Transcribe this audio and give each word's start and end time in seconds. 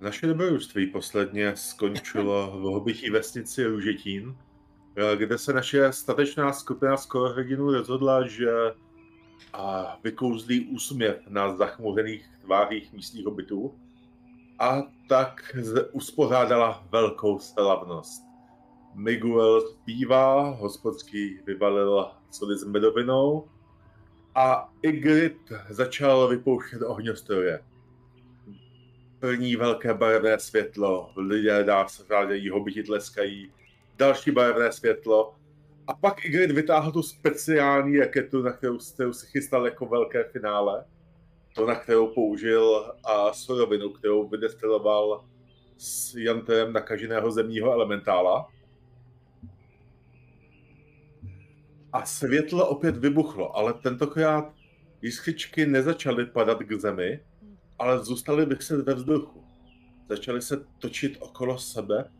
Naše 0.00 0.26
dobrodružství 0.26 0.86
posledně 0.86 1.56
skončilo 1.56 2.50
v 2.60 2.60
hobití 2.60 3.10
vesnici 3.10 3.66
Růžetín, 3.66 4.36
kde 5.16 5.38
se 5.38 5.52
naše 5.52 5.92
statečná 5.92 6.52
skupina 6.52 6.96
skoro 6.96 7.28
hrdinů 7.28 7.72
rozhodla, 7.72 8.26
že 8.26 8.50
a 9.52 9.98
vykouzlí 10.04 10.66
úsměv 10.66 11.16
na 11.28 11.56
zachmuřených 11.56 12.30
tvářích 12.40 12.92
místních 12.92 13.24
hobitů 13.24 13.74
a 14.58 14.82
tak 15.08 15.56
uspořádala 15.92 16.86
velkou 16.90 17.38
slavnost. 17.38 18.22
Miguel 18.94 19.60
zpívá, 19.60 20.50
hospodský 20.50 21.40
vyvalil 21.46 22.10
sody 22.30 22.58
s 22.58 22.64
medovinou 22.64 23.48
a 24.34 24.72
Igrit 24.82 25.52
začal 25.70 26.28
vypouštět 26.28 26.82
ohňostroje. 26.82 27.69
První 29.20 29.56
velké 29.56 29.94
barevné 29.94 30.38
světlo, 30.38 31.12
lidé 31.16 31.64
dá 31.64 31.88
se 31.88 32.04
řádějí, 32.08 32.50
hobiti 32.50 32.82
tleskají, 32.82 33.52
další 33.96 34.30
barevné 34.30 34.72
světlo 34.72 35.34
a 35.86 35.94
pak 35.94 36.24
Igrit 36.24 36.50
vytáhl 36.50 36.92
tu 36.92 37.02
speciální 37.02 37.98
raketu, 37.98 38.42
na 38.42 38.52
kterou, 38.52 38.78
kterou 38.94 39.12
si 39.12 39.26
chystal 39.26 39.64
jako 39.64 39.86
velké 39.86 40.24
finále. 40.24 40.84
To, 41.54 41.66
na 41.66 41.74
kterou 41.74 42.06
použil 42.06 42.92
a 43.04 43.32
surovinu, 43.32 43.90
kterou 43.90 44.28
vydestiloval 44.28 45.24
s 45.78 46.14
janterem 46.14 46.72
nakaženého 46.72 47.30
zemního 47.30 47.72
elementála. 47.72 48.48
A 51.92 52.06
světlo 52.06 52.68
opět 52.68 52.96
vybuchlo, 52.96 53.56
ale 53.56 53.72
tentokrát 53.72 54.54
jiskřičky 55.02 55.66
nezačaly 55.66 56.26
padat 56.26 56.58
k 56.58 56.80
zemi, 56.80 57.20
ale 57.80 58.04
zůstaly 58.04 58.46
vyset 58.46 58.86
ve 58.86 58.94
vzduchu. 58.94 59.44
Začaly 60.08 60.42
se 60.42 60.56
točit 60.78 61.16
okolo 61.20 61.58
sebe 61.58 62.10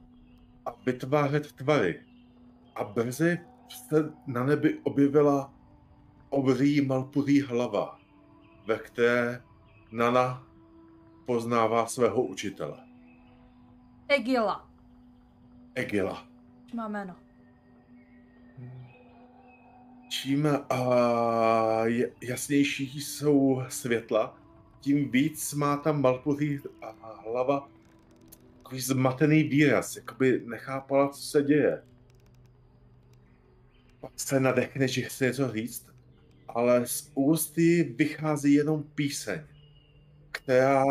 a 0.66 0.70
vytvářet 0.86 1.52
tvary. 1.52 2.00
A 2.74 2.84
brzy 2.84 3.38
se 3.88 4.12
na 4.26 4.44
nebi 4.44 4.78
objevila 4.82 5.54
obří 6.28 6.80
malpuzí 6.80 7.40
hlava, 7.40 8.00
ve 8.66 8.78
které 8.78 9.42
Nana 9.92 10.46
poznává 11.26 11.86
svého 11.86 12.22
učitele. 12.22 12.78
Egila. 14.08 14.70
Egila. 15.74 16.26
Má 16.74 16.88
jméno. 16.88 17.16
Čím 20.08 20.44
uh, 20.44 21.88
jasnější 22.22 23.00
jsou 23.00 23.62
světla, 23.68 24.38
tím 24.80 25.10
víc 25.10 25.54
má 25.54 25.76
tam 25.76 26.02
Malpuzí 26.02 26.60
hlava 27.24 27.68
takový 28.56 28.80
zmatený 28.80 29.42
výraz, 29.42 29.96
jakoby 29.96 30.42
nechápala, 30.44 31.08
co 31.08 31.22
se 31.22 31.42
děje. 31.42 31.82
Pak 34.00 34.12
se 34.16 34.40
nadechne, 34.40 34.88
že 34.88 35.02
chce 35.02 35.26
něco 35.26 35.52
říct, 35.52 35.90
ale 36.48 36.86
z 36.86 37.10
ústy 37.14 37.94
vychází 37.98 38.52
jenom 38.52 38.82
píseň, 38.82 39.40
která 40.30 40.84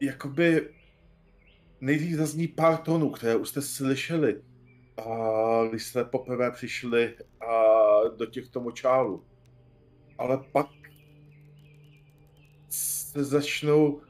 jakoby 0.00 0.74
nejdřív 1.80 2.16
zazní 2.16 2.48
pár 2.48 2.76
tónů, 2.76 3.10
které 3.10 3.36
už 3.36 3.48
jste 3.48 3.62
slyšeli, 3.62 4.42
a 4.96 5.64
když 5.70 5.82
jste 5.82 6.04
poprvé 6.04 6.50
přišli 6.50 7.16
a 7.40 7.52
do 8.16 8.26
těchto 8.26 8.60
močálů. 8.60 9.24
Ale 10.18 10.38
pak 10.52 10.66
se 13.18 13.24
začnou 13.24 14.00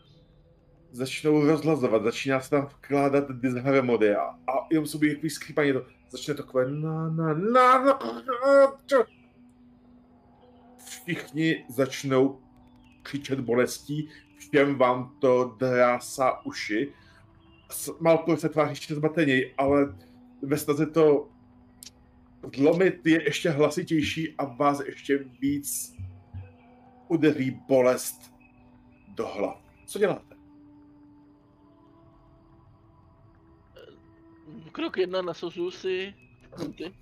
začnou 0.92 1.47
rozlazovat, 1.47 2.03
začíná 2.03 2.41
se 2.41 2.51
tam 2.51 2.67
vkládat 2.67 3.31
disharmonie 3.31 4.17
a, 4.17 4.23
a 4.23 4.67
jenom 4.70 4.87
sobě 4.87 5.14
jaký 5.14 5.31
skřípaní 5.31 5.73
to 5.73 5.87
začne 6.11 6.34
takové 6.34 6.70
na, 6.70 7.11
na, 7.11 7.34
na, 7.34 7.84
na, 7.84 7.98
na, 8.92 9.06
Všichni 10.85 11.64
začnou 11.68 12.41
křičet 13.02 13.41
bolestí, 13.41 14.08
všem 14.39 14.74
vám 14.74 15.17
to 15.20 15.57
drásá 15.58 16.47
uši. 16.47 16.92
Malko 18.01 18.36
se 18.36 18.48
tváří 18.48 18.70
ještě 18.70 18.95
zmateněji, 18.95 19.55
ale 19.58 19.95
ve 20.42 20.58
snaze 20.58 20.86
to 20.86 21.29
zlomit 22.57 23.07
je 23.07 23.23
ještě 23.23 23.51
hlasitější 23.51 24.35
a 24.39 24.45
vás 24.45 24.80
ještě 24.86 25.24
víc 25.41 25.97
udeří 27.08 27.51
bolest 27.68 28.37
do 29.18 29.27
hlav. 29.27 29.62
Co 29.86 29.98
děláte? 29.98 30.36
Krok 34.73 34.96
jedna 34.96 35.23
nasazuju 35.23 35.70
si 35.70 36.14
ty. 36.77 36.95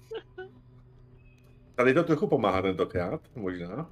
Tady 1.74 1.94
to 1.94 2.04
trochu 2.04 2.26
pomáhá 2.26 2.62
tentokrát, 2.62 3.20
možná. 3.36 3.90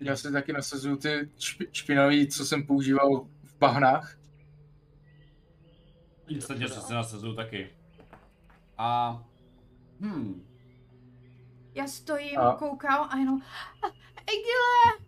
Já 0.00 0.16
si 0.16 0.32
taky 0.32 0.52
nasazuju 0.52 0.96
ty 0.96 1.08
špi- 1.38 1.68
špinavý, 1.72 2.28
co 2.28 2.46
jsem 2.46 2.66
používal 2.66 3.20
v 3.42 3.58
bahnách. 3.58 4.18
Výsledně 6.26 6.68
se 6.68 6.94
nasazuju 6.94 7.34
taky. 7.34 7.70
A... 8.78 9.10
Hmm. 10.00 10.46
Já 11.74 11.86
stojím, 11.86 12.38
A- 12.38 12.54
koukám 12.56 13.08
a 13.10 13.16
jenom... 13.18 13.42
"A, 13.82 13.86
Egile! 14.26 15.07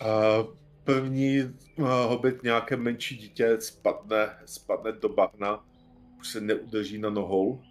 A 0.00 0.44
první 0.84 1.42
uh, 1.42 1.88
hobit 1.88 2.42
nějaké 2.42 2.76
menší 2.76 3.16
dítě 3.16 3.60
spadne, 3.60 4.36
spadne 4.44 4.92
do 4.92 5.08
bahna, 5.08 5.64
už 6.18 6.28
se 6.28 6.40
neudrží 6.40 6.98
na 6.98 7.10
nohou. 7.10 7.62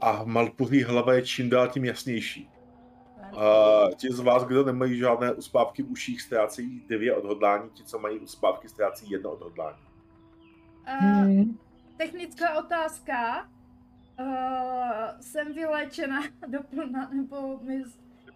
A 0.00 0.24
Malpuzí 0.24 0.82
hlava 0.82 1.14
je 1.14 1.22
čím 1.22 1.50
dál 1.50 1.68
tím 1.68 1.84
jasnější. 1.84 2.48
A 3.38 3.86
ti 3.96 4.12
z 4.12 4.20
vás, 4.20 4.44
kdo 4.44 4.64
nemají 4.64 4.98
žádné 4.98 5.32
uspávky 5.32 5.82
v 5.82 5.90
uších, 5.90 6.22
ztrácejí 6.22 6.84
dvě 6.88 7.16
odhodlání, 7.16 7.70
ti, 7.70 7.84
co 7.84 7.98
mají 7.98 8.18
uspávky, 8.18 8.68
ztrácí 8.68 9.10
jedno 9.10 9.30
odhodlání. 9.30 9.78
Uh, 11.02 11.44
technická 11.96 12.58
otázka. 12.58 13.48
Uh, 14.20 15.20
jsem 15.20 15.54
vyléčena 15.54 16.22
doplna, 16.48 17.10
nebo 17.12 17.60
mi... 17.62 17.82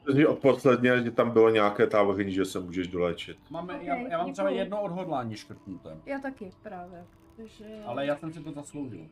Protože 0.06 0.27
od 0.28 0.39
posledně, 0.39 1.03
že 1.03 1.11
tam 1.11 1.31
bylo 1.31 1.50
nějaké 1.50 1.87
táboření, 1.87 2.33
že 2.33 2.44
se 2.44 2.61
můžeš 2.61 2.87
doléčit. 2.87 3.39
Máme, 3.50 3.75
Ok, 3.77 3.83
já, 3.83 3.97
já 3.97 4.19
mám 4.19 4.33
třeba 4.33 4.50
jedno 4.50 4.83
odhodlání 4.83 5.37
škrtnuté. 5.37 5.97
Já 6.06 6.19
taky 6.19 6.50
právě. 6.62 7.05
Takže... 7.37 7.65
Ale 7.87 8.06
já 8.06 8.16
jsem 8.16 8.33
si 8.33 8.41
to 8.43 8.53
zasloužil. 8.53 9.06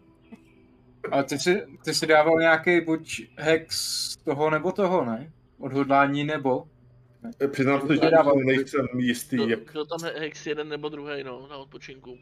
Ale 1.13 1.25
ty 1.25 1.39
si, 1.39 1.67
ty 1.85 1.95
si 1.95 2.07
dával 2.07 2.41
nějaký 2.41 2.81
buď 2.81 3.23
hex 3.39 4.17
toho 4.17 4.51
nebo 4.51 4.73
toho, 4.73 5.05
ne? 5.05 5.33
Odhodlání 5.59 6.25
nebo? 6.25 6.69
Přiznám 7.51 7.81
se, 7.87 7.95
že 7.95 8.01
Nedával. 8.01 8.35
nejsem 8.37 8.87
jistý, 8.99 9.37
Byl, 9.37 9.51
jak 9.51 9.73
byl 9.73 9.87
tam 9.87 10.11
hex 10.19 10.47
jeden 10.47 10.69
nebo 10.69 10.89
druhý, 10.89 11.25
no, 11.25 11.49
na 11.51 11.57
odpočinku. 11.57 12.19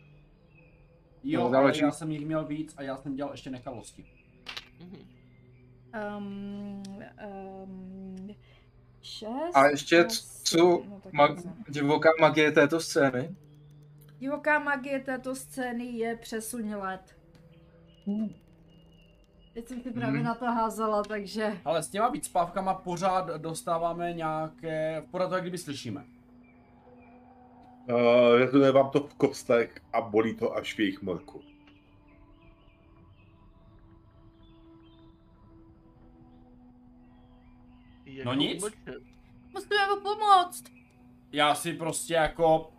Jo, 1.25 1.49
No, 1.50 1.59
ale 1.59 1.72
já 1.82 1.91
jsem 1.91 2.11
jich 2.11 2.27
měl 2.27 2.44
víc 2.44 2.75
a 2.77 2.82
já 2.82 2.97
jsem 2.97 3.16
dělal 3.16 3.32
ještě 3.32 3.50
nekalosti. 3.50 4.05
Mhm. 4.81 4.99
Um, 6.19 6.82
um, 7.62 8.34
šest... 9.03 9.55
A 9.55 9.67
ještě 9.71 10.05
co 10.45 10.59
no, 10.59 11.01
mag, 11.13 11.31
divoká 11.69 12.11
magie 12.21 12.53
této 12.53 12.81
scény? 12.81 13.37
Divoká 14.19 14.59
magie 14.59 15.01
této 15.01 15.35
scény 15.35 15.85
je 15.85 16.17
přesuň 16.17 16.75
let. 16.75 17.17
Teď 19.55 19.69
jsem 19.69 19.81
si 19.83 19.91
právě 19.91 20.15
Mhm. 20.21 20.25
na 20.25 20.35
to 20.35 20.45
házela, 20.45 21.03
takže... 21.03 21.59
Ale 21.65 21.83
s 21.83 21.89
těma 21.89 22.09
víc 22.09 22.25
spávkama 22.27 22.75
pořád 22.75 23.27
dostáváme 23.37 24.12
nějaké, 24.12 25.03
pořád 25.11 25.29
to 25.29 25.35
jak 25.35 25.45
kdyby 25.45 25.59
slyšíme. 25.59 26.05
uh, 27.88 28.38
rezonuje 28.38 28.73
vám 28.73 28.91
to 28.91 29.00
v 29.00 29.15
kostech 29.15 29.75
a 29.93 30.00
bolí 30.00 30.35
to 30.35 30.56
až 30.56 30.75
v 30.75 30.79
jejich 30.81 31.03
morku. 31.03 31.41
Jak 38.12 38.26
No 38.26 38.35
nic. 38.35 38.62
umlčet? 38.62 39.03
Musíme 39.53 39.88
mu 39.88 40.00
pomoct! 40.00 40.64
Já 41.32 41.55
si 41.55 41.73
prostě 41.73 42.14
jako 42.14 42.73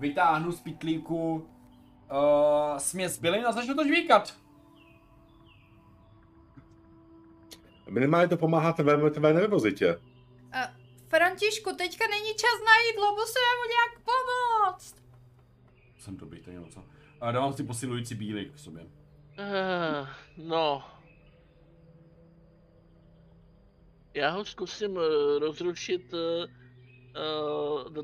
vytáhnu 0.00 0.52
z 0.52 0.60
pitlíku 0.60 1.34
uh, 1.34 2.78
směs 2.78 3.18
bylin 3.18 3.46
a 3.46 3.52
začnu 3.52 3.74
to 3.74 3.84
žvíkat. 3.86 4.36
Minimálně 7.90 8.28
to 8.28 8.36
pomáhá 8.36 8.72
tvé, 8.72 9.10
tvé 9.10 9.32
nervozitě. 9.32 9.98
A 10.52 10.58
Františku, 11.08 11.70
teďka 11.76 12.04
není 12.10 12.30
čas 12.34 12.60
na 12.66 12.72
jídlo, 12.90 13.10
musíme 13.10 13.50
mu 13.58 13.70
nějak 13.70 14.04
pomoct! 14.04 14.96
Jsem 15.98 16.16
to 16.16 16.26
bych 16.26 16.46
něco. 16.46 16.84
A 17.20 17.32
dávám 17.32 17.52
si 17.52 17.64
posilující 17.64 18.14
bílík 18.14 18.54
v 18.54 18.60
sobě. 18.60 18.82
Uh, 18.82 20.08
no. 20.36 20.84
Já 24.16 24.30
ho 24.30 24.44
zkusím 24.44 24.98
eh, 24.98 25.38
rozrušit, 25.38 26.14
eh, 26.14 26.46
eh, 27.16 28.02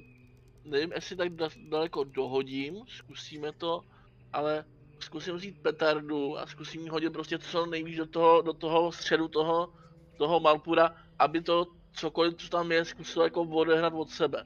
nevím, 0.65 0.93
jestli 0.95 1.17
tak 1.17 1.33
da, 1.33 1.49
daleko 1.69 2.05
dohodím, 2.05 2.77
zkusíme 2.87 3.53
to, 3.53 3.85
ale 4.33 4.65
zkusím 5.01 5.35
vzít 5.35 5.63
petardu 5.63 6.39
a 6.39 6.47
zkusím 6.47 6.89
hodit 6.89 7.13
prostě 7.13 7.39
co 7.39 7.67
nejvíc 7.67 7.97
do 7.97 8.07
toho, 8.07 8.43
do 8.43 8.53
toho 8.53 8.93
středu 8.93 9.29
toho, 9.29 9.73
toho 10.19 10.41
Malpura, 10.41 10.95
aby 11.19 11.43
to 11.43 11.67
cokoliv, 11.93 12.35
co 12.35 12.49
tam 12.49 12.73
je, 12.73 12.85
zkusilo 12.85 13.25
jako 13.25 13.43
odehnat 13.43 13.93
od 13.97 14.11
sebe. 14.11 14.45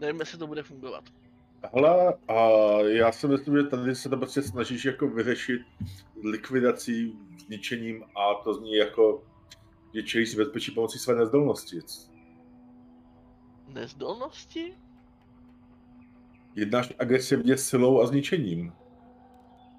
Nevím, 0.00 0.20
jestli 0.20 0.38
to 0.38 0.46
bude 0.46 0.62
fungovat. 0.62 1.04
Hele, 1.74 2.14
a 2.28 2.34
já 2.80 3.12
si 3.12 3.28
myslím, 3.28 3.56
že 3.56 3.62
tady 3.62 3.94
se 3.94 4.08
to 4.08 4.16
prostě 4.16 4.42
snažíš 4.42 4.84
jako 4.84 5.08
vyřešit 5.08 5.60
likvidací, 6.24 7.18
zničením 7.46 8.04
a 8.04 8.34
to 8.44 8.54
zní 8.54 8.74
jako, 8.74 9.22
že 10.04 10.26
si 10.26 10.36
bezpečí 10.36 10.70
pomocí 10.70 10.98
své 10.98 11.14
nezdolnosti. 11.14 11.80
Nezdolnosti? 13.68 14.74
Jednáš 16.54 16.92
agresivně 16.98 17.56
silou 17.56 18.00
a 18.00 18.06
zničením. 18.06 18.72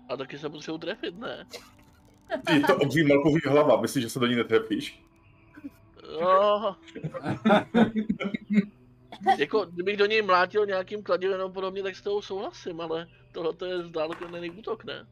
A 0.10 0.18
taky 0.18 0.38
se 0.38 0.50
potřebuji 0.50 0.78
trefit, 0.78 1.20
ne? 1.20 1.46
Je 2.54 2.60
to 2.60 2.78
obří 2.78 3.04
malkový 3.04 3.42
hlava, 3.46 3.82
myslíš, 3.82 4.04
že 4.04 4.10
se 4.10 4.20
do 4.20 4.28
ní 4.28 4.36
netrefíš? 4.36 5.04
No. 6.22 6.76
jako, 9.38 9.66
kdybych 9.66 9.98
do 9.98 10.06
něj 10.06 10.22
mlátil 10.22 10.66
nějakým 10.66 11.04
kladivem 11.04 11.38
nebo 11.38 11.50
podobně, 11.50 11.84
tak 11.84 11.96
s 11.96 12.02
toho 12.02 12.22
souhlasím, 12.22 12.82
ale 12.82 13.08
tohle 13.32 13.54
je 13.68 13.84
vzdálený 13.84 14.50
útok, 14.50 14.86
ne? 14.86 15.08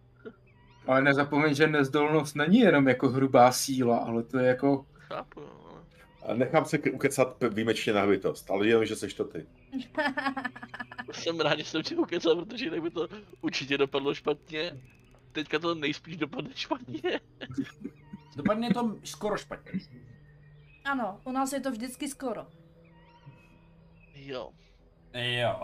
Ale 0.88 1.02
nezapomeň, 1.02 1.56
že 1.56 1.68
nezdolnost 1.68 2.36
není 2.36 2.60
jenom 2.60 2.88
jako 2.88 3.10
hrubá 3.10 3.52
síla, 3.52 3.98
ale 3.98 4.24
to 4.24 4.40
je 4.40 4.48
jako... 4.48 4.86
Chápu, 5.08 5.40
no. 5.40 5.60
ale- 5.72 5.84
A 6.28 6.34
nechám 6.34 6.66
se 6.66 6.80
ukecat 6.80 7.44
výjimečně 7.54 7.94
na 7.94 8.02
hbitost, 8.02 8.52
ale 8.52 8.68
jenom, 8.68 8.86
že 8.86 8.96
seš 8.96 9.14
to 9.14 9.24
ty. 9.26 9.46
Jsem 11.12 11.40
rád, 11.40 11.58
že 11.60 11.64
jsem 11.66 11.84
tě 11.84 11.96
ukecal, 11.96 12.46
protože 12.46 12.66
jinak 12.66 12.82
by 12.82 12.90
to 12.90 13.08
určitě 13.42 13.78
dopadlo 13.78 14.14
špatně. 14.14 14.72
Teďka 15.32 15.60
to 15.60 15.76
nejspíš 15.76 16.18
dopadne 16.18 16.50
špatně. 16.56 17.02
Dopadne 18.36 18.70
to 18.74 18.96
skoro 19.04 19.38
špatně. 19.38 19.80
Ano, 20.86 21.22
u 21.24 21.32
nás 21.32 21.54
je 21.54 21.60
to 21.62 21.72
vždycky 21.72 22.08
skoro. 22.08 22.48
Jo. 24.16 24.52
Jo. 25.14 25.62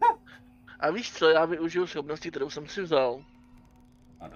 A 0.80 0.90
víš 0.90 1.12
co, 1.12 1.28
já 1.28 1.44
využiju 1.44 1.86
schopnosti, 1.86 2.30
kterou 2.30 2.50
jsem 2.50 2.66
si 2.68 2.82
vzal. 2.82 3.24
A. 4.20 4.30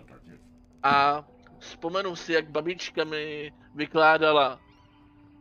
A 0.82 1.24
vzpomenu 1.64 2.16
si, 2.16 2.32
jak 2.32 2.50
babička 2.50 3.04
mi 3.04 3.52
vykládala, 3.74 4.60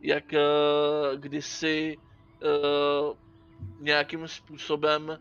jak 0.01 0.23
uh, 0.33 1.19
kdysi 1.19 1.97
uh, 1.97 3.17
nějakým 3.79 4.27
způsobem 4.27 5.19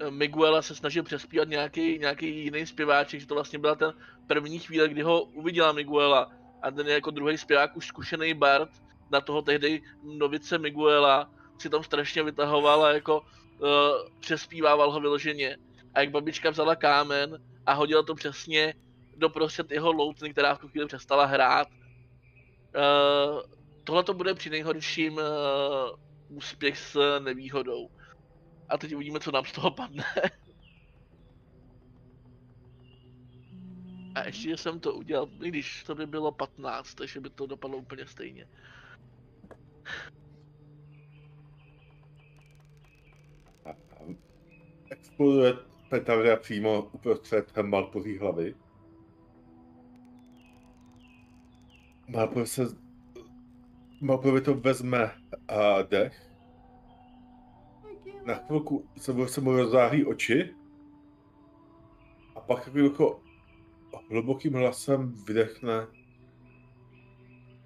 eh, 0.00 0.10
Miguela 0.10 0.62
se 0.62 0.74
snažil 0.74 1.02
přespívat 1.02 1.48
nějaký, 1.48 1.98
nějaký 1.98 2.44
jiný 2.44 2.66
zpěváček, 2.66 3.20
že 3.20 3.26
to 3.26 3.34
vlastně 3.34 3.58
byla 3.58 3.74
ten 3.74 3.92
první 4.26 4.58
chvíle, 4.58 4.88
kdy 4.88 5.02
ho 5.02 5.22
uviděla 5.22 5.72
Miguela 5.72 6.32
a 6.62 6.70
ten 6.70 6.88
jako 6.88 7.10
druhý 7.10 7.38
zpěvák, 7.38 7.76
už 7.76 7.86
zkušený 7.86 8.34
Bart, 8.34 8.70
na 9.10 9.20
toho 9.20 9.42
tehdy 9.42 9.82
novice 10.02 10.58
Miguela, 10.58 11.30
si 11.58 11.70
tam 11.70 11.82
strašně 11.82 12.22
vytahoval 12.22 12.84
a 12.84 12.92
jako 12.92 13.20
uh, 13.20 13.68
přespívával 14.20 14.92
ho 14.92 15.00
vyloženě. 15.00 15.56
A 15.94 16.00
jak 16.00 16.10
babička 16.10 16.50
vzala 16.50 16.76
kámen 16.76 17.38
a 17.66 17.72
hodila 17.72 18.02
to 18.02 18.14
přesně 18.14 18.74
doprostřed 19.20 19.70
jeho 19.70 19.92
loutny, 19.92 20.30
která 20.32 20.54
v 20.54 20.58
tu 20.58 20.68
chvíli 20.68 20.86
přestala 20.86 21.24
hrát. 21.24 21.68
Uh, 22.76 23.40
Tohle 23.84 24.04
to 24.04 24.14
bude 24.14 24.34
při 24.34 24.50
nejhorším 24.50 25.14
uh, 25.14 25.20
úspěch 26.28 26.78
s 26.78 27.18
nevýhodou. 27.18 27.90
A 28.68 28.78
teď 28.78 28.94
uvidíme, 28.94 29.20
co 29.20 29.30
nám 29.30 29.44
z 29.44 29.52
toho 29.52 29.70
padne. 29.70 30.04
A 34.14 34.26
ještě 34.26 34.56
jsem 34.56 34.80
to 34.80 34.94
udělal, 34.94 35.28
i 35.42 35.48
když 35.48 35.84
to 35.84 35.94
by 35.94 36.06
bylo 36.06 36.32
15, 36.32 36.94
takže 36.94 37.20
by 37.20 37.30
to 37.30 37.46
dopadlo 37.46 37.78
úplně 37.78 38.06
stejně. 38.06 38.48
Exploduje 44.90 45.54
petarda 45.88 46.36
přímo 46.36 46.82
uprostřed 46.82 47.56
Malpoří 47.62 48.18
hlavy. 48.18 48.54
Malpor 52.10 52.46
se... 52.46 52.66
Malporovi 54.00 54.40
to 54.40 54.54
vezme 54.54 55.10
a 55.48 55.82
dech. 55.82 56.30
Na 58.24 58.34
chvilku 58.34 58.88
se 58.96 59.12
mu, 59.12 59.26
se 59.26 59.40
mu 59.40 59.52
rozzáří 59.52 60.04
oči. 60.04 60.54
A 62.36 62.40
pak 62.40 62.64
takovým 62.64 62.84
jako 62.84 63.20
hlubokým 64.10 64.54
hlasem 64.54 65.14
vydechne 65.26 65.86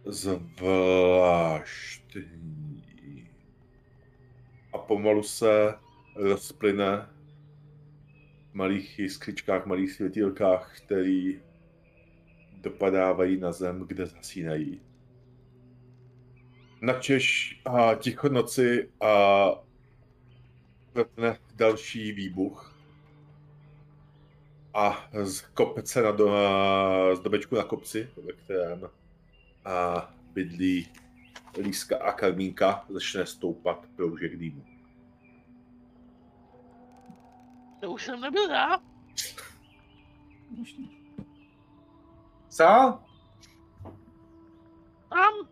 zvláštní. 0.04 1.54
A 4.72 4.78
pomalu 4.78 5.22
se 5.22 5.74
rozplyne 6.16 7.08
v 8.50 8.54
malých 8.54 8.98
jiskřičkách, 8.98 9.66
malých 9.66 9.92
světílkách, 9.92 10.76
který 10.76 11.40
dopadávají 12.64 13.40
na 13.40 13.52
zem, 13.52 13.80
kde 13.80 14.06
zasínají. 14.06 14.80
Načež 16.80 17.60
a 17.64 17.94
ticho 17.94 18.28
noci 18.28 18.90
a 19.00 19.44
vrtne 20.94 21.38
další 21.54 22.12
výbuch 22.12 22.74
a 24.74 25.08
z 25.22 25.40
kopce 25.40 26.02
na 26.02 26.10
do, 26.10 26.32
z 27.14 27.20
domečku 27.20 27.56
na 27.56 27.62
kopci, 27.62 28.08
ve 28.26 28.32
kterém 28.32 28.88
a 29.64 30.08
bydlí 30.32 30.88
Líska 31.58 31.98
a 31.98 32.12
Karmínka, 32.12 32.84
začne 32.88 33.26
stoupat 33.26 33.86
proužek 33.96 34.36
dýmu. 34.36 34.64
To 37.80 37.92
už 37.92 38.04
jsem 38.04 38.20
nebyl 38.20 38.50
já. 38.50 38.78
Co? 42.54 42.98
Tam. 45.08 45.48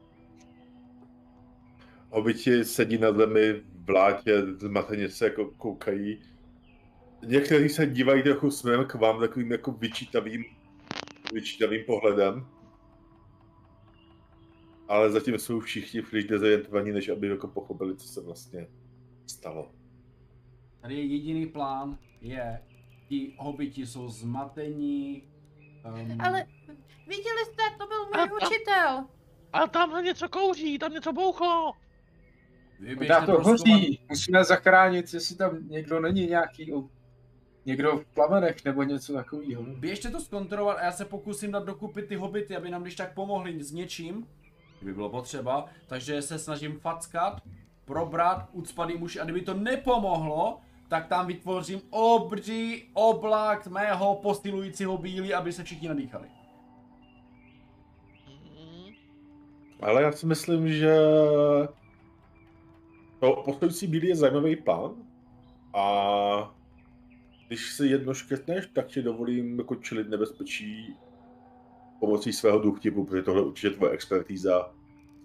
Hobiti 2.10 2.64
sedí 2.64 2.98
na 2.98 3.12
zemi 3.12 3.52
v 3.52 3.64
blátě, 3.64 4.42
zmateně 4.42 5.08
se 5.08 5.24
jako 5.24 5.50
koukají. 5.50 6.22
Někteří 7.26 7.68
se 7.68 7.86
dívají 7.86 8.22
trochu 8.22 8.50
směrem 8.50 8.86
k 8.86 8.94
vám 8.94 9.20
takovým 9.20 9.52
jako 9.52 9.72
vyčítavým, 9.72 10.44
vyčítavým 11.32 11.84
pohledem. 11.86 12.46
Ale 14.88 15.10
zatím 15.10 15.38
jsou 15.38 15.60
všichni 15.60 16.02
příliš 16.02 16.24
dezorientovaní, 16.24 16.92
než 16.92 17.08
aby 17.08 17.28
jako 17.28 17.48
pochopili, 17.48 17.96
co 17.96 18.08
se 18.08 18.20
vlastně 18.20 18.68
stalo. 19.26 19.72
Tady 20.80 20.94
je 20.94 21.04
jediný 21.04 21.46
plán, 21.46 21.98
je, 22.20 22.62
ti 23.08 23.34
hobiti 23.38 23.86
jsou 23.86 24.08
zmatení. 24.08 25.31
Um, 25.84 26.20
Ale 26.20 26.44
viděli 27.06 27.44
jste, 27.44 27.62
to 27.78 27.86
byl 27.86 28.04
můj 28.04 28.14
a- 28.14 28.46
učitel. 28.46 29.04
A 29.52 29.66
tamhle 29.66 30.02
něco 30.02 30.28
kouří, 30.28 30.78
tam 30.78 30.92
něco 30.92 31.12
bouchlo. 31.12 31.72
vy 32.78 32.94
Dá 32.94 33.20
běžte 33.20 33.26
to 33.26 33.42
hoří. 33.42 34.00
Musíme 34.08 34.44
zachránit, 34.44 35.14
jestli 35.14 35.36
tam 35.36 35.68
někdo 35.68 36.00
není 36.00 36.26
nějaký... 36.26 36.72
Někdo 37.66 37.98
v 37.98 38.04
plamenech 38.14 38.64
nebo 38.64 38.82
něco 38.82 39.12
takového. 39.12 39.62
Běžte 39.62 40.10
to 40.10 40.20
zkontrolovat 40.20 40.78
a 40.78 40.84
já 40.84 40.92
se 40.92 41.04
pokusím 41.04 41.52
dát 41.52 41.64
dokupy 41.64 42.02
ty 42.02 42.14
hobity, 42.16 42.56
aby 42.56 42.70
nám 42.70 42.82
když 42.82 42.94
tak 42.94 43.14
pomohli 43.14 43.62
s 43.62 43.72
něčím, 43.72 44.26
kdyby 44.78 44.94
bylo 44.94 45.10
potřeba. 45.10 45.66
Takže 45.86 46.22
se 46.22 46.38
snažím 46.38 46.78
fackat, 46.80 47.42
probrat, 47.84 48.48
ucpat 48.52 48.90
jim 48.90 49.02
uši 49.02 49.20
a 49.20 49.24
kdyby 49.24 49.40
to 49.40 49.54
nepomohlo, 49.54 50.60
tak 50.92 51.06
tam 51.06 51.26
vytvořím 51.26 51.80
obří 51.90 52.84
oblak 52.92 53.66
mého 53.66 54.14
posilujícího 54.14 54.98
bílí, 54.98 55.34
aby 55.34 55.52
se 55.52 55.64
všichni 55.64 55.88
nadýchali. 55.88 56.28
Mm, 58.28 58.92
Ale 59.80 60.02
já 60.02 60.12
si 60.12 60.26
myslím, 60.26 60.72
že 60.72 60.96
to 63.20 63.42
postojící 63.44 63.86
bílý 63.86 64.08
je 64.08 64.16
zajímavý 64.16 64.56
plán 64.56 64.94
a 65.74 66.54
když 67.48 67.72
si 67.72 67.86
jedno 67.86 68.14
škrtneš, 68.14 68.66
tak 68.66 68.86
ti 68.86 69.02
dovolím 69.02 69.58
jako 69.58 69.74
čelit 69.74 70.08
nebezpečí 70.08 70.96
pomocí 72.00 72.32
svého 72.32 72.58
duchtipu, 72.58 73.04
protože 73.04 73.22
tohle 73.22 73.42
určitě 73.42 73.70
tvoje 73.70 73.92
expertíza, 73.92 74.74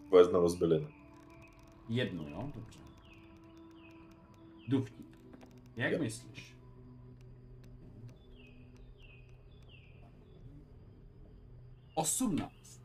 tvoje 0.08 0.26
znalost 0.26 0.56
bylin. 0.56 0.88
Jednu, 1.90 2.30
jo? 2.30 2.52
Dobře. 2.56 2.80
Duftník. 4.68 5.17
Jak 5.78 5.92
Jo. 5.92 6.00
myslíš? 6.00 6.58
Osmnáct. 11.96 12.82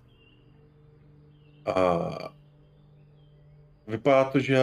A 1.66 2.08
vypadá 3.87 4.25
to, 4.25 4.38
že 4.38 4.58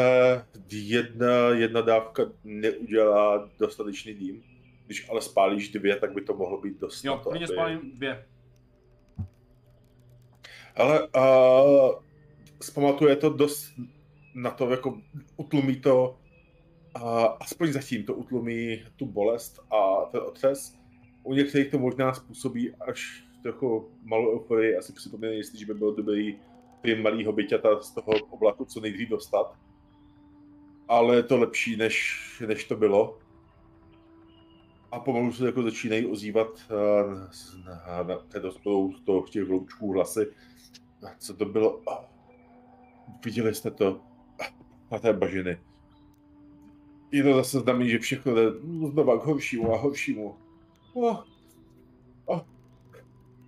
jedna, 0.71 1.49
jedna 1.49 1.81
dávka 1.81 2.23
neudělá 2.43 3.49
dostatečný 3.59 4.13
dým. 4.13 4.43
Když 4.85 5.09
ale 5.09 5.21
spálíš 5.21 5.69
dvě, 5.69 5.95
tak 5.95 6.13
by 6.13 6.21
to 6.21 6.33
mohlo 6.33 6.61
být 6.61 6.79
dost. 6.79 7.03
Jo, 7.03 7.19
to, 7.23 7.29
aby- 7.29 7.47
spálím 7.47 7.91
dvě. 7.95 8.25
Ale 10.75 11.07
a, 11.13 11.21
zpamatuje 12.61 13.15
to 13.15 13.29
dost 13.29 13.71
na 14.35 14.51
to, 14.51 14.69
jako 14.69 15.01
utlumí 15.37 15.75
to, 15.81 16.18
a, 16.95 17.25
aspoň 17.25 17.71
zatím 17.71 18.03
to 18.03 18.13
utlumí 18.15 18.83
tu 18.95 19.05
bolest 19.05 19.59
a 19.71 20.05
ten 20.11 20.21
otřes. 20.21 20.75
U 21.23 21.33
některých 21.33 21.71
to 21.71 21.79
možná 21.79 22.13
způsobí 22.13 22.75
až 22.75 23.23
trochu 23.41 23.89
malou 24.03 24.35
euforii, 24.35 24.77
asi 24.77 24.93
připomíná, 24.93 25.33
jestli 25.33 25.65
by 25.65 25.73
bylo 25.73 25.91
dobrý 25.91 26.39
ty 26.81 26.95
malý 26.95 27.25
hobiťata 27.25 27.81
z 27.81 27.91
toho 27.91 28.11
oblaku 28.29 28.65
co 28.65 28.79
nejdřív 28.79 29.09
dostat. 29.09 29.55
Ale 30.87 31.15
je 31.15 31.23
to 31.23 31.37
lepší, 31.37 31.77
než, 31.77 32.23
než 32.47 32.63
to 32.63 32.75
bylo. 32.75 33.19
A 34.91 34.99
pomalu 34.99 35.31
se 35.31 35.45
jako 35.45 35.63
začínají 35.63 36.05
ozývat 36.05 36.47
uh, 36.47 37.13
na, 37.65 38.03
na, 38.03 38.39
dospělou 38.39 38.93
z 38.93 39.01
toho 39.01 39.21
těch 39.21 39.43
hloučků 39.43 39.93
hlasy. 39.93 40.27
Co 41.17 41.33
to 41.33 41.45
bylo? 41.45 41.81
Viděli 43.25 43.55
jste 43.55 43.71
to? 43.71 44.01
Na 44.91 44.99
té 44.99 45.13
bažiny. 45.13 45.57
Je 47.11 47.23
to 47.23 47.33
zase 47.33 47.59
znamení, 47.59 47.89
že 47.89 47.99
všechno 47.99 48.35
jde 48.35 48.51
znova 48.91 49.19
k 49.19 49.23
horšímu 49.23 49.73
a 49.73 49.77
horšímu. 49.77 50.35
Oh. 50.93 51.23
Oh. 52.25 52.41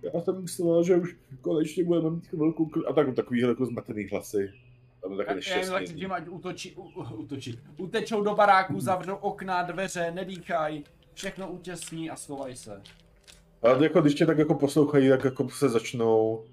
Já 0.02 0.20
jsem 0.20 0.42
myslela, 0.42 0.82
že 0.82 0.96
už 0.96 1.16
konečně 1.40 1.84
budeme 1.84 2.10
mít 2.10 2.32
velkou 2.32 2.66
kl... 2.66 2.84
A 2.88 2.92
tak 2.92 3.14
takový 3.14 3.40
jako 3.40 3.66
zmatený 3.66 4.04
hlasy. 4.04 4.52
Tam 5.02 5.16
taky 5.16 5.50
Já 5.50 5.58
jim 5.58 5.70
tak 5.70 5.84
tím, 5.84 6.12
ať 6.12 6.28
utočí, 6.28 6.72
u, 6.76 6.82
u, 6.82 7.14
utočí. 7.14 7.58
Utečou 7.76 8.22
do 8.22 8.34
baráku, 8.34 8.80
zavřou 8.80 9.14
okna, 9.14 9.62
dveře, 9.62 10.10
nedýchají, 10.10 10.84
všechno 11.14 11.52
utěsní 11.52 12.10
a 12.10 12.16
schovají 12.16 12.56
se. 12.56 12.82
Ale 13.62 13.84
jako 13.84 14.00
když 14.00 14.14
tě 14.14 14.26
tak 14.26 14.38
jako 14.38 14.54
poslouchají, 14.54 15.08
tak 15.08 15.24
jako 15.24 15.48
se 15.48 15.68
začnou, 15.68 16.44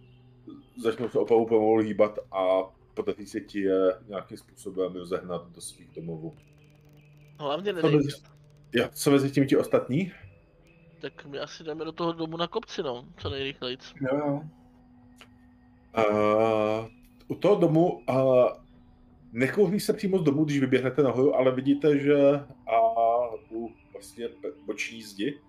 začnou 0.82 1.10
se 1.10 1.20
opravdu 1.20 1.46
pomalu 1.46 1.78
hýbat 1.78 2.20
a 2.32 2.64
podaří 2.94 3.26
se 3.26 3.42
ti 3.42 3.60
je 3.60 3.94
nějakým 4.08 4.38
způsobem 4.38 4.96
rozehnat 4.96 5.52
do 5.52 5.62
svých 5.62 5.90
domovů. 5.96 6.36
Hlavně 7.40 7.74
Co 7.74 7.82
nedej. 7.82 7.96
mezi, 7.96 8.10
ja, 8.76 8.90
co 8.94 9.12
mezi 9.12 9.32
tím 9.32 9.48
ti 9.48 9.58
ostatní? 9.58 10.12
Tak 11.02 11.26
my 11.26 11.40
asi 11.40 11.64
jdeme 11.64 11.86
do 11.86 11.92
toho 11.92 12.14
domu 12.14 12.38
na 12.38 12.48
kopci, 12.48 12.84
no, 12.84 13.06
co 13.18 13.30
nejrychleji. 13.30 13.78
Jo, 14.02 14.18
jo. 14.18 14.42
Uh, 15.98 16.88
u 17.28 17.36
toho 17.36 17.56
domu 17.56 18.04
uh, 18.10 18.48
nekouří 19.32 19.80
se 19.80 19.94
přímo 19.94 20.18
z 20.18 20.24
domu, 20.24 20.44
když 20.44 20.60
vyběhnete 20.60 21.04
nahoru, 21.04 21.36
ale 21.36 21.52
vidíte, 21.52 21.98
že 21.98 22.16
a 22.68 22.80
u 23.52 23.72
vlastně 23.94 24.30
boční 24.66 25.04
zdi, 25.04 25.40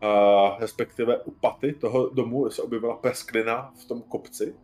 a 0.00 0.56
respektive 0.60 1.18
u 1.18 1.30
paty 1.30 1.72
toho 1.72 2.08
domu 2.08 2.50
se 2.50 2.62
objevila 2.62 2.96
prasklina 2.96 3.72
v 3.82 3.84
tom 3.84 4.02
kopci, 4.02 4.54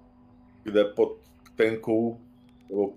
kde 0.63 0.85
pod 0.85 1.19
tenkou, 1.57 2.21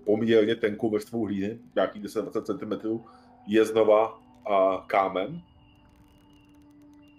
poměrně 0.04 0.56
tenkou 0.56 0.90
vrstvou 0.90 1.24
hlíny, 1.24 1.58
nějakých 1.74 2.02
10-20 2.02 2.42
cm, 2.42 3.04
je 3.50 3.64
znova 3.64 4.22
a 4.46 4.84
kámen. 4.86 5.42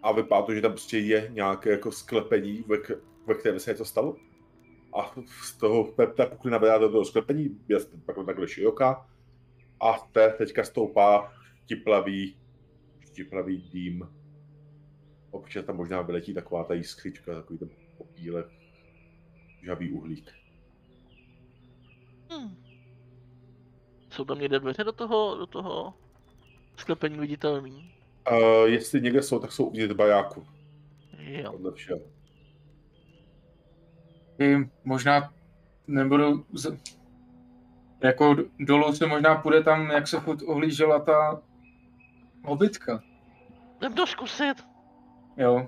A 0.03 0.11
vypadá 0.11 0.41
to, 0.41 0.53
že 0.53 0.61
tam 0.61 0.71
prostě 0.71 0.97
je 0.97 1.29
nějaké 1.31 1.71
jako 1.71 1.91
sklepení, 1.91 2.63
ve, 2.67 2.77
k- 2.77 3.01
ve 3.27 3.35
kterém 3.35 3.59
se 3.59 3.71
něco 3.71 3.85
stalo 3.85 4.15
a 5.00 5.11
z 5.43 5.57
toho 5.57 5.83
té 6.15 6.25
puklina 6.25 6.57
vedá 6.57 6.77
do 6.77 6.91
toho 6.91 7.05
sklepení, 7.05 7.59
je 7.67 7.77
pak 8.05 8.25
takhle 8.25 8.47
široká 8.47 9.09
a 9.81 9.93
té 10.11 10.29
teďka 10.38 10.63
stoupá 10.63 11.33
štiplavý, 11.63 12.38
štiplavý 13.00 13.57
dým. 13.57 14.09
Občas 15.31 15.65
tam 15.65 15.77
možná 15.77 16.01
vyletí 16.01 16.33
taková 16.33 16.63
ta 16.63 16.73
jiskřička, 16.73 17.35
takový 17.35 17.59
ten 17.59 17.69
popílek, 17.97 18.47
žavý 19.63 19.91
uhlík. 19.91 20.31
Hm. 22.33 22.55
Jsou 24.09 24.25
tam 24.25 24.39
někde 24.39 24.59
dveře 24.59 24.83
do 24.83 24.91
toho, 24.91 25.38
do 25.38 25.45
toho 25.45 26.00
sklepení 26.81 27.17
viditelný? 27.17 27.93
Uh, 28.31 28.65
jestli 28.65 29.01
někde 29.01 29.21
jsou, 29.21 29.39
tak 29.39 29.51
jsou 29.51 29.65
uvnitř 29.65 29.93
bajáku, 29.93 30.47
Jo. 31.17 31.51
podle 31.51 31.71
všeho. 31.71 32.00
Možná 34.83 35.33
nebudu... 35.88 36.45
Z... 36.53 36.77
Jako 38.03 38.35
dolů 38.59 38.93
se 38.93 39.07
možná 39.07 39.35
půjde 39.35 39.63
tam, 39.63 39.91
jak 39.91 40.07
se 40.07 40.19
furt 40.19 40.41
ohlížela 40.41 41.00
ta 41.00 41.41
hobitka. 42.45 43.03
Jdem 43.77 43.93
to 43.93 44.07
zkusit. 44.07 44.55
Jo. 45.38 45.67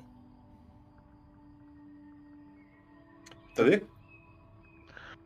Tady? 3.55 3.81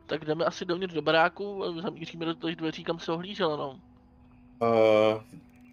Tak 0.06 0.24
jdeme 0.24 0.44
asi 0.44 0.64
dovnitř 0.64 0.94
do 0.94 1.02
baráku 1.02 1.64
a 1.64 1.80
zamíříme 1.82 2.24
do 2.24 2.34
těch 2.34 2.56
dveří, 2.56 2.84
kam 2.84 2.98
se 2.98 3.12
ohlížela, 3.12 3.56
no. 3.56 3.80
Uh, 4.60 5.22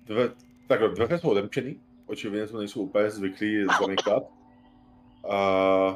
dve, 0.05 0.33
takhle, 0.67 0.89
dveře 0.89 1.17
jsou 1.17 1.29
odemčený, 1.29 1.79
očividně 2.05 2.47
to 2.47 2.57
nejsou 2.57 2.81
úplně 2.81 3.09
zvyklí 3.09 3.65
zamykat. 3.79 4.23
Uh, 5.23 5.95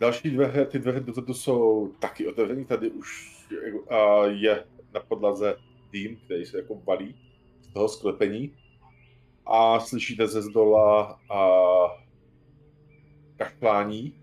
další 0.00 0.30
dveře, 0.30 0.66
ty 0.66 0.78
dveře 0.78 1.00
dozadu 1.00 1.34
jsou 1.34 1.92
taky 1.98 2.26
otevřený, 2.26 2.64
tady 2.64 2.90
už 2.90 3.38
uh, 3.90 4.24
je 4.26 4.64
na 4.94 5.00
podlaze 5.00 5.56
dým, 5.92 6.16
který 6.16 6.46
se 6.46 6.56
jako 6.56 6.74
valí 6.74 7.16
z 7.62 7.72
toho 7.72 7.88
sklepení. 7.88 8.56
A 9.46 9.80
slyšíte 9.80 10.28
ze 10.28 10.42
zdola 10.42 11.20
uh, 11.30 11.90
kašlání, 13.36 14.20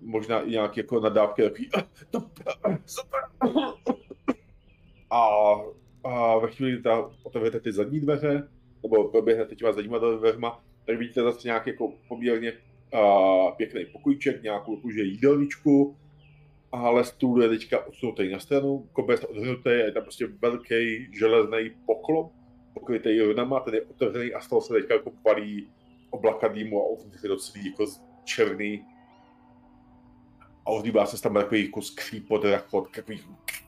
možná 0.00 0.40
i 0.40 0.50
nějaké 0.50 0.80
jako 0.80 1.00
nadávky, 1.00 1.42
takový 1.42 1.70
"Ah, 1.72 1.82
to, 2.10 2.18
ah, 2.64 2.76
super. 2.86 3.20
A, 5.10 5.38
a 6.04 6.38
ve 6.38 6.50
chvíli, 6.50 6.72
kdy 6.72 6.90
otevřete 7.22 7.60
ty 7.60 7.72
zadní 7.72 8.00
dveře, 8.00 8.48
nebo 8.82 9.08
proběhnete 9.08 9.54
těma 9.54 9.72
zadníma 9.72 9.98
dveřma, 9.98 10.64
tak 10.86 10.98
vidíte 10.98 11.22
zase 11.22 11.48
nějaký 11.48 11.70
jako 11.70 11.92
poměrně 12.08 12.52
uh, 12.52 13.50
pěkný 13.56 13.84
pokojček, 13.92 14.42
nějakou 14.42 14.76
jakože 14.76 15.02
jídelníčku, 15.02 15.96
ale 16.72 17.04
stůl 17.04 17.42
je 17.42 17.48
teďka 17.48 17.86
odsunutý 17.86 18.32
na 18.32 18.38
stranu, 18.38 18.88
koberec 18.92 19.24
odhrnutý, 19.24 19.70
je 19.70 19.92
tam 19.92 20.02
prostě 20.02 20.26
velký 20.26 21.08
železný 21.18 21.70
poklop, 21.86 22.32
pokrytý 22.74 23.20
runama, 23.20 23.60
ten 23.60 23.74
je 23.74 23.82
otevřený 23.82 24.34
a 24.34 24.40
toho 24.48 24.60
se 24.60 24.74
teďka 24.74 24.94
jako 24.94 25.12
valí 25.24 25.70
oblaka 26.10 26.48
dýmu 26.48 26.82
a 26.82 26.86
uvnitř 26.86 27.22
je 27.22 27.28
to 27.28 27.36
celý 27.36 27.66
jako 27.66 27.86
černý 28.24 28.84
a 30.66 30.70
ozývá 30.70 31.06
se 31.06 31.22
tam 31.22 31.34
takový 31.34 31.64
jako 31.64 31.82
skřípot, 31.82 32.44
rachot, 32.44 32.90
takový 32.90 33.20
a 33.20 33.63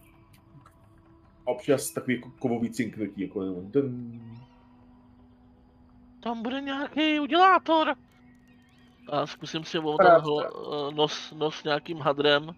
občas 1.46 1.90
takový 1.90 2.16
jako 2.16 2.30
kovový 2.38 2.70
cinknutí, 2.70 3.20
jako 3.22 3.42
jenom 3.42 3.70
ten... 3.70 4.20
Tam 6.22 6.42
bude 6.42 6.60
nějaký 6.60 7.20
udělátor. 7.20 7.94
A 9.08 9.26
zkusím 9.26 9.64
si 9.64 9.78
omotat 9.78 10.24
eh, 10.26 10.94
nos, 10.94 11.32
nos 11.38 11.64
nějakým 11.64 11.98
hadrem. 11.98 12.54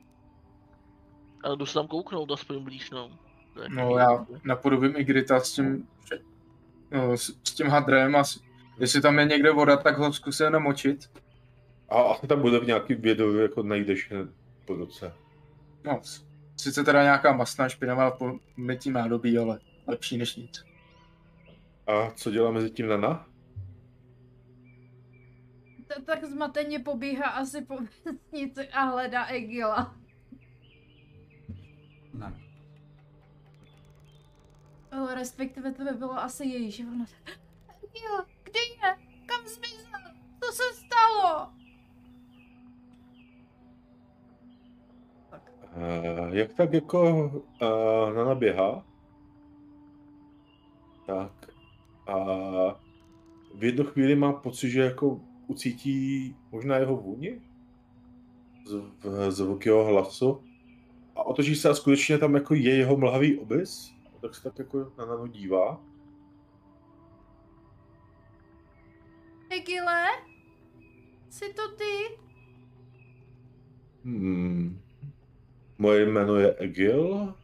A 1.44 1.54
jdu 1.54 1.66
se 1.66 1.74
tam 1.74 1.86
kouknout 1.86 2.30
aspoň 2.30 2.64
blíž, 2.64 2.90
no. 2.90 3.10
No 3.68 3.98
já 3.98 4.26
napodobím 4.44 4.96
i 4.96 5.04
Grita 5.04 5.40
s 5.40 5.52
tím, 5.52 5.88
no, 6.90 7.16
s, 7.16 7.24
s 7.44 7.54
tím 7.54 7.66
hadrem 7.66 8.16
a 8.16 8.24
s, 8.24 8.40
jestli 8.78 9.00
tam 9.00 9.18
je 9.18 9.24
někde 9.24 9.50
voda, 9.52 9.76
tak 9.76 9.98
ho 9.98 10.12
zkusím 10.12 10.52
namočit. 10.52 11.10
A 11.88 12.00
asi 12.02 12.26
tam 12.26 12.40
bude 12.40 12.58
v 12.60 12.66
nějaký 12.66 12.94
vědu, 12.94 13.38
jako 13.38 13.62
najdeš 13.62 14.10
hned 14.10 14.28
po 14.64 14.74
ruce. 14.74 15.14
No, 15.84 16.00
s- 16.02 16.27
sice 16.60 16.84
teda 16.84 17.02
nějaká 17.02 17.32
masná 17.32 17.68
špinavá 17.68 18.10
po 18.10 18.38
mytí 18.56 18.90
nádobí, 18.90 19.38
ale 19.38 19.58
lepší 19.86 20.16
než 20.16 20.36
nic. 20.36 20.64
A 21.86 22.10
co 22.10 22.30
dělá 22.30 22.50
mezi 22.50 22.70
tím 22.70 22.88
Nana? 22.88 23.26
To 25.94 26.02
tak 26.02 26.24
zmateně 26.24 26.78
pobíhá 26.78 27.28
asi 27.28 27.64
po 27.64 27.78
vesnici 28.04 28.68
a 28.68 28.82
hledá 28.82 29.26
Egila. 29.26 29.96
Ne. 32.14 32.40
Ale 34.92 35.14
respektive 35.14 35.72
to 35.72 35.84
by 35.84 35.90
bylo 35.90 36.18
asi 36.18 36.44
její, 36.44 36.70
že 36.70 36.82
ona... 36.84 37.06
Egil, 37.84 38.24
kde 38.42 38.60
je? 38.60 38.96
Kam 39.26 39.46
zmizel? 39.46 40.00
Co 40.44 40.52
se 40.52 40.62
stalo? 40.86 41.57
Jak 46.30 46.52
tak 46.52 46.72
jako 46.72 47.30
uh, 47.62 48.14
Nana 48.14 48.34
běhá, 48.34 48.86
tak 51.06 51.50
a 52.06 52.16
v 53.54 53.64
jednu 53.64 53.84
chvíli 53.84 54.14
má 54.14 54.32
pocit, 54.32 54.70
že 54.70 54.80
jako 54.80 55.20
ucítí 55.46 56.36
možná 56.52 56.76
jeho 56.76 56.96
vůni 56.96 57.40
zv- 58.66 59.30
zvuk 59.30 59.66
jeho 59.66 59.84
hlasu 59.84 60.44
a 61.16 61.22
otočí 61.22 61.54
se 61.54 61.68
a 61.68 61.74
skutečně 61.74 62.18
tam 62.18 62.34
jako 62.34 62.54
je 62.54 62.76
jeho 62.76 62.96
mlhavý 62.96 63.38
obys, 63.38 63.94
tak 64.20 64.34
se 64.34 64.42
tak 64.42 64.58
jako 64.58 64.92
na 64.98 65.06
Nanu 65.06 65.26
dívá. 65.26 65.80
Egile? 69.50 70.04
Jsi 71.30 71.54
to 71.54 71.68
ty? 71.76 72.18
Hmm. 74.04 74.80
Moje 75.78 76.06
jméno 76.06 76.36
je 76.36 76.54
Egil. 76.54 77.34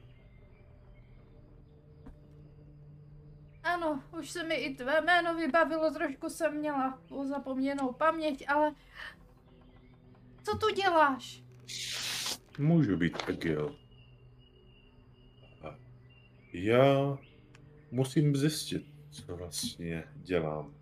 Ano, 3.62 4.02
už 4.18 4.30
se 4.30 4.42
mi 4.42 4.54
i 4.54 4.74
tvé 4.74 5.00
jméno 5.00 5.34
vybavilo, 5.34 5.90
trošku 5.90 6.28
jsem 6.28 6.56
měla 6.56 7.02
zapomněnou 7.24 7.92
paměť, 7.92 8.44
ale... 8.48 8.74
Co 10.42 10.58
tu 10.58 10.74
děláš? 10.74 11.42
Můžu 12.58 12.96
být 12.96 13.28
Egil. 13.28 13.78
Já 16.52 17.18
musím 17.90 18.36
zjistit, 18.36 18.86
co 19.10 19.36
vlastně 19.36 20.04
dělám. 20.14 20.74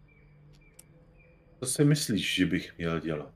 Co 1.60 1.66
si 1.66 1.84
myslíš, 1.84 2.34
že 2.34 2.46
bych 2.46 2.78
měl 2.78 3.00
dělat? 3.00 3.34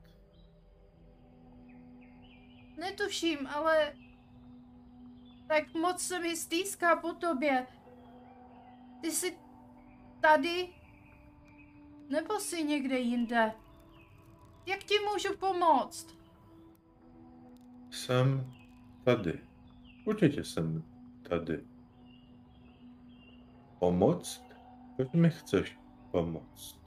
Netuším, 2.79 3.47
ale... 3.47 3.93
Tak 5.47 5.73
moc 5.73 6.01
se 6.01 6.19
mi 6.19 6.35
stýská 6.35 6.95
po 6.95 7.13
tobě. 7.13 7.67
Ty 9.01 9.11
jsi 9.11 9.37
tady? 10.21 10.69
Nebo 12.09 12.39
jsi 12.39 12.63
někde 12.63 12.99
jinde? 12.99 13.53
Jak 14.65 14.83
ti 14.83 14.93
můžu 15.13 15.37
pomoct? 15.37 16.17
Jsem 17.91 18.53
tady. 19.03 19.39
Určitě 20.05 20.43
jsem 20.43 20.83
tady. 21.29 21.63
Pomoct? 23.79 24.43
Proč 24.95 25.11
mi 25.11 25.29
chceš 25.29 25.77
pomoct? 26.11 26.77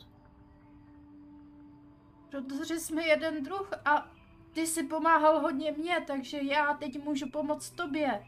Protože 2.31 2.81
jsme 2.81 3.07
jeden 3.07 3.43
druh 3.43 3.71
a 3.85 4.11
ty 4.52 4.67
si 4.67 4.83
pomáhal 4.83 5.40
hodně 5.40 5.73
mě, 5.73 6.00
takže 6.07 6.38
já 6.43 6.75
teď 6.75 7.05
můžu 7.05 7.31
pomoct 7.31 7.71
tobě. 7.71 8.26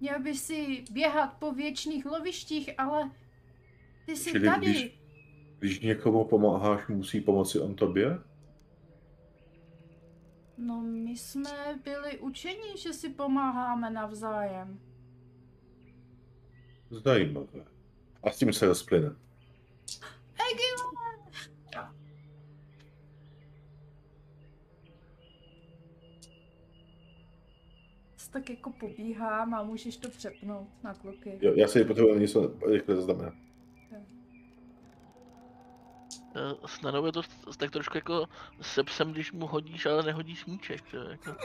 Měl 0.00 0.22
by 0.22 0.34
si 0.34 0.84
běhat 0.90 1.32
po 1.38 1.52
věčných 1.52 2.06
lovištích, 2.06 2.70
ale 2.80 3.10
ty 4.06 4.16
jsi 4.16 4.30
Čili 4.30 4.46
tady. 4.46 4.66
když- 4.70 5.00
Když 5.58 5.80
někomu 5.80 6.24
pomáháš, 6.24 6.88
musí 6.88 7.20
pomoci 7.20 7.60
on 7.60 7.74
tobě? 7.74 8.18
No, 10.58 10.80
my 10.80 11.16
jsme 11.16 11.80
byli 11.84 12.18
učení, 12.18 12.76
že 12.78 12.92
si 12.92 13.08
pomáháme 13.08 13.90
navzájem. 13.90 14.80
Zajímavé. 16.90 17.64
A 18.22 18.30
s 18.30 18.38
tím 18.38 18.52
se 18.52 18.66
rozplyne. 18.66 19.06
Egile! 20.34 20.85
Tak 28.36 28.50
jako 28.50 28.70
pobíhám 28.70 29.54
a 29.54 29.62
můžeš 29.62 29.96
to 29.96 30.08
přepnout 30.08 30.68
na 30.82 30.94
kluky. 30.94 31.38
Jo, 31.40 31.52
já 31.54 31.68
si 31.68 31.84
potřebuji 31.84 32.18
něco 32.18 32.54
rychle 32.66 32.96
zaznamenat. 32.96 33.34
Eh, 36.36 36.54
S 36.66 36.80
Nanou 36.80 37.06
je 37.06 37.12
to 37.12 37.22
tak 37.58 37.70
trošku 37.70 37.96
jako 37.96 38.26
se 38.60 38.84
psem, 38.84 39.12
když 39.12 39.32
mu 39.32 39.46
hodíš, 39.46 39.86
ale 39.86 40.02
nehodíš 40.02 40.46
míček. 40.46 40.82
Jako... 41.10 41.36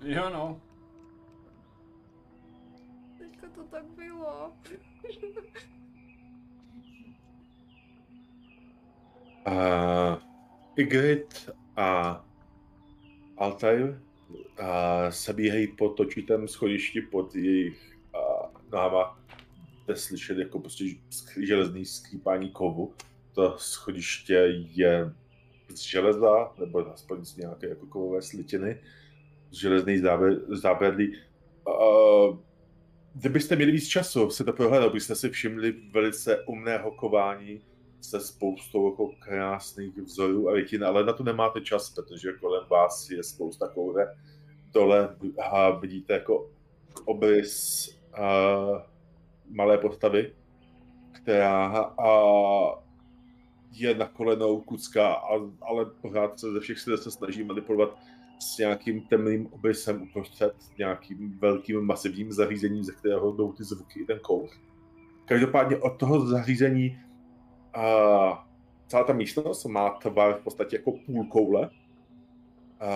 Jo 0.00 0.30
no. 0.30 0.60
Teďka 3.18 3.48
to 3.54 3.64
tak 3.64 3.84
bylo. 3.84 4.52
A 9.46 9.52
Ygritte 10.76 11.52
a 11.76 12.24
Altair 13.36 14.05
a 14.58 15.10
se 15.10 15.32
bíhají 15.32 15.66
po 15.66 15.88
točitém 15.88 16.48
schodišti 16.48 17.00
pod 17.00 17.34
jejich 17.34 17.98
a, 18.14 18.18
náma. 18.72 19.20
Jde 19.86 19.96
slyšet 19.96 20.38
jako 20.38 20.58
prostě 20.58 20.84
železný 21.42 21.84
skřípání 21.84 22.50
kovu. 22.50 22.94
To 23.34 23.54
schodiště 23.58 24.34
je 24.74 25.12
z 25.68 25.80
železa, 25.80 26.52
nebo 26.58 26.92
aspoň 26.92 27.24
z 27.24 27.36
nějaké 27.36 27.68
jako 27.68 27.86
kovové 27.86 28.22
slitiny, 28.22 28.80
z 29.50 29.56
železný 29.56 30.02
zábradlí. 30.48 31.16
Kdybyste 33.14 33.56
měli 33.56 33.72
víc 33.72 33.88
času 33.88 34.30
se 34.30 34.44
to 34.44 34.52
prohledat, 34.52 34.92
byste 34.92 35.14
si 35.14 35.30
všimli 35.30 35.74
velice 35.92 36.44
umného 36.46 36.90
kování 36.90 37.60
se 38.00 38.20
spoustou 38.20 38.90
jako 38.90 39.10
krásných 39.18 39.98
vzorů 39.98 40.48
a 40.48 40.52
větin, 40.52 40.84
ale 40.84 41.04
na 41.04 41.12
to 41.12 41.24
nemáte 41.24 41.60
čas, 41.60 41.90
protože 41.90 42.32
kolem 42.32 42.64
vás 42.70 43.10
je 43.10 43.22
spousta 43.22 43.68
kouře. 43.68 44.06
Dole 44.72 45.16
a 45.50 45.70
vidíte 45.70 46.12
jako 46.12 46.50
obrys 47.04 47.88
a 48.14 48.26
malé 49.48 49.78
postavy, 49.78 50.34
která 51.12 51.66
a 51.98 52.10
je 53.72 53.94
na 53.94 54.08
kolenou 54.08 54.60
kucká, 54.60 55.14
a- 55.14 55.50
ale 55.60 55.86
pořád 55.86 56.40
se 56.40 56.52
ze 56.52 56.60
všech 56.60 56.78
sil 56.84 56.96
se 56.98 57.10
snaží 57.10 57.44
manipulovat 57.44 57.98
s 58.38 58.58
nějakým 58.58 59.00
temným 59.00 59.46
obrysem 59.46 60.02
uprostřed, 60.02 60.54
nějakým 60.78 61.38
velkým 61.38 61.80
masivním 61.80 62.32
zařízením, 62.32 62.84
ze 62.84 62.92
kterého 62.92 63.32
jdou 63.32 63.52
ty 63.52 63.64
zvuky 63.64 64.00
i 64.00 64.04
ten 64.04 64.18
kouř. 64.18 64.50
Každopádně 65.24 65.76
od 65.76 65.90
toho 65.90 66.26
zařízení 66.26 66.98
a 67.74 68.48
celá 68.86 69.04
ta 69.04 69.12
místnost 69.12 69.64
má 69.64 69.90
tvar 69.90 70.34
v 70.34 70.42
podstatě 70.44 70.76
jako 70.76 70.92
půl 71.06 71.26
koule. 71.26 71.70
A 72.80 72.86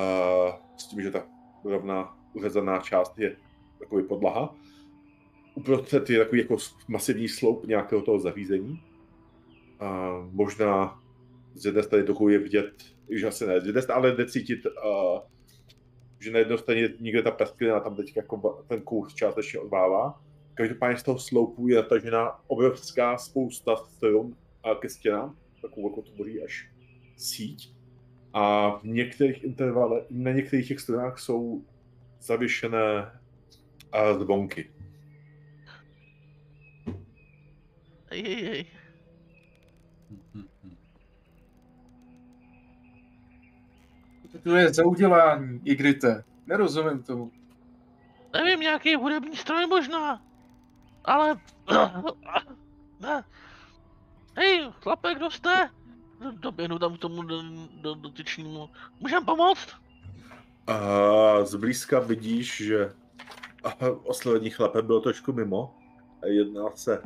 s 0.77 0.87
tím, 0.87 1.03
že 1.03 1.11
ta 1.11 1.27
rovná 1.65 2.19
uřezaná 2.35 2.79
část 2.79 3.19
je 3.19 3.37
takový 3.79 4.05
podlaha. 4.05 4.55
Uprostřed 5.55 6.11
je 6.11 6.19
takový 6.19 6.41
jako 6.41 6.57
masivní 6.89 7.29
sloup 7.29 7.67
nějakého 7.67 8.03
toho 8.03 8.19
zařízení. 8.19 8.83
A 9.81 10.11
možná 10.31 11.03
z 11.55 11.67
jedné 11.67 11.83
strany 11.83 12.05
trochu 12.05 12.29
je 12.29 12.39
vidět, 12.39 12.73
že 13.11 13.29
asi 13.29 13.47
ne, 13.47 13.61
z 13.61 13.67
jedné 13.67 13.83
strany 13.83 13.99
ale 13.99 14.17
jde 14.17 14.27
cítit, 14.27 14.67
a, 14.67 15.23
že 16.19 16.31
na 16.31 16.39
jedné 16.39 16.59
straně 16.59 16.89
někde 17.01 17.23
ta 17.23 17.31
prasklina 17.31 17.81
tam 17.81 17.97
teď 17.97 18.17
jako 18.17 18.65
ten 18.69 18.83
kouř 18.83 19.15
částečně 19.15 19.61
odbává. 19.61 20.21
Každopádně 20.55 20.97
z 20.97 21.03
toho 21.03 21.19
sloupu 21.19 21.69
je 21.69 21.77
natažená 21.77 22.41
obrovská 22.47 23.19
spousta 23.19 23.77
strom 23.77 24.33
a 24.63 24.75
ke 24.75 24.89
stěnám, 24.89 25.37
takovou 25.63 25.91
jako 25.91 26.03
tvoří 26.03 26.43
až 26.43 26.71
síť. 27.17 27.80
A 28.33 28.71
v 28.77 28.85
některých 28.85 29.45
intervalech, 29.45 30.05
na 30.11 30.31
některých 30.31 30.69
těch 30.69 30.81
stranách 30.81 31.19
jsou 31.19 31.65
zavěšené 32.21 33.13
a 33.93 34.15
zvonky. 34.15 34.71
Ej, 38.11 38.27
ej, 38.27 38.49
ej. 38.49 38.67
Co 44.33 44.39
to 44.39 44.57
je 44.57 44.75
za 44.75 44.85
udělání, 44.85 45.61
Igrite? 45.65 46.25
Nerozumím 46.47 47.03
tomu. 47.03 47.33
Nevím, 48.33 48.61
nějaký 48.61 48.95
hudební 48.95 49.37
stroj 49.37 49.67
možná. 49.67 50.23
Ale... 51.05 51.37
Hej, 54.37 54.71
chlape, 54.83 55.15
kdo 55.15 55.31
jste? 55.31 55.71
Do- 56.21 56.33
Doběhnu 56.33 56.79
tam 56.79 56.97
k 56.97 57.01
tomu 57.01 57.23
do, 57.23 57.43
do, 57.81 57.95
dotyčnému. 57.95 58.69
Můžem 59.01 59.25
pomoct? 59.25 59.69
A 60.67 61.45
zblízka 61.45 62.01
vidíš, 62.01 62.57
že 62.57 62.93
oslovení 64.05 64.51
chlape 64.51 64.83
bylo 64.83 65.01
trošku 65.01 65.33
mimo. 65.33 65.75
A 66.23 66.27
Jedná 66.27 66.71
se 66.77 67.03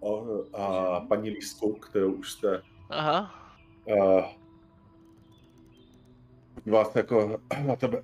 o 0.00 0.26
a 0.56 1.00
paní 1.00 1.30
Lísku, 1.30 1.72
kterou 1.72 2.12
už 2.12 2.32
jste 2.32 2.62
Aha. 2.90 3.34
uh, 3.84 4.24
vás 6.66 6.96
jako 6.96 7.40
na 7.66 7.76
tebe 7.76 8.02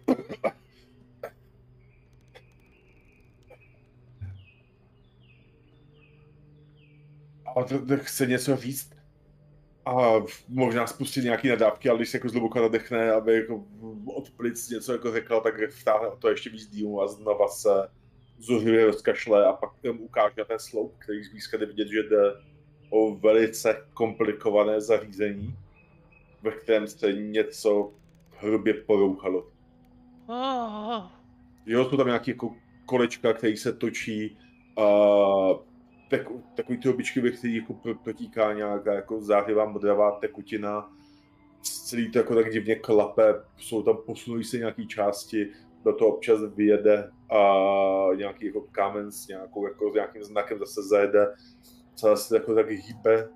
a 7.56 7.62
to, 7.64 7.86
to 7.86 7.96
chce 7.96 8.26
něco 8.26 8.56
říct 8.56 8.95
a 9.86 10.22
možná 10.48 10.86
spustit 10.86 11.24
nějaký 11.24 11.48
nadávky, 11.48 11.88
ale 11.88 11.98
když 11.98 12.08
se 12.08 12.16
jako 12.16 12.28
zhluboka 12.28 12.60
nadechne, 12.60 13.10
aby 13.10 13.34
jako 13.34 13.64
od 14.06 14.30
plic 14.30 14.70
něco 14.70 14.92
jako 14.92 15.12
řekla, 15.12 15.40
tak 15.40 15.54
vtáhne 15.70 16.08
o 16.08 16.16
to 16.16 16.28
ještě 16.28 16.50
víc 16.50 16.66
dýmu 16.66 17.02
a 17.02 17.06
znova 17.06 17.48
se 17.48 17.88
zuřivě 18.38 18.86
rozkašle 18.86 19.46
a 19.46 19.52
pak 19.52 19.70
tam 19.82 20.00
ukáže 20.00 20.44
ten 20.48 20.58
sloup, 20.58 20.94
který 20.98 21.24
zblízka 21.24 21.56
jde 21.56 21.66
vidět, 21.66 21.88
že 21.88 22.02
jde 22.02 22.32
o 22.90 23.14
velice 23.14 23.86
komplikované 23.94 24.80
zařízení, 24.80 25.56
ve 26.42 26.50
kterém 26.50 26.86
se 26.86 27.12
něco 27.12 27.92
hrubě 28.38 28.74
porouchalo. 28.74 29.46
Ah, 30.28 31.10
Jo, 31.66 31.90
jsou 31.90 31.96
tam 31.96 32.06
nějaké 32.06 32.30
jako 32.30 32.54
kolečka, 32.86 33.32
které 33.32 33.56
se 33.56 33.72
točí 33.72 34.38
a 34.76 34.86
tak, 36.10 36.20
takový 36.56 36.78
ty 36.78 36.88
obyčky, 36.88 37.20
ve 37.20 37.30
kterých 37.30 37.56
jako 37.56 37.74
pro- 37.74 37.94
protíká 37.94 38.52
nějaká 38.52 38.94
jako 38.94 39.20
zářivá 39.20 39.64
modravá 39.64 40.10
tekutina. 40.10 40.92
Celý 41.62 42.10
to 42.10 42.18
jako 42.18 42.34
tak 42.34 42.50
divně 42.52 42.76
klape, 42.76 43.34
jsou 43.56 43.82
tam 43.82 43.96
posunují 44.06 44.44
se 44.44 44.58
nějaké 44.58 44.86
části, 44.86 45.52
do 45.84 45.92
toho 45.92 46.10
občas 46.10 46.40
vyjede 46.54 47.10
a 47.30 47.38
nějaký 48.16 48.46
jako 48.46 48.60
kámen 48.60 49.12
s, 49.12 49.28
nějakou, 49.28 49.66
jako, 49.66 49.90
s 49.90 49.94
nějakým 49.94 50.24
znakem 50.24 50.58
zase 50.58 50.82
zajede, 50.82 51.34
celé 51.94 52.16
se 52.16 52.36
jako 52.36 52.54
tak 52.54 52.70
hýbe, 52.70 53.28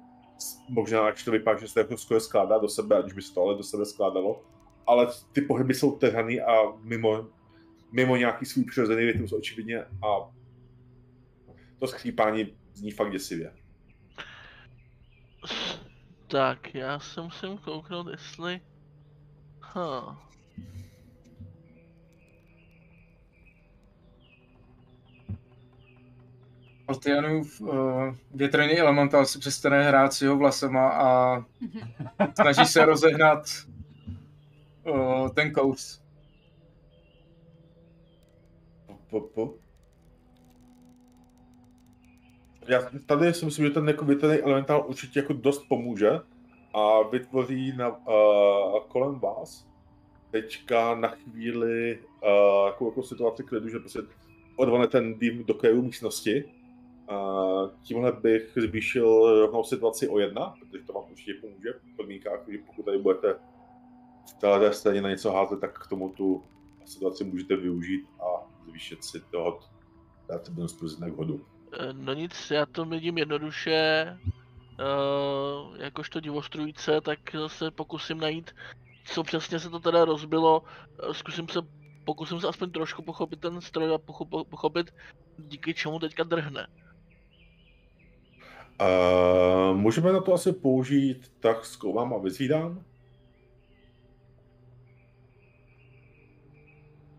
možná 0.68 1.06
až 1.06 1.24
to 1.24 1.30
vypadá, 1.30 1.61
že 1.61 1.68
se 1.68 1.74
to 1.74 1.80
jako 1.80 1.96
skoro 1.96 2.20
skládá 2.20 2.59
do 2.59 2.68
sebe, 2.68 2.96
aniž 2.96 3.12
by 3.12 3.22
se 3.22 3.35
to 3.35 3.42
ale 3.42 3.56
do 3.56 3.62
sebe 3.62 3.85
skládalo, 3.85 4.44
ale 4.87 5.09
ty 5.33 5.40
pohyby 5.40 5.74
jsou 5.74 5.96
trhaný 5.96 6.40
a 6.40 6.54
mimo, 6.83 7.28
mimo 7.92 8.16
nějaký 8.16 8.46
svůj 8.46 8.64
přirozený 8.64 9.04
rytmus 9.04 9.33
očividně 9.33 9.85
a 9.85 10.30
to 11.78 11.87
skřípání 11.87 12.56
zní 12.74 12.90
fakt 12.90 13.12
děsivě. 13.12 13.52
tak, 16.26 16.74
já 16.74 16.98
se 16.98 17.20
musím 17.20 17.59
kouknout, 17.59 18.06
jestli... 18.09 18.61
Huh. 19.74 20.16
Altianův 26.88 27.61
uh, 27.61 28.14
větrný 28.35 28.78
elemental 28.78 29.26
si 29.26 29.38
přestane 29.38 29.83
hrát 29.83 30.12
s 30.12 30.22
jeho 30.22 30.37
vlasama 30.37 30.88
a 30.90 31.40
snaží 32.40 32.64
se 32.64 32.85
rozehnat 32.85 33.44
uh, 34.87 35.28
ten 35.28 35.52
kous. 35.52 36.02
Po, 39.11 39.20
po. 39.20 39.54
Já 42.70 42.83
tady 43.06 43.35
si 43.35 43.44
myslím, 43.44 43.64
že 43.64 43.70
ten 43.70 43.88
jako 43.88 44.04
větrný 44.04 44.37
elementál 44.37 44.85
určitě 44.88 45.18
jako 45.18 45.33
dost 45.33 45.68
pomůže 45.68 46.11
a 46.74 47.02
vytvoří 47.02 47.72
na, 47.76 47.88
uh, 47.88 48.80
kolem 48.88 49.18
vás 49.18 49.66
teďka 50.30 50.94
na 50.94 51.09
chvíli 51.09 51.98
uh, 51.98 52.66
jako, 52.66 52.87
jako 52.87 53.02
situaci 53.02 53.42
klidu, 53.42 53.68
že 53.68 53.78
prostě 53.78 53.98
odvane 54.56 54.87
ten 54.87 55.18
dým 55.18 55.44
do 55.44 55.54
krajú 55.54 55.83
místnosti. 55.83 56.44
Uh, 57.11 57.70
tímhle 57.83 58.12
bych 58.12 58.52
zvýšil 58.56 59.40
rovnou 59.40 59.64
situaci 59.64 60.09
o 60.09 60.18
jedna, 60.18 60.54
protože 60.61 60.85
to 60.85 60.92
vám 60.92 61.04
určitě 61.11 61.35
pomůže 61.40 61.72
v 61.72 61.96
podmínkách, 61.96 62.40
že 62.48 62.59
pokud 62.66 62.83
tady 62.83 62.98
budete 62.98 63.35
v 64.30 64.35
této 64.40 64.72
straně 64.72 65.02
na 65.02 65.11
něco 65.11 65.33
házet, 65.33 65.61
tak 65.61 65.78
k 65.78 65.88
tomu 65.88 66.09
tu 66.09 66.42
situaci 66.85 67.24
můžete 67.24 67.56
využít 67.56 68.06
a 68.20 68.46
zvýšit 68.68 69.04
si 69.04 69.20
toho, 69.20 69.61
dát 70.28 70.48
bonus 70.48 70.72
plus 70.72 70.92
jednak 70.92 71.12
hodu. 71.12 71.40
Eh, 71.72 71.92
No 71.92 72.14
nic, 72.14 72.50
já 72.50 72.66
to 72.66 72.85
vidím 72.85 73.18
jednoduše, 73.18 74.06
uh, 74.20 75.76
jakožto 75.76 76.20
divostrujce, 76.20 77.00
tak 77.00 77.18
se 77.46 77.70
pokusím 77.70 78.18
najít, 78.18 78.54
co 79.04 79.22
přesně 79.22 79.59
se 79.59 79.70
to 79.70 79.80
teda 79.80 80.04
rozbilo, 80.04 80.62
Eh, 81.02 81.14
zkusím 81.14 81.48
se, 81.48 81.61
pokusím 82.04 82.40
se 82.40 82.48
aspoň 82.48 82.70
trošku 82.70 83.02
pochopit 83.02 83.40
ten 83.40 83.61
stroj 83.61 83.94
a 83.94 83.98
pochop, 83.98 84.28
pochopit, 84.48 84.94
díky 85.38 85.74
čemu 85.74 85.98
teďka 85.98 86.24
drhne. 86.24 86.66
Uh, 88.80 89.76
můžeme 89.76 90.12
na 90.12 90.20
to 90.20 90.35
asi 90.35 90.52
použít 90.52 91.33
tak 91.40 91.64
zkoumám 91.64 92.14
a 92.14 92.18
vyzvídám. 92.18 92.85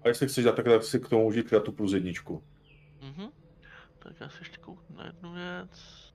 A 0.04 0.08
jestli 0.08 0.28
chceš 0.28 0.46
dát, 0.46 0.56
tak, 0.56 0.66
tak 0.66 0.84
si 0.84 1.00
k 1.00 1.10
tomu 1.10 1.28
užít 1.28 1.54
tu 1.64 1.72
plus 1.72 1.94
jedničku. 1.94 2.44
Mhm. 3.02 3.41
Tak 4.04 4.14
já 4.20 4.30
se 4.30 4.38
ještě 4.42 4.58
kouknu 4.58 4.96
na 4.96 5.06
jednu 5.06 5.34
věc. 5.34 6.12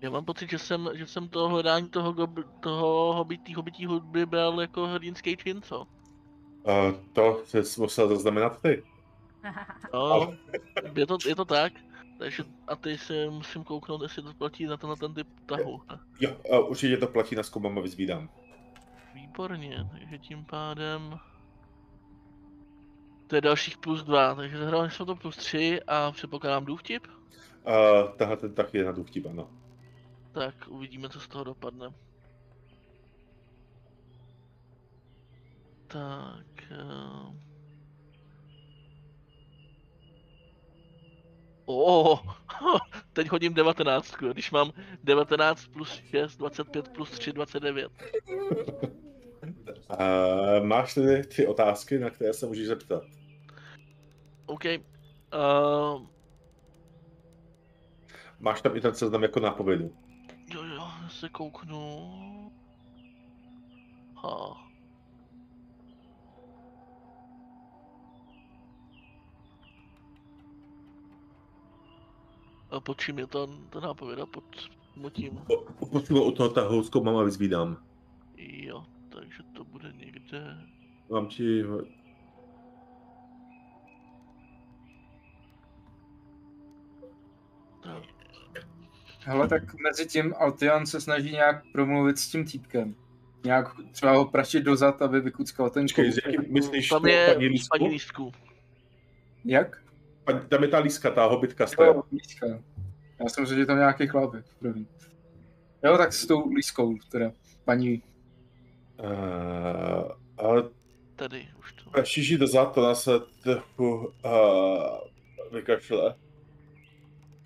Já 0.00 0.10
mám 0.10 0.24
pocit, 0.24 0.50
že 0.50 0.58
jsem, 0.58 0.90
že 0.94 1.06
jsem 1.06 1.28
to 1.28 1.48
hledání 1.48 1.88
toho, 1.88 2.12
gob, 2.12 2.30
toho 2.60 3.14
hobití, 3.14 3.54
hobití 3.54 3.86
hudby 3.86 4.26
bral 4.26 4.60
jako 4.60 4.86
hrdinský 4.86 5.36
čin, 5.36 5.62
co? 5.62 5.80
Uh, 6.62 6.92
to 7.12 7.42
jsi 7.44 7.80
musel 7.80 8.08
zaznamenat 8.08 8.62
ty. 8.62 8.82
No, 9.94 10.34
je 10.94 11.06
to, 11.06 11.18
je 11.28 11.34
to 11.34 11.44
tak. 11.44 11.72
Takže 12.18 12.44
a 12.66 12.76
teď 12.76 13.00
se 13.00 13.30
musím 13.30 13.64
kouknout, 13.64 14.02
jestli 14.02 14.22
to 14.22 14.34
platí 14.34 14.66
na 14.66 14.76
ten, 14.76 14.90
na 14.90 14.96
ten 14.96 15.14
typ 15.14 15.28
tahu. 15.46 15.82
Jo, 16.20 16.36
uh, 16.50 16.70
určitě 16.70 16.96
to 16.96 17.06
platí 17.06 17.34
na 17.34 17.42
zkoumám 17.42 17.78
a 17.78 17.80
vyzvídám. 17.80 18.30
Výborně, 19.14 19.88
takže 19.92 20.18
tím 20.18 20.44
pádem... 20.44 21.18
To 23.28 23.34
je 23.36 23.40
dalších 23.40 23.78
plus 23.78 24.02
dva, 24.02 24.34
takže 24.34 24.58
zahrávali 24.58 24.90
jsme 24.90 25.06
to 25.06 25.16
plus 25.16 25.36
tři 25.36 25.80
a 25.86 26.12
předpokládám 26.12 26.64
důvtip. 26.64 27.06
Uh, 27.66 28.10
tahle 28.16 28.36
ten 28.36 28.54
tak 28.54 28.74
je 28.74 28.84
na 28.84 28.92
důvtip, 28.92 29.26
ano. 29.26 29.50
Tak 30.32 30.54
uvidíme, 30.68 31.08
co 31.08 31.20
z 31.20 31.28
toho 31.28 31.44
dopadne. 31.44 31.92
Tak... 35.86 36.46
Uh... 36.70 37.34
Oh, 41.64 42.20
teď 43.12 43.30
hodím 43.30 43.54
19, 43.54 44.14
když 44.32 44.50
mám 44.50 44.72
19 45.04 45.66
plus 45.66 46.02
6, 46.10 46.36
25 46.36 46.88
plus 46.88 47.10
3, 47.10 47.32
29. 47.32 47.92
Uh, 49.90 50.66
máš 50.66 50.94
tedy 50.94 51.22
tři 51.22 51.46
otázky, 51.46 51.98
na 51.98 52.10
které 52.10 52.32
se 52.32 52.46
můžeš 52.46 52.66
zeptat. 52.66 53.17
OK. 54.48 54.64
Uh, 55.34 56.06
Máš 58.40 58.62
tam 58.62 58.76
i 58.76 58.80
ten 58.80 58.94
seznam 58.94 59.22
jako 59.22 59.40
nápovědu. 59.40 59.94
jo, 60.54 60.62
jo, 60.64 60.88
se 61.08 61.28
kouknu. 61.28 62.08
Ha. 64.16 64.68
A 72.70 72.80
pod 72.80 73.00
čím 73.00 73.18
je 73.18 73.26
ta, 73.26 73.38
ta 73.70 73.80
nápověda? 73.80 74.26
Pod 74.26 74.44
motím. 74.96 75.40
Posunu 75.90 76.24
u 76.24 76.32
toho 76.32 76.48
tahu 76.48 76.82
zkoumám 76.82 77.16
a 77.16 77.22
vyzvídám. 77.22 77.76
Jo, 78.36 78.84
takže 79.08 79.42
to 79.52 79.64
bude 79.64 79.92
někde... 79.92 80.58
Mám 81.10 81.26
ti... 81.26 81.62
Tak, 87.94 88.64
Hele, 89.24 89.48
tak 89.48 89.62
mezi 89.74 90.06
tím 90.06 90.34
Altian 90.38 90.86
se 90.86 91.00
snaží 91.00 91.32
nějak 91.32 91.62
promluvit 91.72 92.18
s 92.18 92.28
tím 92.28 92.44
týpkem. 92.44 92.94
Nějak 93.44 93.68
třeba 93.92 94.12
ho 94.12 94.24
praštit 94.24 94.64
dozad, 94.64 95.02
aby 95.02 95.20
vykuckal 95.20 95.70
ten 95.70 95.86
kous. 95.94 96.14
z 96.14 96.18
jaký 96.26 96.52
myslíš 96.52 96.88
tam 96.88 97.02
to 97.02 97.08
je 97.08 97.34
paní 97.34 97.46
lístku? 97.46 97.78
paní 97.78 97.88
lístku. 97.88 98.32
Jak? 99.44 99.82
Tam 100.48 100.62
je 100.62 100.68
ta 100.68 100.78
líska, 100.78 101.10
ta 101.10 101.24
hobitka 101.24 101.66
stojí. 101.66 101.88
Jo, 101.88 102.02
líska. 102.12 102.46
Já 103.20 103.28
jsem 103.28 103.46
řekl, 103.46 103.60
že 103.60 103.66
tam 103.66 103.78
nějaký 103.78 104.06
chlapek. 104.06 104.44
První. 104.58 104.86
Jo, 105.84 105.98
tak 105.98 106.12
s 106.12 106.26
tou 106.26 106.52
lískou, 106.52 106.94
teda 107.10 107.32
paní. 107.64 108.02
Uh, 109.00 110.12
ale 110.38 110.62
Tady 111.16 111.48
už 111.58 111.72
to. 111.72 111.90
prašíš 111.90 112.28
jí 112.28 112.38
dozad, 112.38 112.78
ona 112.78 112.94
se 112.94 113.10
trochu 113.42 114.12
uh, 114.24 115.52
vykašle. 115.52 116.14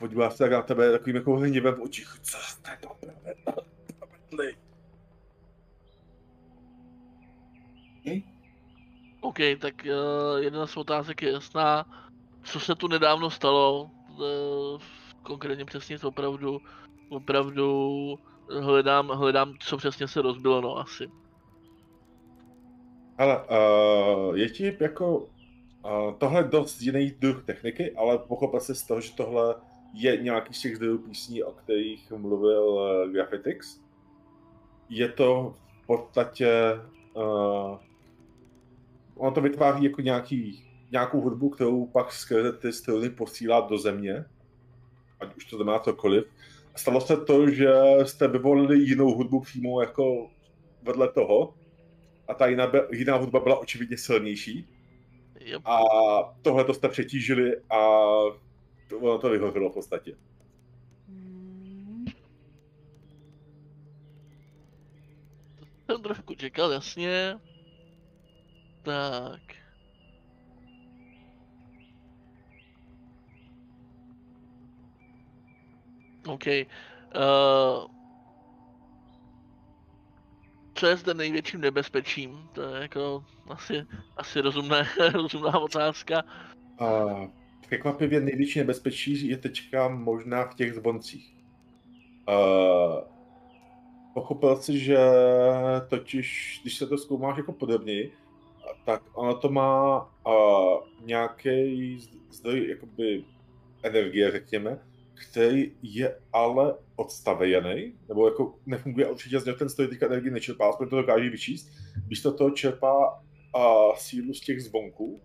Podívá 0.02 0.30
se 0.30 0.38
tak 0.38 0.52
na 0.52 0.62
tebe 0.62 0.92
takovým 0.92 1.16
jako 1.16 1.36
hněvem 1.36 1.74
v 1.74 1.82
očích. 1.82 2.08
Co 2.22 2.38
jste 2.38 2.78
to 2.80 2.96
provedli? 3.00 4.56
OK, 9.20 9.38
tak 9.58 9.74
uh, 9.86 10.42
jedna 10.42 10.66
z 10.66 10.76
otázek 10.76 11.22
je 11.22 11.32
jasná. 11.32 11.86
Co 12.42 12.60
se 12.60 12.74
tu 12.74 12.88
nedávno 12.88 13.30
stalo? 13.30 13.82
Uh, 13.82 14.80
konkrétně 15.22 15.64
přesně 15.64 15.98
to 15.98 16.08
opravdu, 16.08 16.60
opravdu 17.08 18.18
hledám, 18.60 19.08
hledám, 19.08 19.54
co 19.60 19.76
přesně 19.76 20.08
se 20.08 20.22
rozbilo, 20.22 20.60
no 20.60 20.78
asi. 20.78 21.10
Hele, 23.18 23.44
uh, 23.44 24.36
je 24.36 24.50
ti 24.50 24.76
jako 24.80 25.18
uh, 25.18 26.14
tohle 26.18 26.44
dost 26.44 26.80
jiný 26.80 27.10
druh 27.10 27.44
techniky, 27.44 27.96
ale 27.96 28.18
pochopil 28.18 28.60
jsi 28.60 28.74
z 28.74 28.82
toho, 28.82 29.00
že 29.00 29.12
tohle 29.12 29.54
je 29.92 30.16
nějaký 30.16 30.54
z 30.54 30.60
těch 30.60 30.76
zdrojů 30.76 30.98
písní, 30.98 31.42
o 31.42 31.52
kterých 31.52 32.10
mluvil 32.10 32.62
uh, 32.62 33.12
Graphitix. 33.12 33.80
Je 34.88 35.08
to 35.08 35.54
v 35.82 35.86
podstatě 35.86 36.80
uh, 37.14 37.78
ono 39.14 39.32
to 39.32 39.40
vytváří 39.40 39.84
jako 39.84 40.00
nějaký, 40.00 40.64
nějakou 40.92 41.20
hudbu, 41.20 41.50
kterou 41.50 41.86
pak 41.86 42.12
skrze 42.12 42.52
ty 42.52 42.72
struny 42.72 43.10
posílá 43.10 43.60
do 43.60 43.78
země, 43.78 44.24
ať 45.20 45.36
už 45.36 45.44
to 45.44 45.56
znamená 45.56 45.78
cokoliv, 45.78 46.24
stalo 46.76 47.00
se 47.00 47.16
to, 47.16 47.50
že 47.50 47.70
jste 48.02 48.28
vyvolili 48.28 48.78
jinou 48.78 49.14
hudbu 49.14 49.40
přímo 49.40 49.80
jako 49.80 50.30
vedle 50.82 51.08
toho 51.08 51.54
a 52.28 52.34
ta 52.34 52.46
jiná, 52.46 52.72
jiná 52.92 53.16
hudba 53.16 53.40
byla 53.40 53.58
očividně 53.58 53.98
silnější. 53.98 54.68
Jo, 55.40 55.58
a 55.64 55.78
tohle 56.42 56.64
to 56.64 56.74
jste 56.74 56.88
přetížili 56.88 57.56
a 57.70 58.00
to, 58.88 58.98
ono 58.98 59.18
to 59.18 59.30
vyhořelo 59.30 59.70
v 59.70 59.74
podstatě. 59.74 60.16
Hmm. 61.08 62.04
jsem 65.86 66.02
trošku 66.02 66.34
čekal, 66.34 66.72
jasně. 66.72 67.38
Tak. 68.82 69.40
OK. 76.26 76.46
Uh, 76.46 77.86
co 80.74 80.86
je 80.86 80.96
zde 80.96 81.14
největším 81.14 81.60
nebezpečím? 81.60 82.48
To 82.52 82.62
je 82.62 82.82
jako 82.82 83.24
asi, 83.48 83.86
asi 84.16 84.40
rozumné, 84.40 84.88
rozumná 85.12 85.58
otázka. 85.58 86.22
A 86.78 86.86
překvapivě 87.72 88.20
největší 88.20 88.58
nebezpečí 88.58 89.28
je 89.28 89.36
teďka 89.36 89.88
možná 89.88 90.44
v 90.44 90.54
těch 90.54 90.74
zvoncích. 90.74 91.36
Uh, 92.28 93.00
pochopil 94.14 94.56
si, 94.56 94.78
že 94.78 94.98
totiž, 95.88 96.58
když 96.62 96.76
se 96.76 96.86
to 96.86 96.98
zkoumáš 96.98 97.36
jako 97.36 97.52
podobněji, 97.52 98.12
tak 98.84 99.02
ono 99.14 99.34
to 99.34 99.48
má 99.48 100.02
uh, 100.26 101.06
nějaký 101.06 101.98
zdroj 102.30 102.68
jakoby 102.68 103.24
energie, 103.82 104.30
řekněme, 104.30 104.78
který 105.14 105.72
je 105.82 106.20
ale 106.32 106.74
odstavený, 106.96 107.94
nebo 108.08 108.26
jako 108.26 108.54
nefunguje 108.66 109.10
určitě 109.10 109.40
z 109.40 109.44
něho 109.44 109.58
ten 109.58 109.68
zdroj 109.68 109.88
teďka 109.88 110.06
energie 110.06 110.32
nečerpá, 110.32 110.68
aspoň 110.68 110.88
to 110.88 110.96
dokáže 110.96 111.30
vyčíst. 111.30 111.70
Místo 112.08 112.32
toho 112.32 112.50
čerpá 112.50 113.22
uh, 113.56 113.94
sílu 113.96 114.34
z 114.34 114.40
těch 114.40 114.62
zvonků, 114.62 115.20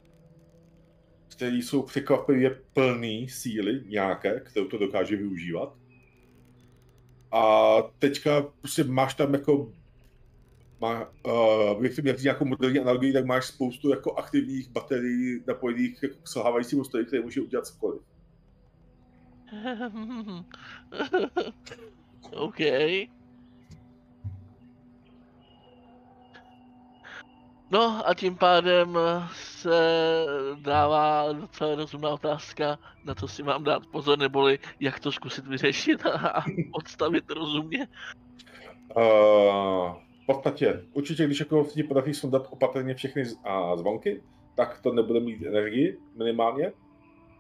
který 1.38 1.62
jsou 1.62 1.82
překvapivě 1.82 2.62
plný 2.74 3.30
síly 3.30 3.84
nějaké, 3.88 4.40
kterou 4.40 4.68
to 4.68 4.78
dokáže 4.78 5.16
využívat. 5.16 5.76
A 7.32 7.76
teďka 8.00 8.42
prostě 8.42 8.84
máš 8.84 9.14
tam 9.14 9.34
jako 9.34 9.74
má, 10.82 11.10
uh, 11.26 11.86
jak 11.86 12.06
jak 12.06 12.22
nějakou 12.22 12.46
moderní 12.46 12.80
analogii, 12.80 13.14
tak 13.14 13.26
máš 13.26 13.46
spoustu 13.46 13.90
jako 13.90 14.14
aktivních 14.14 14.70
baterií 14.70 15.44
napojených 15.48 16.04
jako 16.04 16.16
k 16.24 16.28
selhávajícímu 16.28 16.84
stroji, 16.84 17.06
který 17.06 17.24
může 17.24 17.42
udělat 17.42 17.68
cokoliv. 17.68 18.02
OK. 22.32 22.60
No 27.72 28.08
a 28.10 28.14
tím 28.14 28.36
pádem 28.36 28.98
se 29.32 30.26
dává 30.62 31.34
docela 31.34 31.76
rozumná 31.76 32.10
otázka, 32.10 32.80
na 33.06 33.16
co 33.16 33.28
si 33.28 33.44
mám 33.44 33.64
dát 33.64 33.86
pozor, 33.86 34.20
neboli 34.20 34.60
jak 34.80 35.00
to 35.00 35.12
zkusit 35.12 35.48
vyřešit 35.48 36.06
a 36.06 36.46
odstavit 36.74 37.30
rozumně. 37.30 37.88
Uh, 38.98 39.04
v 40.24 40.26
podstatě, 40.26 40.86
určitě, 40.94 41.26
když 41.26 41.40
jako 41.40 41.64
ti 41.64 41.84
podaří 41.84 42.14
sundat 42.14 42.48
opatrně 42.50 42.96
všechny 42.96 43.26
z- 43.26 43.38
a 43.44 43.78
zvonky, 43.78 44.24
tak 44.56 44.82
to 44.82 44.94
nebude 44.94 45.20
mít 45.20 45.46
energii 45.46 45.98
minimálně. 46.18 46.72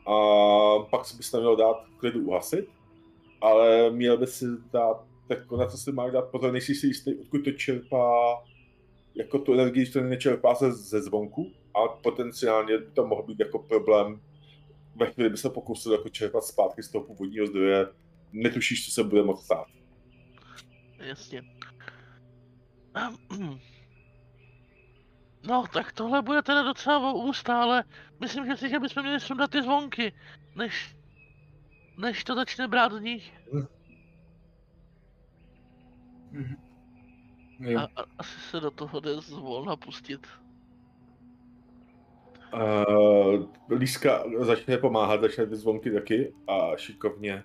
A 0.07 0.13
pak 0.91 1.05
si 1.05 1.17
bys 1.17 1.31
to 1.31 1.39
měl 1.39 1.55
dát 1.55 1.77
klidu 1.97 2.19
uhasit, 2.21 2.65
ale 3.41 3.89
měl 3.91 4.17
by 4.17 4.27
si 4.27 4.45
dát, 4.73 5.03
tak 5.27 5.51
na 5.51 5.65
co 5.65 5.77
si 5.77 5.91
máš 5.91 6.11
dát 6.11 6.31
pozor, 6.31 6.51
nejsi 6.51 6.75
si 6.75 6.87
jistý, 6.87 7.15
odkud 7.19 7.43
to 7.43 7.51
čerpá, 7.51 8.37
jako 9.17 9.39
tu 9.39 9.53
energii, 9.53 9.81
když 9.81 9.93
to 9.93 10.01
nečerpá 10.01 10.55
ze, 10.55 10.71
ze 10.71 11.01
zvonku, 11.01 11.51
a 11.75 11.87
potenciálně 11.87 12.77
by 12.77 12.91
to 12.91 13.07
mohl 13.07 13.23
být 13.23 13.39
jako 13.39 13.59
problém 13.59 14.19
ve 14.97 15.11
chvíli 15.11 15.29
by 15.29 15.37
se 15.37 15.49
pokusil 15.49 15.91
jako 15.91 16.09
čerpat 16.09 16.43
zpátky 16.43 16.83
z 16.83 16.89
toho 16.89 17.05
původního 17.05 17.47
zdroje, 17.47 17.87
netušíš, 18.31 18.85
co 18.85 18.91
se 18.91 19.03
bude 19.03 19.23
moct 19.23 19.45
stát. 19.45 19.67
Jasně. 20.97 21.41
No, 25.43 25.63
tak 25.73 25.91
tohle 25.91 26.21
bude 26.21 26.41
teda 26.41 26.63
docela 26.63 27.13
ústa, 27.13 27.61
ale 27.61 27.83
myslím 28.19 28.45
že 28.45 28.57
si, 28.57 28.69
že 28.69 28.79
bychom 28.79 29.03
měli 29.03 29.19
sundat 29.19 29.51
ty 29.51 29.61
zvonky, 29.61 30.13
než, 30.55 30.95
než 31.97 32.23
to 32.23 32.35
začne 32.35 32.67
brát 32.67 32.93
z 32.93 33.01
nich. 33.01 33.33
Mhm. 36.31 36.66
Jo. 37.59 37.79
A, 37.79 37.83
a, 37.83 38.05
asi 38.17 38.39
se 38.49 38.59
do 38.59 38.71
toho 38.71 38.99
jde 38.99 39.15
zvolna 39.15 39.75
pustit. 39.75 40.27
Uh, 42.53 43.45
Líska 43.69 44.23
začne 44.39 44.77
pomáhat, 44.77 45.21
začne 45.21 45.47
ty 45.47 45.55
zvonky 45.55 45.91
taky 45.91 46.33
a 46.47 46.77
šikovně 46.77 47.43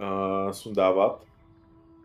uh, 0.00 0.50
sundávat. 0.50 1.24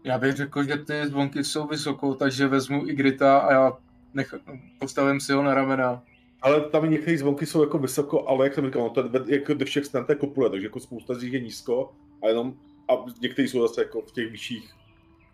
Já 0.04 0.18
bych 0.18 0.36
řekl, 0.36 0.64
že 0.64 0.78
ty 0.78 1.08
zvonky 1.08 1.44
jsou 1.44 1.68
vysoko, 1.68 2.16
takže 2.16 2.48
vezmu 2.48 2.88
Igrita 2.88 3.38
a 3.38 3.54
já 3.54 3.74
nech, 4.14 4.36
postavím 4.80 5.20
si 5.20 5.34
ho 5.34 5.44
na 5.44 5.54
ramena. 5.54 6.04
Ale 6.42 6.62
tam 6.62 6.90
některé 6.90 7.18
zvonky 7.18 7.46
jsou 7.46 7.62
jako 7.62 7.78
vysoko, 7.78 8.28
ale 8.28 8.46
jak 8.46 8.54
jsem 8.54 8.66
říkal, 8.66 8.82
no 8.82 8.90
to 8.90 9.02
je 9.02 9.40
jako 9.40 9.54
do 9.54 9.66
všech 9.66 9.86
stran 9.86 10.06
té 10.06 10.16
kopule, 10.16 10.50
takže 10.50 10.68
jako 10.68 10.80
spousta 10.80 11.14
z 11.14 11.24
nich 11.24 11.34
je 11.34 11.40
nízko 11.40 11.94
a 12.24 12.28
jenom 12.28 12.54
a 12.90 12.94
některé 13.22 13.48
jsou 13.48 13.62
zase 13.62 13.82
jako 13.82 14.02
v 14.02 14.12
těch 14.12 14.32
vyšších. 14.32 14.74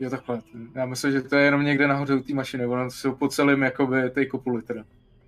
Jo, 0.01 0.09
takhle. 0.09 0.41
Já 0.75 0.85
myslím, 0.85 1.11
že 1.11 1.21
to 1.21 1.35
je 1.35 1.45
jenom 1.45 1.63
někde 1.63 1.87
nahoře 1.87 2.15
u 2.15 2.19
té 2.19 2.33
mašiny, 2.33 2.65
ono 2.65 2.85
to 2.85 2.91
jsou 2.91 3.15
po 3.15 3.27
celém 3.27 3.61
jakoby 3.61 4.09
té 4.09 4.25
kopuli 4.25 4.61
teda. 4.61 4.83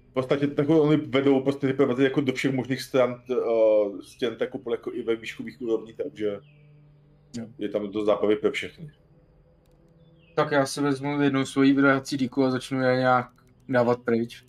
V 0.10 0.14
podstatě 0.14 0.48
takhle 0.48 0.80
oni 0.80 0.98
vedou 0.98 1.42
prostě 1.42 1.68
ty 1.68 1.74
provazy 1.74 2.04
jako 2.04 2.22
do 2.22 2.34
všech 2.34 2.54
možných 2.54 2.82
stran 2.82 3.22
uh, 3.30 4.02
stěn 4.02 4.36
té 4.36 4.48
kopule, 4.48 4.78
jako 4.78 4.94
i 4.94 5.04
ve 5.04 5.16
výškových 5.16 5.62
úrovní, 5.62 5.94
takže 5.94 6.40
Jo. 7.38 7.46
je 7.58 7.70
tam 7.70 7.92
do 7.92 8.06
zábavy 8.06 8.36
pro 8.36 8.52
všechny. 8.52 8.92
Tak 10.36 10.52
já 10.52 10.66
si 10.66 10.82
vezmu 10.82 11.22
jednu 11.22 11.46
svoji 11.46 11.74
vydahací 11.74 12.18
díku 12.18 12.44
a 12.44 12.52
začnu 12.52 12.82
je 12.82 12.96
nějak 12.96 13.30
dávat 13.70 14.00
pryč. 14.00 14.46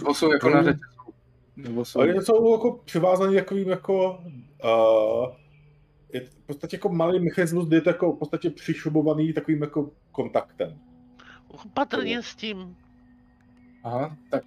Nebo 0.00 0.14
jsou 0.14 0.32
jako 0.32 0.50
na 0.50 0.62
řetězku. 0.62 1.14
Nebo 1.56 1.84
jsou... 1.84 2.00
Ale 2.00 2.22
jsou 2.22 2.52
jako 2.52 2.80
přivázaný 2.84 3.34
takovým 3.34 3.68
jako 3.68 4.24
uh, 4.64 5.39
je 6.12 6.20
v 6.20 6.34
podstatě 6.46 6.76
jako 6.76 6.88
malý 6.88 7.20
mechanismus, 7.20 7.66
kde 7.68 7.76
je 7.76 7.80
to 7.80 7.90
jako 7.90 8.12
v 8.12 8.18
podstatě 8.18 8.50
přišrubovaný 8.50 9.32
takovým 9.32 9.62
jako 9.62 9.90
kontaktem. 10.12 10.78
Patrně 11.74 12.22
s 12.22 12.34
tím. 12.34 12.76
Aha, 13.84 14.16
tak 14.30 14.42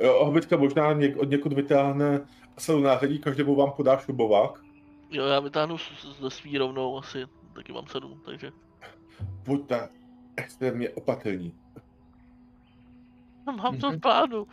Jo, 0.00 0.24
hobitka 0.24 0.56
možná 0.56 0.92
něk, 0.92 1.16
od 1.16 1.30
někud 1.30 1.52
vytáhne 1.52 2.20
celou 2.56 2.80
nářadí, 2.80 3.18
každému 3.18 3.54
vám 3.54 3.72
podá 3.72 3.96
šrubovák. 3.98 4.64
Jo, 5.10 5.24
já 5.24 5.40
vytáhnu 5.40 5.76
ze 6.20 6.30
svý 6.30 6.58
rovnou 6.58 6.98
asi, 6.98 7.26
taky 7.54 7.72
mám 7.72 7.86
sedm, 7.86 8.22
takže. 8.24 8.52
Buďte 9.44 9.88
extrémně 10.36 10.90
opatrní. 10.90 11.54
Mám 13.46 13.78
to 13.78 13.86
v 13.88 13.90
Mhm. 13.90 14.00
plánu. 14.00 14.46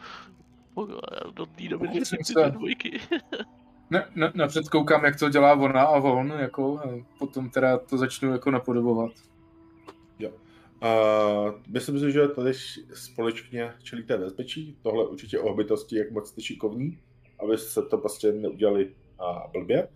Do 1.33 1.45
té 1.45 1.67
doby 1.69 1.87
dvě 1.87 2.49
dvojky. 2.51 2.99
ne, 3.89 4.07
ne, 4.15 4.31
napřed 4.35 4.69
koukám, 4.69 5.05
jak 5.05 5.19
to 5.19 5.29
dělá 5.29 5.53
ona 5.53 5.81
a 5.81 5.97
on, 5.97 6.33
jako, 6.39 6.79
a 6.79 6.83
potom 7.19 7.49
teda 7.49 7.77
to 7.77 7.97
začnu 7.97 8.31
jako 8.31 8.51
napodobovat. 8.51 9.11
Uh, 10.81 11.51
myslím 11.67 11.99
si, 11.99 12.11
že 12.11 12.27
tady 12.27 12.51
společně 12.93 13.73
čelíte 13.83 14.17
bezpečí. 14.17 14.77
Tohle 14.81 15.07
určitě 15.07 15.39
o 15.39 15.49
hobitosti, 15.49 15.97
jak 15.97 16.11
moc 16.11 16.29
jste 16.29 16.41
šikovní, 16.41 16.99
aby 17.39 17.57
se 17.57 17.81
to 17.81 17.97
prostě 17.97 18.31
neudělali 18.31 18.85
uh, 18.85 19.51
blbě. 19.51 19.87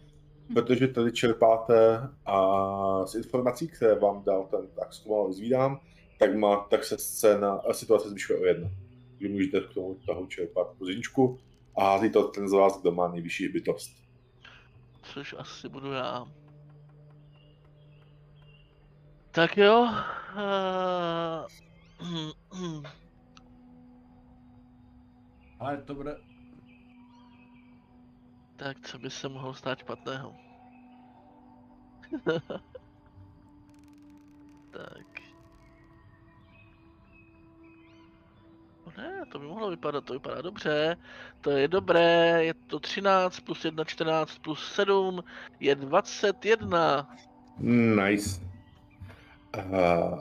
Protože 0.54 0.88
tady 0.88 1.12
čerpáte 1.12 2.10
a 2.25 3.06
z 3.06 3.15
informací, 3.15 3.67
které 3.67 3.95
vám 3.95 4.23
dal 4.23 4.47
ten 4.51 4.67
tak 4.80 4.93
zkoumal 4.93 5.34
zvídám, 5.34 5.80
tak, 6.19 6.36
má, 6.36 6.67
tak 6.69 6.84
se 6.84 6.97
scéna, 6.97 7.51
a 7.51 7.73
situace 7.73 8.10
zvyšuje 8.10 8.39
o 8.39 8.45
jedno. 8.45 8.71
Vy 9.19 9.30
můžete 9.30 9.62
k 9.62 9.73
tomu 9.73 9.97
toho 10.06 10.27
čerpat 10.27 10.67
pozíčku 10.77 11.39
a 11.77 11.84
hází 11.84 12.12
to 12.12 12.27
ten 12.27 12.49
z 12.49 12.53
vás, 12.53 12.81
kdo 12.81 12.91
má 12.91 13.07
nejvyšší 13.07 13.47
bytost. 13.47 14.01
Což 15.01 15.36
asi 15.38 15.69
budu 15.69 15.91
já. 15.91 16.25
Tak 19.31 19.57
jo. 19.57 19.81
Uh, 19.81 21.47
Ale 25.60 25.81
to 25.81 25.95
bude... 25.95 26.17
tak 28.55 28.88
co 28.88 28.99
by 28.99 29.10
se 29.10 29.29
mohlo 29.29 29.53
stát 29.53 29.79
špatného? 29.79 30.36
tak. 34.71 35.11
Ne, 38.97 39.25
to 39.32 39.39
by 39.39 39.45
mohlo 39.45 39.69
vypadat, 39.69 40.06
to 40.06 40.13
vypadá 40.13 40.41
dobře. 40.41 40.97
To 41.41 41.51
je 41.51 41.67
dobré, 41.67 42.43
je 42.45 42.54
to 42.54 42.80
13 42.80 43.39
plus 43.39 43.65
1, 43.65 43.84
14 43.84 44.39
plus 44.39 44.73
7, 44.73 45.23
je 45.60 45.75
21. 45.75 47.10
Nice. 47.60 48.41
Uh, 49.58 50.19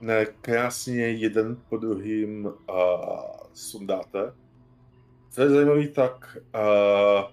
ne, 0.00 0.26
krásně 0.26 1.08
jeden 1.08 1.56
po 1.68 1.76
druhým 1.76 2.44
uh, 2.44 2.52
sundáte. 3.52 4.32
Co 5.30 5.42
je 5.42 5.48
zajímavé, 5.48 5.88
tak 5.88 6.38
uh, 6.54 7.30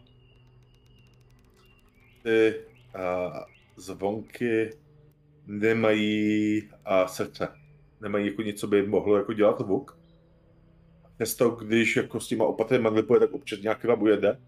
ty 2.23 2.55
uh, 2.95 3.37
zvonky 3.75 4.69
nemají 5.47 6.61
uh, 6.61 7.07
srdce. 7.07 7.47
Nemají 8.01 8.27
jako 8.27 8.41
něco, 8.41 8.67
by 8.67 8.87
mohlo 8.87 9.17
jako 9.17 9.33
dělat 9.33 9.59
zvuk. 9.59 10.02
Přesto, 11.23 11.49
když 11.49 11.95
jako 11.95 12.19
s 12.19 12.27
těma 12.27 12.45
opatrnými 12.45 12.83
manipuluje, 12.83 13.19
tak 13.19 13.33
občas 13.33 13.59
nějak 13.59 13.83
vám 13.83 14.01
ujede, 14.01 14.41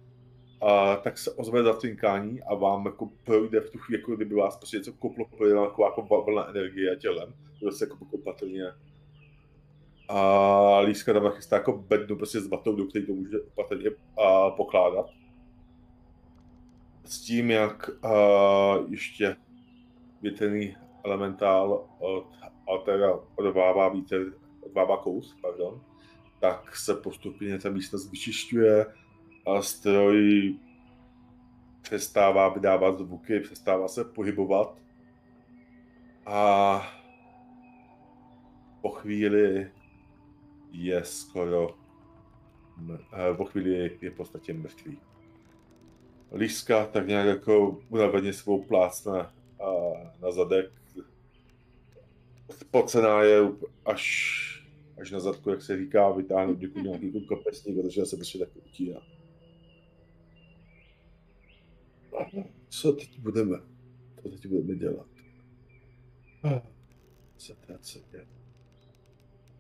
a 0.62 0.96
tak 0.96 1.18
se 1.18 1.32
ozve 1.32 1.64
zatlinkání 1.64 2.42
a 2.42 2.56
vám 2.56 2.86
jako 2.86 3.10
projde 3.24 3.62
v 3.62 3.70
tu 3.70 3.78
chvíli, 3.78 4.02
jako 4.02 4.16
kdyby 4.16 4.36
vás 4.36 4.58
prostě 4.58 4.78
něco 4.78 4.94
koplo, 4.94 5.26
projde 5.38 5.56
vám 5.56 5.68
taková 5.68 5.88
jako 5.88 6.24
vlna 6.26 6.50
energie 6.50 6.96
tělem, 6.96 7.34
to 7.60 7.72
se 7.72 7.86
jako 7.86 7.98
opatrně 8.12 8.64
a 10.10 10.80
Líska 10.80 11.14
tam 11.14 11.32
chystá 11.32 11.56
jako 11.56 11.78
bednu 11.78 12.16
prostě 12.16 12.42
s 12.42 12.48
vatou, 12.48 12.76
do 12.76 12.86
který 12.86 13.06
to 13.06 13.14
může 13.14 13.42
opatrně 13.42 13.90
a, 14.18 14.50
pokládat. 14.50 15.10
S 17.06 17.22
tím, 17.22 17.52
jak 17.52 17.90
a, 18.04 18.14
ještě 18.90 19.36
větrný 20.22 20.76
elementál 21.04 21.90
od 22.00 22.28
Altera 22.68 23.20
odvává 23.36 23.94
odvává 24.62 24.98
kous, 24.98 25.38
pardon, 25.42 25.82
tak 26.40 26.76
se 26.76 26.96
postupně 26.96 27.60
ta 27.60 27.70
místnost 27.70 28.12
vyčišťuje 28.12 28.86
a 29.46 29.62
stroj 29.62 30.56
přestává 31.82 32.50
vydávat 32.50 33.00
zvuky, 33.00 33.40
přestává 33.40 33.88
se 33.88 34.04
pohybovat 34.04 34.78
a 36.26 36.82
po 38.82 38.90
chvíli 38.90 39.72
je 40.72 41.04
skoro, 41.04 41.78
po 43.38 43.46
chvíli 43.46 43.98
je, 44.02 44.12
v 44.12 44.16
podstatě 44.16 44.54
mrtvý. 44.54 45.00
Líska 46.34 46.86
tak 46.86 47.08
nějak 47.08 47.28
jako 47.28 47.78
unaveně 47.90 48.34
svou 48.34 48.64
plácne 48.64 49.20
a 49.20 49.72
na 50.22 50.32
zadek. 50.32 50.72
Spocená 52.52 53.22
je 53.22 53.40
až, 53.86 54.45
až 55.02 55.12
na 55.12 55.20
zadku, 55.20 55.50
jak 55.50 55.62
se 55.62 55.78
říká, 55.78 56.12
vytáhnout 56.12 56.58
děkuji 56.58 56.84
nějaký 56.84 57.06
jako 57.06 57.36
kapesník, 57.36 57.82
protože 57.82 58.06
se 58.06 58.16
prostě 58.16 58.40
tak 58.40 58.50
utíná. 58.56 59.00
Co 62.70 62.92
teď 62.94 63.20
budeme? 63.20 63.58
Co 64.24 64.30
teď 64.30 64.48
budeme 64.48 64.76
dělat? 64.76 65.08
Co 67.38 67.56
teď 67.56 67.78
se 67.82 68.00
děje? 68.12 68.28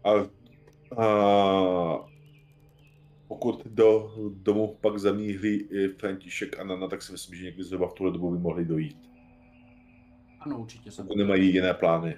A, 0.03 0.11
a 1.03 2.09
pokud 3.27 3.65
do 3.65 4.15
domu 4.37 4.77
pak 4.81 4.99
zamíří 4.99 5.55
i 5.55 5.87
František 5.87 6.59
a 6.59 6.63
Nana, 6.63 6.87
tak 6.87 7.01
si 7.01 7.11
myslím, 7.11 7.35
že 7.35 7.45
někdy 7.45 7.63
zhruba 7.63 7.87
v 7.87 7.93
tuhle 7.93 8.11
dobu 8.13 8.31
by 8.31 8.37
mohli 8.37 8.65
dojít. 8.65 9.09
Ano, 10.39 10.59
určitě 10.59 10.91
jsem. 10.91 11.07
Pokud 11.07 11.17
nemají 11.17 11.53
jiné 11.53 11.73
plány. 11.73 12.15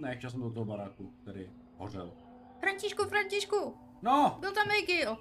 Ne, 0.00 0.16
chtěl 0.16 0.30
jsem 0.30 0.40
do 0.40 0.50
toho 0.50 0.64
baráku, 0.64 1.12
který 1.22 1.46
hořel. 1.76 2.12
Františku, 2.60 3.04
Františku, 3.04 3.76
No, 4.02 4.36
byl 4.40 4.52
tam 4.52 4.66
Egil. 4.70 5.16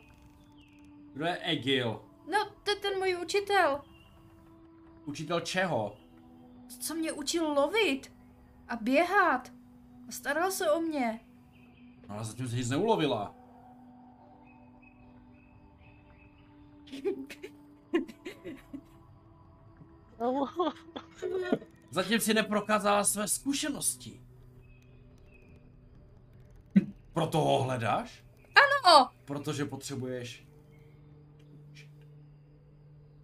kdo 1.14 1.26
je 1.26 1.38
Egil? 1.38 2.02
No, 2.32 2.50
to 2.64 2.72
je 2.72 2.76
ten 2.76 3.00
můj 3.00 3.18
učitel. 3.22 3.82
Učitel 5.06 5.40
čeho? 5.40 5.98
Co 6.80 6.96
mě 6.96 7.12
učil 7.12 7.54
lovit 7.54 8.14
a 8.68 8.76
běhat. 8.76 9.52
A 10.08 10.12
staral 10.12 10.52
se 10.52 10.72
o 10.72 10.80
mě. 10.82 11.20
No, 12.10 12.16
ale 12.16 12.26
zatím 12.26 12.48
se 12.48 12.56
nic 12.56 12.70
neulovila. 12.70 13.36
Zatím 21.92 22.20
si 22.20 22.34
neprokázala 22.34 23.04
své 23.04 23.28
zkušenosti. 23.28 24.22
Proto 27.16 27.38
ho 27.38 27.64
hledáš? 27.64 28.24
Ano. 28.56 29.10
Protože 29.26 29.66
potřebuješ... 29.66 30.48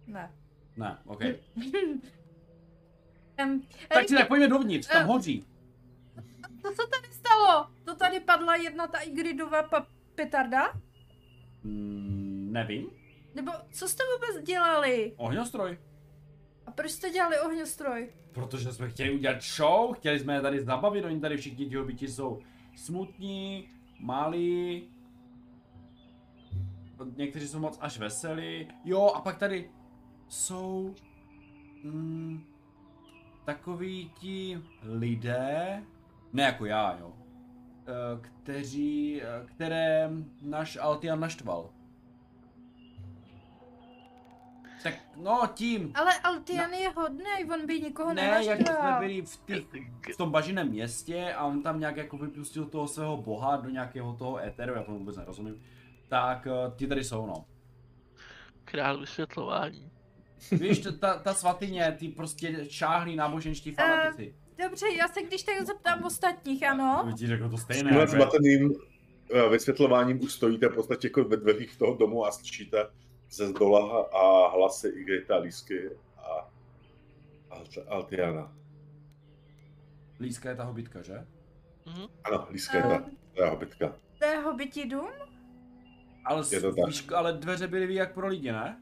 Ne. 0.06 0.32
Ne, 0.76 0.98
OK. 1.06 1.20
Um, 3.44 3.62
Tak 3.88 4.08
si 4.08 4.14
tak 4.14 4.28
pojďme 4.28 4.48
dovnitř, 4.48 4.88
tam 4.88 5.06
hoří. 5.08 5.46
Co 6.62 6.68
se 6.68 6.82
tady 6.90 7.12
stalo? 7.14 7.66
To 7.84 7.94
tady 7.96 8.20
padla 8.20 8.56
jedna 8.56 8.86
ta 8.86 8.98
Igridová 8.98 9.62
pa- 9.62 9.86
petarda? 10.14 10.72
Mm, 11.62 12.48
nevím. 12.52 12.90
Nebo 13.34 13.52
co 13.72 13.88
jste 13.88 14.02
vůbec 14.14 14.46
dělali? 14.46 15.14
Ohňostroj. 15.16 15.78
A 16.66 16.70
proč 16.70 16.90
jste 16.90 17.10
dělali 17.10 17.40
ohňostroj? 17.40 18.12
Protože 18.32 18.72
jsme 18.72 18.88
chtěli 18.90 19.10
udělat 19.10 19.42
show, 19.42 19.96
chtěli 19.96 20.18
jsme 20.18 20.34
je 20.34 20.40
tady 20.40 20.60
zabavit, 20.60 21.04
oni 21.04 21.20
tady 21.20 21.36
všichni 21.36 21.70
ti 21.96 22.08
jsou 22.08 22.40
smutní, 22.76 23.68
malí, 24.02 24.88
někteří 27.16 27.48
jsou 27.48 27.58
moc 27.58 27.78
až 27.80 27.98
veselí. 27.98 28.68
Jo, 28.84 29.12
a 29.14 29.20
pak 29.20 29.38
tady 29.38 29.70
jsou 30.28 30.94
mm, 31.84 32.44
takoví 33.44 34.10
ti 34.20 34.62
lidé, 34.82 35.82
ne 36.32 36.42
jako 36.42 36.66
já, 36.66 36.96
jo, 37.00 37.12
eh, 37.86 38.20
kteří, 38.20 39.22
eh, 39.22 39.46
které 39.46 40.10
náš 40.42 40.76
Altian 40.76 41.20
naštval. 41.20 41.70
Tak 44.82 44.94
no 45.16 45.40
tím, 45.54 45.92
Ale 45.94 46.18
Altian 46.20 46.72
je 46.72 46.88
hodný, 46.88 47.24
on 47.52 47.66
by 47.66 47.80
nikoho 47.80 48.14
ne, 48.14 48.22
jak 48.22 48.42
jsme 48.42 48.54
nenaštval. 48.54 49.00
byli 49.00 49.22
v, 49.22 49.36
těch, 49.46 49.64
v 50.14 50.16
tom 50.16 50.30
bažiném 50.30 50.68
městě 50.68 51.32
a 51.36 51.44
on 51.44 51.62
tam 51.62 51.80
nějak 51.80 51.96
jako 51.96 52.18
vypustil 52.18 52.64
toho 52.64 52.88
svého 52.88 53.16
boha 53.16 53.56
do 53.56 53.70
nějakého 53.70 54.12
toho 54.12 54.38
éteru, 54.38 54.74
já 54.74 54.82
tomu 54.82 54.98
vůbec 54.98 55.16
nerozumím, 55.16 55.62
tak 56.08 56.46
uh, 56.46 56.76
ti 56.76 56.86
tady 56.86 57.04
jsou 57.04 57.26
no. 57.26 57.44
Král 58.64 59.00
vysvětlování. 59.00 59.90
Víš, 60.52 60.78
ta- 60.78 60.92
ta, 60.92 61.18
ta 61.18 61.34
svatyně, 61.34 61.96
ty 61.98 62.08
prostě 62.08 62.66
šáhlí 62.68 63.16
náboženští 63.16 63.70
fanatici. 63.72 64.34
Dobře, 64.58 64.86
já 64.98 65.08
se 65.08 65.22
když 65.22 65.42
tak 65.42 65.66
zeptám 65.66 66.04
ostatních, 66.04 66.62
ano? 66.62 67.02
Uh, 67.04 67.12
ti 67.12 67.26
řekl 67.26 67.48
to 67.50 67.58
stejné. 67.58 67.82
Tímhle 67.90 68.00
jako 68.00 68.16
je. 68.16 68.20
zmateným 68.22 68.74
eh, 69.34 69.48
vysvětlováním 69.48 70.24
už 70.24 70.32
stojíte 70.32 70.68
v 70.68 70.74
podstatě 70.74 71.06
jako 71.06 71.24
ve 71.24 71.36
dveřích 71.36 71.76
toho 71.76 71.94
domu 71.96 72.26
a 72.26 72.32
slyšíte 72.32 72.86
ze 73.32 73.48
zdola 73.48 74.02
a 74.12 74.48
hlasy 74.48 74.88
Igrita, 74.88 75.36
Lísky 75.38 75.90
a 76.18 76.48
Alt- 77.50 77.84
Altiana. 77.88 78.52
Líska 80.20 80.48
je 80.50 80.56
ta 80.56 80.64
hobitka, 80.64 81.02
že? 81.02 81.26
Mhm. 81.86 82.06
Ano, 82.24 82.46
Líska 82.50 82.76
je 82.76 82.82
ta, 82.82 83.04
ta 83.36 83.50
hobitka. 83.50 83.94
To 84.18 84.24
je 84.26 84.38
hobití 84.38 84.88
dům? 84.88 85.08
Ale, 86.24 86.44
Je 86.52 86.60
to 86.60 86.74
tak. 86.74 86.86
víš, 86.86 87.08
ale 87.16 87.32
dveře 87.32 87.66
byly 87.66 87.86
ví 87.86 87.94
jak 87.94 88.14
pro 88.14 88.26
lidi, 88.28 88.52
ne? 88.52 88.80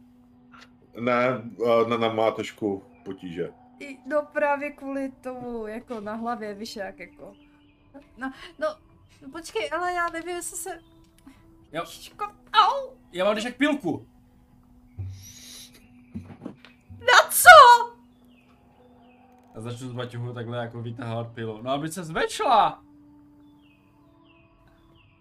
Ne, 1.01 1.43
eh, 1.67 1.89
Nana 1.89 2.13
má 2.13 2.31
trošku 2.31 2.83
potíže. 3.05 3.53
I, 3.81 3.99
no 4.07 4.23
právě 4.33 4.71
kvůli 4.71 5.13
tomu, 5.13 5.67
jako 5.67 6.01
na 6.01 6.15
hlavě, 6.15 6.55
víš 6.55 6.77
jak, 6.77 6.99
jako. 6.99 7.35
No, 8.17 8.33
no, 8.59 8.67
počkej, 9.33 9.71
ale 9.73 9.93
já 9.93 10.09
nevím, 10.09 10.37
jestli 10.37 10.57
se... 10.57 10.79
Jo. 11.73 11.85
Au! 12.53 12.91
Já 13.13 13.25
mám 13.25 13.35
když 13.35 13.45
jak 13.45 13.57
pilku. 13.57 14.07
Na 17.01 17.31
co? 17.31 17.91
A 19.61 19.63
začnu 19.63 19.89
z 19.89 19.93
baťohu 19.93 20.33
takhle 20.33 20.59
jako 20.59 20.83
vytahovat 20.83 21.35
pilu. 21.35 21.63
No 21.63 21.71
aby 21.71 21.89
se 21.89 22.05
zvečla. 22.05 22.83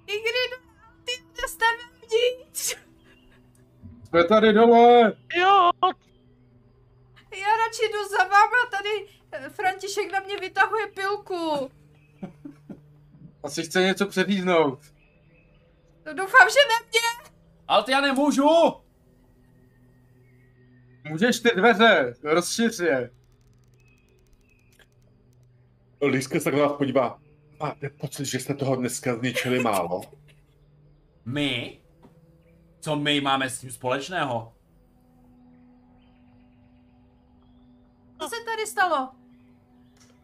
Igridu, 0.08 0.70
ty 1.04 1.12
jste 1.48 1.66
vevnitř. 1.78 2.76
Jsme 4.04 4.24
tady 4.24 4.54
dole! 4.54 5.14
Jo, 5.36 5.70
Já 7.32 7.48
radši 7.58 7.92
jdu 7.92 8.10
za 8.10 8.24
váma, 8.24 8.70
tady 8.72 9.08
eh, 9.32 9.50
František 9.50 10.12
na 10.12 10.20
mě 10.20 10.38
vytahuje 10.38 10.88
pilku. 10.88 11.72
Asi 13.44 13.64
chce 13.64 13.82
něco 13.82 14.08
přeříznout. 14.08 14.80
No, 16.06 16.14
doufám, 16.14 16.50
že 16.50 16.60
ne 16.70 16.88
mě. 16.90 17.32
Ale 17.68 17.84
ty 17.84 17.92
já 17.92 18.02
nemůžu! 18.02 18.50
Můžeš 21.10 21.40
ty 21.40 21.50
dveře, 21.56 22.14
rozšiř 22.24 22.80
je. 22.80 23.19
Líska 26.08 26.40
se 26.40 26.52
na 26.52 26.58
vás 26.58 26.72
podívá. 26.78 27.20
Máte 27.60 27.90
pocit, 27.90 28.26
že 28.26 28.40
jste 28.40 28.54
toho 28.54 28.76
dneska 28.76 29.16
zničili 29.16 29.60
málo? 29.60 30.02
My? 31.26 31.82
Co 32.80 32.96
my 32.96 33.22
máme 33.22 33.50
s 33.50 33.60
tím 33.60 33.72
společného? 33.72 34.54
Co 38.22 38.28
se 38.30 38.36
tady 38.46 38.68
stalo? 38.68 39.10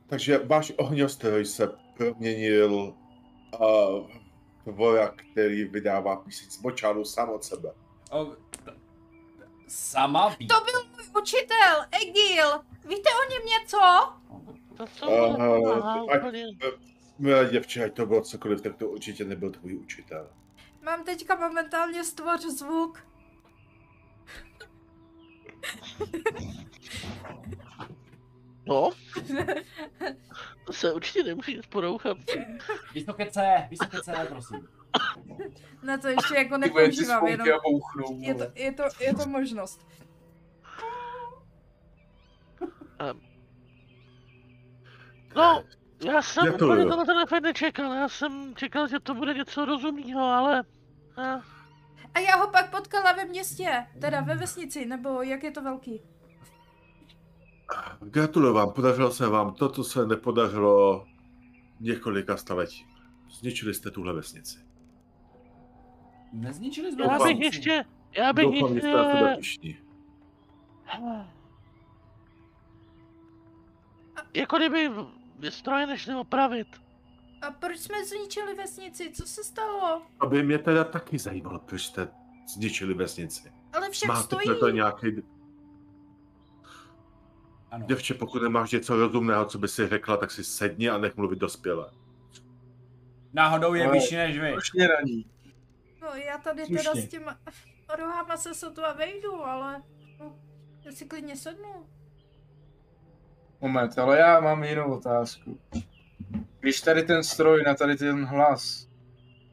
Takže 0.08 0.38
váš 0.38 0.72
ohňostroj 0.78 1.46
se 1.46 1.68
proměnil 1.98 2.74
uh, 2.74 4.10
voják, 4.66 5.22
který 5.32 5.64
vydává 5.64 6.16
píseň 6.16 6.50
z 6.50 6.62
močálu 6.62 7.06
sám 7.06 7.30
od 7.30 7.44
sebe. 7.44 7.70
O, 8.12 8.26
t- 8.26 8.36
sama 9.68 10.30
ví. 10.30 10.48
To 10.48 10.56
byl 10.66 10.84
můj 10.96 11.22
učitel, 11.22 11.86
Egil. 11.92 12.52
Víte 12.90 13.10
o 13.10 13.32
něm 13.32 13.42
něco? 13.46 13.78
To 14.78 14.86
co 14.88 15.10
Eh, 15.12 15.38
uh, 15.38 15.88
ať- 16.12 16.20
úplně. 16.20 16.46
Milé 17.20 17.46
děvče, 17.46 17.86
ať 17.86 17.94
to 17.94 18.06
bylo 18.06 18.22
cokoliv, 18.22 18.62
tak 18.62 18.76
to 18.76 18.90
určitě 18.90 19.26
nebyl 19.26 19.52
tvůj 19.52 19.76
učitel. 19.78 20.30
Mám 20.82 21.04
teďka 21.04 21.36
momentálně 21.36 22.04
stvoř 22.04 22.42
zvuk. 22.42 23.08
No? 28.68 28.90
To 30.66 30.74
se 30.74 30.94
určitě 30.94 31.24
nemusí 31.24 31.62
porouchat. 31.70 32.18
Vysoké 32.94 33.32
C, 33.32 33.68
vysoké 33.70 34.02
C, 34.02 34.26
prosím. 34.30 34.68
Na 35.84 35.98
to 35.98 36.08
ještě 36.08 36.36
jako 36.36 36.58
nepoužívám, 36.58 37.28
jenom 37.28 37.48
a 37.50 37.58
bouchnou. 37.70 38.20
je 38.22 38.36
to, 38.36 38.44
je 38.56 38.72
to, 38.74 38.84
je 39.00 39.16
to 39.16 39.30
možnost. 39.30 39.88
Um. 43.12 43.35
No, 45.36 45.64
já 46.06 46.22
jsem 46.22 46.44
Gratuluju. 46.46 46.78
úplně 46.78 46.90
tohle 46.90 47.06
ten 47.06 47.18
efekt 47.20 47.44
nečekal. 47.44 47.94
Já 47.94 48.10
jsem 48.10 48.54
čekal, 48.56 48.88
že 48.88 49.00
to 49.00 49.14
bude 49.14 49.34
něco 49.34 49.66
rozumného, 49.66 50.22
ale... 50.22 50.64
eh, 51.18 51.42
A 52.14 52.20
já 52.20 52.36
ho 52.36 52.48
pak 52.52 52.72
potkala 52.72 53.12
ve 53.14 53.26
městě, 53.26 53.88
teda 54.02 54.22
ve 54.22 54.36
vesnici, 54.36 54.86
nebo 54.86 55.22
jak 55.22 55.44
je 55.44 55.52
to 55.52 55.62
velký. 55.62 56.02
Gratuluju 58.02 58.54
vám, 58.54 58.72
podařilo 58.74 59.12
se 59.12 59.28
vám 59.28 59.54
to, 59.54 59.70
co 59.70 59.84
se 59.84 60.06
nepodařilo 60.08 61.06
několika 61.80 62.38
staletí. 62.38 62.86
Zničili 63.32 63.74
jste 63.74 63.92
tuhle 63.92 64.14
vesnici. 64.14 64.60
Nezničili 66.34 66.92
jsme 66.92 67.06
Já 67.06 67.20
bych 67.20 67.40
ještě... 67.40 67.86
Já 68.18 68.34
bych 68.34 68.46
Doufám, 68.46 68.78
ještě... 69.38 69.76
Jako 74.34 74.58
kdyby 74.58 74.90
stroje 75.50 75.88
nešli 75.88 76.16
opravit. 76.16 76.68
A 77.42 77.52
proč 77.52 77.80
jsme 77.80 78.06
zničili 78.06 78.56
vesnici? 78.56 79.12
Co 79.12 79.28
se 79.28 79.44
stalo? 79.44 80.02
Aby 80.20 80.44
mě 80.44 80.58
teda 80.58 80.84
taky 80.84 81.18
zajímalo, 81.18 81.60
proč 81.60 81.84
jste 81.86 82.08
zničili 82.54 82.94
vesnici. 82.94 83.52
Ale 83.74 83.90
však 83.90 84.08
Máte 84.08 84.24
stojí. 84.24 84.60
to 84.60 84.70
nějaký... 84.70 85.08
Ano. 87.72 87.86
Děvče, 87.86 88.14
pokud 88.14 88.42
nemáš 88.42 88.72
něco 88.72 88.96
rozumného, 88.96 89.46
co 89.46 89.58
by 89.58 89.68
si 89.68 89.88
řekla, 89.88 90.18
tak 90.18 90.32
si 90.32 90.44
sedni 90.44 90.90
a 90.90 90.98
nech 90.98 91.16
mluvit 91.18 91.40
dospěle. 91.40 91.92
Náhodou 93.34 93.74
je 93.74 93.92
vyšší 93.92 94.16
než 94.16 94.40
vy. 94.40 94.52
Slušně 94.52 94.88
raní. 94.88 95.26
No 96.02 96.08
já 96.08 96.38
tady 96.38 96.66
Slušně. 96.66 96.78
teda 96.78 96.96
s 96.96 97.08
těma 97.08 97.38
rohama 97.98 98.38
se 98.38 98.54
sotva 98.54 98.94
vejdu, 98.94 99.46
ale 99.46 99.84
no, 100.20 100.40
já 100.86 100.92
si 100.92 101.06
klidně 101.06 101.36
sednu. 101.36 101.90
Moment, 103.62 104.00
ale 104.00 104.20
já 104.20 104.40
mám 104.40 104.64
jinou 104.64 104.94
otázku. 104.94 105.60
Když 106.60 106.82
tady 106.82 107.04
ten 107.04 107.24
stroj 107.24 107.64
na 107.64 107.76
tady 107.76 107.96
ten 107.96 108.26
hlas 108.26 108.90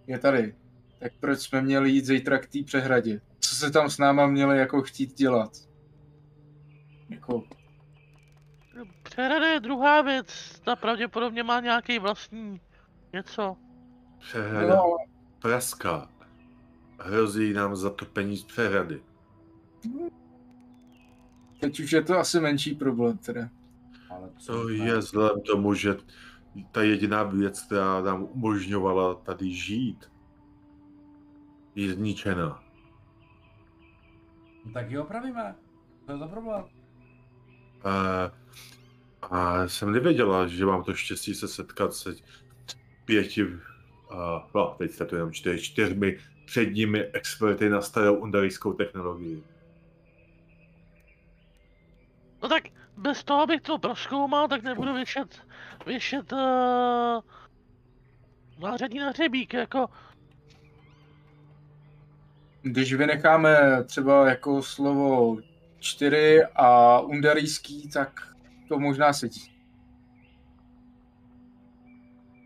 je 0.07 0.19
tady, 0.19 0.55
tak 0.99 1.13
proč 1.21 1.41
jsme 1.41 1.63
měli 1.63 1.91
jít 1.91 2.07
zítra 2.07 2.39
k 2.39 2.47
té 2.47 2.59
přehradě? 2.65 3.21
Co 3.41 3.55
se 3.55 3.71
tam 3.71 3.91
s 3.91 3.99
náma 3.99 4.27
měli 4.27 4.59
jako 4.59 4.83
chtít 4.83 5.15
dělat? 5.15 5.53
Jako, 7.09 7.45
Přehrada 9.03 9.47
je 9.47 9.61
druhá 9.61 10.03
věc. 10.03 10.61
Ta 10.65 10.77
pravděpodobně 10.77 11.43
má 11.43 11.61
nějaký 11.61 11.99
vlastní 11.99 12.61
něco. 13.13 13.57
Přehrada 14.19 14.77
no, 14.77 14.97
praská. 15.39 16.09
Hrozí 17.01 17.53
nám 17.53 17.77
zatopení 17.77 18.37
z 18.37 18.45
přehrady. 18.45 19.03
teď 21.61 21.81
už 21.81 21.93
je 21.93 22.03
to 22.03 22.19
asi 22.19 22.41
menší 22.41 22.75
problém 22.75 23.19
teda. 23.19 23.49
Ale 24.17 24.31
To 24.47 24.69
je 24.69 24.97
vzhledem 24.99 25.41
tomu, 25.41 25.75
že 25.75 25.97
ta 26.73 26.83
jediná 26.83 27.23
věc, 27.23 27.63
která 27.63 28.01
nám 28.01 28.23
umožňovala 28.23 29.15
tady 29.15 29.55
žít, 29.55 30.13
je 31.75 31.95
zničená. 31.95 32.65
No 34.65 34.73
Tak 34.73 34.91
ji 34.91 34.99
opravíme. 34.99 35.55
To 36.07 36.13
je 36.13 36.19
za 36.19 36.29
problém. 36.29 36.65
A, 37.85 38.31
a 39.23 39.69
jsem 39.69 39.93
nevěděla, 39.93 40.47
že 40.47 40.67
mám 40.67 40.85
to 40.85 40.95
štěstí 40.95 41.35
se 41.35 41.49
setkat 41.49 41.95
se 41.95 42.15
pěti, 43.05 43.47
a, 44.11 44.49
no, 44.55 44.75
teď 44.79 44.91
jste 44.91 45.07
to 45.07 45.17
jenom 45.17 45.33
čtyři, 45.33 45.63
čtyřmi 45.63 46.19
předními 46.47 47.05
experty 47.05 47.69
na 47.69 47.83
starou 47.83 48.15
undarijskou 48.15 48.73
technologii. 48.73 49.45
No 52.43 52.49
tak 52.49 52.63
bez 53.03 53.25
toho, 53.25 53.43
abych 53.43 53.61
to 53.61 53.79
proskoumal, 53.79 54.49
tak 54.49 54.63
nebudu 54.63 54.95
věšet, 54.95 55.47
věšet 55.87 56.33
uh, 56.33 56.39
nářadí 58.59 58.99
na 58.99 59.09
hřebík, 59.09 59.55
jako 59.55 59.87
Když 62.63 62.95
vynecháme 62.95 63.85
třeba 63.85 64.29
jako 64.29 64.63
slovo 64.63 65.37
čtyři 65.79 66.45
a 66.57 67.01
undarijský, 67.01 67.91
tak 67.91 68.21
to 68.69 68.79
možná 68.79 69.13
sedí. 69.13 69.53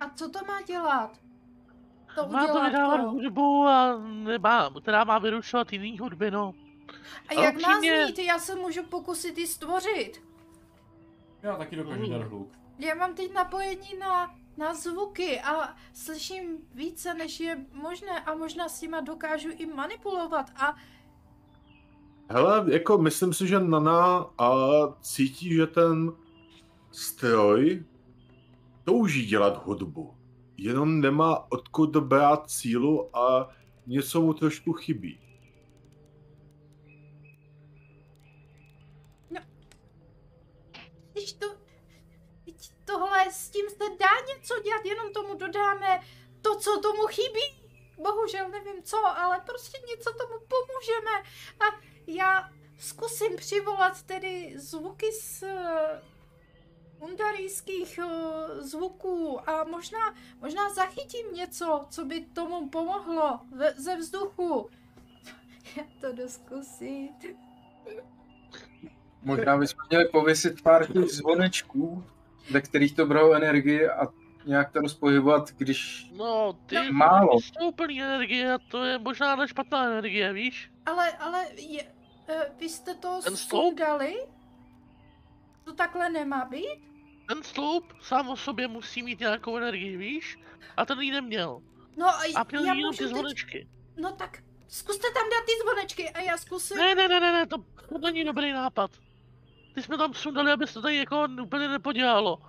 A 0.00 0.10
co 0.14 0.28
to 0.30 0.38
má 0.46 0.62
dělat? 0.62 1.18
To 2.14 2.28
má 2.28 2.46
to 2.46 2.64
vydávat 2.64 2.68
udělátko. 2.68 3.10
hudbu 3.10 3.66
a 3.66 3.98
nemá, 3.98 4.70
která 4.82 5.04
má 5.04 5.18
vyrušovat 5.18 5.72
jiný 5.72 5.98
hudby, 5.98 6.30
no. 6.30 6.54
A 7.28 7.34
jak 7.42 7.54
má 7.60 7.76
upřímně- 7.78 8.06
znít? 8.06 8.18
Já 8.18 8.38
se 8.38 8.54
můžu 8.54 8.82
pokusit 8.82 9.38
ji 9.38 9.46
stvořit. 9.46 10.25
Já 11.46 11.56
taky 11.56 11.76
dokážu 11.76 12.02
Mm. 12.02 12.10
dát 12.10 12.22
hluk. 12.22 12.48
Já 12.78 12.94
mám 12.94 13.14
teď 13.14 13.32
napojení 13.34 13.98
na, 14.00 14.34
na 14.56 14.74
zvuky 14.74 15.40
a 15.40 15.76
slyším 15.92 16.58
více, 16.74 17.14
než 17.14 17.40
je 17.40 17.66
možné 17.72 18.20
a 18.20 18.34
možná 18.34 18.68
s 18.68 18.82
nima 18.82 19.00
dokážu 19.00 19.48
i 19.56 19.66
manipulovat 19.66 20.50
a 20.56 20.74
Hele, 22.30 22.64
jako 22.72 22.98
myslím 22.98 23.32
si, 23.32 23.46
že 23.46 23.60
Nana 23.60 24.16
a 24.38 24.50
cítí, 25.00 25.54
že 25.54 25.66
ten 25.66 26.12
stroj 26.92 27.84
touží 28.84 29.26
dělat 29.26 29.66
hudbu. 29.66 30.14
Jenom 30.56 31.00
nemá 31.00 31.52
odkud 31.52 31.96
brát 31.96 32.50
sílu 32.50 33.16
a 33.16 33.48
něco 33.86 34.20
mu 34.22 34.34
trošku 34.34 34.72
chybí. 34.72 35.20
Tohle 42.98 43.30
s 43.30 43.50
tím 43.50 43.68
se 43.68 43.84
dá 44.00 44.34
něco 44.34 44.60
dělat, 44.62 44.84
jenom 44.84 45.12
tomu 45.12 45.34
dodáme 45.34 46.00
to, 46.42 46.56
co 46.56 46.80
tomu 46.80 47.06
chybí. 47.06 47.66
Bohužel 47.96 48.48
nevím 48.48 48.82
co, 48.82 49.06
ale 49.06 49.40
prostě 49.46 49.78
něco 49.88 50.12
tomu 50.12 50.34
pomůžeme. 50.48 51.30
A 51.60 51.80
já 52.06 52.50
zkusím 52.78 53.36
přivolat 53.36 54.02
tedy 54.02 54.54
zvuky 54.56 55.12
z 55.12 55.42
eh, 55.42 56.02
undarijských 57.00 57.98
eh, 57.98 58.62
zvuků 58.62 59.50
a 59.50 59.64
možná, 59.64 60.14
možná 60.40 60.74
zachytím 60.74 61.32
něco, 61.32 61.86
co 61.90 62.04
by 62.04 62.20
tomu 62.20 62.68
pomohlo 62.68 63.40
ve, 63.56 63.72
ze 63.72 63.96
vzduchu. 63.96 64.70
Já 65.76 65.84
to 66.00 66.28
zkusit. 66.28 67.36
Možná 69.22 69.56
bychom 69.56 69.84
měli 69.90 70.08
pověsit 70.08 70.62
pár 70.62 70.92
těch 70.92 71.04
zvonečků, 71.04 72.04
ve 72.50 72.60
kterých 72.60 72.94
to 72.96 73.06
bralo 73.06 73.32
energii 73.34 73.88
a 73.88 74.06
nějak 74.46 74.72
to 74.72 74.80
rozpohybovat, 74.80 75.50
když... 75.56 76.10
No, 76.16 76.52
ty 76.66 76.76
Málo. 76.92 77.40
jsou 77.40 77.72
plný 77.72 78.02
energie 78.02 78.54
a 78.54 78.58
to 78.70 78.84
je 78.84 78.98
možná 78.98 79.36
ta 79.36 79.46
špatná 79.46 79.84
energie, 79.86 80.32
víš? 80.32 80.70
Ale, 80.86 81.12
ale 81.12 81.46
je, 81.56 81.82
e, 82.28 82.50
vy 82.60 82.68
jste 82.68 82.94
to 82.94 83.20
Ten 83.24 83.36
sloup? 83.36 83.62
sundali? 83.64 84.14
To 85.64 85.72
takhle 85.72 86.10
nemá 86.10 86.44
být? 86.44 86.86
Ten 87.28 87.42
sloup 87.42 87.92
sám 88.02 88.28
o 88.28 88.36
sobě 88.36 88.68
musí 88.68 89.02
mít 89.02 89.20
nějakou 89.20 89.56
energii, 89.56 89.96
víš? 89.96 90.38
A 90.76 90.86
ten 90.86 91.00
ji 91.00 91.10
neměl. 91.10 91.62
No 91.96 92.06
a 92.08 92.20
A 92.36 92.44
měl 92.50 92.64
já 92.64 92.74
jenom 92.74 92.86
můžu 92.88 92.98
ty 92.98 93.04
teď... 93.04 93.12
zvonečky. 93.12 93.68
No 93.96 94.12
tak 94.12 94.38
zkuste 94.68 95.06
tam 95.14 95.24
dát 95.30 95.44
ty 95.46 95.52
zvonečky 95.62 96.10
a 96.10 96.20
já 96.20 96.36
zkusím... 96.36 96.76
Ne, 96.76 96.94
ne, 96.94 97.08
ne, 97.08 97.20
ne, 97.20 97.32
ne, 97.32 97.46
to, 97.46 97.56
to 97.88 97.98
není 97.98 98.24
dobrý 98.24 98.52
nápad. 98.52 98.90
Ty 99.76 99.82
jsme 99.82 99.98
tam 99.98 100.14
sundali, 100.14 100.52
aby 100.52 100.66
se 100.66 100.74
to 100.74 100.82
tady 100.82 100.96
jako 100.96 101.26
úplně 101.42 101.68
nepodělalo. 101.68 102.42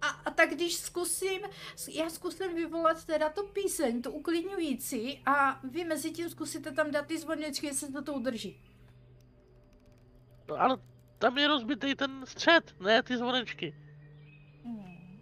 A, 0.00 0.06
a 0.08 0.30
tak 0.30 0.50
když 0.50 0.76
zkusím, 0.76 1.40
já 1.92 2.10
zkusím 2.10 2.54
vyvolat 2.54 3.04
teda 3.04 3.28
tu 3.28 3.46
píseň, 3.46 4.02
tu 4.02 4.10
uklidňující 4.10 5.22
a 5.26 5.60
vy 5.70 5.84
mezi 5.84 6.10
tím 6.10 6.30
zkusíte 6.30 6.72
tam 6.72 6.90
dát 6.90 7.06
ty 7.06 7.18
zvonečky, 7.18 7.66
jestli 7.66 7.92
to 7.92 8.02
to 8.02 8.14
udrží. 8.14 8.60
No 10.48 10.60
ale 10.60 10.78
tam 11.18 11.38
je 11.38 11.48
rozbitý 11.48 11.94
ten 11.94 12.26
střed, 12.26 12.80
ne 12.80 13.02
ty 13.02 13.16
zvonečky. 13.16 13.74
Hmm. 14.64 15.20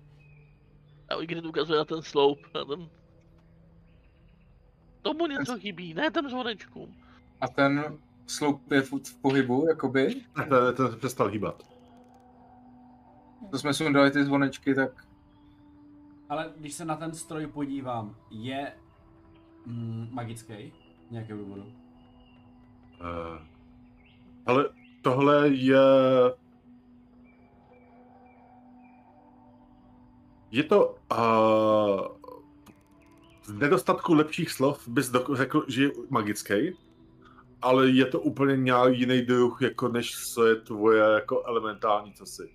A 1.09 1.23
Igrit 1.23 1.45
ukazuje 1.45 1.79
na 1.79 1.85
ten 1.85 2.03
sloup, 2.03 2.39
na 2.55 2.65
ten... 2.65 2.91
Tomu 5.03 5.27
něco 5.27 5.59
chybí, 5.59 5.95
ne 5.95 6.11
těm 6.11 6.31
zvonečkům. 6.31 7.03
A 7.41 7.49
ten 7.49 7.99
sloup 8.31 8.73
je 8.73 8.83
v 8.83 8.93
pohybu, 9.23 9.67
jakoby. 9.69 10.15
Ten, 10.35 10.49
ten 10.77 10.91
se 10.91 10.97
přestal 10.97 11.29
hýbat. 11.29 11.63
To 13.51 13.59
jsme 13.59 13.75
sundali 13.75 14.11
ty 14.11 14.25
zvonečky, 14.25 14.75
tak 14.75 15.07
Ale 16.29 16.53
když 16.57 16.75
se 16.75 16.85
na 16.85 16.97
ten 16.97 17.15
stroj 17.15 17.47
podívám, 17.47 18.17
je 18.31 18.73
mm, 19.67 20.09
magický? 20.11 20.73
Nějakého 21.11 21.39
důvodu. 21.39 21.63
Uh, 21.63 23.39
ale 24.47 24.69
tohle 25.03 25.49
je... 25.49 25.79
Je 30.51 30.65
to... 30.65 30.97
Uh, 31.13 32.19
z 33.45 33.53
nedostatku 33.53 34.15
lepších 34.15 34.51
slov 34.51 34.89
bys 34.89 35.13
řekl, 35.35 35.65
že 35.69 35.83
je 35.83 35.91
magický, 36.11 36.77
ale 37.63 37.91
je 37.91 38.07
to 38.07 38.21
úplně 38.21 38.57
nějaký 38.57 39.01
jiný 39.01 39.23
druh, 39.23 39.63
jako 39.63 39.89
než 39.89 40.11
co 40.35 40.47
je 40.47 40.57
tvoje 40.57 41.03
jako 41.03 41.43
elementální 41.47 42.15
cosi. 42.15 42.51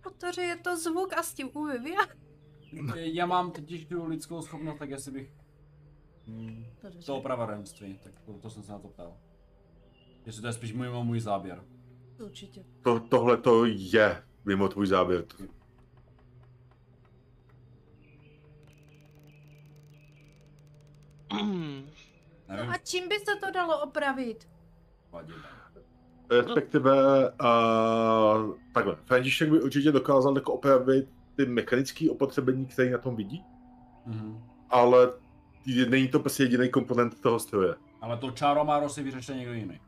Protože 0.00 0.42
je 0.42 0.56
to 0.56 0.76
zvuk 0.76 1.12
a 1.18 1.22
s 1.22 1.34
tím 1.34 1.50
umím 1.54 1.86
já. 1.86 2.06
Já 2.94 3.26
mám 3.26 3.50
totiž 3.50 3.84
tu 3.84 4.06
lidskou 4.06 4.42
schopnost, 4.42 4.78
tak 4.78 4.90
jestli 4.90 5.12
bych... 5.12 5.30
Mm, 6.26 6.66
Dobře. 6.82 7.06
to 7.06 7.16
opravarenství, 7.16 7.98
tak 8.02 8.12
to, 8.26 8.32
to 8.32 8.50
jsem 8.50 8.62
se 8.62 8.72
na 8.72 8.78
to 8.78 8.88
ptal. 8.88 9.16
Jestli 10.26 10.42
to 10.42 10.46
je 10.46 10.52
spíš 10.52 10.72
mimo 10.72 11.04
můj 11.04 11.20
záběr. 11.20 11.64
Určitě. 12.24 12.64
To, 12.82 13.00
tohle 13.00 13.36
to 13.36 13.64
je 13.66 14.22
mimo 14.44 14.68
tvůj 14.68 14.86
záběr. 14.86 15.24
No 15.40 15.46
Nevím, 22.48 22.70
a 22.70 22.78
čím 22.78 23.08
by 23.08 23.14
se 23.14 23.36
to 23.40 23.50
dalo 23.50 23.80
opravit? 23.82 24.48
Respektive, 26.30 26.94
uh, 27.30 28.54
takhle, 28.74 28.96
František 29.04 29.50
by 29.50 29.62
určitě 29.62 29.92
dokázal 29.92 30.34
jako 30.36 30.52
opravit 30.52 31.08
ty 31.36 31.46
mechanické 31.46 32.10
opotřebení, 32.10 32.66
které 32.66 32.90
na 32.90 32.98
tom 32.98 33.16
vidí, 33.16 33.44
Mhm. 34.06 34.44
ale 34.70 35.12
není 35.88 36.08
to 36.08 36.20
prostě 36.20 36.42
jediný 36.42 36.70
komponent 36.70 37.20
toho 37.20 37.38
stroje. 37.38 37.74
Ale 38.00 38.16
to 38.16 38.30
čáro 38.30 38.64
Máro 38.64 38.88
si 38.88 39.02
vyřešte 39.02 39.34
někdo 39.34 39.52
jiný. 39.52 39.80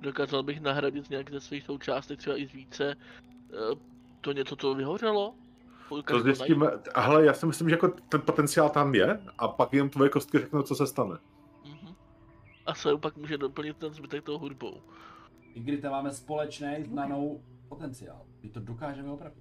Dokázal 0.00 0.42
bych 0.42 0.60
nahradit 0.60 1.10
nějak 1.10 1.30
ze 1.30 1.40
svých 1.40 1.64
součástek, 1.64 2.18
třeba 2.18 2.36
i 2.40 2.46
z 2.46 2.52
více. 2.52 2.94
eh, 3.52 3.76
To 4.20 4.32
něco, 4.32 4.56
co 4.56 4.74
vyhořelo? 4.74 5.34
To 6.06 6.20
zjistíme, 6.20 6.66
ale 6.94 7.24
já 7.24 7.34
si 7.34 7.46
myslím, 7.46 7.68
že 7.68 7.74
jako 7.74 7.88
ten 7.88 8.20
potenciál 8.20 8.68
tam 8.70 8.94
je 8.94 9.20
a 9.38 9.48
pak 9.48 9.72
jen 9.72 9.90
tvoje 9.90 10.10
kostky 10.10 10.38
řeknou, 10.38 10.62
co 10.62 10.74
se 10.74 10.86
stane. 10.86 11.18
Mhm. 11.64 11.94
A 12.66 12.74
se 12.74 12.96
pak 12.96 13.16
může 13.16 13.38
doplnit 13.38 13.76
ten 13.76 13.92
zbytek 13.94 14.24
toho 14.24 14.38
hudbou. 14.38 14.82
I 15.54 15.60
když 15.60 15.80
tam 15.80 15.92
máme 15.92 16.10
společný 16.10 16.84
znanou 16.84 17.40
potenciál. 17.68 18.20
My 18.42 18.48
to 18.48 18.60
dokážeme 18.60 19.10
opravit. 19.10 19.38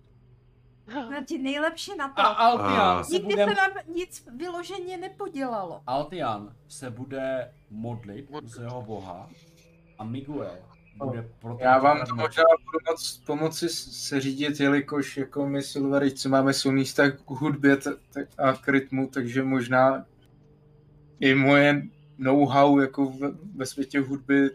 Na 1.10 1.24
ti 1.24 1.38
nejlepší 1.38 1.98
na 1.98 2.08
to. 2.10 2.22
A 2.22 2.26
Altian 2.26 2.98
A- 3.00 3.04
se 3.04 3.14
Nikdy 3.14 3.34
bude... 3.34 3.46
se 3.46 3.54
nám 3.56 3.72
nic 3.96 4.28
vyloženě 4.38 4.98
nepodělalo. 4.98 5.82
Altian 5.88 6.56
se 6.68 6.90
bude 6.90 7.54
modlit 7.70 8.30
Modlit. 8.30 8.54
z 8.54 8.58
jeho 8.60 8.82
boha 8.82 9.30
a 9.98 10.04
Miguel 10.04 10.58
bude 10.96 11.30
proto... 11.42 11.64
já 11.64 11.80
vám 11.80 11.98
to 12.06 12.16
možná 12.16 12.44
budu 12.66 12.80
moc 12.92 13.22
pomoci 13.26 13.70
s- 13.70 14.08
se 14.08 14.22
řídit, 14.22 14.60
jelikož 14.60 15.18
jako 15.18 15.48
my 15.48 15.62
Silveričci 15.62 16.30
máme 16.30 16.54
silný 16.54 16.84
vztah 16.84 17.14
k 17.14 17.30
hudbě 17.30 17.78
a 18.38 18.54
k 18.54 18.68
rytmu, 18.68 19.10
takže 19.14 19.44
možná 19.44 20.06
i 21.20 21.36
moje 21.36 21.84
know-how 22.18 22.80
jako 22.80 23.06
ve, 23.06 23.32
ve 23.56 23.66
světě 23.66 24.00
hudby 24.00 24.50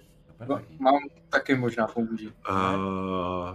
mám 0.79 0.99
taky 1.29 1.55
možná 1.55 1.87
pomůže. 1.87 2.29
Uh, 2.29 2.35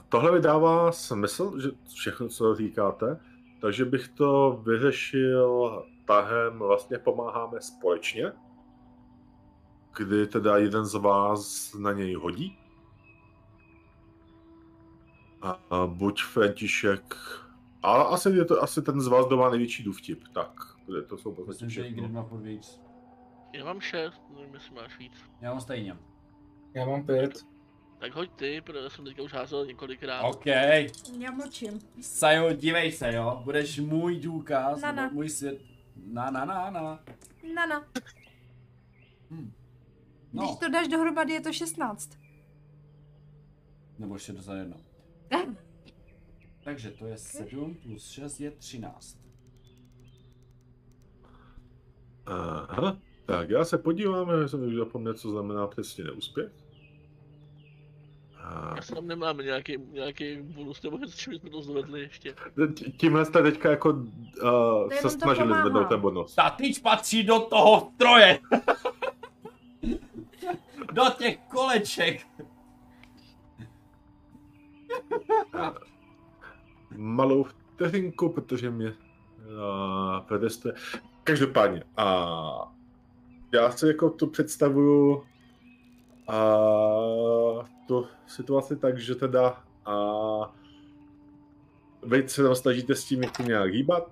tohle 0.09 0.31
mi 0.31 0.39
dává 0.41 0.91
smysl, 0.91 1.59
že 1.59 1.69
všechno, 1.93 2.27
co 2.27 2.55
říkáte, 2.55 3.19
takže 3.61 3.85
bych 3.85 4.07
to 4.07 4.61
vyřešil 4.65 5.83
tahem, 6.05 6.59
vlastně 6.59 6.97
pomáháme 6.97 7.61
společně, 7.61 8.31
kdy 9.97 10.27
teda 10.27 10.57
jeden 10.57 10.85
z 10.85 10.93
vás 10.93 11.73
na 11.73 11.91
něj 11.91 12.13
hodí. 12.13 12.57
A, 15.45 15.49
a 15.69 15.87
buď 15.87 16.23
František, 16.23 17.15
a 17.83 18.01
asi 18.01 18.29
je 18.29 18.45
to 18.45 18.63
asi 18.63 18.81
ten 18.81 19.01
z 19.01 19.07
vás, 19.07 19.25
kdo 19.27 19.37
má 19.37 19.49
největší 19.49 19.83
důvtip, 19.83 20.23
tak 20.33 20.51
kde 20.85 21.01
to 21.01 21.17
jsou 21.17 21.31
podstatě 21.35 21.65
Myslím, 21.65 21.69
že 21.69 21.81
i 21.81 21.91
když 21.91 22.03
všechno. 22.03 22.21
má 22.21 22.27
furt 22.29 22.41
víc. 22.41 22.81
Já 23.53 23.65
mám 23.65 23.81
šest, 23.81 24.21
nevím, 24.37 24.53
jestli 24.53 24.75
máš 24.75 24.99
víc. 24.99 25.13
Já 25.41 25.51
mám 25.51 25.61
stejně. 25.61 25.97
Já 26.73 26.85
mám 26.85 27.05
pět. 27.05 27.45
Tak 27.99 28.15
hoď 28.15 28.29
ty, 28.35 28.61
protože 28.61 28.89
jsem 28.89 29.05
teďka 29.05 29.21
už 29.21 29.33
házel 29.33 29.65
několikrát. 29.65 30.21
OK. 30.21 30.45
Já 30.45 31.31
mlčím. 31.33 31.79
Sajo, 32.01 32.53
dívej 32.53 32.91
se, 32.91 33.13
jo. 33.13 33.41
Budeš 33.43 33.79
můj 33.79 34.19
důkaz, 34.19 34.81
Na, 34.81 34.91
na. 34.91 35.01
nebo 35.03 35.13
můj 35.15 35.29
svět. 35.29 35.61
Na, 36.05 36.29
na, 36.31 36.45
na, 36.45 36.69
na. 36.69 36.99
Nana, 37.55 37.85
Hm. 39.29 39.51
když 40.31 40.49
No, 40.49 40.55
to 40.59 40.69
dáš 40.69 40.87
dohromady, 40.87 41.33
je 41.33 41.41
to 41.41 41.53
16. 41.53 42.09
nebo 43.99 44.13
ještě 44.15 44.33
za 44.33 44.53
jedno. 44.55 44.77
Takže 46.63 46.91
to 46.91 47.05
je 47.05 47.17
7 47.17 47.75
plus 47.75 48.09
6 48.09 48.39
je 48.39 48.51
13. 48.51 49.17
Aha. 52.25 52.97
Tak 53.25 53.49
já 53.49 53.65
se 53.65 53.77
podívám, 53.77 54.29
já 54.29 54.47
jsem 54.47 54.67
už 54.67 54.75
zapomněl, 54.75 55.13
co 55.13 55.31
znamená 55.31 55.67
přesně 55.67 56.03
neúspěch. 56.03 56.51
A 58.37 58.73
Já 58.75 58.81
jsem 58.81 58.95
tam 58.95 59.07
nemám 59.07 59.37
nějaký, 59.37 59.77
nějaký 59.91 60.41
bonus, 60.41 60.83
nebo 60.83 60.99
s 61.07 61.15
čím 61.15 61.33
jsme 61.33 61.49
to 61.49 61.61
zvedli 61.61 62.01
ještě. 62.01 62.35
Tímhle 62.97 63.25
jste 63.25 63.43
teďka 63.43 63.69
jako 63.69 63.89
uh, 63.89 64.89
se 64.91 65.09
snažili 65.09 65.53
zvednout 65.61 65.89
ten 65.89 65.99
bonus. 65.99 66.35
Ta 66.35 66.49
tyč 66.49 66.79
patří 66.79 67.23
do 67.23 67.39
toho 67.39 67.91
stroje! 67.95 68.39
do 70.93 71.03
těch 71.17 71.37
koleček! 71.37 72.27
Malou 76.95 77.43
vteřinku, 77.43 78.29
protože 78.29 78.71
mě 78.71 78.93
uh. 80.29 80.73
Každopádně, 81.23 81.83
a 81.97 82.73
já 83.53 83.71
si 83.71 83.87
jako 83.87 84.09
to 84.09 84.27
představuju 84.27 85.23
a 86.27 86.55
tu 87.87 88.07
situaci 88.27 88.75
tak, 88.75 88.97
že 88.97 89.15
teda 89.15 89.63
a 89.85 90.55
vy 92.03 92.29
se 92.29 92.43
tam 92.43 92.55
snažíte 92.55 92.95
s 92.95 93.05
tím 93.05 93.23
jako 93.23 93.43
nějak 93.43 93.73
hýbat, 93.73 94.11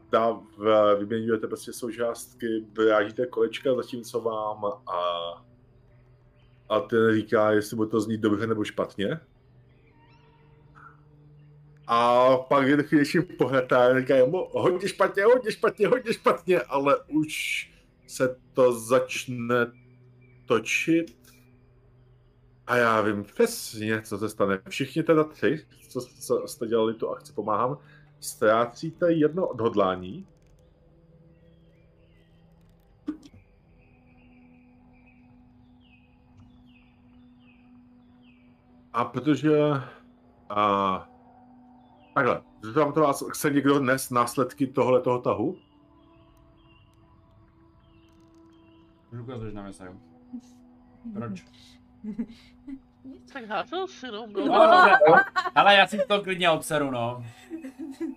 vyměňujete 0.99 1.47
prostě 1.47 1.73
součástky, 1.73 2.65
vyrážíte 2.77 3.25
kolečka, 3.25 3.75
zatímco 3.75 4.21
vám 4.21 4.65
a, 4.65 4.99
a 6.69 6.79
ten 6.79 7.13
říká, 7.13 7.51
jestli 7.51 7.77
bude 7.77 7.89
to 7.89 8.01
znít 8.01 8.21
dobře 8.21 8.47
nebo 8.47 8.63
špatně. 8.63 9.19
A 11.88 12.38
pak 12.38 12.67
je 12.67 12.84
chvíli 12.84 13.25
pohledá 13.38 13.88
a 13.88 13.99
říká, 13.99 14.25
mu 14.25 14.47
hodně 14.51 14.88
špatně, 14.89 15.23
hodně 15.23 15.51
špatně, 15.51 15.88
hodně 15.88 16.13
špatně, 16.13 16.61
ale 16.61 16.97
už 17.07 17.69
se 18.07 18.36
to 18.53 18.79
začne 18.79 19.71
točit. 20.45 21.17
A 22.67 22.75
já 22.75 23.01
vím 23.01 23.23
přesně, 23.23 24.01
co 24.01 24.17
se 24.17 24.29
stane. 24.29 24.61
Všichni 24.69 25.03
teda 25.03 25.23
tři, 25.23 25.65
co, 25.89 26.01
co 26.01 26.47
jste 26.47 26.67
dělali 26.67 26.93
tu 26.93 27.09
akci, 27.09 27.34
pomáhám, 27.34 27.77
ztrácíte 28.19 29.11
jedno 29.11 29.47
odhodlání. 29.47 30.27
A 38.93 39.05
protože 39.05 39.59
a, 40.49 41.12
takhle, 42.14 42.41
zeptám 42.61 42.93
to 42.93 43.01
vás, 43.01 43.24
chce 43.30 43.49
někdo 43.49 43.80
dnes 43.80 44.09
následky 44.09 44.68
tohle 44.68 45.01
toho 45.01 45.22
tahu? 45.22 45.57
Už 49.14 49.20
ukazuješ 49.20 49.53
na 49.53 49.64
mě, 49.64 49.74
Sajo. 49.74 49.93
Proč? 51.14 51.45
Tak 53.34 53.45
házel 53.45 53.88
si, 53.88 54.07
no. 54.07 54.28
No, 54.28 54.45
no. 54.45 54.53
dobře. 54.53 55.24
Ale 55.55 55.76
já 55.76 55.88
si 55.88 55.97
to 56.07 56.22
klidně 56.22 56.49
obseru, 56.49 56.91
no. 56.91 57.26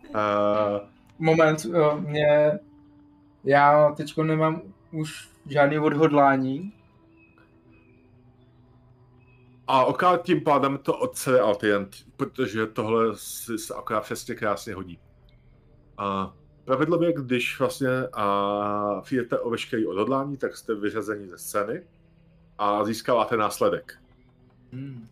Uh, 0.08 0.88
Moment, 1.18 1.66
eh, 1.66 2.00
mě... 2.00 2.58
Já 3.44 3.92
teďko 3.96 4.24
nemám 4.24 4.62
už 4.92 5.28
žádný 5.46 5.78
odhodlání. 5.78 6.72
A 9.66 9.84
okrát 9.84 10.22
tím 10.22 10.40
pádem 10.40 10.78
to 10.78 10.98
odcelé 10.98 11.40
Altient, 11.40 11.96
protože 12.16 12.66
tohle 12.66 13.16
si 13.16 13.58
se 13.58 13.74
akorát 13.74 14.00
přesně 14.00 14.34
krásně 14.34 14.74
hodí. 14.74 14.98
A 15.98 16.34
pravidlově, 16.64 17.12
když 17.12 17.58
vlastně 17.58 17.88
a 18.12 19.00
přijdete 19.00 19.38
o 19.38 19.50
veškerý 19.50 19.86
odhodlání, 19.86 20.36
tak 20.36 20.56
jste 20.56 20.74
vyřazeni 20.74 21.28
ze 21.28 21.38
scény 21.38 21.82
a 22.58 22.84
získáváte 22.84 23.36
následek. 23.36 23.98
Hmm. 24.72 25.08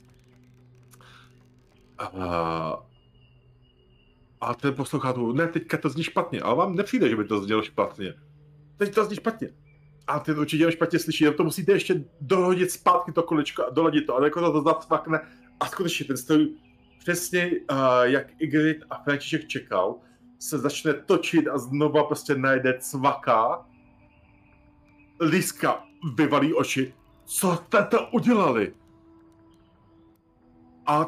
A, 1.98 2.06
a 4.40 4.54
ten 4.54 4.74
poslouchá 4.74 5.12
tu, 5.12 5.32
ne, 5.32 5.48
teďka 5.48 5.76
to 5.76 5.88
zní 5.88 6.02
špatně, 6.02 6.40
ale 6.40 6.56
vám 6.56 6.76
nepřijde, 6.76 7.08
že 7.08 7.16
by 7.16 7.24
to 7.24 7.40
znělo 7.40 7.62
špatně. 7.62 8.14
Teď 8.76 8.94
to 8.94 9.04
zní 9.04 9.16
špatně. 9.16 9.63
A 10.06 10.18
ten 10.18 10.38
určitě 10.38 10.72
špatně 10.72 10.98
slyší, 10.98 11.26
to 11.36 11.44
musíte 11.44 11.72
ještě 11.72 12.04
dohodit 12.20 12.70
zpátky 12.70 13.12
to 13.12 13.22
kolečko 13.22 13.66
a 13.66 13.70
doladit 13.70 14.06
to, 14.06 14.16
a 14.16 14.24
jako 14.24 14.40
to, 14.40 14.52
to 14.52 14.62
zacvakne. 14.62 15.20
A 15.60 15.66
skutečně 15.66 16.06
ten 16.06 16.16
stroj 16.16 16.48
přesně 16.98 17.50
uh, 17.50 17.78
jak 18.02 18.26
Igrit 18.38 18.78
a 18.90 19.02
František 19.02 19.48
čekal, 19.48 19.96
se 20.38 20.58
začne 20.58 20.94
točit 20.94 21.48
a 21.48 21.58
znova 21.58 22.04
prostě 22.04 22.34
najde 22.34 22.78
cvaká. 22.78 23.66
Liska 25.20 25.84
vyvalí 26.14 26.54
oči. 26.54 26.94
Co 27.24 27.56
jste 27.56 27.84
to 27.84 28.08
udělali? 28.12 28.74
A... 30.86 31.06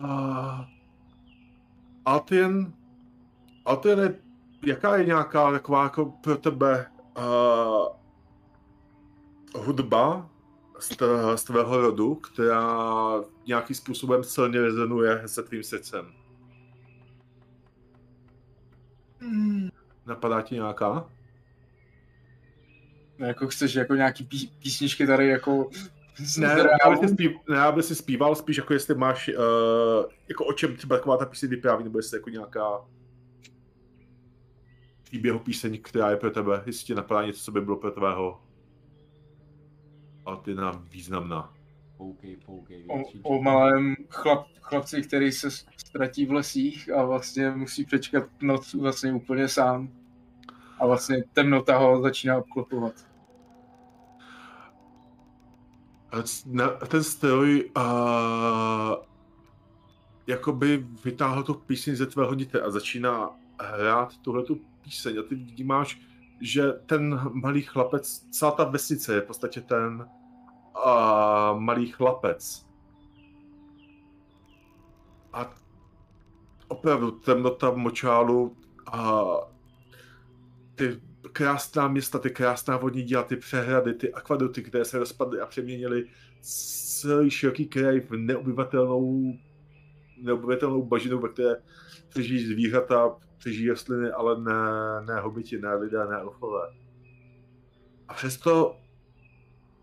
A... 0.00 0.68
Altien... 2.04 2.72
Altien 3.64 3.98
je... 3.98 4.20
Jaká 4.66 4.96
je 4.96 5.04
nějaká 5.04 5.52
taková 5.52 5.82
jako 5.82 6.04
pro 6.04 6.36
tebe 6.36 6.86
uh, 7.16 7.86
hudba 9.64 10.30
z, 10.78 10.88
t- 10.88 11.36
z 11.36 11.44
tvého 11.44 11.80
rodu, 11.80 12.14
která 12.14 12.80
nějakým 13.46 13.76
způsobem 13.76 14.24
silně 14.24 14.60
rezonuje 14.60 15.22
se 15.26 15.42
tvým 15.42 15.62
srdcem? 15.62 16.12
Hmm. 19.20 19.68
Napadá 20.06 20.42
ti 20.42 20.54
nějaká? 20.54 21.08
No, 23.18 23.26
jako 23.26 23.46
chceš 23.46 23.74
jako 23.74 23.94
nějaký 23.94 24.24
pí, 24.24 24.52
písničky 24.62 25.06
tady 25.06 25.28
jako... 25.28 25.70
Ne, 26.38 26.56
si 27.00 27.08
zpív, 27.08 27.30
ne, 27.48 27.60
aby 27.60 27.82
si 27.82 27.94
zpíval, 27.94 28.34
spíš 28.34 28.56
jako 28.56 28.72
jestli 28.72 28.94
máš, 28.94 29.28
uh, 29.28 30.04
jako 30.28 30.44
o 30.44 30.52
čem 30.52 30.76
třeba 30.76 30.96
taková 30.96 31.16
ta 31.16 31.26
píseň 31.26 31.50
vypráví, 31.50 31.84
nebo 31.84 31.98
jestli 31.98 32.16
jako 32.16 32.30
nějaká 32.30 32.80
příběhu 35.06 35.38
píseň, 35.38 35.78
která 35.82 36.10
je 36.10 36.16
pro 36.16 36.30
tebe, 36.30 36.64
ti 36.84 36.94
napadá 36.94 37.26
něco, 37.26 37.44
co 37.44 37.52
by 37.52 37.60
bylo 37.60 37.76
pro 37.76 37.90
tvého 37.90 38.40
Altina 40.24 40.82
významná. 40.90 41.54
Poukej, 41.96 42.36
poukej, 42.36 42.84
o, 42.88 42.96
větší. 42.96 43.20
o 43.22 43.42
malém 43.42 43.96
chlap, 44.08 44.46
chlapci, 44.60 45.02
který 45.02 45.32
se 45.32 45.50
ztratí 45.76 46.26
v 46.26 46.32
lesích 46.32 46.92
a 46.92 47.04
vlastně 47.04 47.50
musí 47.50 47.84
přečkat 47.84 48.24
noc 48.42 48.74
vlastně 48.74 49.12
úplně 49.12 49.48
sám. 49.48 49.88
A 50.78 50.86
vlastně 50.86 51.24
temnota 51.32 51.78
ho 51.78 52.02
začíná 52.02 52.38
obklopovat. 52.38 52.94
A 56.10 56.86
Ten 56.86 57.04
stroj 57.04 57.70
uh, 57.76 57.82
jakoby 60.26 60.86
vytáhl 61.04 61.42
tu 61.42 61.54
píseň 61.54 61.96
ze 61.96 62.06
tvého 62.06 62.34
nitra 62.34 62.66
a 62.66 62.70
začíná 62.70 63.30
hrát 63.60 64.16
tuhle 64.16 64.44
tu 64.44 64.60
píseň 64.86 65.18
a 65.18 65.22
ty 65.22 65.34
vnímáš, 65.34 66.00
že 66.40 66.72
ten 66.86 67.20
malý 67.32 67.62
chlapec, 67.62 68.26
celá 68.30 68.50
ta 68.50 68.64
vesnice 68.64 69.14
je 69.14 69.20
v 69.20 69.24
podstatě 69.24 69.60
ten 69.60 70.06
uh, 70.76 71.60
malý 71.60 71.86
chlapec. 71.86 72.66
A 75.32 75.54
opravdu 76.68 77.10
temnota 77.10 77.70
v 77.70 77.76
močálu 77.76 78.56
a 78.92 79.24
ty 80.74 81.00
krásná 81.32 81.88
města, 81.88 82.18
ty 82.18 82.30
krásná 82.30 82.76
vodní 82.76 83.02
díla, 83.02 83.22
ty 83.22 83.36
přehrady, 83.36 83.94
ty 83.94 84.12
akvaduty, 84.12 84.62
které 84.62 84.84
se 84.84 84.98
rozpadly 84.98 85.40
a 85.40 85.46
přeměnily 85.46 86.06
celý 86.40 87.30
široký 87.30 87.66
kraj 87.66 88.00
v 88.00 88.10
neobyvatelnou, 88.16 89.34
neobyvatelnou 90.22 90.82
bažinu, 90.82 91.18
ve 91.18 91.28
které 91.28 91.56
přežijí 92.08 92.46
zvířata, 92.46 93.16
přežijí 93.46 93.70
rostliny, 93.70 94.10
ale 94.10 94.40
ne, 94.40 94.52
ne 95.06 95.20
hobiti, 95.20 95.58
ne 95.58 95.74
lidé, 95.74 96.06
ne 96.06 96.16
elfové. 96.16 96.74
A 98.08 98.14
přesto 98.14 98.76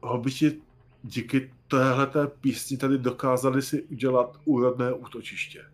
hobiti 0.02 0.62
díky 1.04 1.54
téhleté 1.68 2.28
písni 2.28 2.78
tady 2.78 2.98
dokázali 2.98 3.62
si 3.62 3.84
udělat 3.84 4.38
úrodné 4.46 4.94
útočiště. 4.94 5.66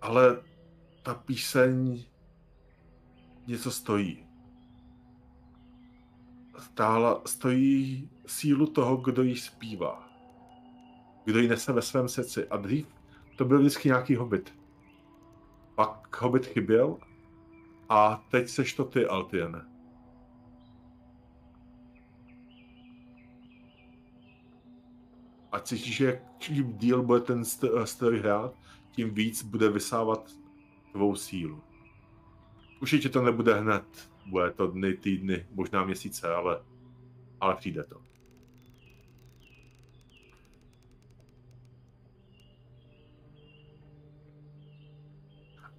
Ale 0.00 0.42
ta 1.02 1.14
píseň 1.14 2.04
něco 3.46 3.70
stojí. 3.70 4.26
Stála, 6.58 7.22
stojí 7.26 8.10
sílu 8.26 8.66
toho, 8.66 8.96
kdo 8.96 9.22
ji 9.22 9.36
zpívá. 9.36 10.08
Kdo 11.24 11.38
ji 11.38 11.48
nese 11.48 11.72
ve 11.72 11.82
svém 11.82 12.08
srdci. 12.08 12.48
A 12.48 12.56
dřív 12.56 12.86
to 13.36 13.44
byl 13.44 13.58
vždycky 13.58 13.88
nějaký 13.88 14.16
hobit. 14.16 14.57
Pak 15.78 16.22
hobit 16.22 16.46
chyběl 16.46 16.96
a 17.88 18.24
teď 18.30 18.48
seš 18.48 18.72
to 18.72 18.84
ty, 18.84 19.06
Altiene. 19.06 19.64
A 25.52 25.60
cítíš, 25.60 25.96
že 25.96 26.22
čím 26.38 26.78
díl 26.78 27.02
bude 27.02 27.20
ten 27.20 27.42
st- 27.42 27.82
stroj 27.84 28.18
hrát, 28.18 28.54
tím 28.90 29.14
víc 29.14 29.42
bude 29.42 29.70
vysávat 29.70 30.30
tvou 30.92 31.14
sílu. 31.16 31.62
Určitě 32.82 33.08
to 33.08 33.22
nebude 33.22 33.54
hned, 33.54 34.10
bude 34.26 34.50
to 34.50 34.66
dny, 34.66 34.94
týdny, 34.94 35.46
možná 35.50 35.84
měsíce, 35.84 36.34
ale, 36.34 36.64
ale 37.40 37.56
přijde 37.56 37.84
to. 37.84 38.07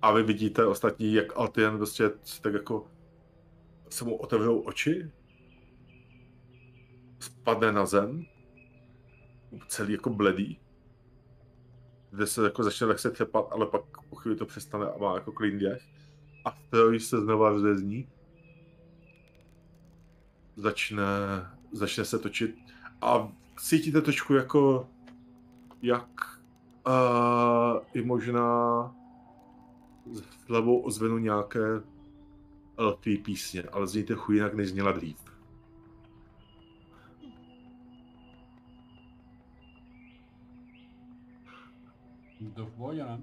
A 0.02 0.12
vy 0.12 0.24
vidíte 0.24 0.66
ostatní, 0.66 1.14
jak 1.14 1.38
Altien 1.38 1.78
prostě 1.78 2.12
tak 2.41 2.54
jako 2.54 2.88
se 3.89 4.06
mu 4.06 4.16
otevřou 4.16 4.60
oči, 4.60 5.12
spadne 7.20 7.72
na 7.72 7.86
zem, 7.86 8.26
celý 9.68 9.93
jako 9.93 10.10
bledý, 10.10 10.60
kde 12.12 12.28
se 12.28 12.43
jako 12.43 12.64
začne 12.64 12.88
lehce 12.88 13.12
třepat, 13.12 13.47
ale 13.52 13.66
pak 13.66 13.82
po 14.10 14.16
chvíli 14.16 14.38
to 14.38 14.45
přestane 14.45 14.86
a 14.86 14.97
má 14.97 15.14
jako 15.14 15.32
klid 15.32 15.60
děch. 15.60 15.82
A 16.45 16.52
stroj 16.52 17.00
se 17.00 17.22
znova 17.22 17.50
rozezní. 17.50 18.10
Začne, 20.56 21.04
začne 21.72 22.06
se 22.06 22.20
točit 22.20 22.56
a 23.02 23.32
cítíte 23.60 24.02
trošku 24.02 24.34
jako 24.34 24.89
jak 25.82 26.39
uh, 26.88 27.84
i 27.93 28.02
možná 28.02 28.95
s 30.14 30.49
levou 30.49 30.80
ozvenu 30.80 31.18
nějaké 31.18 31.82
elfí 32.78 33.18
písně, 33.18 33.64
ale 33.64 33.88
zníte 33.88 34.16
chuj 34.16 34.36
jinak, 34.36 34.53
než 34.53 34.70
zněla 34.70 34.91
dřív. 34.91 35.18
To 42.55 42.66
v 42.66 42.72
pohodě, 42.72 43.03
ne? 43.03 43.22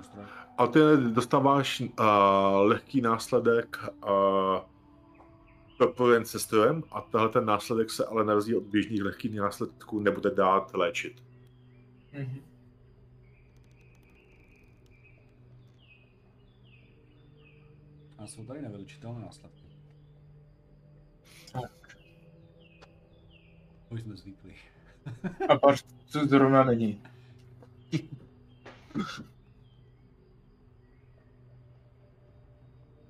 Ostroj. 0.00 0.24
A 0.58 0.66
ty 0.66 0.80
dostáváš 1.10 1.80
uh, 1.80 1.86
lehký 2.56 3.00
následek 3.00 3.78
uh, 4.04 4.10
propojen 5.78 6.24
se 6.24 6.38
strojem 6.38 6.82
a 6.90 7.00
tenhle 7.00 7.28
ten 7.28 7.44
následek 7.44 7.90
se 7.90 8.06
ale 8.06 8.24
na 8.24 8.34
rozdíl 8.34 8.58
od 8.58 8.64
běžných 8.64 9.02
lehkých 9.02 9.34
následků 9.34 10.00
nebude 10.00 10.30
dát 10.30 10.74
léčit. 10.74 11.22
Mhm. 12.12 12.55
A 18.26 18.28
jsou 18.28 18.44
tady 18.44 18.62
nevylučitelné 18.62 19.20
následky. 19.20 19.64
Tak. 21.52 21.98
Už 23.90 24.00
jsme 24.00 24.16
zvyklí. 24.16 24.54
A 25.48 25.58
pak 25.58 25.76
to 26.12 26.26
zrovna 26.26 26.64
není. 26.64 27.02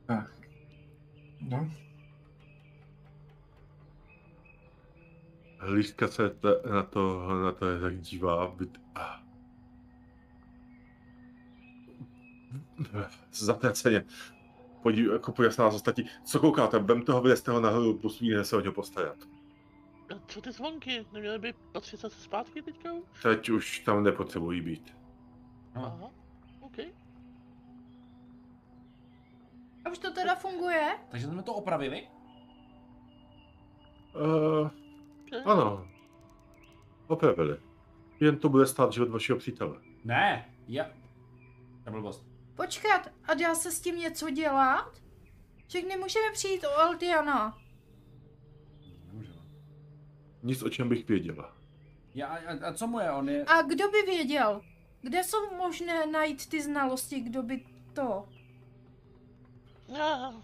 tak. 0.06 0.32
No, 1.40 1.70
Hlídka 5.58 6.08
se 6.08 6.30
te- 6.30 6.70
na 6.70 6.82
to, 6.82 7.28
na 7.42 7.52
to 7.52 7.80
tak 7.80 8.00
dívá. 8.00 8.56
byt- 8.56 8.80
ah. 8.94 9.22
zatraceně. 13.32 14.04
Podív, 14.86 15.12
jako 15.12 15.34
na 15.42 15.64
nás 15.64 15.74
ostatní. 15.74 16.04
Co 16.24 16.40
koukáte? 16.40 16.78
Vemte 16.78 17.12
ho, 17.12 17.20
vylezte 17.20 17.50
ho 17.50 17.60
nahoru, 17.60 18.00
musíme 18.02 18.44
se 18.44 18.56
o 18.56 18.60
něho 18.60 18.72
postarat. 18.72 19.16
A 20.14 20.18
co 20.26 20.40
ty 20.40 20.52
zvonky? 20.52 21.06
Neměly 21.12 21.38
by 21.38 21.54
patřit 21.72 22.00
zase 22.00 22.20
zpátky 22.20 22.62
teďka 22.62 22.92
už? 22.92 23.22
Teď 23.22 23.48
už 23.48 23.78
tam 23.78 24.04
nepotřebují 24.04 24.60
být. 24.60 24.96
Aha, 25.74 26.10
OK. 26.60 26.78
A 29.84 29.90
už 29.90 29.98
to 29.98 30.12
teda 30.12 30.34
funguje? 30.34 30.98
Takže 31.08 31.26
jsme 31.26 31.42
to 31.42 31.54
opravili? 31.54 32.08
Uh, 34.14 34.70
ano. 35.44 35.88
Opravili. 37.06 37.56
Jen 38.20 38.38
to 38.38 38.48
bude 38.48 38.66
stát 38.66 38.92
život 38.92 39.08
vašeho 39.08 39.38
přítele. 39.38 39.80
Ne, 40.04 40.54
já... 40.68 40.90
To 41.84 41.90
blbost. 41.90 42.25
Počkat, 42.56 43.08
a 43.24 43.34
dá 43.34 43.54
se 43.54 43.72
s 43.72 43.80
tím 43.80 43.96
něco 43.96 44.30
dělat? 44.30 45.02
Však 45.66 45.84
nemůžeme 45.84 46.32
přijít 46.32 46.64
o 46.64 46.78
Altiana. 46.78 47.58
Nemůžeme. 49.06 49.42
Nic, 50.42 50.62
o 50.62 50.70
čem 50.70 50.88
bych 50.88 51.08
věděla. 51.08 51.56
Já, 52.14 52.26
a, 52.26 52.68
a 52.68 52.72
co 52.72 52.86
mu 52.86 53.00
je? 53.00 53.10
On 53.10 53.28
je... 53.28 53.44
A 53.44 53.62
kdo 53.62 53.90
by 53.90 54.02
věděl? 54.02 54.62
Kde 55.02 55.24
jsou 55.24 55.56
možné 55.56 56.06
najít 56.06 56.48
ty 56.48 56.62
znalosti, 56.62 57.20
kdo 57.20 57.42
by 57.42 57.64
to? 57.92 58.28
Já, 59.98 60.34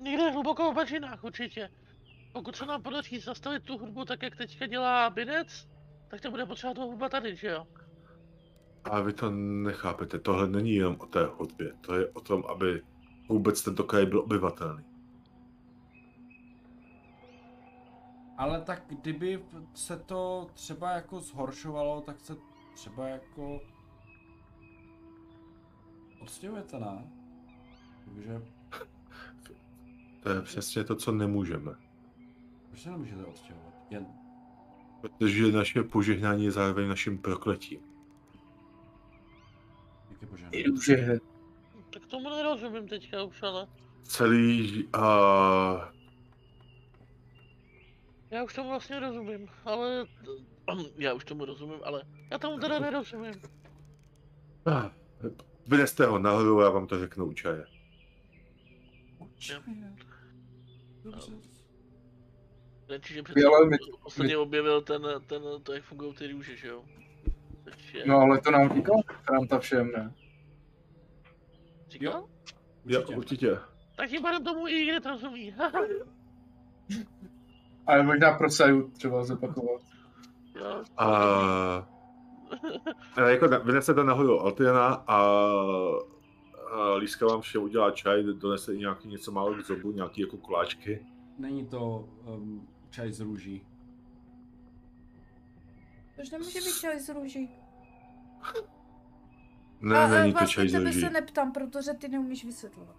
někde 0.00 0.30
hluboko 0.30 0.72
v 0.72 0.74
bažinách 0.74 1.24
určitě. 1.24 1.70
Pokud 2.32 2.56
se 2.56 2.66
nám 2.66 2.82
podaří 2.82 3.18
zastavit 3.18 3.62
tu 3.62 3.78
hudbu 3.78 4.04
tak, 4.04 4.22
jak 4.22 4.36
teďka 4.36 4.66
dělá 4.66 5.10
Binec, 5.10 5.68
tak 6.08 6.20
to 6.20 6.30
bude 6.30 6.46
potřeba 6.46 6.74
toho 6.74 6.86
hudba 6.86 7.08
tady, 7.08 7.36
že 7.36 7.48
jo? 7.48 7.66
A 8.84 9.00
vy 9.00 9.12
to 9.12 9.30
nechápete, 9.30 10.18
tohle 10.18 10.48
není 10.48 10.74
jenom 10.74 10.96
o 10.98 11.06
té 11.06 11.26
hudbě, 11.26 11.72
to 11.80 11.94
je 11.94 12.08
o 12.08 12.20
tom, 12.20 12.44
aby 12.48 12.82
vůbec 13.28 13.62
tento 13.62 13.84
kraj 13.84 14.06
byl 14.06 14.20
obyvatelný. 14.20 14.84
Ale 18.38 18.60
tak 18.60 18.82
kdyby 18.88 19.44
se 19.74 19.98
to 19.98 20.46
třeba 20.54 20.90
jako 20.90 21.20
zhoršovalo, 21.20 22.00
tak 22.00 22.20
se 22.20 22.36
třeba 22.74 23.08
jako... 23.08 23.60
Odstěhujete, 26.22 26.78
ne? 26.78 27.10
Takže... 28.04 28.42
To 30.22 30.28
je 30.28 30.42
přesně 30.42 30.84
to, 30.84 30.96
co 30.96 31.12
nemůžeme. 31.12 31.72
Proč 32.68 32.82
se 32.82 32.90
nemůžete 32.90 33.24
odstěhovat? 33.24 33.74
Jen... 33.90 34.06
Protože 35.00 35.52
naše 35.52 35.82
požehnání 35.82 36.44
je 36.44 36.50
zároveň 36.50 36.88
naším 36.88 37.18
prokletím. 37.18 37.89
I 40.22 40.26
požádám? 40.26 40.62
růže. 40.66 41.18
Tak 41.92 42.06
tomu 42.06 42.30
nerozumím 42.30 42.88
teďka 42.88 43.22
už, 43.22 43.42
ale... 43.42 43.66
Celý 44.02 44.88
a 44.92 45.92
Já 48.30 48.44
už 48.44 48.54
tomu 48.54 48.68
vlastně 48.68 49.00
rozumím, 49.00 49.48
ale... 49.64 50.06
Já 50.96 51.14
už 51.14 51.24
tomu 51.24 51.44
rozumím, 51.44 51.78
ale... 51.84 52.02
Já 52.30 52.38
tomu 52.38 52.58
teda 52.58 52.78
nerozumím. 52.78 53.34
Ah, 54.66 54.90
Vyneste 55.66 56.06
ho 56.06 56.18
nahoru 56.18 56.60
a 56.60 56.64
já 56.64 56.70
vám 56.70 56.86
to 56.86 56.98
řeknu 56.98 57.26
u 57.26 57.32
čaje. 57.32 57.66
Dobře. 61.04 61.32
Čiže 63.00 63.22
před 63.22 63.36
Jo, 63.36 63.54
ale 63.54 63.66
my- 63.68 63.76
ostatně 64.02 64.36
objevil 64.36 64.80
ten, 64.82 65.02
ten, 65.26 65.42
to, 65.62 65.72
jak 65.72 65.84
fungují 65.84 66.14
ty 66.14 66.32
růže, 66.32 66.56
že 66.56 66.68
jo? 66.68 66.84
Takže... 67.64 68.02
No 68.06 68.16
ale 68.16 68.40
to 68.40 68.50
nám 68.50 68.74
říkal 68.74 68.96
Franta 69.24 69.58
všem, 69.58 69.92
ne? 69.92 70.12
Říkal? 71.88 72.28
Jo, 72.86 73.00
Určitě. 73.00 73.16
určitě. 73.16 73.58
Tak 73.96 74.10
tím 74.10 74.22
pádem 74.22 74.44
tomu 74.44 74.68
i 74.68 74.84
hned 74.90 75.06
rozumí. 75.06 75.54
Ale 77.86 78.02
možná 78.02 78.32
pro 78.38 78.50
Saju 78.50 78.90
třeba 78.90 79.24
zopakovat. 79.24 79.82
jo. 80.60 80.82
A, 80.96 81.06
a 83.16 83.20
jako 83.28 83.48
vynesete 83.48 84.04
nahoru 84.04 84.40
Altiana 84.40 84.86
a, 84.86 85.16
a 86.72 86.94
Líska 86.98 87.26
vám 87.26 87.40
všem 87.40 87.62
udělá 87.62 87.90
čaj, 87.90 88.22
donese 88.22 88.74
i 88.74 88.78
nějaký 88.78 89.08
něco 89.08 89.32
málo 89.32 89.54
k 89.54 89.60
zobu, 89.60 89.92
nějaký 89.92 90.20
jako 90.20 90.36
koláčky. 90.36 91.06
Není 91.38 91.66
to 91.66 92.08
um, 92.26 92.68
čaj 92.90 93.12
z 93.12 93.20
růží. 93.20 93.66
Tož 96.20 96.30
nemůže 96.30 96.58
být 96.60 96.80
čaj 96.80 97.00
z 97.00 97.08
růží. 97.08 97.50
Ne, 99.80 99.98
a, 99.98 100.08
není 100.08 100.32
to 100.32 100.38
čaj 100.38 100.46
vlastně 100.46 100.68
z 100.68 100.72
tebe 100.72 100.84
růží. 100.84 101.00
se 101.00 101.10
neptám, 101.10 101.52
protože 101.52 101.92
ty 101.94 102.08
neumíš 102.08 102.44
vysvětlovat. 102.44 102.96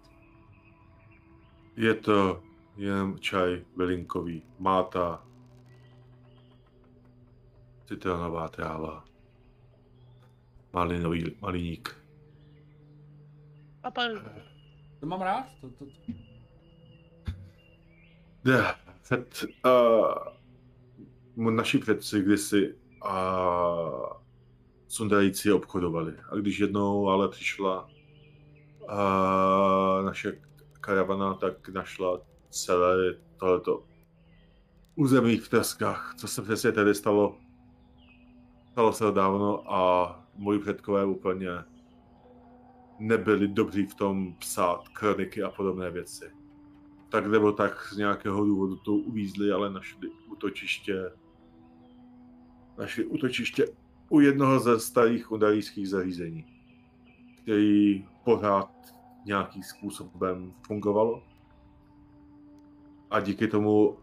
Je 1.76 1.94
to 1.94 2.42
jen 2.76 3.18
čaj 3.18 3.64
bylinkový. 3.76 4.42
Máta. 4.58 5.26
Citronová 7.88 8.48
tráva. 8.48 9.04
Malinový 10.72 11.36
maliník. 11.40 12.04
A 13.82 13.90
pan... 13.90 14.10
To 15.00 15.06
mám 15.06 15.20
rád? 15.20 15.46
To, 15.60 15.70
to, 15.70 15.84
to. 15.84 16.12
Ne, 18.44 18.74
před, 19.02 19.44
uh, 21.36 21.50
naši 21.50 21.78
předci 21.78 22.22
kdysi 22.22 22.81
uh, 23.04 24.12
sundající 24.88 25.52
obchodovali. 25.52 26.14
A 26.30 26.36
když 26.36 26.58
jednou 26.58 27.08
ale 27.08 27.28
přišla 27.28 27.88
uh, 28.80 30.04
naše 30.04 30.40
karavana, 30.80 31.34
tak 31.34 31.68
našla 31.68 32.20
celé 32.50 33.14
tohleto 33.36 33.84
území 34.94 35.36
v 35.36 35.48
Teskách. 35.48 36.14
Co 36.18 36.28
se 36.28 36.42
přesně 36.42 36.72
tedy 36.72 36.94
stalo? 36.94 37.38
Stalo 38.72 38.92
se 38.92 39.04
dávno 39.12 39.72
a 39.72 40.16
moji 40.34 40.58
předkové 40.58 41.04
úplně 41.04 41.50
nebyli 42.98 43.48
dobří 43.48 43.86
v 43.86 43.94
tom 43.94 44.34
psát 44.34 44.88
kroniky 44.88 45.42
a 45.42 45.50
podobné 45.50 45.90
věci 45.90 46.42
tak 47.12 47.26
nebo 47.26 47.52
tak 47.52 47.88
z 47.92 47.96
nějakého 47.96 48.44
důvodu 48.44 48.76
to 48.76 48.92
uvízli, 48.92 49.52
ale 49.52 49.70
našli 49.70 50.08
útočiště, 50.08 51.10
našli 52.78 53.04
útočiště 53.04 53.66
u 54.08 54.20
jednoho 54.20 54.60
ze 54.60 54.80
starých 54.80 55.32
udarijských 55.32 55.88
zařízení, 55.88 56.44
který 57.42 58.06
pořád 58.24 58.70
nějakým 59.26 59.62
způsobem 59.62 60.52
fungovalo. 60.66 61.22
A 63.10 63.20
díky 63.20 63.48
tomu 63.48 63.98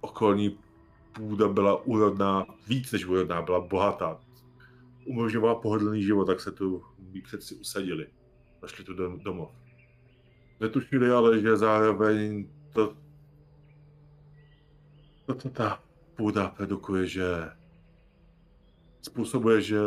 okolní 0.00 0.58
půda 1.12 1.48
byla 1.48 1.86
úrodná, 1.86 2.46
víc 2.68 2.92
než 2.92 3.06
úrodná, 3.06 3.42
byla 3.42 3.60
bohatá. 3.60 4.20
Umožňovala 5.06 5.54
pohodlný 5.54 6.02
život, 6.02 6.24
tak 6.24 6.40
se 6.40 6.52
tu 6.52 6.82
předci 7.24 7.54
usadili. 7.54 8.06
Našli 8.62 8.84
tu 8.84 8.94
dom- 8.94 9.22
domov. 9.22 9.50
Netušili 10.60 11.10
ale, 11.10 11.40
že 11.40 11.56
zároveň 11.56 12.48
to, 12.72 12.96
to, 15.26 15.34
co 15.34 15.50
ta 15.50 15.82
půda 16.16 16.48
produkuje, 16.48 17.06
že 17.06 17.50
způsobuje, 19.08 19.60
že 19.60 19.78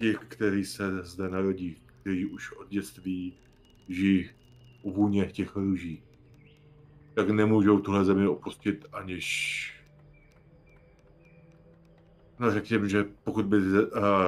ti, 0.00 0.14
kteří 0.28 0.64
se 0.64 1.02
zde 1.02 1.28
narodí, 1.28 1.76
kteří 2.00 2.26
už 2.26 2.52
od 2.52 2.68
dětství 2.68 3.38
žijí 3.88 4.30
u 4.82 4.92
vůně 4.92 5.26
těch 5.26 5.56
růží, 5.56 6.02
tak 7.14 7.30
nemůžou 7.30 7.80
tuhle 7.80 8.04
zemi 8.04 8.28
opustit, 8.28 8.86
aniž 8.92 9.76
No 12.38 12.50
řekněme, 12.50 12.88
že 12.88 13.04
pokud 13.24 13.46
by 13.46 13.56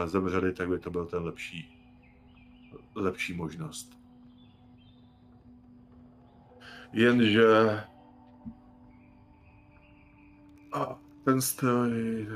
zemřeli, 0.07 0.53
tak 0.53 0.69
by 0.69 0.79
to 0.79 0.91
byl 0.91 1.07
ten 1.07 1.23
lepší, 1.23 1.85
lepší 2.95 3.35
možnost. 3.35 3.99
Jenže 6.93 7.47
a 10.73 11.01
ten 11.25 11.41
stroj 11.41 12.27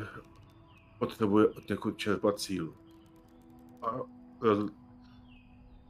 potřebuje 1.06 1.48
od 1.48 1.68
někud 1.68 1.98
čerpat 1.98 2.40
sílu. 2.40 2.74
A 3.82 4.00
roz- 4.40 4.70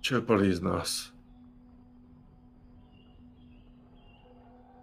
čerpali 0.00 0.54
z 0.54 0.62
nás. 0.62 1.12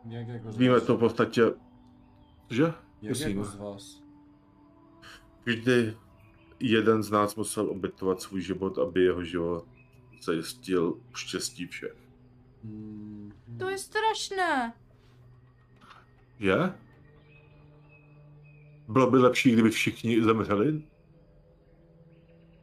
Jak 0.06 0.28
jako 0.28 0.52
z 0.52 0.58
Víme 0.58 0.74
vás? 0.74 0.84
to 0.84 0.98
v 0.98 1.00
podstatě, 1.00 1.42
že? 2.50 2.64
Jak 2.64 2.76
Prosím. 3.02 3.30
jako 3.30 3.44
z 3.44 3.56
vás? 3.56 4.04
Vždy 5.46 5.98
jeden 6.60 7.04
z 7.04 7.12
nás 7.12 7.36
musel 7.36 7.70
obětovat 7.70 8.22
svůj 8.22 8.42
život, 8.42 8.78
aby 8.78 9.04
jeho 9.04 9.24
život 9.24 9.66
zajistil 10.22 11.02
štěstí 11.16 11.68
všech. 11.68 11.96
Hmm. 12.64 13.34
To 13.60 13.70
je 13.70 13.78
strašné. 13.78 14.74
Je? 16.40 16.74
Bylo 18.90 19.12
by 19.12 19.18
lepší, 19.18 19.52
kdyby 19.52 19.70
všichni 19.70 20.24
zemřeli? 20.24 20.84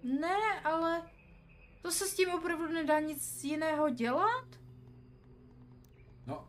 Ne, 0.03 0.61
ale 0.65 1.03
To 1.83 1.91
se 1.91 2.07
s 2.07 2.15
tím 2.17 2.31
opravdu 2.31 2.69
nedá 2.73 3.01
nic 3.01 3.45
jiného 3.45 3.91
dělat? 3.91 4.47
No, 6.27 6.49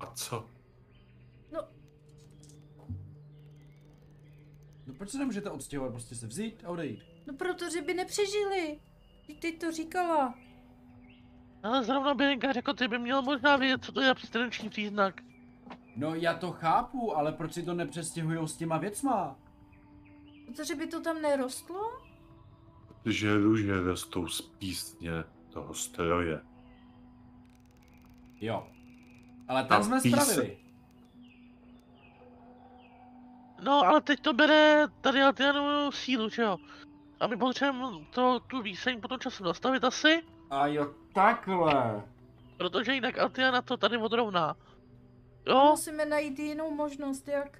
A 0.00 0.06
co? 0.06 0.50
no 4.86 4.94
proč 4.98 5.10
se 5.10 5.18
nemůžete 5.18 5.50
odstěhovat, 5.50 5.92
prostě 5.92 6.14
se 6.14 6.26
vzít 6.26 6.64
a 6.64 6.68
odejít? 6.68 7.02
No 7.26 7.34
protože 7.34 7.82
by 7.82 7.94
nepřežili. 7.94 8.80
Ty, 9.26 9.34
ty 9.34 9.52
to 9.52 9.72
říkala. 9.72 10.34
Ale 11.62 11.84
zrovna 11.84 12.14
Běnka 12.14 12.52
řekl, 12.52 12.74
ty 12.74 12.88
by 12.88 12.98
měl 12.98 13.22
možná 13.22 13.56
vědět, 13.56 13.84
co 13.84 13.92
to 13.92 14.00
je 14.00 14.10
abstinenční 14.10 14.68
příznak. 14.68 15.20
No 15.98 16.14
já 16.14 16.34
to 16.34 16.52
chápu, 16.52 17.16
ale 17.16 17.32
proč 17.32 17.52
si 17.52 17.62
to 17.62 17.74
nepřestěhujou 17.74 18.46
s 18.46 18.56
těma 18.56 18.78
věcma? 18.78 19.36
Protože 20.46 20.74
by 20.74 20.86
to 20.86 21.00
tam 21.00 21.22
nerostlo? 21.22 21.90
Že 23.04 23.36
růže 23.36 23.80
rostou 23.80 24.26
z 24.28 24.40
písně 24.40 25.10
toho 25.50 25.74
stroje. 25.74 26.40
Jo. 28.40 28.66
Ale 29.48 29.60
ten 29.62 29.68
Tam 29.68 29.84
jsme 29.84 30.00
píse- 30.00 30.20
spravili. 30.20 30.58
No, 33.62 33.72
ale 33.86 34.00
teď 34.00 34.20
to 34.20 34.32
bere 34.32 34.86
tady 35.00 35.22
Altianu 35.22 35.92
sílu, 35.92 36.28
že 36.28 36.42
jo? 36.42 36.58
A 37.20 37.26
my 37.26 37.36
potřebujeme 37.36 38.04
to, 38.10 38.40
tu 38.40 38.62
výseň 38.62 39.00
po 39.00 39.08
tom 39.08 39.18
času 39.18 39.44
nastavit 39.44 39.84
asi, 39.84 40.22
A 40.50 40.66
jo, 40.66 40.94
takhle. 41.14 42.02
protože 42.56 42.94
jinak 42.94 43.18
Altiana 43.18 43.62
to 43.62 43.76
tady 43.76 43.96
odrovná. 43.96 44.56
Jo, 45.48 45.64
Musíme 45.70 46.04
najít 46.04 46.38
jinou 46.38 46.70
možnost, 46.74 47.28
jak 47.28 47.58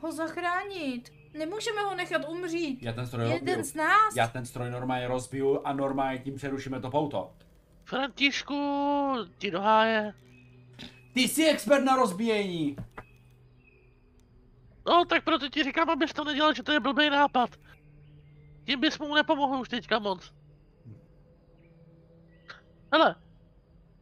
ho 0.00 0.12
zachránit. 0.12 1.12
Nemůžeme 1.34 1.80
ho 1.80 1.94
nechat 1.94 2.28
umřít. 2.28 2.82
Já 2.82 2.92
ten 2.92 3.06
stroj 3.06 3.24
rozbiju. 3.24 3.40
Jeden 3.40 3.64
z 3.64 3.74
nás? 3.74 4.16
Já 4.16 4.28
ten 4.28 4.46
stroj 4.46 4.70
normálně 4.70 5.08
rozbiju 5.08 5.60
a 5.66 5.72
normálně 5.72 6.18
tím 6.18 6.34
přerušíme 6.34 6.80
to 6.80 6.90
pouto. 6.90 7.32
Františku, 7.84 9.14
ti 9.38 9.50
do 9.50 9.60
háje. 9.60 10.14
Ty 11.14 11.20
jsi 11.20 11.48
expert 11.48 11.84
na 11.84 11.96
rozbíjení. 11.96 12.76
No, 14.86 15.04
tak 15.04 15.24
proto 15.24 15.48
ti 15.48 15.64
říkám, 15.64 15.90
abys 15.90 16.12
to 16.12 16.24
nedělal, 16.24 16.54
že 16.54 16.62
to 16.62 16.72
je 16.72 16.80
blbý 16.80 17.10
nápad. 17.10 17.50
Tím 18.64 18.80
bys 18.80 18.98
mu 18.98 19.14
nepomohl 19.14 19.60
už 19.60 19.68
teďka 19.68 19.98
moc. 19.98 20.32
Hele, 22.92 23.14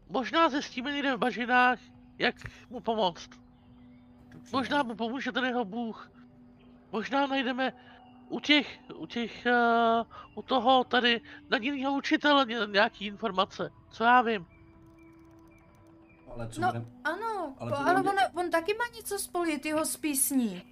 možná 0.08 0.48
zjistíme 0.48 0.92
někde 0.92 1.16
v 1.16 1.18
bažinách, 1.18 1.78
jak 2.18 2.34
mu 2.70 2.80
pomoct. 2.80 3.30
Možná 4.52 4.82
mu 4.82 4.94
pomůže 4.94 5.32
ten 5.32 5.44
jeho 5.44 5.64
bůh. 5.64 6.10
Možná 6.92 7.26
najdeme 7.26 7.72
u 8.28 8.40
těch, 8.40 8.78
u 8.94 9.06
těch, 9.06 9.46
uh, 9.46 10.06
u 10.34 10.42
toho 10.42 10.84
tady 10.84 11.20
daněného 11.48 11.92
učitele 11.96 12.44
ně- 12.44 12.66
nějaký 12.72 13.06
informace. 13.06 13.70
Co 13.90 14.04
já 14.04 14.22
vím. 14.22 14.46
Ale 16.34 16.48
co 16.48 16.60
No. 16.60 16.66
budem... 16.68 16.92
Ano, 17.04 17.54
Ale 17.58 17.70
to 17.70 17.78
ale 17.78 18.00
on, 18.02 18.16
on 18.34 18.50
taky 18.50 18.74
má 18.74 18.84
něco 18.96 19.18
spojit, 19.18 19.66
jeho 19.66 19.84
s 19.84 19.96
písní. 19.96 20.62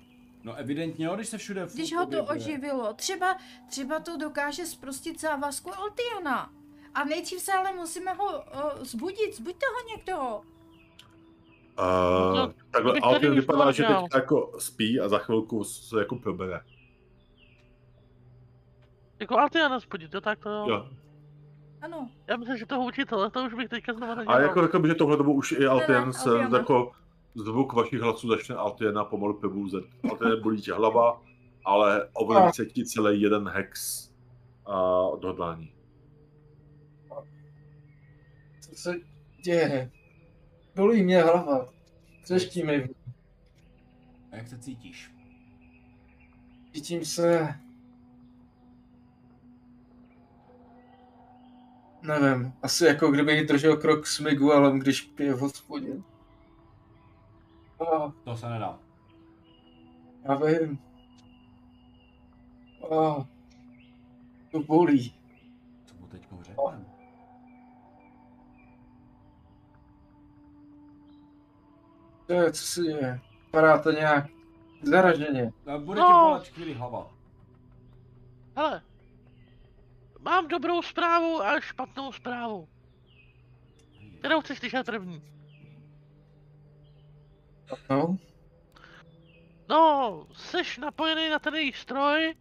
No 0.43 0.55
evidentně 0.55 1.09
když 1.15 1.29
se 1.29 1.39
všude 1.39 1.67
Když 1.75 1.95
ho 1.95 2.07
to 2.07 2.25
oživilo. 2.25 2.95
Třeba, 2.95 3.37
třeba 3.69 4.01
to 4.01 4.17
dokáže 4.17 4.67
zprostit 4.67 5.21
závazku 5.21 5.71
Altiana. 5.75 6.53
A 6.95 7.05
nejdřív 7.05 7.41
se 7.41 7.53
ale 7.53 7.73
musíme 7.73 8.13
ho 8.13 8.25
uh, 8.27 8.85
zbudit. 8.85 9.37
Zbuďte 9.37 9.67
ho 9.67 9.97
někdo. 9.97 10.43
A 11.77 11.87
No, 12.35 12.53
takhle 12.70 12.93
už 12.93 13.29
vypadá, 13.29 13.70
že 13.72 13.83
teď 13.83 13.97
jako 14.14 14.53
spí 14.59 15.01
a 15.01 15.09
za 15.09 15.18
chvilku 15.18 15.64
se 15.64 15.99
jako 15.99 16.16
probere. 16.16 16.61
Jako 19.20 19.39
Altiana 19.39 19.81
spodit, 19.81 20.14
jo, 20.14 20.20
tak 20.20 20.39
to 20.39 20.51
jo. 20.51 20.66
Jo. 20.68 20.89
Ano. 21.83 22.11
Já 22.27 22.37
myslím, 22.37 22.57
že 22.57 22.66
toho 22.66 22.87
učitele, 22.87 23.31
to 23.31 23.45
už 23.45 23.55
bych 23.55 23.68
teďka 23.68 23.93
znova 23.93 24.12
A 24.12 24.16
nedělal. 24.16 24.41
jako 24.43 24.62
řekl 24.62 24.79
bych, 24.79 24.89
že 24.91 24.95
tohle 24.95 25.16
dobu 25.16 25.33
už 25.33 25.53
i 25.53 25.66
Altien 25.66 26.07
ne, 26.07 26.12
se 26.12 26.31
Altiana. 26.31 26.59
jako 26.59 26.93
zvuk 27.35 27.72
vašich 27.72 28.01
hlasů 28.01 28.29
začne 28.29 28.55
Altiena 28.57 29.05
pomalu 29.05 29.41
probouzet. 29.41 29.85
Altien 30.11 30.43
bolí 30.43 30.62
tě 30.62 30.72
hlava, 30.72 31.22
ale 31.64 32.09
se 32.55 32.66
ti 32.66 32.85
celý 32.85 33.22
jeden 33.22 33.49
hex 33.49 34.09
a 34.66 35.01
odhodlání. 35.03 35.72
Co 38.61 38.74
se 38.74 38.95
děje? 39.45 39.91
Bolí 40.77 41.03
mě 41.03 41.22
hlava. 41.22 41.66
Třeští 42.22 42.62
mi. 42.62 42.89
A 44.33 44.37
jak 44.37 44.49
se 44.49 44.59
cítíš? 44.59 45.12
Cítím 46.74 47.05
se... 47.05 47.55
Nevím, 52.03 52.53
asi 52.62 52.85
jako 52.85 53.11
kdybych 53.11 53.47
držel 53.47 53.77
krok 53.77 54.07
s 54.07 54.20
Miguelem, 54.20 54.79
když 54.79 55.01
pije 55.01 55.35
v 55.35 55.39
hospodě. 55.39 56.03
A, 57.81 58.12
To 58.24 58.37
se 58.37 58.49
nedá. 58.49 58.79
já 60.24 60.35
vím. 60.35 60.79
A, 62.85 63.27
to 64.51 64.62
bolí. 64.62 65.14
Co 65.87 65.95
mu 66.01 66.07
teď 66.07 66.22
řekneme? 66.43 66.96
To 72.27 72.33
je, 72.33 72.53
co 72.53 72.62
si 72.66 72.81
je? 72.81 73.20
Vypadáte 73.45 73.93
nějak 73.93 74.27
zaraženě. 74.83 75.53
A 75.66 75.79
Bude 75.79 76.01
No. 76.01 76.07
tě 76.07 76.12
bolet 76.12 76.49
chvíli 76.49 76.74
hlava. 76.74 77.11
Hele, 78.57 78.83
mám 80.20 80.49
dobrou 80.49 80.83
zprávu 80.83 81.43
a 81.43 81.61
špatnou 81.61 82.12
zprávu. 82.12 82.68
Kterou 84.18 84.41
chceš 84.41 84.59
slyšet 84.59 84.87
první? 84.87 85.22
No, 87.91 88.16
No, 89.68 90.27
jsi 90.33 90.81
napojený 90.81 91.29
na 91.29 91.39
ten 91.39 91.55
jejich 91.55 91.77
stroj 91.77 92.35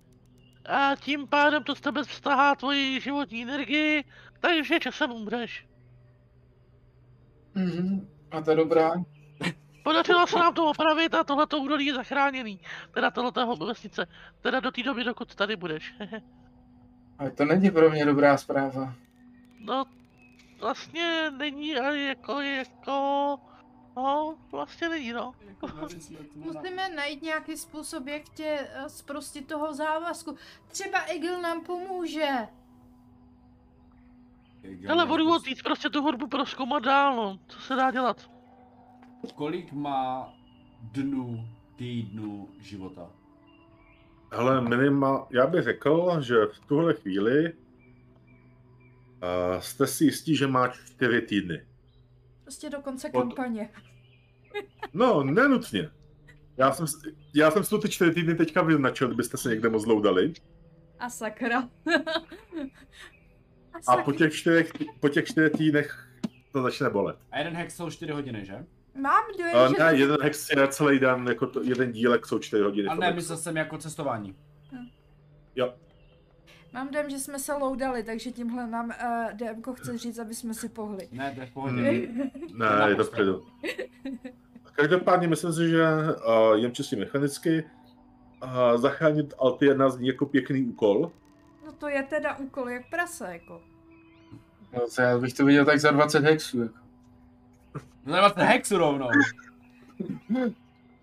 a 0.65 0.95
tím 0.95 1.27
pádem 1.27 1.63
to 1.63 1.75
z 1.75 1.81
tebe 1.81 2.03
vztahá 2.03 2.55
tvoji 2.55 3.01
životní 3.01 3.43
energii, 3.43 4.03
takže 4.39 4.79
časem 4.79 5.11
umřeš. 5.11 5.67
mhm. 7.55 8.07
A 8.31 8.41
to 8.41 8.49
je 8.49 8.55
dobrá. 8.57 8.93
Podařilo 9.85 10.27
se 10.27 10.39
nám 10.39 10.53
to 10.53 10.65
opravit 10.65 11.13
a 11.13 11.23
tohleto 11.23 11.59
údolí 11.59 11.85
je 11.85 11.93
zachráněný. 11.93 12.59
Teda 12.91 13.11
tohleto 13.11 13.55
vesnice. 13.65 14.07
Teda 14.41 14.59
do 14.59 14.71
té 14.71 14.83
doby, 14.83 15.03
dokud 15.03 15.35
tady 15.35 15.55
budeš. 15.55 15.93
Ale 17.19 17.31
to 17.31 17.45
není 17.45 17.71
pro 17.71 17.89
mě 17.89 18.05
dobrá 18.05 18.37
zpráva. 18.37 18.93
no, 19.59 19.85
vlastně 20.59 21.31
není 21.31 21.77
ale 21.77 21.99
jako, 21.99 22.41
jako... 22.41 23.37
No, 23.95 24.37
vlastně 24.51 24.89
není, 24.89 25.13
no. 25.13 25.33
Musíme 26.35 26.89
najít 26.89 27.21
nějaký 27.21 27.57
způsob, 27.57 28.07
jak 28.07 28.29
tě 28.29 28.67
uh, 28.81 28.87
zprostit 28.87 29.47
toho 29.47 29.73
závazku. 29.73 30.37
Třeba 30.67 30.99
Egil 30.99 31.41
nám 31.41 31.63
pomůže. 31.63 32.47
Hele, 34.87 35.05
budu 35.05 35.39
prostě 35.63 35.89
tu 35.89 36.01
hudbu 36.01 36.27
proskoumat 36.27 36.83
dál, 36.83 37.15
no. 37.15 37.39
Co 37.47 37.59
se 37.59 37.75
dá 37.75 37.91
dělat? 37.91 38.34
Kolik 39.31 39.71
má 39.73 40.33
dnů, 40.81 41.47
týdnů 41.75 42.49
života? 42.59 43.09
Hele, 44.31 44.61
minima, 44.61 45.27
já 45.31 45.47
bych 45.47 45.63
řekl, 45.63 46.21
že 46.21 46.35
v 46.45 46.59
tuhle 46.67 46.93
chvíli 46.93 47.53
uh, 47.53 47.59
jste 49.59 49.87
si 49.87 50.03
jistí, 50.05 50.35
že 50.35 50.47
má 50.47 50.67
čtyři 50.67 51.21
týdny. 51.21 51.65
Prostě 52.43 52.69
do 52.69 52.81
konce 52.81 53.07
Od- 53.09 53.11
kampaně. 53.21 53.69
No, 54.93 55.23
nenutně. 55.23 55.89
Já 56.57 56.71
jsem, 56.71 56.87
s- 56.87 57.01
já 57.33 57.51
jsem 57.51 57.63
si 57.63 57.69
to 57.69 57.77
ty 57.77 57.89
čtyři 57.89 58.11
týdny 58.13 58.35
teďka 58.35 58.61
vyznačil, 58.61 59.07
kdybyste 59.07 59.37
se 59.37 59.49
někde 59.49 59.69
moc 59.69 59.85
dali. 60.03 60.33
A 60.99 61.09
sakra. 61.09 61.59
a, 61.59 61.67
A 63.73 63.81
sakra. 63.81 64.03
po 64.03 64.11
těch 64.11 64.33
čtyřech, 64.33 64.71
po 64.99 65.09
těch 65.09 65.25
čtyřech 65.25 65.51
týdnech 65.51 66.09
to 66.51 66.61
začne 66.61 66.89
bolet. 66.89 67.17
A 67.31 67.37
jeden 67.37 67.53
hex 67.55 67.75
jsou 67.75 67.89
4 67.89 68.11
hodiny, 68.11 68.45
že? 68.45 68.65
Mám 68.95 69.23
dojem, 69.37 69.55
Uh, 69.55 69.67
že... 69.77 69.83
ne, 69.83 69.91
to- 69.91 69.97
jeden 69.97 70.17
hex 70.21 70.49
je 70.49 70.67
celý 70.67 70.99
den, 70.99 71.25
jako 71.27 71.47
to, 71.47 71.63
jeden 71.63 71.91
dílek 71.91 72.25
jsou 72.25 72.39
čtyři 72.39 72.63
hodiny. 72.63 72.87
A 72.87 72.95
v 72.95 72.99
ne, 72.99 73.13
myslel 73.13 73.37
jsem 73.37 73.57
jako 73.57 73.77
cestování. 73.77 74.35
Jo. 75.55 75.73
Mám 76.73 76.91
dojem, 76.91 77.09
že 77.09 77.19
jsme 77.19 77.39
se 77.39 77.53
loudali, 77.53 78.03
takže 78.03 78.31
tímhle 78.31 78.67
nám 78.67 78.85
uh, 78.85 79.31
DMko 79.37 79.73
chce 79.73 79.97
říct, 79.97 80.19
aby 80.19 80.35
jsme 80.35 80.53
si 80.53 80.69
pohli. 80.69 81.07
Ne, 81.11 81.31
to 81.35 81.39
je 81.41 81.45
v 81.47 81.51
pohodě. 81.53 81.81
Hmm. 81.81 82.17
Ne, 82.53 82.65
Na 82.65 82.87
je 82.87 82.95
to 82.95 82.97
poslech. 82.97 83.07
vpředu. 83.07 83.45
Každopádně 84.73 85.27
myslím 85.27 85.53
si, 85.53 85.69
že 85.69 85.83
uh, 86.27 86.55
jen 86.55 86.71
čistě 86.75 86.95
mechanicky 86.95 87.63
uh, 88.43 88.81
zachránit 88.81 89.33
Altiena 89.39 89.89
zní 89.89 90.07
jako 90.07 90.25
pěkný 90.25 90.65
úkol. 90.65 91.11
No 91.65 91.71
to 91.71 91.87
je 91.87 92.03
teda 92.03 92.37
úkol 92.37 92.69
jak 92.69 92.89
prase, 92.89 93.27
jako. 93.33 93.61
No, 94.73 94.81
to 94.95 95.01
já 95.01 95.17
bych 95.17 95.33
to 95.33 95.45
viděl 95.45 95.65
tak 95.65 95.79
za 95.79 95.91
20 95.91 96.23
hexů. 96.23 96.61
Jako. 96.61 96.75
No 98.05 98.13
vlastně 98.13 98.43
hexu 98.43 98.77
rovnou. 98.77 99.09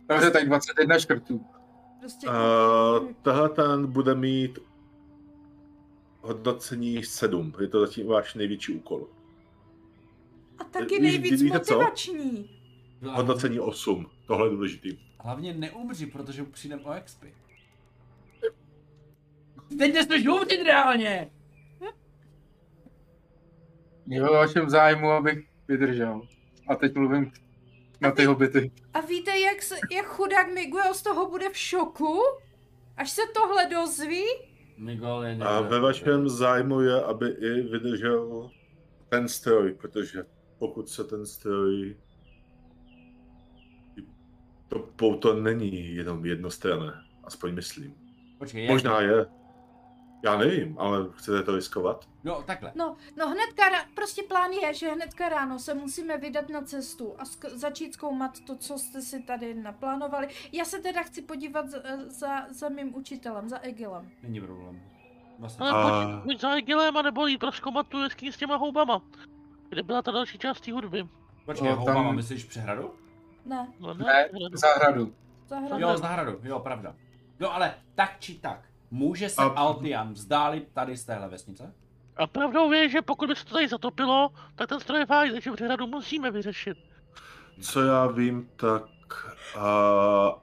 Dobře, 0.09 0.31
tak 0.31 0.47
21 0.47 0.99
škrtů. 0.99 1.47
Prostě... 2.01 2.29
Uh, 2.29 3.13
tahle 3.23 3.49
ten 3.49 3.87
bude 3.87 4.15
mít 4.15 4.59
hodnocení 6.21 7.05
7. 7.05 7.53
Je 7.61 7.69
to 7.69 7.81
zatím 7.81 8.07
váš 8.07 8.35
největší 8.35 8.75
úkol. 8.75 9.09
A 10.59 10.65
taky 10.65 11.01
nejvíc 11.01 11.43
víte 11.43 11.61
co? 11.61 11.75
motivační. 11.75 12.51
Hodnocení 13.03 13.61
8. 13.61 14.07
Tohle 14.27 14.47
je 14.47 14.51
důležitý. 14.51 14.99
Hlavně 15.19 15.55
neumři, 15.55 16.07
protože 16.07 16.45
přijdem 16.45 16.81
o 16.85 16.95
XP. 17.05 17.25
Teď 19.79 19.95
nesmíš 19.95 20.27
umřít 20.27 20.63
reálně! 20.67 21.31
Je 24.07 24.23
ve 24.23 24.31
vašem 24.31 24.71
zájmu, 24.71 25.11
abych 25.11 25.49
vydržel. 25.69 26.23
A 26.69 26.77
teď 26.77 26.95
mluvím 26.95 27.33
na 28.01 28.11
ty 28.11 28.25
hobity. 28.25 28.73
A 28.95 29.01
víte, 29.01 29.39
jak, 29.39 29.63
se, 29.63 29.75
jak 29.93 30.07
chudák 30.07 30.55
Miguel 30.55 30.95
z 30.95 31.03
toho 31.03 31.31
bude 31.31 31.51
v 31.51 31.57
šoku? 31.57 32.19
Až 32.97 33.11
se 33.11 33.23
tohle 33.35 33.67
dozví? 33.67 34.25
Miguel 34.79 35.23
je 35.23 35.37
A 35.37 35.61
ve 35.61 35.81
vašem 35.81 36.29
zájmu 36.29 36.81
je, 36.81 37.03
aby 37.03 37.29
i 37.29 37.63
vydržel 37.63 38.51
ten 39.09 39.29
stroj, 39.29 39.75
protože 39.75 40.25
pokud 40.59 40.89
se 40.89 41.05
ten 41.05 41.27
stroj... 41.27 41.97
To 44.69 44.79
pouto 44.79 45.35
není 45.35 45.95
jenom 45.95 46.27
jednostranné, 46.27 46.93
aspoň 47.25 47.55
myslím. 47.55 47.95
Počkej, 48.39 48.65
jak... 48.65 48.71
Možná 48.73 49.01
je. 49.01 49.27
Já 50.23 50.37
nevím, 50.37 50.79
ale 50.79 51.07
chcete 51.15 51.43
to 51.43 51.57
riskovat? 51.57 52.09
No, 52.25 52.43
takhle. 52.43 52.73
No, 52.75 52.97
no 53.19 53.29
hnedka, 53.29 53.63
ra- 53.71 53.87
prostě 53.95 54.23
plán 54.23 54.51
je, 54.51 54.75
že 54.75 54.89
hnedka 54.93 55.29
ráno 55.29 55.59
se 55.59 55.75
musíme 55.75 56.17
vydat 56.19 56.49
na 56.49 56.61
cestu 56.63 57.15
a 57.19 57.25
sk- 57.25 57.57
začít 57.57 57.95
zkoumat 57.95 58.41
to, 58.47 58.57
co 58.57 58.79
jste 58.79 59.01
si 59.03 59.23
tady 59.23 59.55
naplánovali. 59.55 60.29
Já 60.53 60.65
se 60.65 60.79
teda 60.79 61.03
chci 61.03 61.23
podívat 61.23 61.69
za, 61.69 61.79
za, 62.07 62.47
za 62.51 62.69
mým 62.69 62.95
učitelem, 62.97 63.49
za 63.49 63.59
Egilem. 63.63 64.11
Není 64.23 64.41
problém. 64.41 64.83
Vlastně. 65.39 65.67
Ale 65.67 65.73
A- 65.93 66.07
pojď, 66.07 66.23
pojď 66.25 66.41
za 66.41 66.51
Egilem 66.57 66.97
a 66.97 67.03
nebo 67.03 67.27
jít 67.27 67.39
proskoumat 67.39 67.87
tu 67.89 67.99
jeskyni 67.99 68.33
s 68.33 68.37
těma 68.37 68.57
houbama. 68.57 69.03
Kde 69.69 69.83
byla 69.83 70.03
ta 70.03 70.11
další 70.11 70.39
část 70.39 70.61
té 70.61 70.73
hudby? 70.73 71.09
Počkej, 71.47 71.69
No, 71.71 71.77
houbama, 71.77 72.03
tam- 72.05 72.17
myslíš 72.17 72.45
přehradu? 72.45 72.95
Ne, 73.45 73.69
No, 73.81 73.95
Ne, 73.95 74.29
zahradu. 74.53 75.15
zahradu. 75.47 75.81
Jo, 75.83 75.97
zahradu, 75.97 76.41
jo, 76.43 76.59
pravda. 76.61 76.95
No 77.41 77.55
ale 77.55 77.75
tak 77.95 78.17
či 78.21 78.35
tak, 78.35 78.69
může 78.93 79.29
se 79.29 79.43
A- 79.43 79.45
Altian 79.45 80.13
vzdálit 80.13 80.69
tady 80.73 80.97
z 80.97 81.05
téhle 81.05 81.29
vesnice? 81.29 81.75
A 82.17 82.27
pravdou 82.27 82.73
je, 82.73 82.89
že 82.89 83.03
pokud 83.03 83.29
by 83.29 83.37
se 83.37 83.45
to 83.45 83.55
tady 83.55 83.69
zatopilo, 83.69 84.31
tak 84.55 84.69
ten 84.69 84.81
stroj 84.81 84.99
je 85.01 85.07
fajn, 85.07 85.33
takže 85.33 85.53
přehradu 85.53 85.87
musíme 85.87 86.31
vyřešit. 86.31 86.79
Co 87.61 87.83
já 87.83 88.07
vím, 88.07 88.51
tak 88.57 88.83
uh, 89.57 89.63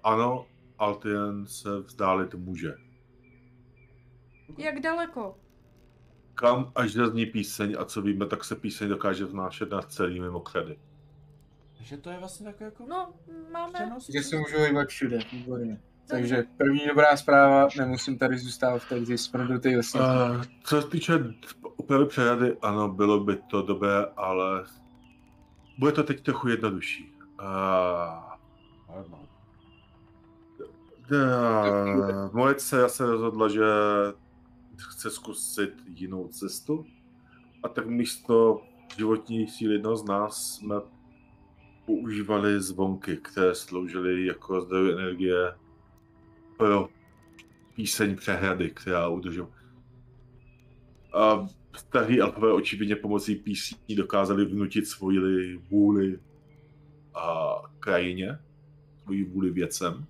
ano, 0.03 0.45
Altien 0.79 1.47
se 1.47 1.79
vzdálit 1.79 2.35
může. 2.35 2.73
Jak 4.57 4.79
daleko? 4.79 5.37
Kam 6.35 6.71
až 6.75 6.91
zazní 6.91 7.25
píseň 7.25 7.75
a 7.79 7.85
co 7.85 8.01
víme, 8.01 8.25
tak 8.25 8.43
se 8.43 8.55
píseň 8.55 8.89
dokáže 8.89 9.25
vnášet 9.25 9.69
na 9.71 9.81
celý 9.81 10.19
mimokredy. 10.19 10.79
Takže 11.77 11.97
to 11.97 12.09
je 12.09 12.17
vlastně 12.17 12.45
takové 12.45 12.65
jako 12.65 12.85
No, 12.85 13.13
máme... 13.51 13.73
přenos? 13.73 14.09
Že 14.09 14.23
se 14.23 14.37
můžu 14.37 14.57
hýbat 14.57 14.87
všude, 14.87 15.19
výborně. 15.31 15.81
Takže 16.09 16.43
první 16.57 16.87
dobrá 16.87 17.17
zpráva, 17.17 17.67
nemusím 17.77 18.17
tady 18.17 18.37
zůstávat 18.37 18.81
v 18.81 18.89
té 18.89 19.17
smrdutý 19.17 19.75
vesnici. 19.75 20.05
Uh, 20.05 20.43
co 20.63 20.81
se 20.81 20.87
týče 20.87 21.33
úpravy 21.77 22.05
přehrady, 22.05 22.57
ano, 22.61 22.89
bylo 22.89 23.19
by 23.19 23.35
to 23.35 23.61
dobré, 23.61 24.05
ale 24.17 24.63
bude 25.79 25.91
to 25.91 26.03
teď 26.03 26.21
trochu 26.23 26.47
jednodušší. 26.47 27.13
Uh, 27.41 27.47
uh, 31.11 32.33
moje 32.33 32.55
dcera 32.55 32.89
se 32.89 33.05
rozhodla, 33.05 33.47
že 33.47 33.63
chce 34.77 35.09
zkusit 35.09 35.73
jinou 35.85 36.27
cestu 36.27 36.85
a 37.63 37.67
tak 37.67 37.87
místo 37.87 38.61
životní 38.97 39.47
síly 39.47 39.73
jednoho 39.73 39.97
z 39.97 40.05
nás 40.05 40.55
jsme 40.55 40.75
používali 41.85 42.61
zvonky, 42.61 43.17
které 43.17 43.55
sloužily 43.55 44.25
jako 44.25 44.61
zdroj 44.61 44.91
energie 44.91 45.53
pro 46.59 46.89
píseň 47.75 48.15
přehrady, 48.15 48.69
která 48.69 49.07
udržela. 49.07 49.49
A 51.13 51.47
starý 51.77 52.21
elfové 52.21 52.53
očividně 52.53 52.95
pomocí 52.95 53.35
písní 53.35 53.95
dokázali 53.95 54.45
vnutit 54.45 54.87
svoji 54.87 55.57
vůli 55.57 56.19
a 57.15 57.55
krajině, 57.79 58.39
svoji 59.03 59.23
vůli 59.23 59.49
věcem. 59.51 60.05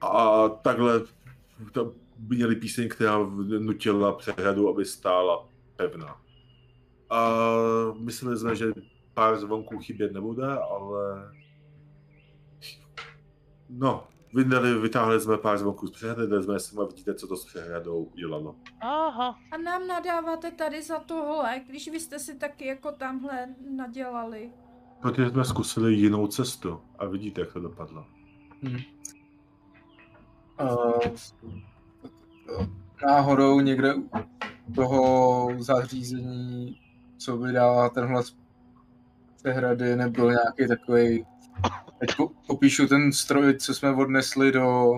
A 0.00 0.48
takhle 0.48 1.02
to 1.72 1.94
měli 2.18 2.56
píseň, 2.56 2.88
která 2.88 3.18
nutila 3.58 4.12
přehradu, 4.12 4.68
aby 4.68 4.84
stála 4.84 5.48
pevná. 5.76 6.20
A 7.10 7.38
mysleli 7.98 8.36
jsme, 8.36 8.56
že 8.56 8.66
pár 9.14 9.38
zvonků 9.38 9.78
chybět 9.78 10.12
nebude, 10.12 10.46
ale... 10.46 11.32
No, 13.68 14.08
vyndali, 14.34 14.78
vytáhli 14.78 15.20
jsme 15.20 15.38
pár 15.38 15.58
zvonků 15.58 15.86
z 15.86 15.90
přehrady, 15.90 16.28
dali 16.28 16.42
jsme 16.42 16.60
si 16.60 16.76
a 16.76 16.84
vidíte, 16.84 17.14
co 17.14 17.26
to 17.26 17.36
s 17.36 17.44
přehradou 17.44 18.04
udělalo. 18.04 18.56
Aha, 18.80 19.38
A 19.52 19.56
nám 19.58 19.86
nadáváte 19.86 20.50
tady 20.50 20.82
za 20.82 20.98
tohle, 20.98 21.60
když 21.68 21.88
vy 21.90 22.00
jste 22.00 22.18
si 22.18 22.38
taky 22.38 22.66
jako 22.66 22.92
tamhle 22.92 23.54
nadělali. 23.70 24.52
Protože 25.02 25.30
jsme 25.30 25.44
zkusili 25.44 25.94
jinou 25.94 26.26
cestu 26.26 26.80
a 26.98 27.06
vidíte, 27.06 27.40
jak 27.40 27.52
to 27.52 27.60
dopadlo. 27.60 28.06
Uh, 30.60 31.14
náhodou 33.06 33.60
někde 33.60 33.94
u 33.94 34.72
toho 34.74 35.48
zařízení, 35.58 36.80
co 37.18 37.36
vydává 37.36 37.88
tenhle 37.88 38.22
z 38.22 38.36
přehrady, 39.36 39.96
nebyl 39.96 40.30
nějaký 40.30 40.68
takový. 40.68 41.26
Teď 41.98 42.16
po, 42.16 42.30
popíšu 42.46 42.86
ten 42.86 43.12
stroj, 43.12 43.56
co 43.56 43.74
jsme 43.74 43.94
odnesli 43.94 44.52
do 44.52 44.92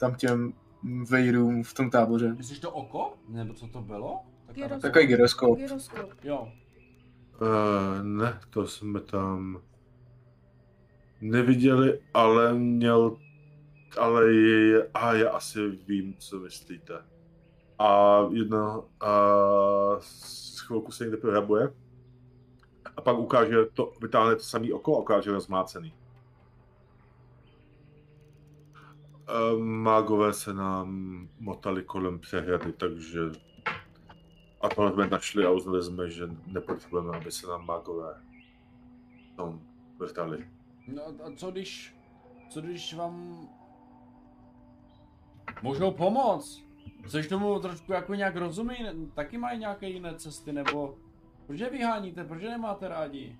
tam 0.00 0.14
těm 0.14 0.52
vejdům 1.10 1.62
v 1.62 1.74
tom 1.74 1.90
táboře. 1.90 2.34
Myslíš 2.34 2.58
to 2.58 2.70
oko? 2.70 3.14
Nebo 3.28 3.54
co 3.54 3.68
to 3.68 3.80
bylo? 3.80 4.20
Tak 4.46 4.56
Gyroskop. 4.56 4.82
Takový 4.82 5.06
gyroskop. 5.06 5.58
Gyroskop. 5.58 6.10
Jo. 6.24 6.52
Uh, 7.40 8.02
ne, 8.02 8.40
to 8.50 8.66
jsme 8.66 9.00
tam 9.00 9.60
neviděli, 11.20 12.00
ale 12.14 12.54
měl, 12.54 13.16
ale 13.98 14.32
je, 14.32 14.88
a 14.94 15.14
já 15.14 15.30
asi 15.30 15.68
vím, 15.68 16.14
co 16.18 16.40
myslíte. 16.40 16.94
A 17.78 18.20
jedno, 18.32 18.84
a 19.00 19.12
chvilku 20.66 20.92
se 20.92 21.04
někde 21.04 21.16
prohrabuje 21.16 21.72
a 22.96 23.00
pak 23.00 23.18
ukáže 23.18 23.56
to, 23.74 23.92
vytáhne 24.00 24.36
to 24.36 24.42
samý 24.42 24.72
oko 24.72 24.96
a 24.96 25.00
ukáže 25.00 25.32
rozmácený. 25.32 25.94
Uh, 29.22 29.60
mágové 29.60 30.32
se 30.32 30.54
nám 30.54 30.88
motali 31.38 31.82
kolem 31.82 32.18
přehrady, 32.18 32.72
takže 32.72 33.20
a 34.60 34.68
tohle 34.68 34.92
jsme 34.92 35.06
našli 35.06 35.44
a 35.44 35.50
uznali 35.50 35.82
jsme, 35.82 36.10
že 36.10 36.28
nepotřebujeme, 36.46 37.16
aby 37.16 37.32
se 37.32 37.46
nám 37.46 37.66
mágové 37.66 38.22
tom 39.36 39.60
vrtali. 39.98 40.48
No 40.86 41.02
a 41.02 41.36
co 41.36 41.50
když, 41.50 41.96
co 42.50 42.60
když 42.60 42.94
vám 42.94 43.48
můžou 45.62 45.90
pomoct? 45.90 46.62
Což 47.08 47.26
tomu 47.26 47.60
trošku 47.60 47.92
jako 47.92 48.14
nějak 48.14 48.36
rozumí, 48.36 48.76
taky 49.14 49.38
mají 49.38 49.58
nějaké 49.58 49.88
jiné 49.88 50.14
cesty, 50.14 50.52
nebo 50.52 50.98
proč 51.52 51.60
je 51.60 51.70
vyháníte, 51.70 52.24
proč 52.24 52.42
je 52.42 52.50
nemáte 52.50 52.88
rádi? 52.88 53.36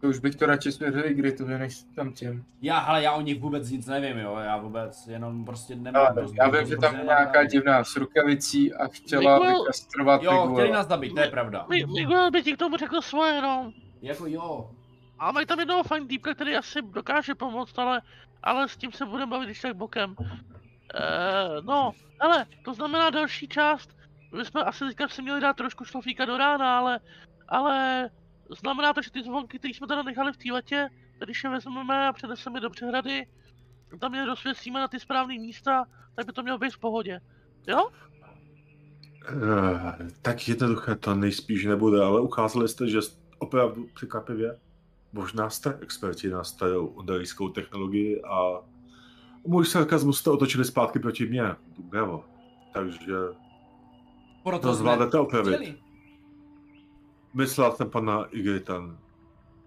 To 0.00 0.08
už 0.08 0.18
bych 0.18 0.34
to 0.36 0.46
radši 0.46 0.72
svěřil 0.72 1.02
Gritovi, 1.14 1.58
než 1.58 1.82
tam 1.96 2.12
těm. 2.12 2.44
Já, 2.62 2.78
hele, 2.78 3.02
já 3.02 3.12
o 3.12 3.20
nich 3.20 3.40
vůbec 3.40 3.70
nic 3.70 3.86
nevím, 3.86 4.18
jo, 4.18 4.36
já 4.36 4.56
vůbec, 4.56 5.06
jenom 5.06 5.44
prostě 5.44 5.76
nemám 5.76 6.06
Ale 6.06 6.26
já 6.38 6.48
vím, 6.48 6.66
že 6.66 6.76
tam 6.76 6.96
je 6.96 7.04
nějaká 7.04 7.44
divná 7.44 7.84
s 7.84 7.96
rukavicí 7.96 8.74
a 8.74 8.88
chtěla 8.88 9.38
Miguel- 9.38 9.58
vykastrovat 9.62 10.22
Jo, 10.22 10.50
chtěli 10.52 10.70
nás 10.72 10.88
zabít, 10.88 11.14
to 11.14 11.20
je 11.20 11.28
pravda. 11.30 11.66
Mi- 11.70 11.86
Miguel 11.86 12.30
by 12.30 12.42
ti 12.42 12.52
k 12.52 12.58
tomu 12.58 12.76
řekl 12.76 13.00
svoje, 13.00 13.42
no. 13.42 13.72
Jako 14.02 14.26
jo, 14.26 14.70
A 15.18 15.32
mají 15.32 15.46
tam 15.46 15.58
jednoho 15.60 15.82
fajn 15.82 16.08
týpka, 16.08 16.34
který 16.34 16.56
asi 16.56 16.82
dokáže 16.82 17.34
pomoct, 17.34 17.78
ale, 17.78 18.02
ale 18.42 18.68
s 18.68 18.76
tím 18.76 18.92
se 18.92 19.06
budeme 19.06 19.30
bavit 19.30 19.44
když 19.46 19.60
tak 19.60 19.76
bokem. 19.76 20.14
Eh, 20.94 21.62
no, 21.62 21.92
ale 22.20 22.46
to 22.64 22.74
znamená 22.74 23.10
další 23.10 23.48
část. 23.48 23.96
My 24.36 24.44
jsme 24.44 24.62
asi 24.64 24.84
teďka 24.84 25.08
si 25.08 25.22
měli 25.22 25.40
dát 25.40 25.56
trošku 25.56 25.84
šlofíka 25.84 26.24
do 26.24 26.36
rána, 26.38 26.78
ale, 26.78 27.00
ale 27.48 28.10
znamená 28.60 28.92
to, 28.92 29.02
že 29.02 29.10
ty 29.10 29.22
zvonky, 29.22 29.58
které 29.58 29.74
jsme 29.74 29.86
teda 29.86 30.02
nechali 30.02 30.32
v 30.32 30.36
té 30.36 30.52
letě, 30.52 30.88
když 31.24 31.44
je 31.44 31.50
vezmeme 31.50 32.08
a 32.08 32.12
přeneseme 32.12 32.60
do 32.60 32.70
přehrady, 32.70 33.26
tam 34.00 34.14
je 34.14 34.26
rozsvěcíme 34.26 34.80
na 34.80 34.88
ty 34.88 35.00
správné 35.00 35.34
místa, 35.34 35.84
tak 36.16 36.26
by 36.26 36.32
to 36.32 36.42
mělo 36.42 36.58
být 36.58 36.74
v 36.74 36.78
pohodě. 36.78 37.20
Jo? 37.66 37.88
Uh, 39.34 40.08
tak 40.22 40.48
jednoduché 40.48 40.94
to 40.94 41.14
nejspíš 41.14 41.64
nebude, 41.64 42.02
ale 42.02 42.20
ukázali 42.20 42.68
jste, 42.68 42.88
že 42.88 42.98
opravdu 43.38 43.86
překvapivě 43.94 44.58
možná 45.12 45.50
jste 45.50 45.78
experti 45.80 46.28
na 46.28 46.44
starou 46.44 46.86
odarijskou 46.86 47.48
technologii 47.48 48.22
a 48.22 48.60
můj 49.46 49.66
sarkazmus 49.66 50.18
jste 50.18 50.30
otočili 50.30 50.64
zpátky 50.64 50.98
proti 50.98 51.26
mně. 51.26 51.42
Bravo. 51.78 52.24
takže 52.72 53.14
Proto 54.42 54.68
to 54.68 54.74
zvládnete 54.74 55.18
opravit. 55.18 55.54
chtěli. 55.54 55.83
Myslel 57.34 57.72
jsem 57.72 57.90
pana 57.90 58.24
Igritan 58.24 58.98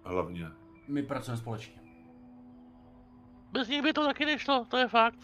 hlavně. 0.04 0.48
My 0.88 1.04
pracujeme 1.04 1.38
společně. 1.38 1.82
Bez 3.52 3.68
nich 3.68 3.82
by 3.82 3.94
to 3.94 4.06
taky 4.06 4.26
nešlo, 4.26 4.66
to 4.66 4.78
je 4.78 4.88
fakt. 4.88 5.20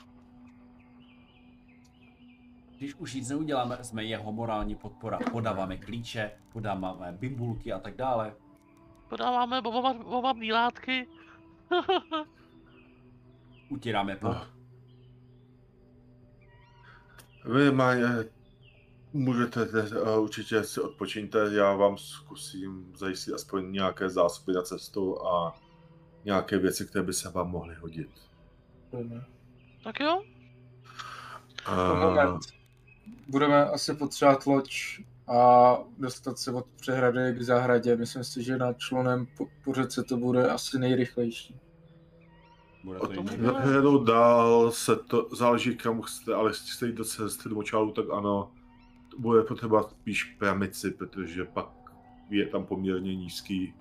Když 2.78 2.96
už 2.96 3.14
nic 3.14 3.30
neuděláme, 3.30 3.84
jsme 3.84 4.04
jeho 4.04 4.32
morální 4.32 4.76
podpora. 4.76 5.20
Podáváme 5.32 5.78
klíče, 5.78 6.32
podáváme 6.54 7.12
bimbulky 7.12 7.74
a 7.74 7.80
tak 7.80 7.96
dále. 7.96 8.36
Podáváme 9.10 9.62
bobova, 9.62 9.94
bobavní 9.94 10.52
látky. 10.52 11.08
Utíráme 13.70 14.16
pot. 14.16 14.34
No. 14.34 14.48
Vy 17.54 17.72
má, 17.72 17.94
můžete 19.14 19.68
eh, 19.92 20.18
určitě 20.18 20.64
si 20.64 20.82
odpočíňte, 20.82 21.40
já 21.52 21.74
vám 21.76 21.98
zkusím 21.98 22.94
zajistit 22.98 23.34
aspoň 23.34 23.72
nějaké 23.72 24.10
zásoby 24.10 24.54
na 24.54 24.62
cestu 24.62 25.28
a 25.28 25.56
nějaké 26.26 26.58
věci, 26.58 26.86
které 26.86 27.04
by 27.04 27.14
se 27.14 27.30
vám 27.30 27.50
mohly 27.50 27.76
hodit. 27.76 28.10
Tak 29.84 30.00
jo? 30.00 30.22
A, 31.66 31.94
Moment. 31.94 32.42
Budeme 33.28 33.66
asi 33.66 33.94
potřebovat 33.94 34.46
loď 34.46 34.72
a 35.28 35.78
dostat 35.98 36.40
se 36.40 36.52
od 36.52 36.66
přehrady 36.82 37.34
k 37.34 37.42
zahradě. 37.42 37.96
Myslím 37.96 38.24
si, 38.24 38.44
že 38.44 38.58
na 38.58 38.74
člunem 38.74 39.28
po, 39.38 39.48
po 39.64 39.74
řece 39.74 40.04
to 40.04 40.18
bude 40.18 40.50
asi 40.50 40.80
nejrychlejší. 40.80 41.60
Bude 42.84 43.00
to 43.00 43.14
jiný. 43.14 44.06
dál 44.06 44.72
se 44.72 44.96
to, 44.96 45.28
záleží 45.36 45.76
kam 45.76 46.02
chcete, 46.02 46.34
ale 46.34 46.50
jestli 46.50 46.68
chcete 46.68 46.86
jít 46.86 46.96
do 46.96 47.06
cesty 47.06 47.50
do 47.50 47.56
močálu, 47.56 47.92
tak 47.92 48.06
ano, 48.12 48.52
bude 49.18 49.44
potřeba 49.44 49.84
spíš 49.84 50.24
pramici, 50.24 50.92
protože 50.92 51.46
pak 51.46 51.70
je 52.30 52.48
tam 52.48 52.66
poměrně 52.66 53.16
nízký. 53.16 53.74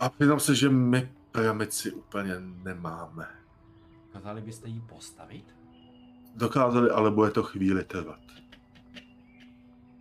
A 0.00 0.08
přiznám 0.08 0.40
se, 0.40 0.54
že 0.54 0.68
my 0.68 1.12
pramici 1.32 1.92
úplně 1.92 2.34
nemáme. 2.40 3.28
Dokázali 4.04 4.40
byste 4.40 4.68
ji 4.68 4.80
postavit? 4.80 5.56
Dokázali, 6.34 6.90
ale 6.90 7.10
bude 7.10 7.30
to 7.30 7.42
chvíli 7.42 7.84
trvat. 7.84 8.20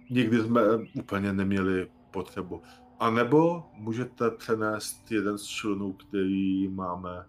Nikdy 0.10 0.44
jsme 0.44 0.62
úplně 0.94 1.34
neměli 1.34 1.92
potřebu. 2.12 2.62
A 3.00 3.10
nebo 3.10 3.70
můžete 3.74 4.32
přenést 4.32 5.12
jeden 5.12 5.38
z 5.38 5.44
člunů, 5.44 5.94
který 5.94 6.68
máme. 6.68 7.26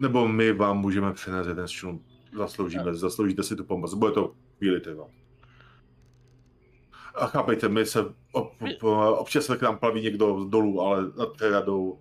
Nebo 0.00 0.28
my 0.28 0.52
vám 0.52 0.78
můžeme 0.78 1.12
přenést 1.12 1.46
jeden 1.46 1.68
z 1.68 1.70
člunů. 1.70 2.04
Zasloužíme, 2.36 2.94
zasloužíte 2.94 3.42
si 3.42 3.56
tu 3.56 3.64
pomoc. 3.64 3.94
Bude 3.94 4.12
to 4.12 4.34
chvíli 4.58 4.80
trvat. 4.80 5.10
A 7.14 7.26
chápejte, 7.26 7.68
my 7.68 7.86
se 7.86 8.00
ob, 8.32 8.52
ob, 8.82 8.82
občas 9.18 9.44
se 9.44 9.56
k 9.56 9.62
nám 9.62 9.78
plaví 9.78 10.02
někdo 10.02 10.40
z 10.40 10.48
dolů, 10.48 10.80
ale 10.80 11.02
nad 11.18 11.32
přehradou 11.32 12.00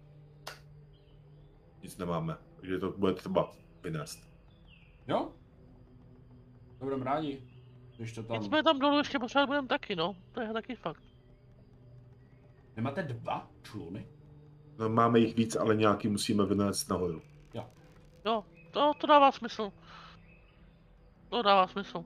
nic 1.84 1.98
nemáme. 1.98 2.38
Takže 2.56 2.80
to 2.80 2.92
bude 2.92 3.14
třeba 3.14 3.52
vynést. 3.84 4.20
Jo? 5.08 5.32
To 6.80 6.86
budeme 6.86 7.06
rádi. 7.06 7.42
Když 7.98 8.14
to 8.14 8.24
tam... 8.24 8.38
Nic 8.38 8.46
jsme 8.46 8.64
tam 8.64 8.80
dolů 8.80 8.98
ještě 8.98 9.20
potřebovat 9.20 9.48
budeme 9.48 9.68
taky, 9.68 9.96
no. 9.96 10.16
To 10.32 10.42
je 10.42 10.54
taky 10.54 10.76
fakt. 10.76 11.04
Nemáte 12.76 13.04
dva 13.04 13.48
čluny? 13.64 14.08
No, 14.80 14.90
máme 14.90 15.20
jich 15.20 15.36
víc, 15.36 15.56
ale 15.56 15.76
nějaký 15.76 16.08
musíme 16.08 16.46
vynést 16.46 16.90
nahoru. 16.90 17.22
Jo, 18.26 18.44
to, 18.72 18.92
to 18.98 19.08
dává 19.08 19.32
smysl. 19.32 19.72
To 21.30 21.42
dává 21.42 21.68
smysl. 21.68 22.06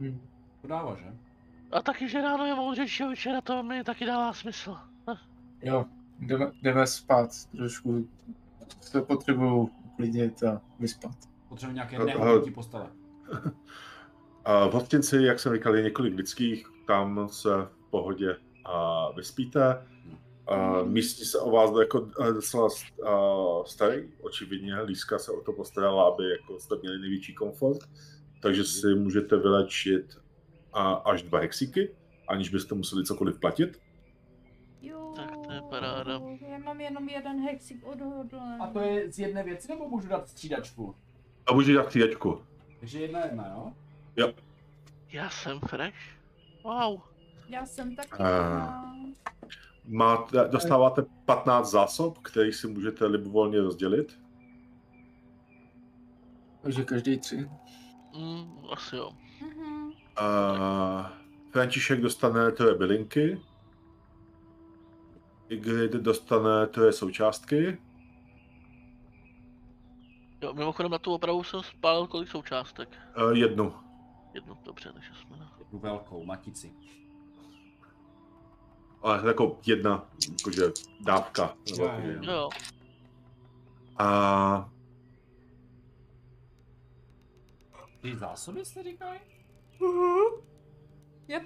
Hm. 0.00 0.20
To 0.62 0.68
dává, 0.68 0.96
že? 0.96 1.14
A 1.72 1.82
taky, 1.82 2.08
že 2.08 2.22
ráno 2.22 2.44
je 2.46 2.54
moudřejší 2.54 3.02
a 3.04 3.08
večera 3.08 3.40
to 3.40 3.62
mi 3.62 3.84
taky 3.84 4.04
dává 4.06 4.32
smysl. 4.32 4.76
Jo, 5.62 5.84
jdeme, 6.18 6.50
jdeme 6.62 6.86
spát. 6.86 7.30
Trošku 7.56 8.08
se 8.80 9.02
potřebuju 9.02 9.70
uklidnit 9.84 10.42
a 10.42 10.60
vyspat. 10.78 11.14
Potřebujeme 11.48 11.74
nějaké 11.74 11.96
Eh, 11.96 12.04
nehodnotí 12.04 12.50
postele. 12.50 12.86
A 14.44 14.66
v 14.66 14.72
hostinci, 14.72 15.16
jak 15.22 15.40
jsem 15.40 15.54
říkal, 15.54 15.76
je 15.76 15.82
několik 15.82 16.14
lidských, 16.14 16.66
tam 16.86 17.28
se 17.28 17.48
v 17.48 17.90
pohodě 17.90 18.36
a 18.64 19.06
vyspíte. 19.12 19.86
A 20.46 20.82
místní 20.82 21.24
se 21.24 21.38
o 21.38 21.50
vás 21.50 21.70
jako 21.80 22.08
eh, 22.20 22.32
docela 22.32 22.64
uh, 22.64 23.64
starý, 23.64 24.12
očividně. 24.20 24.80
Líska 24.80 25.18
se 25.18 25.32
o 25.32 25.40
to 25.40 25.52
postarala, 25.52 26.08
aby 26.08 26.24
jako 26.30 26.58
jste 26.58 26.76
měli 26.76 26.98
největší 26.98 27.34
komfort. 27.34 27.78
Takže 28.42 28.64
si 28.64 28.94
můžete 28.94 29.36
vylečit 29.36 30.18
a 30.72 30.92
až 30.92 31.22
dva 31.22 31.38
hexíky, 31.38 31.96
aniž 32.28 32.48
byste 32.48 32.74
museli 32.74 33.04
cokoliv 33.04 33.40
platit. 33.40 33.80
Jo, 34.82 35.12
Tak 35.16 35.30
to 35.46 35.52
je 35.52 35.62
paráda. 35.70 36.20
Já 36.48 36.58
mám 36.58 36.80
jenom 36.80 37.08
jeden 37.08 37.40
hexik 37.40 37.86
odhodlaný. 37.86 38.58
A 38.60 38.66
to 38.66 38.80
je 38.80 39.12
z 39.12 39.18
jedné 39.18 39.42
věci, 39.42 39.68
nebo 39.68 39.88
můžu 39.88 40.08
dát 40.08 40.28
střídačku? 40.28 40.94
A 41.46 41.52
můžete 41.52 41.76
dát 41.78 41.86
střídačku. 41.86 42.42
Takže 42.80 43.00
jedna 43.00 43.24
jedna, 43.24 43.48
jo? 43.48 43.72
Jo. 44.16 44.32
Já 45.08 45.30
jsem 45.30 45.60
fresh. 45.60 45.96
Wow. 46.64 47.00
Já 47.48 47.66
jsem 47.66 47.96
taky. 47.96 48.22
Uh... 48.22 48.95
Máte, 49.86 50.48
dostáváte 50.48 51.02
15 51.24 51.70
zásob, 51.70 52.18
které 52.18 52.52
si 52.52 52.66
můžete 52.66 53.06
libovolně 53.06 53.60
rozdělit. 53.60 54.20
Takže 56.62 56.84
každý 56.84 57.18
tři. 57.18 57.50
Mm, 58.16 58.58
asi 58.72 58.96
jo. 58.96 59.10
Mhm. 59.40 59.92
A 60.16 61.12
František 61.50 62.00
dostane 62.00 62.52
tvoje 62.52 62.74
bylinky. 62.74 63.40
Igrid 65.48 65.92
dostane 65.92 66.66
tvoje 66.66 66.92
součástky. 66.92 67.78
Jo, 70.42 70.54
mimochodem 70.54 70.92
na 70.92 70.98
tu 70.98 71.14
opravu 71.14 71.44
jsem 71.44 71.62
spálil 71.62 72.06
kolik 72.06 72.28
součástek. 72.28 72.96
A 73.14 73.22
jednu. 73.32 73.74
Jednu, 74.34 74.56
dobře, 74.64 74.92
takže 74.92 75.10
jsme 75.14 75.36
na... 75.36 75.52
Jednu 75.58 75.78
velkou 75.78 76.24
matici. 76.24 76.72
Ale 79.06 79.26
jako 79.28 79.58
jedna, 79.66 80.08
jakože 80.38 80.62
dávka. 81.00 81.56
Nebo 81.70 81.82
Jo, 81.84 81.88
jakože- 81.90 82.30
jo. 82.30 82.48
A 83.98 84.70
Ty 88.00 88.16
zásoby 88.16 88.64
jste 88.64 88.82
říkali? 88.82 89.18
Yep. 91.28 91.42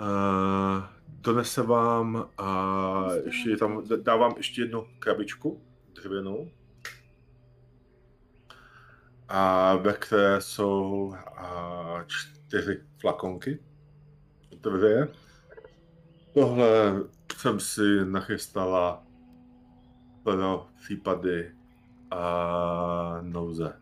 Uh, 0.00 0.84
donese 1.08 1.62
vám 1.62 2.28
a 2.38 3.06
ještě 3.24 3.50
je 3.50 3.56
tam, 3.56 3.82
dávám 4.02 4.34
ještě 4.36 4.60
jednu 4.62 4.86
krabičku 4.98 5.62
dřevěnou. 5.92 6.50
A 9.28 9.74
ve 9.76 9.92
které 9.92 10.40
jsou 10.40 11.14
a, 11.36 12.04
čtyři 12.06 12.35
flakonky. 13.00 13.58
Otevře. 14.52 15.08
Tohle 16.34 17.02
jsem 17.36 17.60
si 17.60 18.04
nachystala 18.04 19.06
pro 20.22 20.66
případy 20.80 21.52
a 22.10 23.18
nouze. 23.22 23.80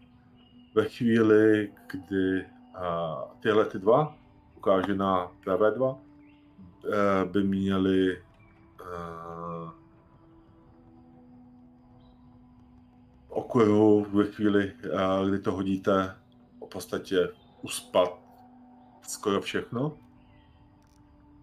Ve 0.74 0.85
chvíli, 0.85 1.73
kdy 1.93 2.47
a, 2.74 3.16
tyhle 3.41 3.65
ty 3.65 3.78
dva 3.78 4.16
ukáže 4.57 4.95
na 4.95 5.32
pravé 5.45 5.70
dva, 5.70 5.99
eh, 6.89 7.24
by 7.24 7.45
měli 7.45 8.16
eh, 8.16 9.70
okruhu 13.28 14.07
ve 14.12 14.24
chvíli, 14.24 14.73
eh, 14.85 15.28
kdy 15.28 15.39
to 15.39 15.53
hodíte, 15.53 16.16
v 16.66 16.69
podstatě 16.69 17.28
uspat 17.62 18.24
skoro 19.09 19.41
všechno. 19.41 19.99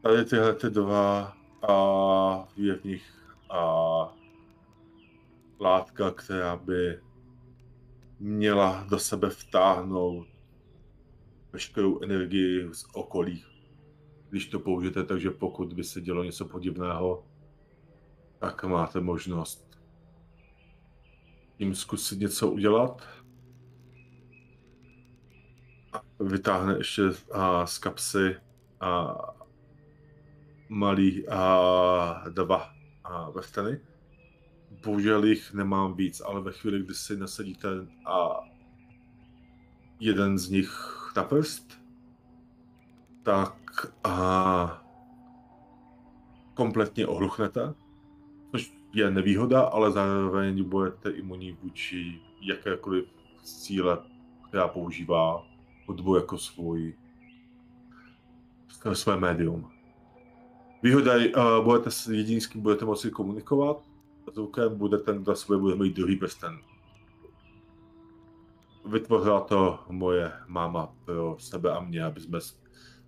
Tady 0.01 0.25
tyhle 0.25 0.53
ty 0.53 0.69
dva 0.69 1.37
a 1.69 2.47
je 2.55 2.75
v 2.75 2.83
nich 2.83 3.35
a 3.49 3.63
látka, 5.59 6.11
která 6.11 6.55
by 6.55 6.99
měla 8.19 8.85
do 8.89 8.99
sebe 8.99 9.29
vtáhnout 9.29 10.27
veškerou 11.53 12.03
energii 12.03 12.73
z 12.73 12.85
okolí, 12.93 13.45
když 14.29 14.45
to 14.45 14.59
použijete, 14.59 15.03
takže 15.03 15.29
pokud 15.29 15.73
by 15.73 15.83
se 15.83 16.01
dělo 16.01 16.23
něco 16.23 16.45
podivného, 16.45 17.25
tak 18.39 18.63
máte 18.63 19.01
možnost 19.01 19.71
jim 21.59 21.75
zkusit 21.75 22.19
něco 22.19 22.51
udělat. 22.51 23.07
A 25.93 26.03
vytáhne 26.21 26.77
ještě 26.77 27.01
a, 27.31 27.65
z 27.65 27.77
kapsy 27.77 28.35
a, 28.79 29.15
malý 30.69 31.27
a, 31.27 32.23
dva 32.29 32.69
a, 33.03 33.29
vrsteny. 33.29 33.79
bohužel 34.85 35.23
jich 35.23 35.53
nemám 35.53 35.93
víc, 35.93 36.21
ale 36.21 36.41
ve 36.41 36.51
chvíli, 36.51 36.79
kdy 36.79 36.93
si 36.93 37.17
nasadíte 37.17 37.69
a 38.05 38.39
jeden 39.99 40.37
z 40.37 40.49
nich 40.49 40.71
na 41.15 41.23
prst, 41.23 41.81
tak 43.23 43.55
a 44.03 44.83
kompletně 46.53 47.07
ohluchnete, 47.07 47.73
což 48.51 48.73
je 48.93 49.11
nevýhoda, 49.11 49.61
ale 49.61 49.91
zároveň 49.91 50.63
budete 50.63 51.09
imunní 51.09 51.51
vůči 51.51 52.21
jakékoliv 52.41 53.05
síle, 53.43 53.97
která 54.47 54.67
používá 54.67 55.50
hudbu 55.91 56.15
jako 56.15 56.37
svůj 56.37 56.93
své 58.93 59.17
médium. 59.17 59.71
Výhoda 60.83 61.13
je, 61.13 61.35
uh, 61.35 61.63
budete 61.63 61.91
s 61.91 62.07
jediný, 62.07 62.41
s 62.41 62.47
kým 62.47 62.61
budete 62.61 62.85
moci 62.85 63.11
komunikovat, 63.11 63.83
zvukem 64.33 64.77
bude 64.77 64.97
ten, 64.97 65.23
kdo 65.23 65.35
sobě 65.35 65.57
bude 65.57 65.75
mít 65.75 65.95
druhý 65.95 66.15
prsten. 66.15 66.59
Vytvořila 68.85 69.41
to 69.41 69.79
moje 69.89 70.31
máma 70.47 70.93
pro 71.05 71.37
sebe 71.39 71.71
a 71.71 71.79
mě, 71.79 72.03
aby 72.03 72.21
jsme, 72.21 72.39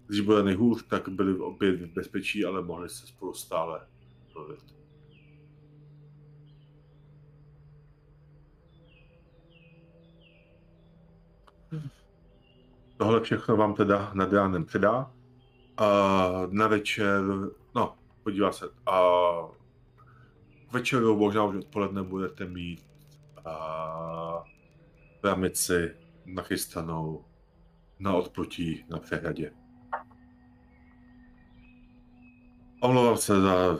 když 0.07 0.19
bude 0.19 0.43
nejhůř, 0.43 0.83
tak 0.87 1.09
byli 1.09 1.39
opět 1.39 1.81
v 1.81 1.93
bezpečí, 1.93 2.45
ale 2.45 2.63
mohli 2.63 2.89
se 2.89 3.07
spolu 3.07 3.33
stále 3.33 3.87
bavit. 4.35 4.82
Tohle 13.03 13.21
všechno 13.21 13.57
vám 13.57 13.73
teda 13.73 14.11
nad 14.13 14.33
ránem 14.33 14.65
předá. 14.65 15.11
A 15.77 15.87
na 16.49 16.67
večer, 16.67 17.21
no, 17.75 17.95
podívá 18.23 18.51
se, 18.51 18.65
a 18.85 19.01
večeru, 20.71 21.17
možná 21.17 21.43
už 21.43 21.55
odpoledne 21.55 22.03
budete 22.03 22.45
mít 22.45 22.85
a 23.45 24.43
ramici 25.23 25.95
nachystanou 26.25 27.25
na 27.99 28.13
odplutí 28.13 28.85
na 28.89 28.99
přehradě. 28.99 29.51
Omlouvám 32.81 33.17
se 33.17 33.41
za 33.41 33.77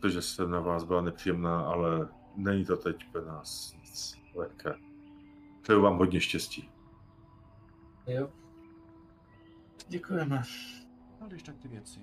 to, 0.00 0.08
že 0.08 0.22
jsem 0.22 0.50
na 0.50 0.60
vás 0.60 0.84
byla 0.84 1.00
nepříjemná, 1.00 1.60
ale 1.60 2.08
není 2.36 2.64
to 2.64 2.76
teď 2.76 2.96
pro 3.12 3.24
nás 3.24 3.76
nic 3.80 4.18
lehké. 4.34 4.74
Přeju 5.62 5.82
vám 5.82 5.98
hodně 5.98 6.20
štěstí. 6.20 6.70
Jo. 8.06 8.41
Děkujeme. 9.92 10.42
No, 11.20 11.28
když 11.28 11.42
tak 11.42 11.56
ty 11.56 11.68
věci. 11.68 12.00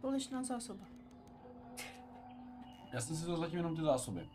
Poličná 0.00 0.42
zásoba. 0.42 0.84
Já 2.92 3.00
jsem 3.00 3.16
si 3.16 3.26
to 3.26 3.36
zatím 3.36 3.56
jenom 3.56 3.76
ty 3.76 3.82
zásoby. 3.82 4.28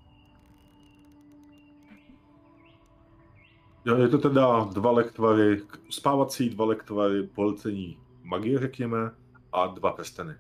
Jo, 3.86 3.98
je 3.98 4.08
to 4.08 4.18
teda 4.18 4.64
dva 4.64 4.92
lektvary, 4.92 5.62
spávací 5.90 6.50
dva 6.50 6.66
lektvary 6.66 7.28
policení 7.28 8.00
magie, 8.24 8.60
řekněme, 8.60 8.98
a 9.52 9.68
dva 9.68 9.94
prsteny. 9.94 10.34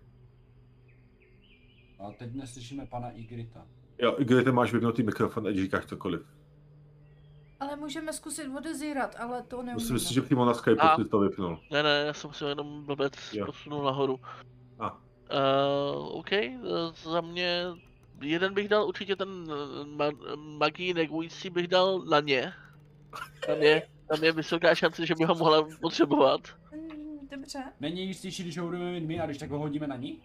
A 2.00 2.12
teď 2.12 2.34
neslyšíme 2.34 2.86
pana 2.86 3.10
Igrita. 3.10 3.68
Jo, 4.02 4.18
ty 4.44 4.52
máš 4.52 4.74
vypnutý 4.74 5.04
mikrofon, 5.04 5.48
ať 5.48 5.56
říkáš 5.56 5.86
cokoliv. 5.86 6.22
Ale 7.60 7.76
můžeme 7.76 8.14
zkusit 8.14 8.48
odezírat, 8.58 9.16
ale 9.20 9.44
to 9.44 9.56
neumíme. 9.56 9.74
Musím 9.74 10.00
si, 10.00 10.14
že 10.14 10.22
přímo 10.22 10.46
na 10.46 10.54
Skype 10.54 10.82
A- 10.82 10.96
si 10.96 11.06
to 11.10 11.20
vypnul. 11.20 11.60
Ne, 11.72 11.84
ne, 11.84 12.04
já 12.08 12.14
jsem 12.14 12.34
si 12.34 12.44
jenom 12.46 12.86
blbec 12.86 13.14
Jo. 13.34 13.46
posunul 13.46 13.84
nahoru. 13.84 14.20
A. 14.80 14.92
Uh, 14.94 15.00
OK, 16.20 16.32
eh, 16.34 16.58
za 17.04 17.22
mě 17.22 17.64
jeden 18.22 18.54
bych 18.54 18.68
dal 18.68 18.88
určitě 18.88 19.16
ten 19.16 19.30
eh, 19.50 19.84
ma- 19.86 20.36
magii 20.58 20.94
negující 20.94 21.50
bych 21.50 21.68
dal 21.68 22.00
na 22.00 22.20
ně. 22.20 22.54
Tam 23.48 23.58
je, 23.62 23.88
tam 24.10 24.24
je 24.24 24.32
vysoká 24.32 24.76
šance, 24.76 25.06
že 25.06 25.16
by 25.16 25.24
ho 25.24 25.36
mohla 25.36 25.68
potřebovat. 25.82 26.42
Mm, 26.74 27.28
Dobře. 27.32 27.64
Není 27.80 28.06
jistější, 28.08 28.44
když 28.44 28.58
ho 28.58 28.66
budeme 28.66 28.92
mít 28.92 29.06
my 29.06 29.20
a 29.20 29.26
když 29.26 29.38
tak 29.38 29.50
ho 29.52 29.60
hodíme 29.60 29.88
na 29.88 29.96
ní? 29.96 30.20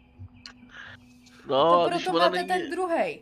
No, 1.48 1.85
to 1.85 1.89
proto 1.90 2.19
máte 2.19 2.36
není, 2.36 2.48
ten 2.48 2.70
druhý. 2.70 3.20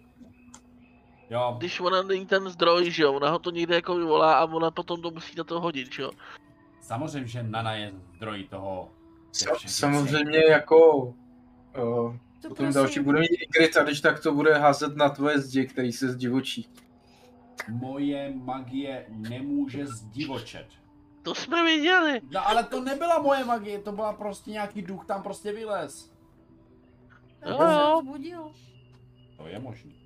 Jo. 1.30 1.55
když 1.59 1.80
ona 1.80 2.02
není 2.02 2.26
ten 2.26 2.48
zdroj, 2.48 2.90
že 2.90 3.02
jo, 3.02 3.12
ona 3.12 3.30
ho 3.30 3.38
to 3.38 3.50
někde 3.50 3.74
jako 3.74 3.96
vyvolá 3.96 4.38
a 4.38 4.44
ona 4.44 4.70
potom 4.70 5.02
to 5.02 5.10
musí 5.10 5.36
na 5.36 5.44
to 5.44 5.60
hodit, 5.60 5.92
že 5.92 6.02
jo. 6.02 6.10
Samozřejmě, 6.80 7.28
že 7.28 7.42
Nana 7.42 7.74
je 7.74 7.92
zdroj 8.16 8.44
toho. 8.44 8.88
Sa- 9.32 9.68
samozřejmě 9.68 10.38
jako 10.38 10.96
uh, 10.96 12.16
To 12.42 12.48
potom 12.48 12.72
další 12.72 13.00
bude 13.00 13.20
mít 13.20 13.30
Igrit 13.42 13.76
a 13.76 13.82
když 13.82 14.00
tak 14.00 14.20
to 14.20 14.32
bude 14.32 14.59
házet 14.59 14.96
na 14.96 15.09
tvoje 15.09 15.38
zdi, 15.38 15.66
který 15.66 15.92
se 15.92 16.09
zdivočí. 16.09 16.68
Moje 17.68 18.32
magie 18.34 19.06
nemůže 19.09 19.86
zdivočet. 19.86 20.66
To 21.22 21.34
jsme 21.34 21.64
viděli. 21.64 22.20
No 22.30 22.48
ale 22.48 22.64
to 22.64 22.80
nebyla 22.80 23.18
moje 23.22 23.44
magie, 23.44 23.78
to 23.78 23.92
byla 23.92 24.12
prostě 24.12 24.50
nějaký 24.50 24.82
duch 24.82 25.06
tam 25.06 25.22
prostě 25.22 25.52
vylez. 25.52 26.12
Jo. 27.46 28.00
vzbudil. 28.02 28.52
To 29.36 29.46
je 29.46 29.59
možný. 29.59 29.97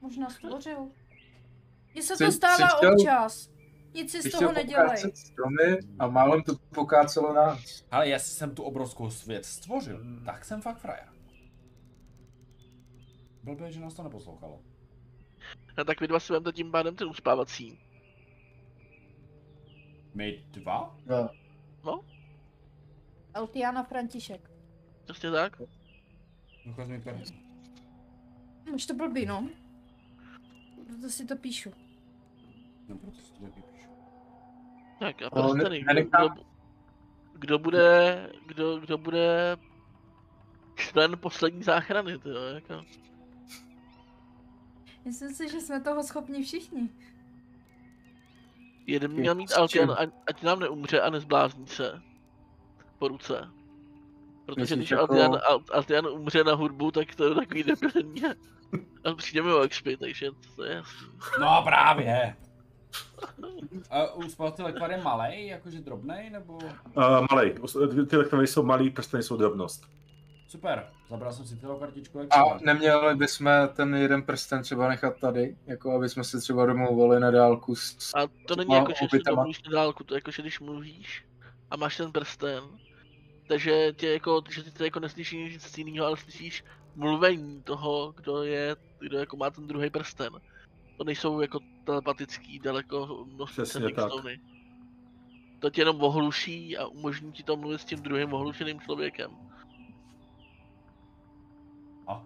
Možná 0.00 0.30
stvořil. 0.30 0.88
Mně 1.94 2.02
se 2.02 2.16
Jsi- 2.16 2.24
to 2.24 2.32
stává 2.32 2.66
chtěl- 2.66 2.92
občas. 2.92 3.50
Nic 3.94 4.10
si 4.10 4.22
z 4.22 4.32
toho 4.32 4.52
nedělej. 4.52 4.96
stromy 5.14 5.78
a 5.98 6.06
málem 6.06 6.42
to 6.42 6.52
pokácelo 6.74 7.32
nás. 7.34 7.84
Ale 7.90 8.08
jestli 8.08 8.32
jsem 8.34 8.54
tu 8.54 8.62
obrovskou 8.62 9.10
svět 9.10 9.44
stvořil, 9.44 10.04
tak 10.24 10.44
jsem 10.44 10.62
fakt 10.62 10.78
frajer. 10.78 11.08
Blbě, 13.42 13.72
že 13.72 13.80
nás 13.80 13.94
to 13.94 14.02
neposlouchalo. 14.02 14.60
A 15.76 15.84
tak 15.84 16.00
vy 16.00 16.08
dva 16.08 16.20
si 16.20 16.32
vemte 16.32 16.52
tím 16.52 16.70
pádem 16.70 16.96
ten 16.96 17.08
uspávací. 17.08 17.78
My 20.14 20.44
dva? 20.50 20.96
No, 21.84 22.04
Eltiana 23.34 23.82
František. 23.82 24.50
Přesně 25.04 25.30
tak. 25.30 25.62
Ukaz 26.70 26.88
mi 26.88 27.00
peníze. 27.00 27.34
Už 28.74 28.86
to 28.86 28.94
blbý, 28.94 29.26
no. 29.26 29.48
Proto 30.88 31.08
si 31.10 31.26
to 31.26 31.36
píšu. 31.36 31.70
No 32.88 32.96
proto 32.98 33.20
si 33.20 33.32
to 33.32 33.40
taky 33.44 33.62
píšu. 33.62 33.88
Tak 35.00 35.22
a 35.22 35.28
No, 35.36 35.54
ne- 35.54 35.64
prsteny. 35.64 35.84
Kdo, 35.84 36.28
kdo, 36.28 36.28
kdo 37.34 37.58
bude, 37.58 38.30
kdo, 38.46 38.78
kdo 38.80 38.98
bude 38.98 39.56
člen 40.74 41.18
poslední 41.18 41.62
záchrany, 41.62 42.18
to 42.18 42.28
jo, 42.30 42.42
jako. 42.42 42.82
Myslím 45.04 45.34
si, 45.34 45.48
že 45.48 45.60
jsme 45.60 45.80
toho 45.80 46.02
schopni 46.02 46.42
všichni. 46.42 46.88
Jeden 48.86 49.12
měl 49.12 49.34
mít 49.34 49.52
ať, 49.52 49.76
ať 50.28 50.42
nám 50.42 50.60
neumře 50.60 51.00
a 51.00 51.10
nezblázní 51.10 51.66
se. 51.66 52.02
Po 52.98 53.08
ruce. 53.08 53.48
Protože 54.54 54.76
když 54.76 54.90
jako- 54.90 55.02
Altian, 55.02 55.32
Al- 55.32 55.62
Altian 55.72 56.06
umře 56.06 56.44
na 56.44 56.54
hudbu, 56.54 56.90
tak 56.90 57.14
to 57.14 57.28
je 57.28 57.34
takový 57.34 57.62
debilní. 57.62 58.22
A 59.04 59.14
přijdeme 59.14 59.54
o 59.54 59.60
expy, 59.60 59.96
takže 59.96 60.30
to 60.56 60.64
je 60.64 60.74
jasný. 60.74 61.08
No 61.40 61.62
právě. 61.64 62.36
A 63.90 64.14
u 64.14 64.22
spalty 64.22 64.62
lekvar 64.62 64.90
je 64.90 65.02
malej, 65.02 65.46
jakože 65.46 65.80
drobnej, 65.80 66.30
nebo... 66.30 66.52
Uh, 66.52 67.26
malej, 67.30 67.54
ty 68.10 68.16
lektvary 68.16 68.46
jsou 68.46 68.62
malý, 68.62 68.90
prsteny 68.90 69.22
jsou 69.22 69.36
drobnost. 69.36 69.86
Super, 70.48 70.86
zabral 71.10 71.32
jsem 71.32 71.46
si 71.46 71.56
tyhle 71.56 71.78
kartičku, 71.78 72.18
jak 72.18 72.36
a 72.36 72.58
neměli 72.60 73.14
bychom 73.14 73.50
ten 73.72 73.94
jeden 73.94 74.22
prsten 74.22 74.62
třeba 74.62 74.88
nechat 74.88 75.16
tady, 75.20 75.56
jako 75.66 75.92
aby 75.92 76.08
jsme 76.08 76.24
se 76.24 76.40
třeba 76.40 76.66
domluvili 76.66 77.20
na 77.20 77.30
dálku 77.30 77.74
s... 77.74 78.14
A 78.14 78.20
to 78.46 78.56
není 78.56 78.74
jako, 78.74 78.92
že 79.00 79.08
si 79.10 79.18
domluvíš 79.26 79.62
na 79.62 79.70
dálku, 79.72 80.04
to 80.04 80.14
je 80.14 80.16
jako, 80.16 80.30
že 80.30 80.42
když 80.42 80.60
mluvíš 80.60 81.24
a 81.70 81.76
máš 81.76 81.96
ten 81.96 82.12
prsten, 82.12 82.62
takže 83.48 83.92
tě 83.92 84.12
jako, 84.12 84.42
že 84.50 84.62
ty 84.62 84.70
to 84.70 84.84
jako 84.84 85.00
neslyšíš 85.00 85.52
nic 85.52 85.78
jiného, 85.78 86.06
ale 86.06 86.16
slyšíš 86.16 86.64
mluvení 86.96 87.62
toho, 87.62 88.12
kdo 88.16 88.42
je, 88.42 88.76
kdo 88.98 89.18
jako 89.18 89.36
má 89.36 89.50
ten 89.50 89.66
druhý 89.66 89.90
prsten. 89.90 90.32
To 90.96 91.04
nejsou 91.04 91.40
jako 91.40 91.60
telepatický 91.84 92.58
daleko 92.58 93.26
tak. 93.38 93.82
Mixtony. 93.82 94.40
To 95.60 95.70
tě 95.70 95.80
jenom 95.80 96.02
ohluší 96.02 96.76
a 96.76 96.86
umožní 96.86 97.32
ti 97.32 97.42
to 97.42 97.56
mluvit 97.56 97.80
s 97.80 97.84
tím 97.84 98.02
druhým 98.02 98.34
ohlušeným 98.34 98.80
člověkem. 98.80 99.30
A? 102.06 102.24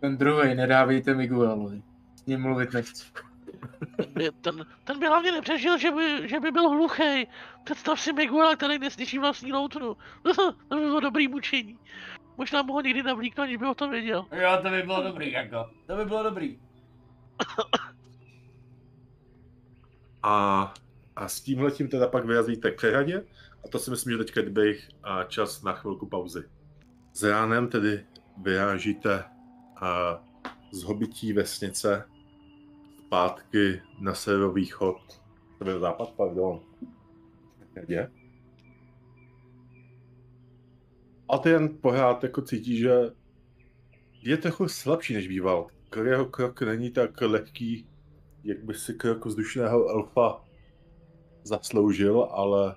Ten 0.00 0.16
druhý, 0.16 0.54
nedávejte 0.54 1.14
Miguelovi. 1.14 1.82
S 2.16 2.26
ním 2.26 2.42
mluvit 2.42 2.72
nechci. 2.72 3.29
Ten 4.40 4.56
by, 4.56 4.62
ten, 4.84 4.98
by 4.98 5.06
hlavně 5.06 5.32
nepřežil, 5.32 5.78
že 5.78 5.90
by, 5.90 6.28
že 6.28 6.40
by 6.40 6.50
byl 6.50 6.68
hluchý. 6.68 7.26
Představ 7.64 8.00
si 8.00 8.12
Miguela, 8.12 8.56
který 8.56 8.78
neslyší 8.78 9.18
vlastní 9.18 9.52
loutnu. 9.52 9.96
to 10.68 10.76
by 10.76 10.80
bylo 10.80 11.00
dobrý 11.00 11.28
mučení. 11.28 11.78
Možná 12.36 12.62
mu 12.62 12.72
ho 12.72 12.80
někdy 12.80 13.02
navlíknu, 13.02 13.42
aniž 13.42 13.56
by 13.56 13.66
o 13.66 13.74
tom 13.74 13.90
věděl. 13.90 14.26
Jo, 14.32 14.58
to 14.62 14.70
by 14.70 14.82
bylo 14.82 15.02
dobrý, 15.02 15.32
jako. 15.32 15.70
To 15.86 15.96
by 15.96 16.04
bylo 16.04 16.22
dobrý. 16.22 16.58
A, 20.22 20.74
a 21.16 21.28
s 21.28 21.40
tímhletím 21.40 21.88
teda 21.88 22.08
pak 22.08 22.24
vyrazíte 22.24 22.70
k 22.70 22.76
přehradě 22.76 23.24
A 23.64 23.68
to 23.68 23.78
si 23.78 23.90
myslím, 23.90 24.12
že 24.12 24.24
teďka 24.24 24.42
bych 24.50 24.88
a 25.02 25.24
čas 25.24 25.62
na 25.62 25.72
chvilku 25.72 26.06
pauzy. 26.06 26.44
S 27.12 27.22
ránem 27.22 27.68
tedy 27.68 28.06
vyrážíte 28.42 29.24
a 29.76 30.20
z 30.72 30.82
hobití 30.82 31.32
vesnice 31.32 32.04
zpátky 33.10 33.82
na 34.00 34.14
severovýchod, 34.14 35.22
západ, 35.78 36.12
pardon. 36.12 36.60
Je? 37.88 38.10
A 41.28 41.38
ty 41.38 41.48
jen 41.48 41.78
pořád 41.80 42.22
jako 42.22 42.42
cítí, 42.42 42.78
že 42.78 42.92
je 44.22 44.36
trochu 44.36 44.68
slabší, 44.68 45.14
než 45.14 45.28
býval. 45.28 45.66
Jeho 46.04 46.24
krok 46.24 46.62
není 46.62 46.90
tak 46.90 47.20
lehký, 47.20 47.88
jak 48.44 48.64
by 48.64 48.74
si 48.74 48.94
krok 48.94 49.26
vzdušného 49.26 49.88
elfa 49.88 50.44
zasloužil, 51.42 52.22
ale... 52.22 52.74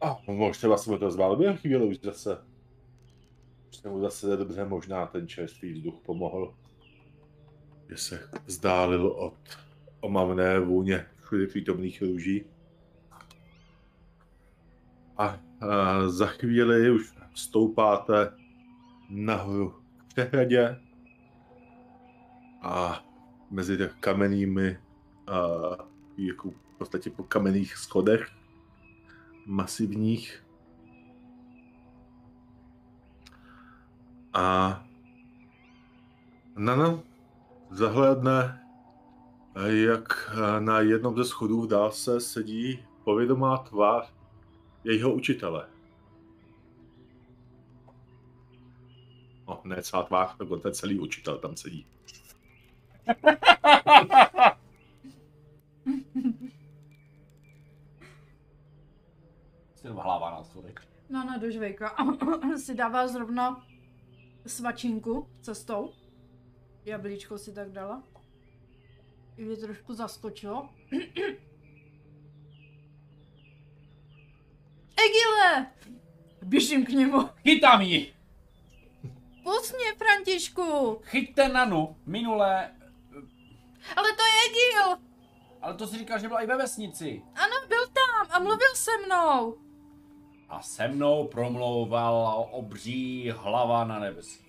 A 0.00 0.16
možná 0.26 0.76
se 0.76 0.90
mu 0.90 0.98
to 0.98 1.10
zvládl 1.10 1.36
během 1.36 1.56
chvíli 1.56 1.86
už 1.86 1.98
zase. 1.98 2.38
Už 3.68 3.76
se 3.76 3.88
mu 3.88 4.00
zase 4.00 4.36
dobře 4.36 4.64
možná 4.64 5.06
ten 5.06 5.28
čerstvý 5.28 5.72
vzduch 5.72 5.94
pomohl. 6.06 6.54
Že 7.88 7.96
se 7.96 8.30
vzdálil 8.46 9.06
od 9.06 9.58
omamné 10.00 10.60
vůně 10.60 11.06
všude 11.22 11.46
přítomných 11.46 12.02
růží. 12.02 12.44
A, 15.16 15.24
a 15.60 16.08
za 16.08 16.26
chvíli 16.26 16.90
už 16.90 17.14
stoupáte 17.34 18.32
nahoru 19.08 19.74
k 19.96 20.04
přehradě 20.04 20.80
a 22.62 23.04
mezi 23.50 23.76
těch 23.76 23.94
kamennými 24.00 24.78
a 25.26 25.38
jako 26.16 26.50
v 26.50 26.78
podstatě 26.78 27.10
po 27.10 27.22
kamenných 27.22 27.76
schodech 27.76 28.30
masivních 29.46 30.46
a 34.32 34.86
Nana 36.56 37.02
zahlédne, 37.70 38.66
jak 39.66 40.30
na 40.58 40.80
jednom 40.80 41.16
ze 41.16 41.24
schodů 41.24 41.62
v 41.62 41.66
dálce 41.66 42.20
sedí 42.20 42.84
povědomá 43.04 43.58
tvář 43.58 44.12
jejího 44.84 45.14
učitele. 45.14 45.68
No, 49.48 49.60
ne 49.64 49.82
celá 49.82 50.02
tvář, 50.02 50.38
nebo 50.38 50.56
ten 50.56 50.74
celý 50.74 50.98
učitel 50.98 51.38
tam 51.38 51.56
sedí. 51.56 51.86
Jsi 59.74 59.88
hlava 59.88 60.30
na 60.30 60.44
schodek. 60.44 60.88
No, 61.08 61.24
no, 61.24 61.38
do 61.38 61.50
žvejka. 61.50 61.96
si 62.56 62.74
dává 62.74 63.08
zrovna 63.08 63.66
svačinku 64.46 65.28
cestou. 65.40 65.92
Jablíčko 66.86 67.38
si 67.38 67.52
tak 67.52 67.70
dala. 67.70 68.02
I 69.36 69.44
mě 69.44 69.56
trošku 69.56 69.94
zaskočilo. 69.94 70.68
Egile! 74.96 75.66
Běžím 76.42 76.86
k 76.86 76.88
němu. 76.88 77.28
Chytám 77.42 77.80
ji! 77.80 78.14
Pust 79.42 79.74
mě, 79.74 79.94
Františku! 79.98 81.00
Chyťte 81.02 81.48
Nanu. 81.48 81.96
Minule... 82.06 82.72
Ale 83.96 84.08
to 84.12 84.22
je 84.22 84.32
Egil! 84.46 84.98
Ale 85.62 85.74
to 85.74 85.86
si 85.86 85.98
říkal, 85.98 86.18
že 86.18 86.28
byla 86.28 86.40
i 86.40 86.46
ve 86.46 86.56
vesnici. 86.56 87.22
Ano, 87.34 87.68
byl 87.68 87.86
tam 87.86 88.26
a 88.30 88.38
mluvil 88.38 88.74
se 88.74 88.90
mnou. 89.06 89.58
A 90.48 90.62
se 90.62 90.88
mnou 90.88 91.28
promlouvala 91.28 92.34
obří 92.34 93.30
hlava 93.30 93.84
na 93.84 93.98
nebesích. 93.98 94.45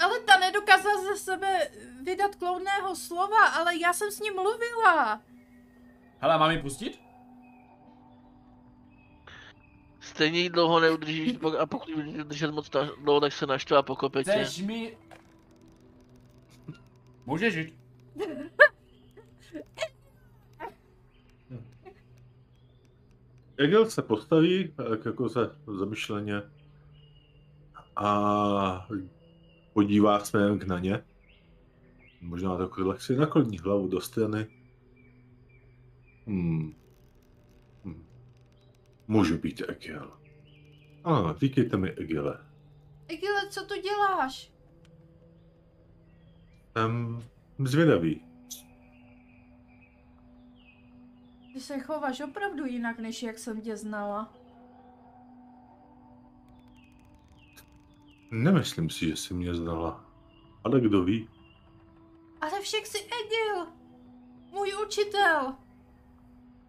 Ale 0.00 0.20
ta 0.20 0.36
nedokázala 0.38 1.02
ze 1.02 1.16
sebe 1.16 1.70
vydat 2.02 2.34
kloudného 2.36 2.96
slova, 2.96 3.46
ale 3.46 3.76
já 3.76 3.92
jsem 3.92 4.10
s 4.10 4.20
ním 4.20 4.34
mluvila. 4.34 5.22
Hele, 6.18 6.38
mám 6.38 6.50
ji 6.50 6.58
pustit? 6.62 7.00
Stejně 10.00 10.50
dlouho 10.50 10.80
neudržíš 10.80 11.38
a 11.58 11.66
pokud 11.66 11.88
ji 11.88 11.94
budeš 11.94 12.24
držet 12.24 12.50
moc 12.50 12.72
na- 12.72 12.90
dlouho, 13.02 13.20
tak 13.20 13.32
se 13.32 13.46
naštve 13.46 13.76
a 13.76 13.82
pokope 13.82 14.24
tě. 14.24 14.30
Chceš 14.30 14.62
mi... 14.62 14.98
Můžeš 17.26 17.54
žít. 17.54 17.74
Egil 23.56 23.90
se 23.90 24.02
postaví, 24.02 24.72
tak 24.76 25.04
jako 25.04 25.28
se 25.28 25.40
zamyšleně 25.78 26.42
a 27.96 28.86
podívá 29.72 30.20
směrem 30.20 30.58
k 30.58 30.64
Naně. 30.64 31.04
Možná 32.20 32.56
takhle 32.56 33.00
si 33.00 33.16
nakloní 33.16 33.58
hlavu 33.58 33.88
do 33.88 34.00
strany. 34.00 34.46
Hmm. 36.26 36.74
Hmm. 37.84 38.06
Můžu 39.08 39.38
být 39.38 39.62
Egil. 39.68 40.12
Ano, 41.04 41.34
říkejte 41.38 41.76
mi 41.76 41.90
Egile. 41.90 42.38
Egile, 43.08 43.48
co 43.50 43.66
tu 43.66 43.74
děláš? 43.80 44.52
Jsem 46.72 47.22
zvědavý. 47.58 48.24
Ty 51.52 51.60
se 51.60 51.78
chováš 51.78 52.20
opravdu 52.20 52.66
jinak, 52.66 52.98
než 52.98 53.22
jak 53.22 53.38
jsem 53.38 53.60
tě 53.60 53.76
znala. 53.76 54.39
Nemyslím 58.30 58.90
si, 58.90 59.08
že 59.08 59.16
jsi 59.16 59.34
mě 59.34 59.54
znala. 59.54 60.04
Ale 60.64 60.80
kdo 60.80 61.04
ví? 61.04 61.28
Ale 62.40 62.60
však 62.60 62.86
jsi 62.86 62.98
Egil! 62.98 63.66
Můj 64.52 64.74
učitel! 64.86 65.54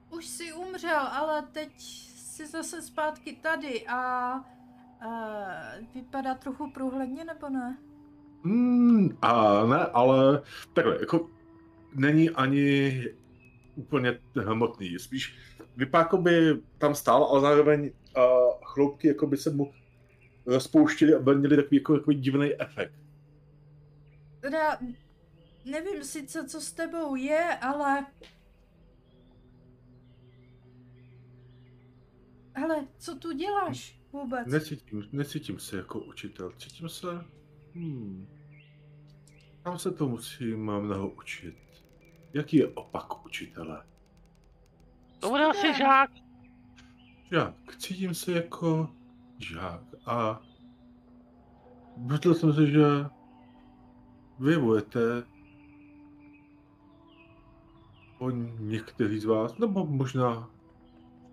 Už 0.10 0.26
si 0.26 0.54
umřel, 0.54 1.00
ale 1.00 1.42
teď 1.42 1.72
jsi 1.78 2.48
zase 2.48 2.82
zpátky 2.82 3.34
tady 3.42 3.88
a... 3.88 4.36
Uh, 5.06 5.86
vypadá 5.94 6.36
trochu 6.36 6.72
průhledně, 6.72 7.26
nebo 7.26 7.50
ne? 7.50 7.78
Hmm, 8.44 9.18
a 9.22 9.66
ne, 9.66 9.86
ale 9.86 10.42
takhle, 10.74 10.98
jako 11.00 11.30
není 11.94 12.30
ani 12.30 12.94
úplně 13.76 14.20
hmotný. 14.46 15.00
Spíš 15.00 15.38
vypadá, 15.78 16.02
jako 16.02 16.18
by 16.18 16.62
tam 16.78 16.96
stál, 16.96 17.24
ale 17.24 17.42
zároveň 17.42 17.92
uh, 18.18 18.24
chloupky 18.64 19.08
jako 19.08 19.28
by 19.28 19.38
se 19.38 19.50
mu 19.50 19.72
rozpouštily 20.46 21.14
a 21.14 21.20
měly 21.20 21.56
takový, 21.56 21.78
jako, 21.78 21.98
takový 21.98 22.16
divný 22.16 22.62
efekt. 22.62 22.94
Teda, 24.40 24.80
nevím 25.66 26.04
sice, 26.04 26.48
co 26.48 26.62
s 26.62 26.72
tebou 26.72 27.16
je, 27.16 27.58
ale... 27.62 28.06
Hele, 32.54 32.88
co 32.98 33.16
tu 33.16 33.32
děláš 33.32 34.02
vůbec? 34.12 34.48
Necítím, 34.48 35.10
necítím 35.12 35.60
se 35.60 35.78
jako 35.78 36.00
učitel, 36.00 36.52
cítím 36.58 36.90
se... 36.90 37.08
Hmm. 37.74 38.28
Tam 39.64 39.80
se 39.80 39.92
to 39.92 40.08
musím 40.08 40.60
mnoho 40.60 41.10
učit. 41.10 41.56
Jaký 42.34 42.58
je 42.58 42.68
opak 42.68 43.26
učitele? 43.26 43.84
To 45.20 45.30
bude 45.30 45.46
asi 45.46 45.74
žák. 45.78 46.12
Žák, 47.32 47.78
cítím 47.78 48.14
se 48.14 48.32
jako 48.32 48.90
žák 49.40 49.91
a 50.06 50.42
myslel 51.98 52.34
jsem 52.36 52.54
si, 52.54 52.72
že 52.72 52.86
vy 54.40 54.58
budete 54.58 55.24
o 58.20 58.30
některý 58.60 59.20
z 59.20 59.26
vás, 59.26 59.58
nebo 59.58 59.86
možná 59.86 60.50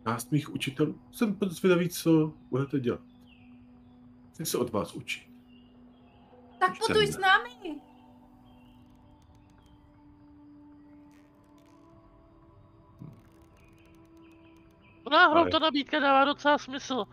část 0.04 0.32
mých 0.32 0.54
učitelů. 0.54 1.00
Jsem 1.10 1.36
zvědavý, 1.42 1.88
co 1.88 2.32
budete 2.50 2.80
dělat. 2.80 3.00
Chci 4.30 4.46
se 4.46 4.58
od 4.58 4.72
vás 4.72 4.94
učit. 4.94 5.28
Tak 6.60 6.76
jsem- 6.76 7.06
s 7.06 7.18
námi! 7.18 7.80
Náhodou 15.10 15.40
Ale- 15.40 15.50
ta 15.50 15.58
nabídka 15.58 16.00
dává 16.00 16.24
docela 16.24 16.58
smysl. 16.58 17.04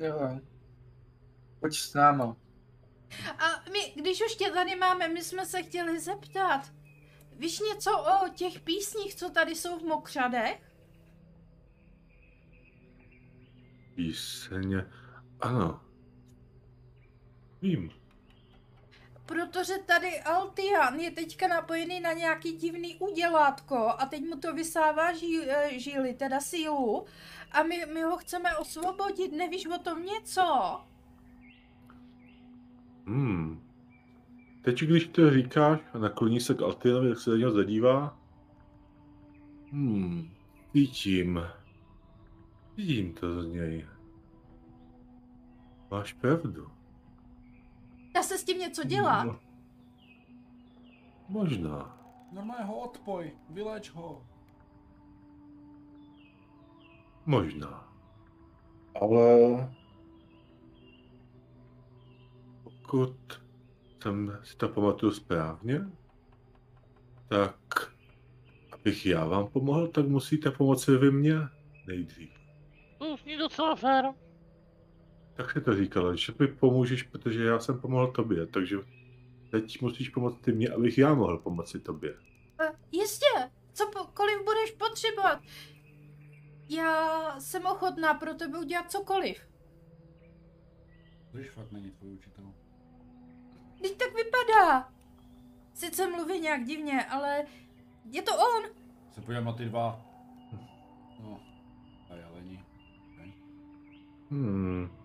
Jo. 0.00 0.40
Pojď 1.60 1.74
s 1.74 1.94
náma. 1.94 2.36
A 3.38 3.70
my, 3.72 4.02
když 4.02 4.22
už 4.26 4.34
tě 4.34 4.50
tady 4.50 4.76
máme, 4.76 5.08
my 5.08 5.24
jsme 5.24 5.46
se 5.46 5.62
chtěli 5.62 6.00
zeptat. 6.00 6.72
Víš 7.32 7.60
něco 7.60 7.90
o 7.90 8.28
těch 8.28 8.60
písních, 8.60 9.14
co 9.14 9.30
tady 9.30 9.54
jsou 9.54 9.78
v 9.78 9.82
Mokřadech? 9.82 10.72
Píseň. 13.94 14.82
Ano. 15.40 15.80
Vím. 17.62 17.99
Protože 19.30 19.72
tady 19.86 20.20
Altian 20.20 21.00
je 21.00 21.10
teďka 21.10 21.48
napojený 21.48 22.00
na 22.00 22.12
nějaký 22.12 22.52
divný 22.52 22.96
udělátko 22.98 23.76
a 23.98 24.06
teď 24.06 24.22
mu 24.24 24.36
to 24.36 24.54
vysává 24.54 25.10
eh, 25.10 25.78
žíly, 25.78 26.14
teda 26.14 26.40
sílu. 26.40 27.04
A 27.52 27.62
my, 27.62 27.86
my 27.94 28.02
ho 28.02 28.16
chceme 28.16 28.56
osvobodit, 28.56 29.32
nevíš 29.32 29.66
o 29.66 29.78
tom 29.78 30.02
něco? 30.02 30.42
Hmm. 33.06 33.62
Teď, 34.62 34.82
když 34.82 35.06
to 35.06 35.30
říkáš 35.30 35.80
a 35.94 35.98
nakloní 35.98 36.40
se 36.40 36.54
k 36.54 36.62
Altinovi, 36.62 37.08
tak 37.08 37.18
se 37.18 37.30
do 37.30 37.36
něho 37.36 37.52
zadívá. 37.52 38.18
Hmm, 39.72 40.30
vidím. 40.74 41.40
Vidím 42.76 43.12
to 43.12 43.42
z 43.42 43.46
něj. 43.46 43.86
Máš 45.90 46.12
pravdu. 46.12 46.79
Dá 48.14 48.22
se 48.22 48.38
s 48.38 48.44
tím 48.44 48.58
něco 48.58 48.84
dělat? 48.84 49.24
No. 49.24 49.40
Možná. 51.28 51.96
Normálně 52.32 52.64
ho 52.64 52.78
odpoj, 52.80 53.32
vyleč 53.50 53.90
ho. 53.90 54.26
Možná. 57.26 57.88
Ale... 59.00 59.74
Pokud 62.62 63.42
jsem 64.02 64.38
si 64.42 64.56
to 64.56 64.68
pamatuju 64.68 65.12
správně, 65.12 65.80
tak 67.28 67.56
abych 68.72 69.06
já 69.06 69.24
vám 69.24 69.48
pomohl, 69.48 69.88
tak 69.88 70.08
musíte 70.08 70.50
pomoci 70.50 70.96
vy 70.96 71.10
mně 71.10 71.38
nejdřív. 71.86 72.30
To 72.98 73.16
zní 73.16 73.36
docela 73.36 73.76
fér. 73.76 74.04
Tak 75.40 75.52
si 75.52 75.60
to 75.60 75.76
říkala, 75.76 76.14
že 76.14 76.32
mi 76.38 76.46
pomůžeš, 76.46 77.02
protože 77.02 77.44
já 77.44 77.58
jsem 77.58 77.80
pomohl 77.80 78.12
tobě, 78.12 78.46
takže 78.46 78.76
teď 79.50 79.82
musíš 79.82 80.08
pomoct 80.08 80.40
ty 80.40 80.52
mě, 80.52 80.68
abych 80.68 80.98
já 80.98 81.14
mohl 81.14 81.38
pomoci 81.38 81.80
tobě. 81.80 82.14
Eh, 82.60 82.72
Jistě, 82.92 83.50
cokoliv 83.72 84.38
budeš 84.44 84.70
potřebovat. 84.70 85.40
Já 86.68 87.34
jsem 87.40 87.66
ochotná 87.66 88.14
pro 88.14 88.34
tebe 88.34 88.58
udělat 88.58 88.90
cokoliv. 88.90 89.48
Když 91.32 91.50
fakt 91.50 91.72
není 91.72 91.90
tvůj 91.90 92.12
učitel. 92.12 92.54
Teď 93.82 93.96
tak 93.96 94.14
vypadá. 94.14 94.92
Sice 95.74 96.08
mluví 96.10 96.40
nějak 96.40 96.64
divně, 96.64 97.04
ale 97.04 97.44
je 98.10 98.22
to 98.22 98.32
on. 98.32 98.70
Se 99.10 99.20
podívám 99.20 99.44
na 99.44 99.52
ty 99.52 99.64
dva. 99.64 100.06
No, 101.20 101.40
a 102.10 102.14
jelení. 102.14 102.64
Okay. 103.14 103.32
Hmm. 104.30 104.99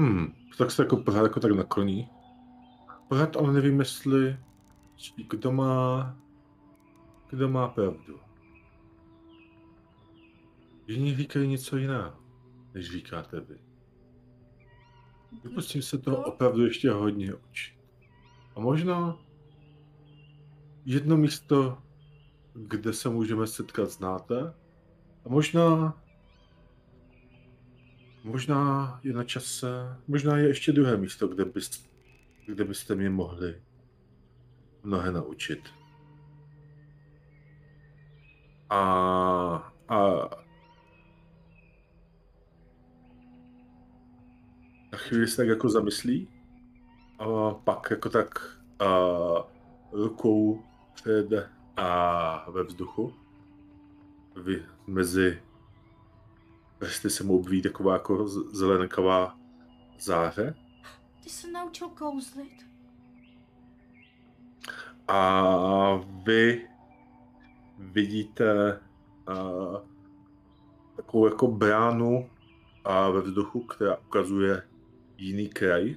Hmm, 0.00 0.32
tak 0.58 0.70
se 0.70 0.82
jako 0.82 0.96
pořád 0.96 1.22
jako 1.22 1.40
tak 1.40 1.52
nakloní. 1.52 2.08
Pořád 3.08 3.36
ale 3.36 3.52
nevím, 3.52 3.78
jestli 3.78 4.38
kdo 5.30 5.52
má, 5.52 6.16
kdo 7.30 7.48
má 7.48 7.68
pravdu. 7.68 8.20
Jiní 10.86 11.16
říkají 11.16 11.48
něco 11.48 11.76
jiného, 11.76 12.16
než 12.74 12.90
říkáte 12.90 13.40
vy. 13.40 13.58
Musím 15.54 15.82
se 15.82 15.98
toho 15.98 16.16
opravdu 16.16 16.64
ještě 16.64 16.90
hodně 16.90 17.34
učit. 17.34 17.78
A 18.56 18.60
možná 18.60 19.18
jedno 20.84 21.16
místo, 21.16 21.78
kde 22.54 22.92
se 22.92 23.08
můžeme 23.08 23.46
setkat, 23.46 23.90
znáte? 23.90 24.54
A 25.24 25.28
možná 25.28 25.99
Možná 28.24 29.00
je 29.02 29.12
na 29.12 29.24
čase, 29.24 29.96
možná 30.08 30.36
je 30.36 30.48
ještě 30.48 30.72
druhé 30.72 30.96
místo, 30.96 31.28
kde, 31.28 31.44
bys, 31.44 31.86
kde 32.46 32.64
byste 32.64 32.94
mě 32.94 33.10
mohli 33.10 33.62
mnohé 34.82 35.12
naučit. 35.12 35.68
A, 38.70 38.80
a 39.88 39.98
na 44.92 44.98
chvíli 44.98 45.28
se 45.28 45.36
tak 45.36 45.48
jako 45.48 45.68
zamyslí 45.68 46.28
a 47.18 47.54
pak 47.54 47.90
jako 47.90 48.08
tak 48.08 48.58
a, 48.78 48.86
rukou 49.92 50.62
před 50.94 51.28
a 51.76 52.50
ve 52.50 52.64
vzduchu 52.64 53.14
vy, 54.36 54.62
mezi 54.86 55.42
prsty 56.80 57.10
se 57.10 57.24
mu 57.24 57.38
obví 57.38 57.62
taková 57.62 57.92
jako 57.92 58.28
zelenkavá 58.28 59.38
záře 59.98 60.54
Ty 61.22 61.30
se 61.30 61.50
naučil 61.50 61.88
kouzlit. 61.88 62.70
a 65.08 66.00
vy 66.24 66.68
vidíte 67.78 68.80
a, 69.26 69.34
takovou 70.96 71.26
jako 71.26 71.46
bránu 71.46 72.30
a 72.84 73.10
ve 73.10 73.20
vzduchu, 73.20 73.60
která 73.60 73.96
ukazuje 73.96 74.62
jiný 75.18 75.48
kraj. 75.48 75.96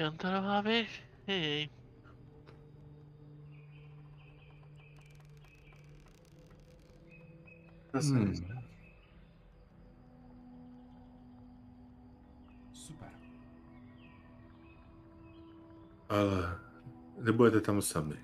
Jantarová 0.00 0.60
věž? 0.60 1.02
Hej. 1.26 1.68
Zase 7.92 8.14
Hmm. 8.14 8.34
Super. 12.72 13.08
Ale 16.08 16.58
nebudete 17.18 17.60
tam 17.60 17.82
sami. 17.82 18.16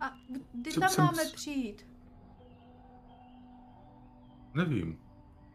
A 0.00 0.14
kdy 0.52 0.70
Co 0.70 0.80
tam 0.80 0.88
jsem 0.88 1.04
máme 1.04 1.24
s- 1.24 1.32
přijít? 1.32 1.86
Nevím. 4.54 4.98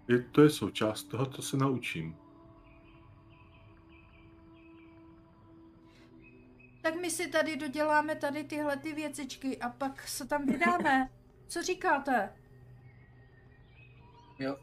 Je, 0.07 0.23
to 0.23 0.41
je 0.41 0.49
součást 0.49 1.03
toho, 1.03 1.25
co 1.25 1.41
se 1.41 1.57
naučím. 1.57 2.15
Si 7.17 7.27
tady 7.27 7.57
doděláme 7.57 8.15
tady 8.15 8.43
tyhle 8.43 8.77
ty 8.77 8.93
věcičky 8.93 9.57
a 9.57 9.69
pak 9.69 10.07
se 10.07 10.27
tam 10.27 10.45
vydáme. 10.45 11.09
Co 11.47 11.63
říkáte? 11.63 12.33
Jo. 14.39 14.57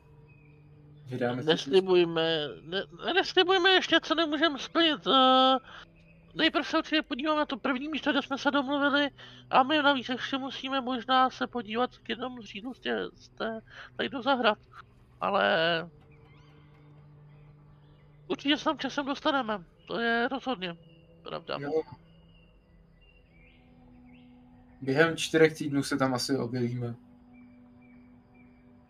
Vydáme 1.07 1.43
se 1.43 1.51
Neslibujme, 1.51 2.49
ne, 2.63 2.83
neslibujme 3.15 3.71
ještě, 3.71 4.01
co 4.01 4.15
nemůžeme 4.15 4.59
splnit. 4.59 5.07
Uh, 5.07 5.15
nejprve 6.35 6.65
se 6.65 6.79
určitě 6.79 7.03
podíváme 7.03 7.39
na 7.39 7.47
to 7.47 7.57
první 7.57 7.89
místo, 7.89 8.11
kde 8.11 8.23
jsme 8.23 8.39
se 8.39 8.51
domluvili 8.51 9.11
a 9.51 9.63
my 9.63 9.83
navíc 9.83 10.09
ještě 10.09 10.39
musíme 10.39 10.81
možná 10.81 11.31
se 11.31 11.47
podívat 11.47 11.99
k 11.99 12.09
jednomu 12.09 12.43
z 12.43 12.47
řídlu 12.47 12.75
z 12.75 12.81
té, 12.81 13.09
z 13.15 13.29
té 13.29 13.61
tady 13.97 14.09
do 14.09 14.23
zahrad. 14.23 14.59
Ale 15.21 15.47
určitě 18.29 18.57
se 18.57 18.65
tam 18.65 18.79
časem 18.79 19.07
dostaneme, 19.07 19.65
to 19.87 20.01
je 20.01 20.29
rozhodně 20.29 20.77
pravda. 21.23 21.59
Jo. 21.61 22.04
Během 24.85 25.17
čtyřech 25.17 25.59
týdnů 25.59 25.83
se 25.83 25.97
tam 25.97 26.15
asi 26.15 26.37
objevíme. 26.37 26.95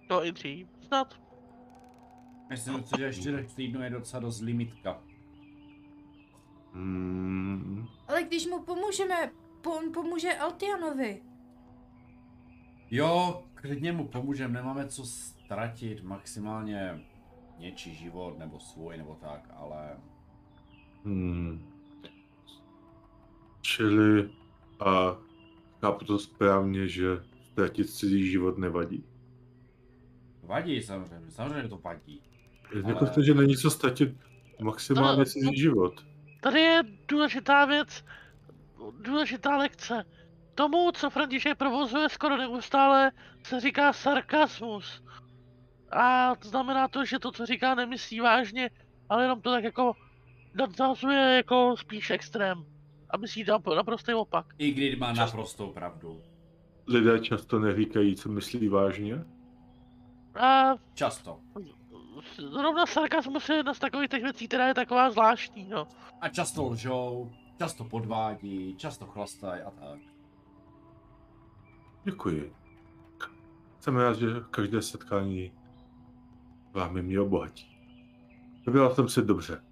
To 0.08 0.24
i 0.24 0.32
dřív, 0.32 0.68
snad. 0.80 1.20
Myslím 2.50 2.84
si, 2.84 2.90
že 2.98 3.12
4 3.12 3.46
týdnů 3.56 3.82
je 3.82 3.90
docela 3.90 4.20
dost 4.20 4.40
limitka. 4.40 5.02
Hmm. 6.72 7.86
Ale 8.08 8.22
když 8.22 8.46
mu 8.46 8.62
pomůžeme, 8.62 9.30
po, 9.60 9.70
on 9.70 9.92
pomůže 9.92 10.34
Altianovi. 10.34 11.22
Jo, 12.90 13.44
klidně 13.54 13.92
mu 13.92 14.08
pomůžeme, 14.08 14.54
nemáme 14.54 14.88
co 14.88 15.04
ztratit, 15.04 16.02
maximálně 16.02 17.06
něčí 17.58 17.94
život, 17.94 18.38
nebo 18.38 18.60
svůj, 18.60 18.96
nebo 18.96 19.14
tak, 19.14 19.50
ale... 19.56 19.96
Hmm. 21.04 21.70
Čili 23.60 24.30
a 24.80 25.16
chápu 25.84 26.04
to 26.04 26.18
správně, 26.18 26.88
že 26.88 27.04
ztratit 27.52 27.90
cizí 27.90 28.30
život 28.30 28.58
nevadí. 28.58 29.04
Vadí 30.42 30.82
samozřejmě, 30.82 31.30
samozřejmě 31.30 31.68
to 31.68 31.78
vadí. 31.78 32.20
Jako 32.86 33.06
to, 33.06 33.22
že 33.22 33.34
není 33.34 33.56
co 33.56 33.70
ztratit 33.70 34.16
maximálně 34.62 35.26
cizí 35.26 35.46
no. 35.46 35.52
život. 35.56 36.04
Tady 36.40 36.60
je 36.60 36.82
důležitá 37.08 37.64
věc. 37.64 38.04
důležitá 39.00 39.56
lekce. 39.56 40.04
Tomu, 40.54 40.92
co 40.92 41.10
František 41.10 41.58
provozuje 41.58 42.08
skoro 42.08 42.36
neustále, 42.36 43.12
se 43.42 43.60
říká 43.60 43.92
sarkasmus. 43.92 45.02
A 45.92 46.34
to 46.36 46.48
znamená 46.48 46.88
to, 46.88 47.04
že 47.04 47.18
to, 47.18 47.32
co 47.32 47.46
říká, 47.46 47.74
nemyslí 47.74 48.20
vážně, 48.20 48.70
ale 49.08 49.24
jenom 49.24 49.40
to 49.40 49.50
tak 49.50 49.64
jako 49.64 49.92
nadzazuje 50.54 51.36
jako 51.36 51.74
spíš 51.78 52.10
extrém. 52.10 52.73
A 53.14 53.16
myslí 53.16 53.44
tam 53.44 53.62
naprostý 53.76 54.14
opak. 54.14 54.46
I 54.58 54.70
když 54.70 54.98
má 54.98 55.12
naprostou 55.12 55.72
pravdu. 55.72 56.22
Lidé 56.86 57.20
často 57.20 57.58
neříkají, 57.58 58.16
co 58.16 58.28
myslí 58.28 58.68
vážně. 58.68 59.24
A 60.40 60.74
Často. 60.94 61.40
zrovna 62.36 62.86
sarkasmus 62.86 63.48
je 63.48 63.56
jedna 63.56 63.74
z 63.74 63.78
takových 63.78 64.08
těch 64.08 64.22
věcí, 64.22 64.48
která 64.48 64.68
je 64.68 64.74
taková 64.74 65.10
zvláštní, 65.10 65.68
no. 65.68 65.88
A 66.20 66.28
často 66.28 66.68
lžou, 66.68 67.32
často 67.58 67.84
podvádí, 67.84 68.76
často 68.76 69.06
chlastají 69.06 69.62
a 69.62 69.70
tak. 69.70 69.98
Děkuji. 72.04 72.54
Jsem 73.80 73.96
rád, 73.96 74.18
že 74.18 74.26
každé 74.50 74.82
setkání 74.82 75.52
vámi 76.72 77.02
mě 77.02 77.20
obohatí. 77.20 77.78
Vybral 78.66 78.94
jsem 78.94 79.08
se 79.08 79.22
dobře. 79.22 79.64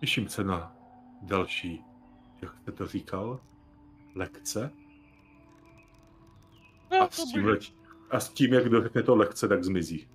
Těším 0.00 0.28
se 0.28 0.44
na 0.44 0.73
další, 1.24 1.84
jak 2.42 2.56
jste 2.56 2.72
to 2.72 2.86
říkal, 2.86 3.40
lekce. 4.14 4.70
no 6.90 7.02
A 7.02 7.10
s 7.10 7.32
tím, 7.32 7.56
a 8.10 8.20
s 8.20 8.28
tím 8.28 8.52
jak 8.52 8.68
dořekne 8.68 9.02
to 9.02 9.16
lekce, 9.16 9.48
tak 9.48 9.64
zmizí. 9.64 10.08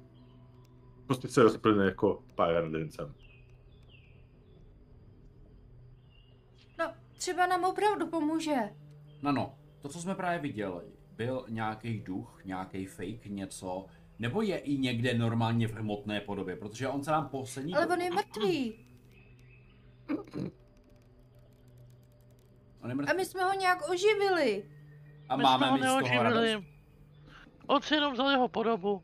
Prostě 1.05 1.27
se 1.27 1.43
rozplyne 1.43 1.85
jako 1.85 2.23
pár 2.35 2.53
radincem. 2.53 3.15
No, 6.79 6.93
třeba 7.17 7.47
nám 7.47 7.63
opravdu 7.63 8.07
pomůže. 8.07 8.55
No 9.21 9.31
no, 9.31 9.57
to, 9.81 9.89
co 9.89 10.01
jsme 10.01 10.15
právě 10.15 10.39
viděli, 10.39 10.83
byl 11.15 11.45
nějaký 11.49 11.99
duch, 11.99 12.41
nějaký 12.45 12.85
fake, 12.85 13.25
něco, 13.25 13.85
nebo 14.19 14.41
je 14.41 14.57
i 14.57 14.77
někde 14.77 15.13
normálně 15.13 15.67
v 15.67 15.73
hmotné 15.73 16.21
podobě, 16.21 16.55
protože 16.55 16.87
on 16.87 17.03
se 17.03 17.11
nám 17.11 17.29
poslední... 17.29 17.75
Ale 17.75 17.87
on 17.87 18.01
je 18.01 18.11
mrtvý. 18.11 18.85
On 22.83 22.89
je 22.89 22.93
A 22.93 22.95
mrtvý. 22.95 23.17
my 23.17 23.25
jsme 23.25 23.43
ho 23.43 23.53
nějak 23.53 23.89
oživili. 23.89 24.69
A 25.29 25.35
My 25.35 25.43
máme 25.43 25.57
jsme 25.67 25.71
ho 25.71 25.77
neoživili. 25.77 26.23
radost. 26.53 26.65
On 27.67 27.81
si 27.81 27.95
jenom 27.95 28.13
vzal 28.13 28.29
jeho 28.29 28.47
podobu. 28.47 29.03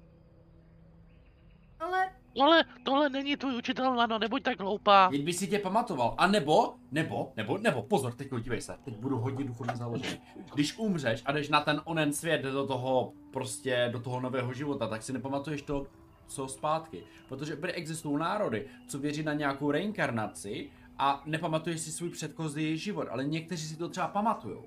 Ale 1.80 2.10
Ale 2.42 2.64
tohle 2.84 3.10
není 3.10 3.38
tvůj 3.38 3.56
učitel, 3.58 3.94
Lano, 3.94 4.20
nebuď 4.20 4.44
tak 4.44 4.60
hloupá. 4.60 5.10
Jen 5.12 5.26
by 5.26 5.34
si 5.34 5.48
tě 5.48 5.60
pamatoval. 5.60 6.16
A 6.18 6.28
nebo, 6.28 6.74
nebo, 6.92 7.32
nebo, 7.38 7.58
nebo, 7.58 7.82
pozor, 7.84 8.14
teď 8.14 8.28
dívej 8.44 8.62
se, 8.62 8.76
teď 8.86 8.96
budu 8.98 9.18
hodně 9.18 9.46
duchovně 9.46 9.76
založený. 9.76 10.22
Když 10.54 10.78
umřeš 10.78 11.22
a 11.26 11.32
jdeš 11.32 11.50
na 11.50 11.62
ten 11.62 11.82
onen 11.86 12.14
svět 12.14 12.42
do 12.42 12.68
toho, 12.68 13.14
prostě, 13.34 13.90
do 13.92 14.00
toho 14.00 14.20
nového 14.20 14.54
života, 14.54 14.88
tak 14.88 15.04
si 15.04 15.14
nepamatuješ 15.14 15.62
to, 15.62 15.88
co 16.28 16.48
zpátky. 16.48 17.04
Protože 17.30 17.58
existují 17.74 18.18
národy, 18.20 18.68
co 18.88 19.00
věří 19.00 19.24
na 19.24 19.34
nějakou 19.34 19.72
reinkarnaci 19.72 20.70
a 20.98 21.24
nepamatuješ 21.26 21.82
si 21.82 21.92
svůj 21.92 22.10
předchozí 22.10 22.78
život, 22.78 23.08
ale 23.12 23.26
někteří 23.26 23.68
si 23.68 23.78
to 23.78 23.90
třeba 23.90 24.08
pamatujou. 24.08 24.66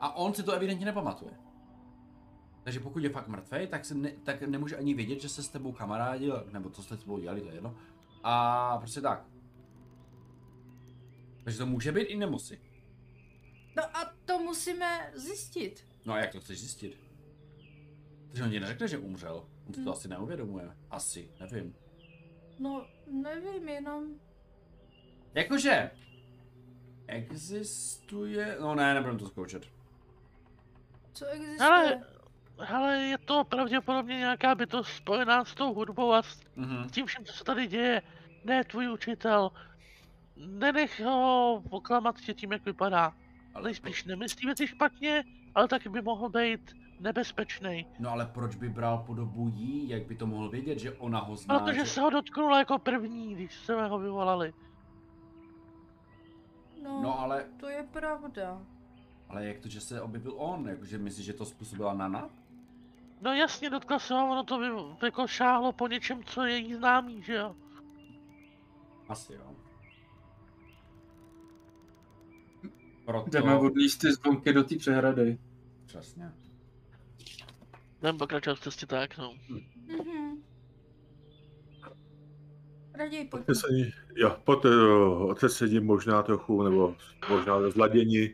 A 0.00 0.16
on 0.16 0.34
si 0.34 0.42
to 0.42 0.52
evidentně 0.52 0.86
nepamatuje. 0.86 1.32
Takže 2.64 2.80
pokud 2.80 3.02
je 3.02 3.10
fakt 3.10 3.28
mrtvý, 3.28 3.66
tak, 3.66 3.84
se 3.84 3.94
ne, 3.94 4.10
tak 4.10 4.42
nemůže 4.42 4.76
ani 4.76 4.94
vědět, 4.94 5.20
že 5.20 5.28
se 5.28 5.42
s 5.42 5.48
tebou 5.48 5.72
kamarádil, 5.72 6.46
nebo 6.52 6.70
co 6.70 6.82
jste 6.82 6.96
s 6.96 7.00
tebou 7.00 7.18
dělali, 7.18 7.40
to 7.40 7.48
je 7.48 7.54
jedno. 7.54 7.76
A 8.22 8.78
prostě 8.78 9.00
tak. 9.00 9.24
Takže 11.44 11.58
to 11.58 11.66
může 11.66 11.92
být 11.92 12.02
i 12.02 12.16
nemusí. 12.16 12.58
no 13.76 13.82
a 13.96 14.12
to 14.24 14.38
musíme 14.38 15.12
zjistit. 15.14 15.84
No 16.04 16.12
a 16.14 16.18
jak 16.18 16.32
to 16.32 16.40
chceš 16.40 16.60
zjistit? 16.60 17.00
Takže 18.28 18.44
on 18.44 18.50
ti 18.50 18.60
neřekne, 18.60 18.88
že 18.88 18.98
umřel. 18.98 19.48
On 19.66 19.74
si 19.74 19.80
to 19.80 19.90
Hmm. 19.90 19.98
asi 19.98 20.08
neuvědomuje. 20.08 20.76
Asi, 20.90 21.30
nevím. 21.40 21.74
No, 22.58 22.86
nevím, 23.12 23.68
jenom... 23.68 24.04
Jakože... 25.34 25.90
Existuje... 27.06 28.56
No 28.60 28.74
ne, 28.74 28.94
nebudem 28.94 29.18
to 29.18 29.26
zkoušet. 29.26 29.62
Co 31.12 31.26
existuje? 31.26 31.68
Ale, 31.70 32.00
hele, 32.58 32.96
je 32.98 33.18
to 33.18 33.44
pravděpodobně 33.44 34.16
nějaká 34.16 34.54
bytost 34.54 34.90
spojená 34.90 35.44
s 35.44 35.54
tou 35.54 35.74
hudbou 35.74 36.12
a 36.12 36.22
s 36.22 36.40
Mhm. 36.56 36.88
tím 36.90 37.06
vším, 37.06 37.24
co 37.24 37.32
se 37.32 37.44
tady 37.44 37.66
děje. 37.66 38.02
Ne 38.44 38.64
tvůj 38.64 38.92
učitel. 38.92 39.50
Nenech 40.36 41.00
ho 41.00 41.54
oklamat 41.70 42.20
tě 42.20 42.34
tím, 42.34 42.52
jak 42.52 42.64
vypadá. 42.64 43.12
Ale 43.54 43.74
spíš 43.74 44.04
nemyslí 44.04 44.46
věci 44.46 44.66
špatně, 44.66 45.24
ale 45.54 45.68
taky 45.68 45.88
by 45.88 46.02
mohl 46.02 46.28
být 46.28 46.72
nebezpečný. 47.00 47.86
No 47.98 48.10
ale 48.10 48.26
proč 48.26 48.54
by 48.56 48.68
bral 48.68 48.98
podobu 49.06 49.48
jí? 49.48 49.88
Jak 49.88 50.06
by 50.06 50.16
to 50.16 50.26
mohl 50.26 50.48
vědět, 50.50 50.78
že 50.78 50.92
ona 50.92 51.18
ho 51.18 51.36
zná? 51.36 51.58
Protože 51.58 51.80
že... 51.80 51.86
se 51.86 52.00
ho 52.00 52.10
dotknula 52.10 52.58
jako 52.58 52.78
první, 52.78 53.34
když 53.34 53.54
jsme 53.54 53.88
ho 53.88 53.98
vyvolali. 53.98 54.52
No, 56.82 57.02
No 57.02 57.20
ale, 57.20 57.44
to 57.60 57.68
je 57.68 57.82
pravda. 57.92 58.62
ale 59.28 59.44
jak 59.46 59.58
to, 59.58 59.68
že 59.68 59.80
se 59.80 60.00
objevil 60.00 60.34
on? 60.36 60.68
Jakože 60.68 60.98
myslíš, 60.98 61.26
že 61.26 61.32
to 61.32 61.44
způsobila 61.44 61.94
Nana? 61.94 62.30
No 63.20 63.32
jasně, 63.34 63.70
dotkla 63.70 63.98
se 63.98 64.14
ho, 64.14 64.30
ono 64.30 64.44
to 64.44 64.58
vy, 64.58 64.66
jako 65.06 65.26
šáhlo 65.26 65.72
po 65.72 65.88
něčem, 65.88 66.24
co 66.24 66.44
je 66.44 66.56
jí 66.56 66.74
známý, 66.74 67.22
že 67.22 67.34
jo? 67.34 67.56
Asi 69.08 69.32
jo. 69.32 69.56
Proto... 73.04 73.30
Jdeme 73.30 73.54
odníst 73.58 74.00
ty 74.00 74.12
zvonky 74.12 74.52
do 74.52 74.64
té 74.64 74.76
přehrady. 74.76 75.38
Přesně. 75.86 76.32
Jdem 78.00 78.18
pokračovat 78.18 78.56
v 78.56 78.60
cestě 78.60 78.86
tak, 78.86 79.18
no. 79.18 79.34
Mhm. 79.86 80.42
Raději 82.98 83.24
pojďme. 83.24 83.44
Otesení, 83.44 83.92
jo, 84.16 84.36
pod 84.44 84.64
eh, 84.64 84.68
otesení 85.22 85.80
možná 85.80 86.22
trochu, 86.22 86.62
nebo 86.62 86.96
možná 87.28 87.58
rozladění 87.58 88.30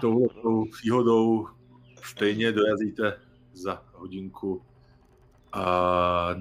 touhletou 0.00 0.64
příhodou 0.72 1.48
stejně 2.02 2.52
dorazíte 2.52 3.20
za 3.52 3.82
hodinku 3.92 4.62
a 5.52 6.34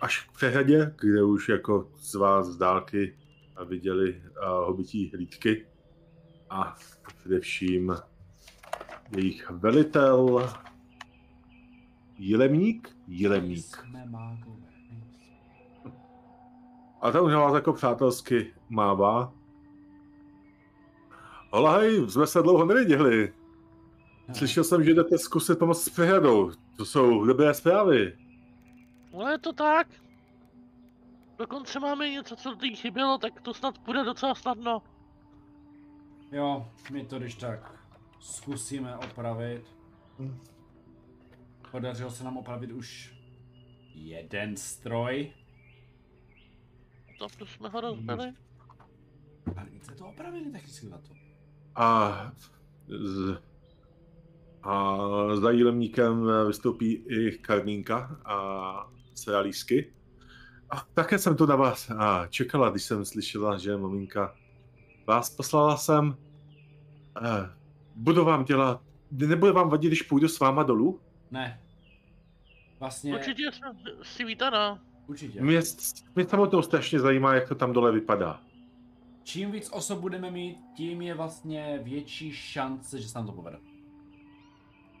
až 0.00 0.26
k 0.26 0.32
přehradě, 0.32 0.94
kde 1.00 1.22
už 1.22 1.48
jako 1.48 1.90
z 1.96 2.14
vás 2.14 2.46
z 2.46 2.56
dálky 2.56 3.18
viděli 3.64 4.22
hobití 4.64 5.10
hlídky 5.14 5.66
a 6.50 6.76
především 7.18 7.96
jejich 9.16 9.50
velitel 9.50 10.50
Jilemník? 12.18 12.96
Jilemník. 13.08 13.76
Jsme. 13.76 14.61
A 17.02 17.10
ten 17.10 17.20
už 17.20 17.32
na 17.32 17.40
vás 17.40 17.54
jako 17.54 17.72
přátelsky 17.72 18.54
mává. 18.68 19.32
Hola, 21.50 21.78
hej, 21.78 22.10
jsme 22.10 22.26
se 22.26 22.42
dlouho 22.42 22.64
neviděli. 22.64 23.32
Slyšel 24.32 24.64
jsem, 24.64 24.84
že 24.84 24.94
jdete 24.94 25.18
zkusit 25.18 25.58
pomoct 25.58 25.82
s 25.82 25.88
přehradou. 25.88 26.50
To 26.76 26.84
jsou 26.84 27.24
dobré 27.24 27.54
zprávy. 27.54 28.18
No 29.12 29.28
je 29.28 29.38
to 29.38 29.52
tak. 29.52 29.88
Dokonce 31.38 31.80
máme 31.80 32.10
něco, 32.10 32.36
co 32.36 32.56
jí 32.62 32.76
chybělo, 32.76 33.18
tak 33.18 33.40
to 33.40 33.54
snad 33.54 33.78
bude 33.78 34.04
docela 34.04 34.34
snadno. 34.34 34.82
Jo, 36.32 36.68
my 36.90 37.04
to 37.04 37.18
když 37.18 37.34
tak 37.34 37.74
zkusíme 38.20 38.96
opravit. 38.96 39.62
Podařilo 41.70 42.10
se 42.10 42.24
nám 42.24 42.36
opravit 42.36 42.72
už 42.72 43.14
jeden 43.94 44.56
stroj. 44.56 45.32
To 47.22 47.28
to 47.38 47.46
jsme 47.46 47.68
ho 47.68 47.80
rozbili. 47.80 48.32
Ale 49.56 49.68
i 49.70 49.80
jste 49.80 49.94
to 49.94 50.06
opravili 50.06 50.50
technicky 50.50 50.86
za 50.86 50.98
to. 50.98 51.14
A, 51.74 52.32
z, 52.88 53.42
a 54.62 54.96
za 55.36 55.50
jílemníkem 55.50 56.26
vystoupí 56.46 56.92
i 56.92 57.38
Karmínka 57.38 58.20
a 58.24 58.90
Seralísky. 59.14 59.92
A 60.70 60.86
také 60.94 61.18
jsem 61.18 61.36
tu 61.36 61.46
na 61.46 61.56
vás 61.56 61.90
a 61.90 62.26
čekala, 62.26 62.70
když 62.70 62.82
jsem 62.82 63.04
slyšela, 63.04 63.58
že 63.58 63.76
maminka 63.76 64.34
vás 65.06 65.30
poslala 65.30 65.76
jsem. 65.76 66.16
Eh, 67.22 67.50
budu 67.94 68.24
vám 68.24 68.44
dělat, 68.44 68.82
nebude 69.10 69.52
vám 69.52 69.68
vadit, 69.68 69.88
když 69.88 70.02
půjdu 70.02 70.28
s 70.28 70.40
váma 70.40 70.62
dolů? 70.62 71.00
Ne. 71.30 71.60
Vlastně, 72.80 73.14
určitě. 73.14 73.52
Jsme 73.52 73.72
si 74.02 74.24
vítaná. 74.24 74.91
Určitě. 75.06 75.42
Mě, 75.42 75.60
mě 76.14 76.26
samotnou 76.26 76.62
strašně 76.62 77.00
zajímá, 77.00 77.34
jak 77.34 77.48
to 77.48 77.54
tam 77.54 77.72
dole 77.72 77.92
vypadá. 77.92 78.40
Čím 79.22 79.50
víc 79.50 79.70
osob 79.72 79.98
budeme 79.98 80.30
mít, 80.30 80.58
tím 80.76 81.02
je 81.02 81.14
vlastně 81.14 81.80
větší 81.82 82.32
šance, 82.32 83.00
že 83.00 83.08
se 83.08 83.18
nám 83.18 83.26
to 83.26 83.32
povede. 83.32 83.58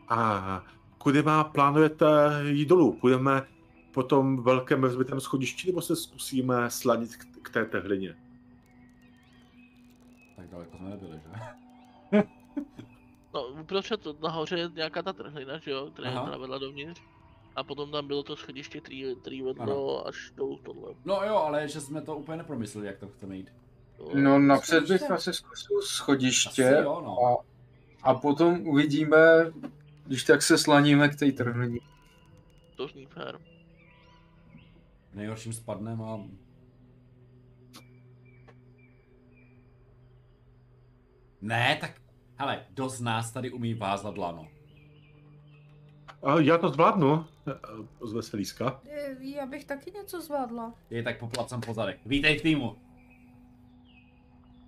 A 0.08 0.64
kudy 0.98 1.22
má 1.22 1.44
plánujete 1.44 2.06
jít 2.48 2.68
dolů? 2.68 2.92
Půjdeme 2.92 3.46
po 3.94 4.02
tom 4.02 4.42
velkém 4.42 4.82
rozbitém 4.82 5.20
schodišti, 5.20 5.66
nebo 5.66 5.82
se 5.82 5.96
zkusíme 5.96 6.70
sladit 6.70 7.16
k, 7.16 7.24
k 7.42 7.50
té 7.50 7.64
tehlině? 7.64 8.16
Tak 10.36 10.48
daleko 10.48 10.76
jsme 10.76 10.88
nebyli, 10.88 11.20
že? 12.12 12.22
No, 13.34 13.46
uprostřed 13.60 14.20
nahoře 14.22 14.58
je 14.58 14.70
nějaká 14.74 15.02
ta 15.02 15.12
trhlina, 15.12 15.58
že 15.58 15.70
jo, 15.70 15.90
která 15.92 16.36
vedla 16.38 16.58
dovnitř. 16.58 17.02
A 17.56 17.64
potom 17.64 17.90
tam 17.90 18.06
bylo 18.06 18.22
to 18.22 18.36
schodiště, 18.36 18.80
který, 18.80 19.16
který 19.20 19.42
vedlo 19.42 20.06
až 20.06 20.32
do 20.36 20.56
tohle. 20.56 20.94
No 21.04 21.14
jo, 21.26 21.36
ale 21.36 21.68
že 21.68 21.80
jsme 21.80 22.02
to 22.02 22.16
úplně 22.16 22.38
nepromysleli, 22.38 22.86
jak 22.86 22.98
to 22.98 23.08
chceme 23.08 23.36
jít. 23.36 23.52
No 24.14 24.38
napřed 24.38 24.80
bych 24.80 25.00
Schodiště. 25.00 25.06
asi 25.14 25.32
zkusil 25.32 25.82
schodiště 25.82 26.64
Asi 26.64 26.84
jo, 26.84 27.00
no. 27.04 27.18
a, 27.26 27.44
a 28.10 28.14
potom 28.14 28.66
uvidíme, 28.66 29.18
když 30.06 30.24
tak 30.24 30.42
se 30.42 30.58
slaníme 30.58 31.08
k 31.08 31.16
té 31.18 31.32
trhlině. 31.32 31.80
To 32.76 32.88
zní 32.88 33.06
fér. 33.06 33.38
Nejhorším 35.14 35.52
spadnem 35.52 36.02
a... 36.02 36.20
Ne, 41.40 41.78
tak... 41.80 42.02
Hele, 42.36 42.66
kdo 42.70 42.88
z 42.88 43.00
nás 43.00 43.32
tady 43.32 43.50
umí 43.50 43.74
vázat 43.74 44.18
lano? 44.18 44.48
A 46.22 46.40
já 46.40 46.58
to 46.58 46.68
zvládnu. 46.68 47.26
eh, 47.48 47.52
Z 48.06 48.12
veselíska. 48.12 48.80
Eh, 48.90 49.16
Já 49.20 49.46
bych 49.46 49.64
taky 49.64 49.90
něco 49.90 50.20
zvládla. 50.20 50.74
Je 50.90 51.02
tak 51.02 51.18
poplacem 51.18 51.60
po 51.60 51.74
zadech. 51.74 52.00
Vítej 52.06 52.38
v 52.38 52.42
týmu. 52.42 52.76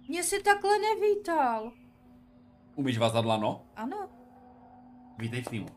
Mě 0.08 0.22
si 0.22 0.42
takhle 0.42 0.70
nevítal. 0.78 1.72
Umíš 2.74 2.98
vázat 2.98 3.24
lano? 3.24 3.66
Ano. 3.76 4.08
Vítej 5.18 5.42
v 5.42 5.48
týmu. 5.48 5.68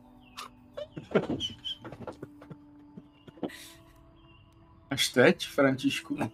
Až 4.89 5.09
teď, 5.09 5.47
Františku? 5.47 6.17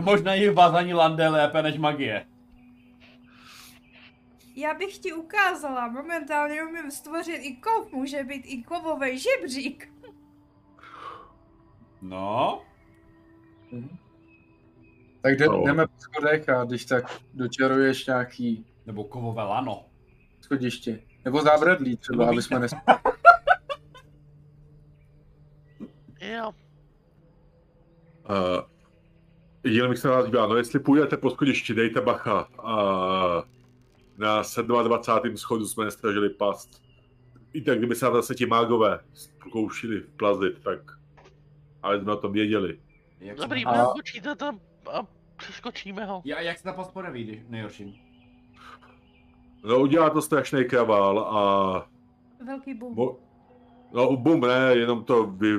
Možná 0.00 0.34
i 0.34 0.50
vázání 0.50 0.94
lande 0.94 1.28
lépe 1.28 1.62
než 1.62 1.78
magie. 1.78 2.26
Já 4.54 4.74
bych 4.74 4.98
ti 4.98 5.12
ukázala, 5.12 5.88
momentálně 5.88 6.62
umím 6.64 6.90
stvořit 6.90 7.36
i 7.42 7.56
kov, 7.56 7.92
může 7.92 8.24
být 8.24 8.42
i 8.46 8.62
kovový 8.62 9.18
žebřík. 9.18 9.92
No, 12.02 12.62
Tak 15.20 15.36
jde, 15.36 15.46
No. 15.46 15.64
jdeme 15.64 15.86
po 15.86 15.92
schodech 15.98 16.48
a 16.48 16.64
když 16.64 16.84
tak 16.84 17.20
dočaruješ 17.34 18.06
nějaký 18.06 18.66
nebo 18.86 19.04
kovové 19.04 19.42
lano. 19.42 19.84
schodiště. 20.40 21.02
Nebo 21.24 21.42
zábradlí 21.42 21.96
třeba, 21.96 22.18
Nebo 22.24 22.32
aby 22.32 22.42
jsme 22.42 22.58
nes... 22.58 22.72
Jo, 26.20 26.52
Uh, 28.30 28.60
jenom 29.64 29.90
bych 29.90 29.98
se 29.98 30.08
na 30.08 30.14
vás 30.14 30.30
no 30.32 30.56
jestli 30.56 30.80
půjdete 30.80 31.16
po 31.16 31.30
schodišti, 31.30 31.74
dejte 31.74 32.00
bacha. 32.00 32.48
Uh, 32.48 33.51
na 34.22 34.42
27. 34.82 35.36
schodu 35.36 35.66
jsme 35.66 35.84
nestražili 35.84 36.30
past. 36.30 36.82
Víte, 37.54 37.76
kdyby 37.76 37.94
se 37.94 38.04
nám 38.04 38.14
zase 38.14 38.34
ti 38.34 38.46
mágové 38.46 39.00
pokoušeli 39.44 40.00
vplazit, 40.00 40.62
tak... 40.64 40.98
Ale 41.82 42.00
jsme 42.00 42.12
o 42.12 42.16
tom 42.16 42.32
věděli. 42.32 42.80
Jak 43.20 43.36
dobrý. 43.36 43.64
A- 43.64 43.86
počíte 43.86 44.36
tam 44.36 44.60
a 44.92 45.06
přeskočíme 45.36 46.04
ho. 46.04 46.22
Ja, 46.24 46.40
jak 46.40 46.58
se 46.58 46.64
ta 46.64 46.72
pas 46.72 46.90
podaví, 46.90 47.44
nejhorším? 47.48 47.94
No 49.64 49.80
udělá 49.80 50.10
to 50.10 50.22
strašný 50.22 50.64
kravál 50.64 51.18
a... 51.18 51.88
Velký 52.46 52.74
boom. 52.74 52.94
Mo- 52.94 53.16
no 53.92 54.16
bum, 54.16 54.40
ne, 54.40 54.74
jenom 54.74 55.04
to 55.04 55.26
by... 55.26 55.58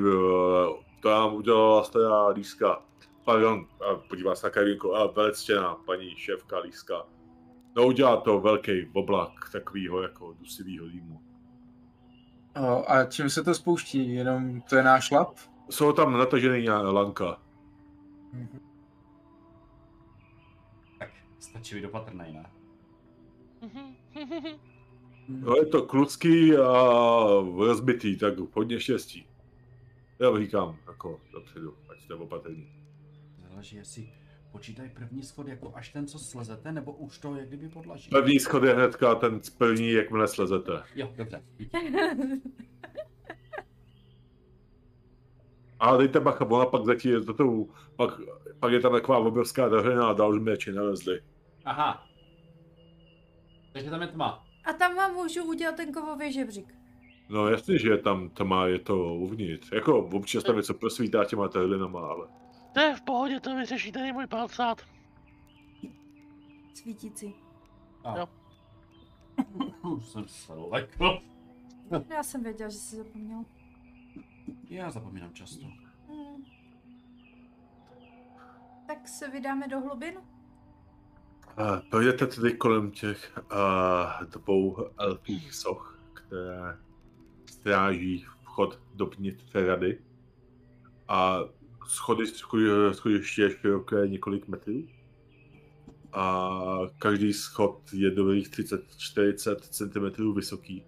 To 1.01 1.09
nám 1.09 1.33
udělala 1.33 1.83
stará 1.83 2.27
líska. 2.27 2.81
Pardon, 3.25 3.67
a 3.89 3.95
podívá 3.95 4.35
se 4.35 4.47
na 4.47 4.49
Karinku, 4.49 4.95
a 4.95 5.07
velectěná 5.07 5.75
paní 5.75 6.15
šéfka 6.15 6.59
líska. 6.59 7.05
No 7.75 7.87
udělá 7.87 8.21
to 8.21 8.39
velký 8.39 8.89
oblak 8.93 9.49
takovýho 9.51 10.01
jako 10.01 10.33
dusivýho 10.33 10.87
dýmu. 10.87 11.21
O, 12.55 12.91
a 12.91 13.05
čím 13.05 13.29
se 13.29 13.43
to 13.43 13.53
spouští? 13.53 14.13
Jenom 14.13 14.61
to 14.61 14.75
je 14.75 14.83
náš 14.83 15.11
lap? 15.11 15.37
Jsou 15.69 15.91
tam 15.93 16.17
natažený 16.17 16.69
lanka. 16.69 17.41
Tak 20.99 21.09
stačí 21.39 21.75
být 21.75 21.85
opatrnej, 21.85 22.33
ne? 22.33 22.51
No 25.27 25.55
je 25.55 25.65
to 25.65 25.81
klucký 25.81 26.57
a 26.57 26.73
rozbitý, 27.57 28.17
tak 28.17 28.33
hodně 28.37 28.79
štěstí. 28.79 29.27
Já 30.19 30.39
říkám, 30.39 30.77
jako 30.87 31.21
dopředu, 31.31 31.77
ať 31.91 32.01
jste 32.01 32.13
opatrní. 32.13 32.67
Záleží, 33.37 33.75
jestli 33.75 34.13
počítaj 34.53 34.89
první 34.89 35.23
schod 35.23 35.47
jako 35.47 35.71
až 35.75 35.89
ten, 35.89 36.07
co 36.07 36.19
slezete, 36.19 36.71
nebo 36.71 36.91
už 36.91 37.19
to 37.19 37.35
jak 37.35 37.47
kdyby 37.47 37.69
podlaží. 37.69 38.09
První 38.09 38.39
schod 38.39 38.63
je 38.63 38.73
hnedka 38.73 39.15
ten 39.15 39.39
první, 39.57 39.91
jakmile 39.91 40.27
slezete. 40.27 40.83
Jo, 40.95 41.13
dobře. 41.17 41.43
A 45.79 45.97
dejte 45.97 46.19
bacha, 46.19 46.45
ona 46.45 46.65
pak 46.65 46.85
zatím 46.85 47.23
za 47.23 47.33
tou, 47.33 47.69
pak, 47.95 48.19
pak 48.59 48.71
je 48.71 48.79
tam 48.79 48.91
taková 48.91 49.17
obrovská 49.17 49.69
drhina 49.69 50.07
a 50.07 50.13
dál 50.13 50.39
meči 50.39 50.71
nalezli. 50.71 51.21
Aha. 51.65 52.07
Takže 53.73 53.89
tam 53.89 54.01
je 54.01 54.07
tma. 54.07 54.45
A 54.65 54.73
tam 54.73 54.95
vám 54.95 55.13
můžu 55.13 55.43
udělat 55.43 55.75
ten 55.75 55.93
kovový 55.93 56.33
žebřík. 56.33 56.73
No 57.29 57.47
jasně, 57.47 57.79
že 57.79 57.89
je 57.89 57.97
tam 57.97 58.29
tma, 58.29 58.67
je 58.67 58.79
to 58.79 59.15
uvnitř. 59.15 59.71
Jako 59.71 59.99
občas 59.99 60.43
tam 60.43 60.55
něco 60.55 60.73
prosvítá 60.73 61.25
těma 61.25 61.47
trhlinama, 61.47 62.07
ale... 62.07 62.27
To 62.73 62.79
je 62.79 62.95
v 62.95 63.01
pohodě, 63.01 63.39
to 63.39 63.55
vyřeší 63.55 63.91
tady 63.91 64.13
můj 64.13 64.27
palcát. 64.27 64.81
Svítící. 66.73 67.35
A. 68.03 68.17
Jo. 68.17 68.29
Už 69.81 70.05
jsem 70.11 70.27
se 70.27 70.53
lekl. 70.53 71.19
Já 72.09 72.23
jsem 72.23 72.43
věděla, 72.43 72.69
že 72.69 72.77
jsi 72.77 72.95
zapomněl. 72.95 73.45
Já 74.69 74.91
zapomínám 74.91 75.33
často. 75.33 75.65
Hmm. 76.07 76.45
Tak 78.87 79.07
se 79.07 79.29
vydáme 79.29 79.67
do 79.67 79.79
hlubin? 79.79 80.13
A 81.57 81.81
projdete 81.89 82.27
tedy 82.27 82.53
kolem 82.53 82.91
těch 82.91 83.37
uh, 83.37 84.27
dvou 84.27 84.77
elfích 84.97 85.53
soch, 85.53 85.99
které 86.13 86.77
stráží 87.45 88.25
vchod 88.41 88.79
dovnitř 88.93 89.51
té 89.51 89.65
rady. 89.65 89.99
A 91.07 91.39
schody, 91.87 92.25
schodiště 92.91 93.49
široké 93.49 94.07
několik 94.07 94.47
metrů. 94.47 94.87
A 96.13 96.59
každý 96.99 97.33
schod 97.33 97.93
je 97.93 98.11
dobrých 98.11 98.49
30-40 98.49 99.55
cm 99.55 100.33
vysoký. 100.33 100.85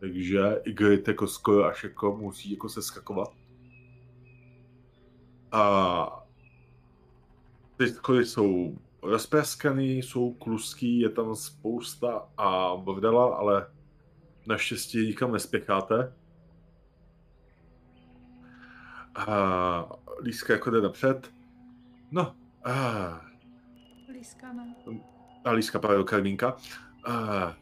Takže 0.00 0.60
i 0.64 0.72
Grit 0.72 1.08
jako 1.08 1.26
skoro 1.26 1.64
až 1.64 1.84
jako 1.84 2.16
musí 2.16 2.50
jako 2.50 2.68
se 2.68 2.82
skakovat. 2.82 3.28
A 5.52 6.24
ty 7.76 7.88
schody 7.88 8.24
jsou 8.24 8.78
rozpraskaný, 9.02 9.98
jsou 9.98 10.32
kluský, 10.32 11.00
je 11.00 11.08
tam 11.08 11.34
spousta 11.36 12.28
a 12.36 12.76
bordela, 12.76 13.36
ale 13.36 13.66
naštěstí 14.46 15.06
nikam 15.06 15.32
nespěcháte. 15.32 16.14
A 19.14 20.01
Líska 20.22 20.52
jako 20.52 20.70
jde 20.70 20.80
napřed. 20.80 21.32
No, 22.10 22.34
a, 22.64 22.72
Líska 24.12 24.52
ne. 24.52 24.74
a 25.44 25.50
Líska, 25.50 25.78
pardon, 25.78 26.04
Karmínka. 26.04 26.56
A, 27.06 27.54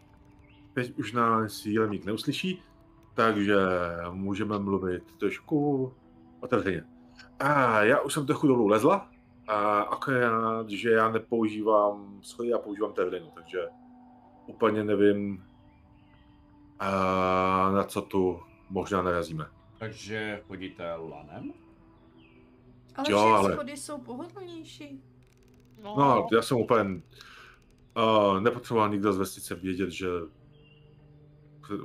teď 0.74 0.98
už 0.98 1.12
nás 1.12 1.66
jílemník 1.66 2.04
neuslyší, 2.04 2.62
takže 3.14 3.56
můžeme 4.10 4.58
mluvit 4.58 5.12
trošku 5.18 5.92
otevřeně. 6.40 6.84
A 7.38 7.82
já 7.82 8.00
už 8.00 8.12
jsem 8.12 8.26
trochu 8.26 8.46
dolů 8.46 8.66
lezla, 8.66 9.10
a 9.50 9.80
akorát, 9.80 10.70
že 10.70 10.90
já 10.90 11.10
nepoužívám 11.10 12.18
schody, 12.22 12.48
já 12.48 12.58
používám 12.58 12.92
terlinu, 12.92 13.30
takže 13.34 13.68
úplně 14.46 14.84
nevím, 14.84 15.44
a 16.78 16.90
na 17.74 17.84
co 17.84 18.02
tu 18.02 18.40
možná 18.70 19.02
narazíme. 19.02 19.46
Takže 19.78 20.42
chodíte 20.46 20.94
lanem? 20.94 21.52
Ale 22.96 23.10
Jo, 23.10 23.18
ale- 23.18 23.52
schody 23.52 23.76
jsou 23.76 23.98
pohodlnější. 23.98 25.02
No, 25.82 26.28
já 26.32 26.42
jsem 26.42 26.56
úplně 26.56 26.82
uh, 27.96 28.40
nepotřeboval 28.40 28.88
nikdo 28.88 29.12
z 29.12 29.18
vesnice 29.18 29.54
vědět, 29.54 29.90
že 29.90 30.06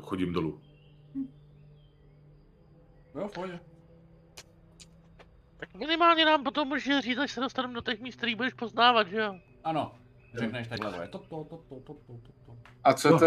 chodím 0.01 0.33
dolů. 0.33 0.61
Jo, 3.15 3.27
v 3.27 3.31
pohodě. 3.31 3.59
Tak 5.57 5.73
minimálně 5.75 6.25
nám 6.25 6.43
potom 6.43 6.67
může 6.67 7.01
říct, 7.01 7.17
až 7.17 7.31
se 7.31 7.41
dostaneme 7.41 7.73
do 7.73 7.81
těch 7.81 7.99
míst, 7.99 8.15
který 8.15 8.35
budeš 8.35 8.53
poznávat, 8.53 9.07
že 9.07 9.17
jo? 9.17 9.35
Ano. 9.63 9.95
Řekneš 10.39 10.67
takhle, 10.67 10.91
to 10.93 11.01
je 11.01 11.07
to, 11.07 11.17
to, 11.19 11.43
to, 11.43 11.57
to, 11.67 11.79
to, 11.79 11.93
to. 12.45 12.57
A 12.83 12.93
co, 12.93 13.09
No, 13.09 13.19
to, 13.19 13.25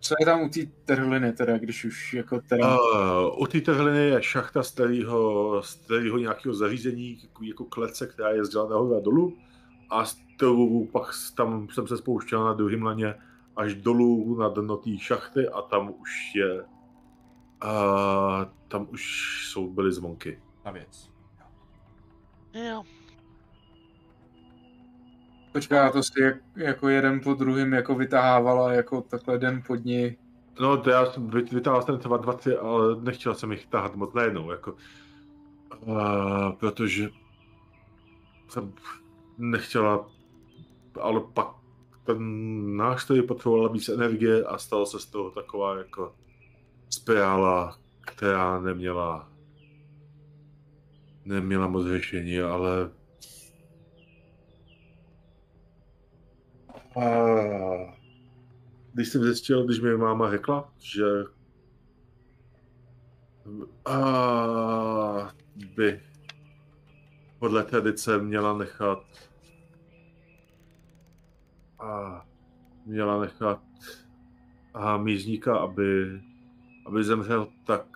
co 0.00 0.14
je 0.20 0.26
tam 0.26 0.42
u 0.42 0.48
té 0.48 0.60
trhliny 0.84 1.32
teda, 1.32 1.58
když 1.58 1.84
už 1.84 2.14
jako 2.14 2.40
teda... 2.40 2.78
Uh, 2.80 3.42
u 3.42 3.46
té 3.46 3.60
trhliny 3.60 3.98
je 3.98 4.22
šachta 4.22 4.62
starého, 4.62 5.62
starého 5.64 6.18
nějakého 6.18 6.54
zařízení, 6.54 7.18
jako, 7.22 7.44
jako 7.44 7.64
klece, 7.64 8.06
která 8.06 8.30
je 8.30 8.36
jezdila 8.36 8.68
nahoru 8.68 8.96
a 8.96 9.00
dolů. 9.00 9.36
a 9.90 10.04
z 10.04 10.16
toho 10.38 10.86
pak 10.86 11.08
tam 11.36 11.68
jsem 11.68 11.86
se 11.86 11.96
spouštěl 11.96 12.44
na 12.44 12.52
druhém 12.52 12.82
laně 12.82 13.14
až 13.56 13.74
dolů 13.74 14.38
na 14.38 14.48
dno 14.48 14.76
té 14.76 14.98
šachty 14.98 15.48
a 15.48 15.62
tam 15.62 15.94
už 16.00 16.10
je 16.34 16.64
a 17.60 18.50
tam 18.68 18.88
už 18.90 19.02
jsou 19.52 19.70
byly 19.70 19.92
zvonky. 19.92 20.42
Ta 20.62 20.70
věc. 20.70 21.10
Jo. 22.54 22.82
Počká, 25.52 25.90
to 25.90 26.02
si 26.02 26.20
jak, 26.20 26.36
jako 26.56 26.88
jeden 26.88 27.20
po 27.20 27.34
druhým 27.34 27.72
jako 27.72 27.94
vytahávala 27.94 28.72
jako 28.72 29.00
takhle 29.00 29.38
den 29.38 29.62
pod 29.66 29.84
ní. 29.84 30.16
No, 30.60 30.76
to 30.76 30.90
já 30.90 31.06
vytáhl 31.52 31.82
jsem 31.82 31.98
třeba 31.98 32.16
dva, 32.16 32.32
tři, 32.32 32.56
ale 32.56 32.96
nechtěl 33.00 33.34
jsem 33.34 33.52
jich 33.52 33.66
tahat 33.66 33.96
moc 33.96 34.14
najednou, 34.14 34.50
jako. 34.50 34.74
Uh, 35.80 36.52
protože 36.52 37.08
jsem 38.48 38.72
nechtěla, 39.38 40.06
ale 41.00 41.20
pak 41.34 41.48
ten 42.04 42.76
nástroj 42.76 43.22
potřeboval 43.22 43.68
víc 43.68 43.88
energie 43.88 44.44
a 44.44 44.58
stalo 44.58 44.86
se 44.86 45.00
z 45.00 45.06
toho 45.06 45.30
taková 45.30 45.78
jako 45.78 46.14
spirála, 46.90 47.78
která 48.00 48.60
neměla 48.60 49.28
neměla 51.28 51.66
moc 51.66 51.86
řešení, 51.86 52.40
ale 52.40 52.90
uh, 56.94 57.90
když 58.92 59.08
jsem 59.08 59.22
zjistil, 59.22 59.64
když 59.64 59.80
mi 59.80 59.96
máma 59.96 60.30
řekla, 60.30 60.72
že 60.78 61.04
a 63.84 65.32
by 65.76 66.00
podle 67.38 67.64
tradice 67.64 68.18
měla 68.18 68.58
nechat 68.58 69.02
a 71.78 72.24
měla 72.86 73.20
nechat 73.20 73.62
a 74.74 74.96
mízníka, 74.96 75.58
aby, 75.58 76.20
aby 76.86 77.04
zemřel, 77.04 77.48
tak 77.66 77.86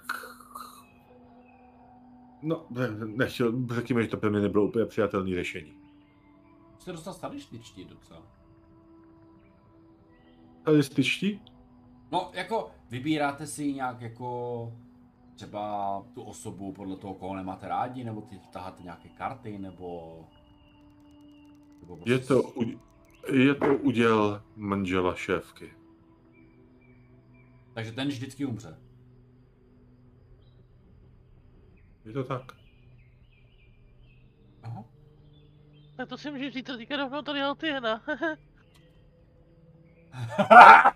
no, 2.43 2.67
ne, 2.71 2.89
nechtěl, 2.91 3.67
řekněme, 3.75 4.03
že 4.03 4.09
to 4.09 4.17
pro 4.17 4.31
mě 4.31 4.41
nebylo 4.41 4.65
úplně 4.65 4.87
přijatelné 4.87 5.35
řešení. 5.35 5.73
Jste 6.79 6.93
dostal 6.93 7.15
statističtí 7.15 7.85
docela. 7.85 8.32
Tady 10.65 10.83
styčtí? 10.83 11.41
No, 12.13 12.31
jako 12.35 12.71
vybíráte 12.91 13.47
si 13.47 13.73
nějak 13.73 14.01
jako 14.01 14.73
třeba 15.35 16.03
tu 16.15 16.23
osobu 16.23 16.73
podle 16.73 16.97
toho, 16.97 17.15
koho 17.15 17.37
nemáte 17.37 17.69
rádi, 17.69 18.05
nebo 18.05 18.21
ty 18.21 18.41
taháte 18.53 18.83
nějaké 18.83 19.09
karty, 19.09 19.59
nebo... 19.59 20.19
nebo 21.81 21.99
Je 22.07 22.19
to, 22.19 22.43
u- 22.43 22.81
je 23.33 23.55
to 23.55 23.77
uděl 23.77 24.43
manžela 24.57 25.15
šéfky. 25.15 25.73
Takže 27.75 27.93
ten 27.93 28.09
vždycky 28.09 28.45
umře. 28.45 28.79
Je 32.05 32.13
to 32.13 32.25
tak? 32.25 32.53
Aha. 34.63 34.85
Tak 35.97 36.09
to 36.09 36.19
si 36.19 36.31
můžeš 36.31 36.53
říct 36.55 36.67
teďka 36.67 36.97
rovnou 36.97 37.23
tady 37.23 37.41
Altiena. 37.43 38.03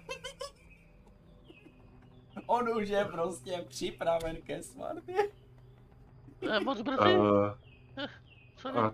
On 2.47 2.69
už 2.77 2.89
je 2.89 3.05
prostě 3.05 3.65
připraven 3.69 4.37
ke 4.37 4.63
svatbě. 4.63 5.17
Eh, 6.51 6.61
Moc 6.61 6.81
A, 6.81 6.83
brzy. 6.83 7.15
A 8.79 8.93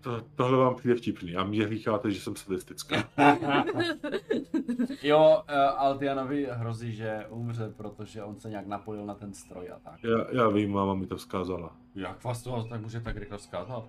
to, 0.00 0.20
tohle 0.34 0.58
vám 0.58 0.74
přijde 0.74 0.94
vtipný. 0.94 1.36
A 1.36 1.44
mě 1.44 1.68
říkáte, 1.68 2.10
že 2.10 2.20
jsem 2.20 2.36
sadistická. 2.36 2.96
Jo, 5.02 5.42
uh, 5.48 5.54
Altianovi 5.56 6.48
hrozí, 6.50 6.92
že 6.92 7.26
umře, 7.28 7.72
protože 7.76 8.22
on 8.22 8.40
se 8.40 8.50
nějak 8.50 8.66
napojil 8.66 9.06
na 9.06 9.14
ten 9.14 9.34
stroj 9.34 9.70
a 9.70 9.78
tak. 9.78 10.04
Já, 10.04 10.42
já 10.42 10.48
vím, 10.48 10.72
máma 10.72 10.94
mi 10.94 11.06
to 11.06 11.16
vzkázala. 11.16 11.76
Jak 11.94 12.24
vás 12.24 12.42
to 12.42 12.64
tak 12.70 12.80
může 12.80 13.00
tak 13.00 13.16
rychle 13.16 13.38
vzkázat? 13.38 13.84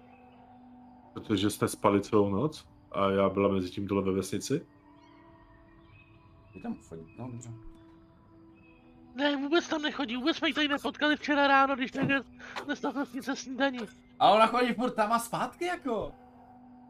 Protože 1.14 1.49
jste 1.49 1.68
spali 1.68 2.02
celou 2.02 2.30
noc 2.30 2.68
a 2.91 3.09
já 3.09 3.30
byla 3.30 3.49
mezi 3.49 3.69
tím 3.69 3.88
dole 3.88 4.01
ve 4.03 4.11
vesnici. 4.11 4.65
Vy 6.55 6.61
tam 6.61 6.77
chodí, 6.89 7.15
no 7.19 7.31
dobře. 7.31 7.49
Ne, 9.15 9.35
vůbec 9.35 9.68
tam 9.68 9.81
nechodí, 9.81 10.15
vůbec 10.18 10.38
jsme 10.38 10.47
ji 10.47 10.53
tady 10.53 10.68
nepotkali 10.68 11.15
včera 11.18 11.47
ráno, 11.47 11.76
když 11.76 11.91
někde 11.93 12.22
dnes 12.65 12.81
na 12.81 12.91
vesnice 12.91 13.35
snídaní. 13.35 13.80
A 14.19 14.30
ona 14.30 14.47
chodí 14.47 14.73
furt 14.73 14.91
tam 14.91 15.11
a 15.11 15.19
zpátky 15.19 15.65
jako. 15.65 16.11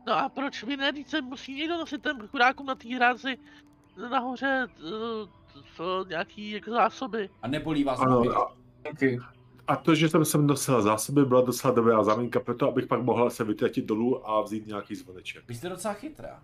No 0.08 0.14
a 0.14 0.30
proč 0.30 0.64
mi 0.64 0.78
ne, 0.78 0.92
se 1.08 1.22
musí 1.22 1.56
někdo 1.56 1.78
nosit 1.78 2.02
ten 2.02 2.28
chudákům 2.28 2.66
na 2.66 2.76
té 2.76 2.96
hrázi 2.96 3.38
nahoře 4.10 4.68
uh, 4.84 5.30
v 5.78 6.06
nějaký 6.10 6.52
jako 6.52 6.72
zásoby. 6.72 7.30
A 7.42 7.48
nebolí 7.48 7.84
vás 7.84 8.00
Ano, 8.00 8.12
nohy. 8.12 8.30
a, 8.30 8.62
Okay. 8.92 9.18
A 9.72 9.76
to, 9.76 9.96
že 9.96 10.10
jsem 10.10 10.26
sem 10.26 10.48
nosila 10.48 10.82
zásoby, 10.82 11.26
byla 11.26 11.42
docela 11.42 11.74
dobrá 11.74 12.04
záminka 12.04 12.40
pro 12.40 12.56
to, 12.56 12.68
abych 12.70 12.88
pak 12.88 13.02
mohla 13.04 13.30
se 13.30 13.44
vytratit 13.44 13.86
dolů 13.86 14.30
a 14.30 14.42
vzít 14.42 14.68
nějaký 14.68 14.96
zvoneček. 14.96 15.48
Vy 15.48 15.56
jste 15.56 15.70
docela 15.70 15.94
chytrá. 15.94 16.44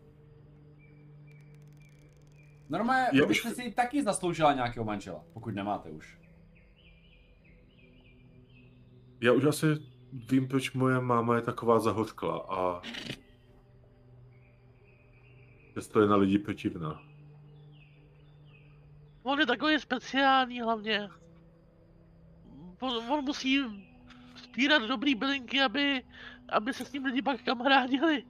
Normálně, 2.70 3.08
Já 3.14 3.22
vy 3.22 3.28
byste 3.28 3.50
už- 3.50 3.56
si 3.56 3.72
taky 3.72 4.04
zasloužila 4.04 4.54
nějakého 4.54 4.86
manžela, 4.86 5.24
pokud 5.34 5.56
nemáte 5.56 5.90
už. 5.90 6.18
Já 9.22 9.34
už 9.34 9.44
asi 9.44 9.66
vím, 10.30 10.48
proč 10.48 10.74
moje 10.74 11.00
máma 11.02 11.36
je 11.36 11.42
taková 11.42 11.80
zahodkla 11.80 12.38
a 12.50 12.82
Přesto 15.72 16.02
je 16.02 16.08
na 16.08 16.16
lidi 16.16 16.40
protivná. 16.40 17.02
On 19.24 19.40
je 19.40 19.46
takový 19.46 19.80
speciální 19.80 20.62
hlavně. 20.62 21.10
On, 22.80 23.12
on 23.12 23.24
musí 23.26 23.64
spírat 24.36 24.80
dobrý 24.84 25.16
bylinky, 25.16 25.62
aby, 25.62 26.04
aby 26.50 26.74
se 26.74 26.86
s 26.86 26.92
ním 26.94 27.06
lidi 27.06 27.22
pak 27.22 27.42
kamarádili. 27.44 28.24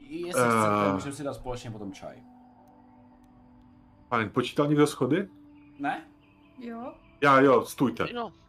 Jestli 0.00 0.30
chcete, 0.30 0.88
Eh. 0.88 0.92
můžeme 0.92 1.12
si 1.14 1.24
dát 1.24 1.34
společně 1.34 1.70
potom 1.70 1.92
čaj. 1.92 2.22
Fajn, 4.08 4.30
počítal 4.30 4.66
někdo 4.66 4.86
schody? 4.86 5.28
Ne? 5.78 6.04
Jo? 6.58 6.94
Já 7.20 7.40
jo, 7.40 7.64
stůjte. 7.64 8.06
Jo, 8.12 8.32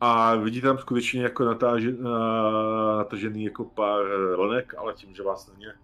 A 0.00 0.34
vidíte 0.34 0.66
tam 0.66 0.78
skutečně 0.78 1.22
jako 1.22 1.44
natáže, 1.44 1.92
na- 1.92 2.96
natažený 2.96 3.44
jako 3.44 3.64
pár 3.64 4.00
ronek, 4.36 4.74
ale 4.78 4.92
tím, 4.94 5.14
že 5.14 5.22
vás 5.22 5.48
na 5.48 5.54
ně 5.58 5.74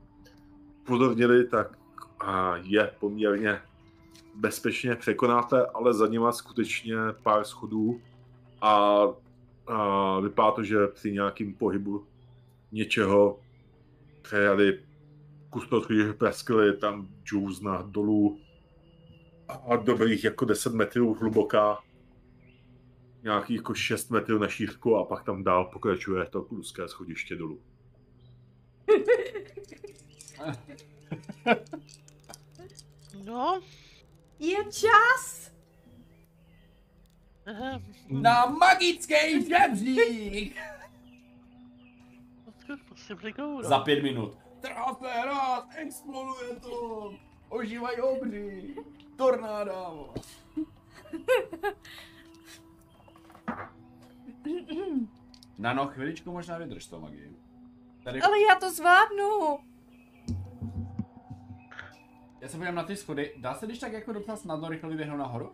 pozornili, 0.84 1.44
tak 1.48 1.78
a, 2.20 2.56
je 2.56 2.90
poměrně 3.00 3.60
bezpečně 4.34 4.96
překonáte, 4.96 5.66
ale 5.66 5.94
za 5.94 6.06
nima 6.06 6.32
skutečně 6.32 6.96
pár 7.22 7.44
schodů 7.44 8.00
a, 8.60 9.04
a 9.66 10.20
vypadá 10.20 10.50
to, 10.50 10.64
že 10.64 10.86
při 10.86 11.12
nějakým 11.12 11.54
pohybu 11.54 12.06
něčeho 12.72 13.40
přejeli 14.22 14.80
kus 15.50 15.68
toho 15.68 15.82
schodí, 15.82 15.98
že 15.98 16.12
preskli 16.12 16.76
tam 16.76 17.08
džůzna 17.24 17.82
dolů 17.82 18.38
a 19.48 19.76
dobrých 19.76 20.24
jako 20.24 20.44
10 20.44 20.74
metrů 20.74 21.14
hluboká 21.14 21.78
nějakých 23.22 23.56
jako 23.56 23.74
6 23.74 24.10
metrů 24.10 24.38
na 24.38 24.48
šířku 24.48 24.96
a 24.96 25.04
pak 25.04 25.24
tam 25.24 25.44
dál 25.44 25.64
pokračuje 25.64 26.26
to 26.26 26.42
kluské 26.42 26.88
schodiště 26.88 27.36
dolů. 27.36 27.60
no. 33.28 33.60
Je 34.38 34.64
čas! 34.64 35.52
Ehe, 37.46 37.82
Na 38.08 38.46
magický 38.46 39.48
žebřík! 39.48 40.56
Za 43.60 43.78
pět 43.78 44.02
minut. 44.02 44.38
Tráfe 44.60 45.06
rád, 45.24 45.68
exploduje 45.76 46.54
to! 46.60 47.14
Ožívají 47.48 48.00
obří! 48.00 48.74
Tornáda! 49.16 49.90
Na 55.58 55.72
no, 55.72 55.86
chviličku 55.86 56.32
možná 56.32 56.58
vydrž 56.58 56.86
to 56.86 57.00
magii. 57.00 57.36
Tady, 58.04 58.22
Ale 58.22 58.40
já 58.40 58.54
to 58.60 58.72
zvládnu! 58.72 59.58
Já 62.40 62.48
se 62.48 62.56
podívám 62.56 62.74
na 62.74 62.82
ty 62.82 62.96
schody. 62.96 63.32
Dá 63.36 63.54
se 63.54 63.66
když 63.66 63.78
tak 63.78 63.92
jako 63.92 64.12
docela 64.12 64.36
snadno 64.36 64.68
rychle 64.68 64.90
vyběhnout 64.90 65.18
nahoru? 65.18 65.52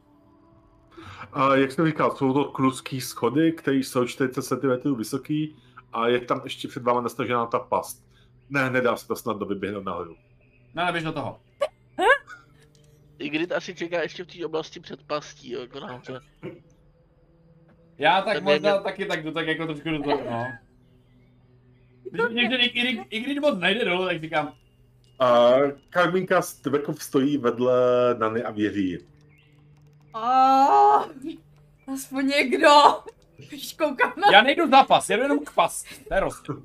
A 1.33 1.57
jak 1.57 1.73
jsem 1.73 1.87
říkal, 1.87 2.17
jsou 2.17 2.33
to 2.33 2.45
kluský 2.45 3.01
schody, 3.01 3.53
které 3.53 3.77
jsou 3.77 4.07
40 4.07 4.43
cm 4.43 4.95
vysoký 4.97 5.57
a 5.93 6.09
je 6.09 6.21
tam 6.21 6.41
ještě 6.45 6.69
před 6.69 6.83
váma 6.83 7.01
nastažená 7.01 7.47
ta 7.47 7.59
past. 7.59 8.05
Ne, 8.51 8.71
nedá 8.71 8.97
se 8.97 9.07
to 9.09 9.17
snadno 9.17 9.47
vyběhnout 9.47 9.85
nahoru. 9.85 10.17
Ne, 10.75 10.85
neběž 10.85 11.05
do 11.05 11.13
toho. 11.13 11.41
I 13.19 13.29
Grid 13.29 13.53
asi 13.53 13.75
čeká 13.75 14.03
ještě 14.03 14.25
v 14.25 14.27
té 14.27 14.47
oblasti 14.47 14.81
před 14.81 15.03
pastí, 15.03 15.51
jo, 15.53 15.61
jako 15.61 15.81
nahoře. 15.81 16.21
Já 17.99 18.23
tak 18.23 18.35
Ten 18.35 18.45
možná 18.45 18.73
mě- 18.75 18.83
taky 18.83 19.07
tak 19.07 19.25
jdu 19.25 19.31
tak 19.33 19.47
jako 19.47 19.67
trošku 19.67 19.91
do 19.91 20.03
toho, 20.03 20.21
no. 20.31 20.45
Když 22.11 22.27
někde 22.31 22.57
i, 22.57 22.67
i, 22.81 23.03
i 23.11 23.21
když 23.21 23.39
moc 23.41 23.59
nejde 23.59 23.85
dolů, 23.85 24.07
tak 24.07 24.21
říkám, 24.21 24.53
A 25.19 25.53
Karminka 25.91 26.43
Stvekov 26.43 27.03
stojí 27.03 27.39
vedle 27.39 27.75
Nany 28.19 28.43
a 28.43 28.51
věří. 28.51 28.99
Oh, 30.15 31.05
aspoň 31.95 32.27
někdo. 32.27 32.69
Když 33.49 33.73
koukám 33.73 34.13
na, 34.17 34.33
já 34.33 34.43
nejdu 34.43 34.69
zápas, 34.69 35.11
jedu 35.11 35.23
jenom 35.23 35.39
k 35.39 35.55
pas. 35.55 35.85
To 36.09 36.15
je 36.15 36.21
rozdíl. 36.21 36.63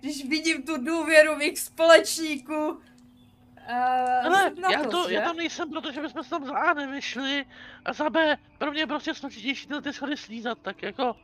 když 0.00 0.28
vidím 0.28 0.62
tu 0.62 0.84
důvěru 0.84 1.36
mých 1.36 1.58
společníků. 1.58 2.68
Uh, 2.68 4.26
Ale 4.26 4.52
já, 4.72 4.84
to, 4.84 5.08
já 5.08 5.20
tam 5.22 5.36
nejsem, 5.36 5.70
protože 5.70 6.02
bychom 6.02 6.24
se 6.24 6.30
tam 6.30 6.46
za 6.46 6.54
A 6.54 6.74
nevyšli 6.74 7.44
a 7.84 7.92
za 7.92 8.10
B, 8.10 8.36
pro 8.58 8.70
mě 8.70 8.80
je 8.80 8.86
prostě 8.86 9.14
složitější 9.14 9.66
tyhle 9.66 9.82
ty 9.82 9.92
schody 9.92 10.16
slízat, 10.16 10.58
tak 10.62 10.82
jako... 10.82 11.16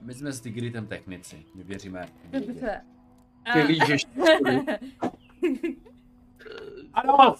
My 0.00 0.14
jsme 0.14 0.32
s 0.32 0.40
Tigritem 0.40 0.86
technici, 0.86 1.46
my 1.54 1.62
věříme. 1.62 2.08
Dobře. 2.30 2.80
Ty 3.52 3.60
A- 3.60 3.64
lížeš. 3.64 4.02
Ano! 6.94 7.34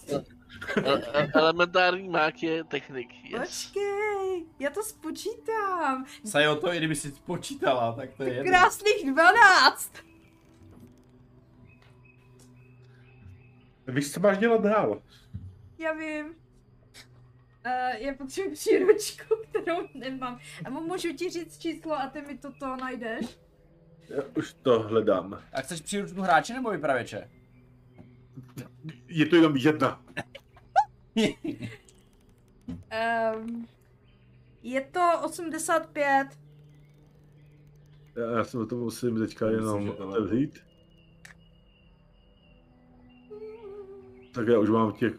e- 0.85 1.03
e- 1.15 1.31
elementární 1.35 2.09
mák 2.09 2.43
je 2.43 2.65
technik, 2.65 3.09
yes. 3.25 3.65
Počkej, 3.67 4.47
já 4.59 4.71
to 4.71 4.83
spočítám. 4.83 6.07
Sajo, 6.25 6.57
to 6.57 6.73
i 6.73 6.77
kdyby 6.79 6.95
si 6.97 7.11
počítala, 7.13 7.93
tak 7.93 8.15
to 8.15 8.23
je 8.23 8.35
jedno. 8.35 8.53
Krásných 8.53 9.13
12. 9.13 9.93
Víš, 13.87 14.13
co 14.13 14.21
máš 14.21 14.39
dělat 14.39 14.63
dál? 14.63 15.03
Já 15.79 15.93
vím. 15.93 16.27
Uh, 16.27 16.33
já 17.99 18.15
potřebuji 18.15 18.51
příručku, 18.55 19.35
kterou 19.51 19.89
nemám. 19.95 20.39
A 20.65 20.71
můžu 20.71 21.13
ti 21.13 21.31
říct 21.31 21.59
číslo 21.59 21.93
a 21.95 22.07
ty 22.07 22.21
mi 22.23 22.39
toto 22.39 22.77
najdeš? 22.77 23.39
Já 24.09 24.23
už 24.37 24.55
to 24.63 24.83
hledám. 24.83 25.43
A 25.53 25.61
chceš 25.61 25.81
příručku 25.81 26.21
hráče 26.21 26.55
nebo 26.55 26.71
vypravěče? 26.71 27.31
Je 29.09 29.27
to 29.27 29.37
jenom 29.37 29.57
jedna. 29.57 30.03
Um, 33.37 33.67
je 34.63 34.81
to 34.81 35.21
85. 35.25 36.27
Já 38.37 38.45
se 38.45 38.67
to 38.67 38.77
musím 38.77 39.19
teďka 39.19 39.51
jenom 39.51 39.91
otevřít. 39.91 40.59
Tak 44.35 44.47
já 44.47 44.59
už 44.59 44.71
mám 44.71 44.93
těch 44.93 45.13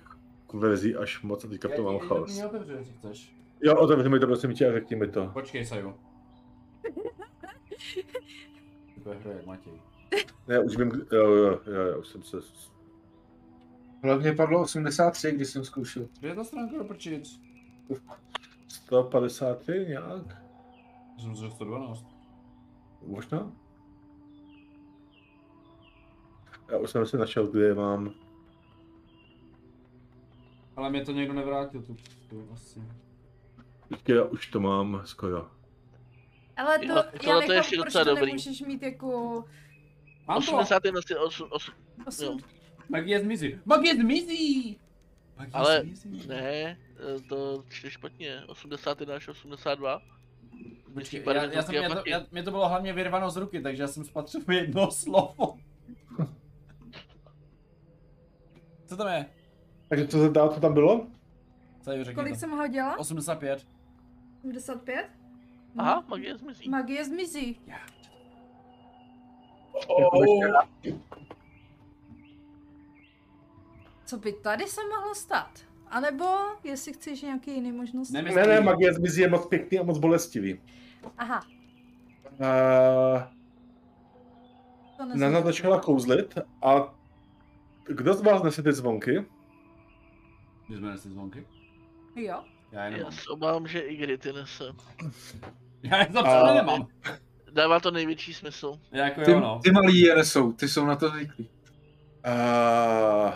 verzí 0.54 0.96
až 0.96 1.22
moc 1.22 1.46
a 1.46 1.48
teďka 1.48 1.70
to 1.76 1.84
mám 1.84 2.00
chaos. 2.00 2.44
otevřu, 2.44 2.72
jestli 2.72 2.94
chceš. 2.94 3.36
Jo, 3.64 3.76
otevři 3.76 4.10
mi 4.10 4.20
to 4.20 4.28
prosím 4.28 4.54
tě 4.54 4.70
a 4.70 4.72
řekni 4.72 4.96
mi 4.96 5.08
to. 5.08 5.28
Počkej, 5.34 5.66
Saju. 5.66 5.94
To 9.08 9.14
je 9.14 9.20
hra 9.20 9.32
jak 9.32 9.46
Matěj. 9.46 9.82
Já 10.48 10.62
už 10.62 10.78
vím, 10.78 10.92
jo, 11.12 11.26
jo, 11.32 11.60
jo, 11.66 11.82
já 11.92 11.98
už 11.98 12.08
jsem 12.08 12.24
se... 12.24 12.38
Hlavně 14.04 14.34
padlo 14.34 14.62
83, 14.62 15.32
když 15.32 15.48
jsem 15.48 15.66
zkoušel. 15.66 16.08
Kde 16.20 16.28
je 16.28 16.36
ta 16.36 16.44
stránka 16.44 16.78
do 16.78 16.84
prčic? 16.84 17.42
153 18.68 19.86
nějak? 19.90 20.44
Jsem 21.22 21.36
že 21.36 21.50
112. 21.50 22.06
Možná? 23.06 23.52
Já 26.72 26.78
už 26.78 26.90
jsem 26.90 27.06
si 27.06 27.18
našel, 27.18 27.48
kde 27.48 27.62
je 27.62 27.76
mám. 27.76 28.14
Ale 30.76 30.90
mě 30.90 31.06
to 31.06 31.12
někdo 31.12 31.34
nevrátil, 31.34 31.82
tu, 31.82 31.96
tu 32.30 32.50
asi. 32.54 32.82
Teďka 33.90 34.14
já 34.14 34.24
už 34.24 34.48
to 34.48 34.60
mám 34.60 35.02
skoro. 35.06 35.57
Ale 36.58 36.80
to, 36.80 36.86
Jo, 36.86 36.96
já 36.96 37.04
tohle 37.24 37.46
to 37.46 37.52
je 37.52 37.60
ještě 37.60 37.76
proč 37.76 37.86
docela 37.86 38.04
to 38.06 38.10
dobrý. 38.10 38.26
nemůžeš 38.26 38.62
mít 38.62 38.82
jako 38.84 39.08
Mám 40.28 40.42
to! 40.42 40.52
80 40.52 40.86
je 40.86 40.92
asi 40.92 41.16
8, 41.16 41.48
8, 41.52 41.74
8. 42.08 42.26
Jo. 42.26 42.38
Magie 42.90 43.20
zmizí. 43.20 43.60
Magie 43.66 43.96
zmizí! 43.96 44.80
Magie 45.38 45.54
Ale 45.54 45.84
zmizí. 45.94 46.28
ne, 46.28 46.38
e, 46.52 46.78
to 47.30 47.64
čte 47.70 47.90
špatně, 47.90 48.42
81 48.48 49.16
až 49.16 49.28
82. 49.28 50.02
Počkej, 50.94 51.24
já, 51.26 51.44
já 51.44 51.62
jsem, 51.64 51.76
to 51.76 51.82
já 51.82 51.90
to, 51.90 52.04
já, 52.08 52.26
mě 52.32 52.44
to 52.44 52.52
bylo 52.52 52.70
hlavně 52.70 52.94
vyrváno 52.94 53.30
z 53.30 53.38
ruky, 53.38 53.62
takže 53.62 53.84
já 53.84 53.88
jsem 53.88 54.04
spatřil 54.04 54.42
jedno 54.52 54.92
slovo. 54.92 55.58
Co 58.86 58.98
tam 58.98 59.08
je? 59.08 59.26
Takže 59.90 60.08
co 60.08 60.18
se 60.24 60.30
dál, 60.30 60.50
co 60.54 60.60
tam 60.60 60.74
bylo? 60.74 61.08
Řekni 62.02 62.14
Kolik 62.16 62.34
to. 62.34 62.40
jsem 62.40 62.52
hodila? 62.52 63.00
85. 63.00 63.68
75? 64.42 65.10
Aha, 65.78 66.04
magie 66.08 66.38
zmizí. 66.38 66.70
Magie 66.70 67.06
zmizí. 67.06 67.60
Jako 70.00 70.20
veškerá. 70.20 70.60
Co 74.06 74.18
by 74.18 74.34
tady 74.34 74.68
se 74.68 74.82
mohlo 74.96 75.16
stát? 75.16 75.60
A 75.88 76.00
nebo 76.00 76.26
jestli 76.64 76.94
chceš 76.94 77.22
nějaký 77.22 77.52
jiný 77.52 77.72
možnost? 77.72 78.10
Ne, 78.10 78.22
Ne, 78.22 78.48
ne, 78.48 78.62
magie 78.62 78.94
zmizí 78.94 79.22
je 79.22 79.30
moc 79.30 79.46
pěkný 79.46 79.80
a 79.80 79.84
moc 79.84 79.98
bolestivý. 79.98 80.62
Aha, 81.18 81.42
Uh. 82.40 83.22
Nana 85.16 85.42
začala 85.42 85.80
kouzlit 85.82 86.38
a 86.62 86.94
kdo 87.84 88.14
z 88.14 88.22
vás 88.22 88.44
nese 88.44 88.64
ty 88.64 88.74
zvonky? 88.74 89.26
Když 90.68 90.80
jsme 90.80 90.90
nesli 90.90 91.10
zvonky? 91.12 91.48
Jo. 92.16 92.44
Já 92.72 92.86
je 92.86 92.92
Já 92.92 92.98
nemám. 92.98 93.12
se 93.12 93.30
obávám, 93.30 93.68
že 93.68 93.80
i 93.80 94.18
ty 94.18 94.34
nese. 94.34 94.64
Já 95.84 96.00
je 96.00 96.08
zapsané 96.14 96.52
A- 96.52 96.54
nemám. 96.54 96.88
Dává 97.52 97.80
to 97.80 97.92
největší 97.92 98.34
smysl. 98.34 98.80
Jako 98.92 99.22
Ty, 99.22 99.32
jo 99.32 99.40
no. 99.40 99.60
ty 99.64 99.72
malí 99.72 100.00
je 100.00 100.16
nesou, 100.16 100.52
ty 100.52 100.70
jsou 100.70 100.86
na 100.86 100.96
to 100.96 101.10
zvyklí. 101.10 101.50
Uh, 102.28 103.34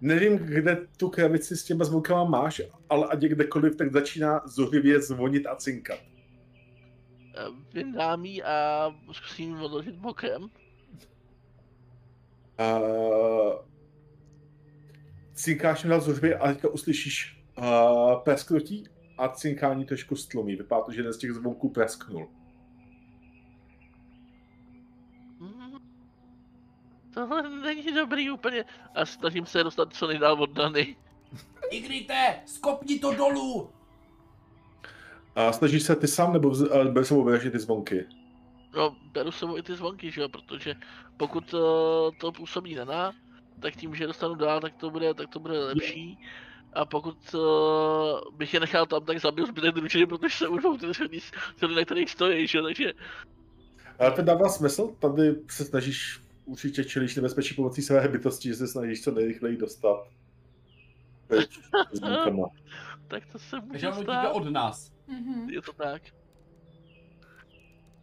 nevím, 0.00 0.38
kde 0.38 0.86
tu 0.96 1.08
krabici 1.08 1.56
s 1.56 1.64
těma 1.64 1.84
zvukama 1.84 2.24
máš, 2.24 2.62
ale 2.88 3.06
ať 3.06 3.22
je 3.22 3.28
kdekoliv, 3.28 3.76
tak 3.76 3.92
začíná 3.92 4.40
zuřivě 4.46 5.00
zvonit 5.00 5.46
a 5.46 5.56
cinkat. 5.56 5.98
E, 5.98 7.44
Vyndám 7.74 8.24
ji 8.24 8.42
a 8.42 8.90
zkusím 9.12 9.56
ji 9.56 9.64
odložit 9.64 9.94
bokem. 9.94 10.42
Uh, 12.60 13.52
cinkáš 15.34 15.82
dál 15.82 16.00
zuřivě 16.00 16.38
a 16.38 16.48
teďka 16.48 16.68
uslyšíš 16.68 17.42
uh, 17.58 18.20
presknutí 18.24 18.86
a 19.22 19.28
cinkání 19.28 19.84
trošku 19.84 20.16
stlumí. 20.16 20.56
Vypadá 20.56 20.82
to, 20.82 20.92
že 20.92 21.00
jeden 21.00 21.12
z 21.12 21.18
těch 21.18 21.32
zvonků 21.32 21.68
presknul. 21.68 22.28
Tohle 27.14 27.50
není 27.50 27.92
dobrý 27.94 28.30
úplně. 28.30 28.64
A 28.94 29.06
snažím 29.06 29.46
se 29.46 29.64
dostat 29.64 29.94
co 29.94 30.06
nejdál 30.06 30.42
od 30.42 30.50
Dany. 30.50 30.96
Igrite, 31.70 32.40
skopni 32.46 32.98
to 32.98 33.14
dolů! 33.14 33.70
A 35.34 35.52
snažíš 35.52 35.82
se 35.82 35.96
ty 35.96 36.08
sám 36.08 36.32
nebo 36.32 36.48
uh, 36.48 36.84
bez 36.84 37.08
sebou 37.08 37.24
vyřešit 37.24 37.50
ty 37.50 37.58
zvonky? 37.58 38.06
No, 38.76 38.96
beru 39.12 39.32
s 39.32 39.38
sebou 39.38 39.58
i 39.58 39.62
ty 39.62 39.74
zvonky, 39.74 40.10
že 40.10 40.20
jo, 40.20 40.28
protože 40.28 40.74
pokud 41.16 41.54
uh, 41.54 41.60
to 42.20 42.32
působí 42.32 42.74
na 42.74 43.12
tak 43.60 43.76
tím, 43.76 43.94
že 43.94 44.06
dostanu 44.06 44.34
dál, 44.34 44.60
tak 44.60 44.74
to 44.76 44.90
bude, 44.90 45.14
tak 45.14 45.28
to 45.28 45.40
bude 45.40 45.58
lepší. 45.58 46.18
A 46.72 46.84
pokud 46.84 47.34
uh, 47.34 48.36
bych 48.36 48.54
je 48.54 48.60
nechal 48.60 48.86
tam, 48.86 49.04
tak 49.04 49.20
zabiju 49.20 49.46
zbytek 49.46 49.74
družiny, 49.74 50.06
protože 50.06 50.36
se 50.36 50.48
urvou 50.48 50.76
ty 50.76 50.94
schody, 50.94 51.20
schody, 51.56 51.74
na 51.74 51.84
kterých 51.84 52.10
stojí, 52.10 52.46
že 52.46 52.62
takže 52.62 52.92
Ale 53.98 54.10
to 54.12 54.22
dává 54.22 54.48
smysl, 54.48 54.94
tady 54.98 55.34
se 55.50 55.64
snažíš 55.64 56.20
určitě 56.44 56.84
čelíš 56.84 57.16
nebezpečí 57.16 57.54
pomocí 57.54 57.82
své 57.82 58.08
bytosti, 58.08 58.48
že 58.48 58.54
se 58.54 58.68
snažíš 58.68 59.02
co 59.02 59.10
nejrychleji 59.10 59.56
dostat. 59.56 60.06
Tak 63.08 63.26
to 63.32 63.38
se 63.38 63.56
Takže 63.70 63.86
může 63.86 63.98
utíká 63.98 64.20
stát. 64.22 64.32
od 64.32 64.44
nás. 64.50 64.92
Mhm. 65.06 65.50
Je 65.50 65.62
to 65.62 65.72
tak. 65.72 66.02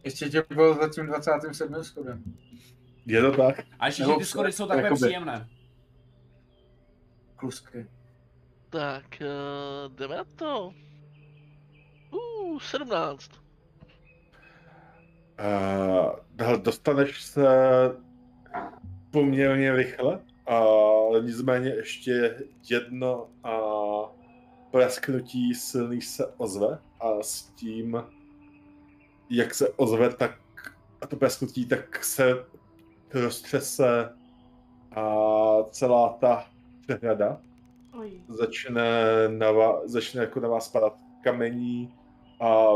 Ještě 0.04 0.28
tě 0.28 0.44
bylo 0.54 0.74
za 0.74 0.88
tím 0.88 1.06
27. 1.06 1.84
schodem. 1.84 2.22
Je 3.06 3.20
to 3.22 3.32
tak? 3.32 3.64
A 3.78 3.86
ještě, 3.86 4.02
že 4.04 4.08
ty 4.18 4.24
schody 4.24 4.52
jsou 4.52 4.66
takové 4.66 4.82
jakoby. 4.86 5.00
příjemné. 5.06 5.48
Klusky. 7.36 7.86
Tak, 8.70 9.04
uh, 9.20 9.94
jdeme 9.94 10.16
na 10.16 10.24
to. 10.36 10.74
Uh, 12.10 12.58
17. 12.58 13.30
Uh, 16.40 16.56
dostaneš 16.56 17.22
se 17.22 17.46
poměrně 19.10 19.76
rychle, 19.76 20.20
ale 20.46 21.22
nicméně 21.22 21.68
ještě 21.68 22.36
jedno 22.70 23.30
a 23.44 23.60
presknutí 24.70 25.54
silný 25.54 26.00
se 26.00 26.26
ozve 26.26 26.78
a 27.00 27.22
s 27.22 27.42
tím, 27.42 28.04
jak 29.30 29.54
se 29.54 29.68
ozve, 29.68 30.14
tak 30.14 30.38
a 31.00 31.06
to 31.06 31.16
presknutí, 31.16 31.66
tak 31.66 32.04
se 32.04 32.44
roztřese 33.14 34.16
a 34.96 35.04
celá 35.70 36.08
ta 36.08 36.50
přehrada 36.80 37.40
Oj. 37.92 38.20
začne, 38.28 38.82
na 39.28 39.50
vás, 39.50 39.90
začne 39.90 40.20
jako 40.20 40.40
na 40.40 40.48
vás 40.48 40.68
padat 40.68 40.96
kamení 41.24 41.94
a 42.40 42.66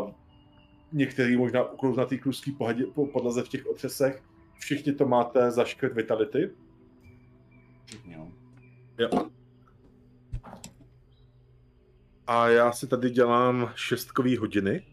některý 0.93 1.37
možná 1.37 1.71
uklouznatý 1.71 2.19
kluský 2.19 2.53
pohadě- 2.53 2.87
po 2.95 3.07
podlaze 3.07 3.43
v 3.43 3.49
těch 3.49 3.67
otřesech. 3.67 4.23
Všichni 4.59 4.93
to 4.93 5.07
máte 5.09 5.51
za 5.51 5.65
škrt 5.65 5.95
vitality. 5.95 6.51
Všichni, 7.85 8.17
no. 8.17 8.33
Jo. 8.99 9.31
A 12.27 12.49
já 12.49 12.73
si 12.73 12.87
tady 12.87 13.11
dělám 13.11 13.73
šestkový 13.75 14.37
hodiny. 14.37 14.87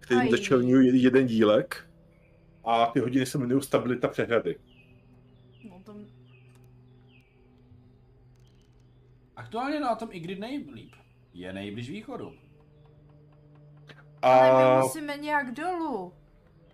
Kterým 0.00 0.20
Aj. 0.20 0.30
začelňuji 0.30 1.02
jeden 1.02 1.26
dílek. 1.26 1.90
A 2.64 2.86
ty 2.86 3.00
hodiny 3.00 3.26
se 3.26 3.38
jmenují 3.38 3.62
stabilita 3.62 4.08
přehrady. 4.08 4.56
Aktuálně 9.50 9.80
na 9.80 9.94
tom 9.94 10.08
Igrid 10.12 10.38
nejlíp. 10.38 10.92
Je 11.34 11.52
nejbliž 11.52 11.90
východu. 11.90 12.32
A 14.22 14.28
Ale 14.50 14.76
my 14.76 14.82
musíme 14.82 15.16
nějak 15.16 15.50
dolů. 15.54 16.12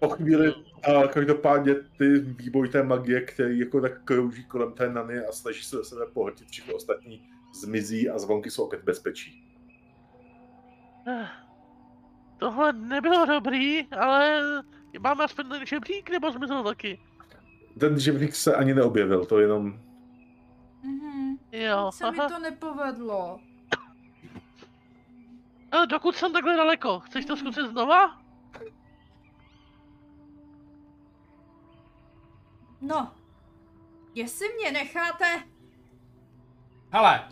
po 0.01 0.09
chvíli, 0.09 0.55
a 0.83 1.07
každopádně 1.09 1.75
ty 1.75 2.19
výboj 2.19 2.69
té 2.69 2.83
magie, 2.83 3.21
který 3.21 3.59
jako 3.59 3.81
tak 3.81 4.05
krouží 4.05 4.45
kolem 4.45 4.73
té 4.73 4.89
nany 4.93 5.19
a 5.19 5.33
snaží 5.33 5.63
se 5.63 5.77
do 5.77 5.85
sebe 5.85 6.07
pohltit, 6.07 6.49
všechno 6.49 6.75
ostatní 6.75 7.23
zmizí 7.55 8.11
a 8.11 8.19
zvonky 8.19 8.51
jsou 8.51 8.65
opět 8.65 8.81
v 8.83 8.85
bezpečí. 8.85 9.43
Eh, 11.09 11.29
Tohle 12.39 12.73
nebylo 12.73 13.27
dobrý, 13.27 13.87
ale 13.93 14.41
máme 15.01 15.25
aspoň 15.25 15.49
ten 15.49 15.67
žebřík, 15.67 16.11
nebo 16.11 16.33
zmizel 16.33 16.65
taky? 16.65 17.01
Ten 17.81 17.99
živník 17.99 18.35
se 18.35 18.55
ani 18.55 18.75
neobjevil, 18.75 19.25
to 19.27 19.39
jenom... 19.41 19.81
Mhm. 20.85 21.26
Jo, 21.53 21.93
Se 21.93 22.11
mi 22.11 22.19
to 22.19 22.39
nepovedlo. 22.39 23.41
Ale 25.73 25.87
dokud 25.87 26.17
jsem 26.17 26.33
takhle 26.33 26.57
daleko, 26.57 27.01
chceš 27.01 27.25
to 27.25 27.37
zkusit 27.37 27.67
znova? 27.71 28.21
No. 32.81 33.15
Jestli 34.15 34.47
mě 34.55 34.73
necháte... 34.73 35.25
Hele! 36.91 37.29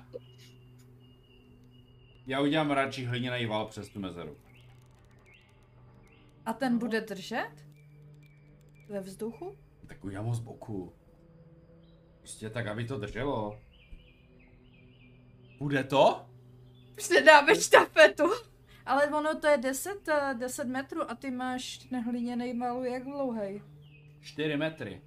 Já 2.26 2.40
udělám 2.40 2.70
radši 2.70 3.04
hliněný 3.04 3.46
val 3.46 3.66
přes 3.66 3.88
tu 3.88 4.00
mezeru. 4.00 4.36
A 6.46 6.52
ten 6.52 6.78
bude 6.78 7.00
držet? 7.00 7.50
Ve 8.88 9.00
vzduchu? 9.00 9.58
Tak 9.86 10.04
udělám 10.04 10.26
ho 10.26 10.34
z 10.34 10.40
boku. 10.40 10.92
Prostě 12.18 12.50
tak, 12.50 12.66
aby 12.66 12.84
to 12.84 12.98
drželo. 12.98 13.60
Bude 15.58 15.84
to? 15.84 16.26
Už 16.98 17.08
nedáme 17.08 17.54
štafetu. 17.54 18.24
Ale 18.86 19.06
ono 19.06 19.34
to 19.40 19.46
je 19.46 19.58
10, 19.58 20.08
eh, 20.08 20.34
10 20.34 20.68
metrů 20.68 21.10
a 21.10 21.14
ty 21.14 21.30
máš 21.30 21.90
nehliněnej 21.90 22.54
malu 22.54 22.84
jak 22.84 23.04
dlouhej. 23.04 23.62
4 24.20 24.56
metry. 24.56 25.02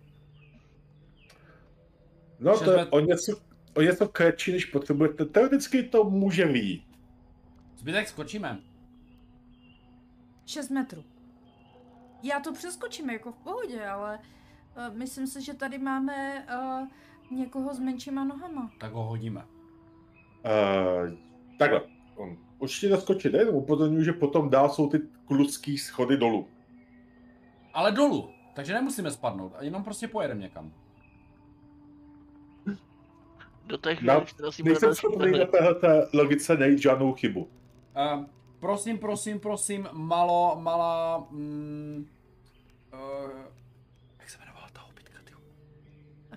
No 2.40 2.60
to 2.60 2.72
je 2.72 2.78
met- 2.78 2.88
o 2.92 3.00
něco, 3.00 3.42
o 3.76 3.82
něco 3.82 4.08
kratší, 4.08 4.52
než 4.52 4.66
potřebujete. 4.66 5.26
Teoreticky 5.26 5.84
to 5.84 6.04
může 6.04 6.46
vyjít. 6.46 6.84
Zbytek 7.78 8.08
skočíme. 8.08 8.60
6 10.46 10.70
metrů. 10.70 11.04
Já 12.24 12.40
to 12.40 12.54
přeskočím 12.54 13.10
jako 13.10 13.32
v 13.32 13.38
pohodě, 13.38 13.86
ale 13.86 14.20
uh, 14.90 14.96
myslím 14.98 15.28
si, 15.28 15.42
že 15.42 15.54
tady 15.54 15.78
máme 15.78 16.48
uh, 16.82 16.88
někoho 17.38 17.74
s 17.76 17.80
menšíma 17.80 18.24
nohama. 18.24 18.72
Tak 18.80 18.94
ho 18.94 19.04
hodíme. 19.04 19.46
Uh, 20.48 21.14
takhle. 21.60 21.82
On 22.16 22.38
určitě 22.60 22.90
doskočit, 22.90 23.34
jenom 23.34 23.56
upozorňuji, 23.56 24.06
že 24.06 24.14
potom 24.14 24.50
dál 24.50 24.70
jsou 24.70 24.90
ty 24.90 25.02
kluský 25.26 25.78
schody 25.78 26.18
dolů. 26.18 26.48
Ale 27.74 27.92
dolů. 27.92 28.30
Takže 28.54 28.74
nemusíme 28.74 29.12
spadnout, 29.12 29.54
a 29.56 29.64
jenom 29.64 29.84
prostě 29.84 30.08
pojedeme 30.08 30.42
někam. 30.42 30.74
Do 33.66 33.78
té 33.78 33.96
chvíli, 33.96 34.26
Nejsem 34.64 34.96
schopný 34.96 35.32
na 35.32 35.46
téhle 35.46 36.08
logice 36.14 36.58
najít 36.58 36.80
žádnou 36.80 37.14
chybu. 37.14 37.44
Uh, 37.44 38.26
prosím, 38.60 38.98
prosím, 38.98 39.40
prosím, 39.40 39.88
malo, 39.92 40.58
malá... 40.60 41.28
Mm, 41.32 42.08
uh, 42.94 43.32
jak 44.20 44.30
se 44.30 44.38
jmenovala 44.38 44.68
ta 44.74 44.82
hobitka, 44.82 45.20
ty? 45.24 45.34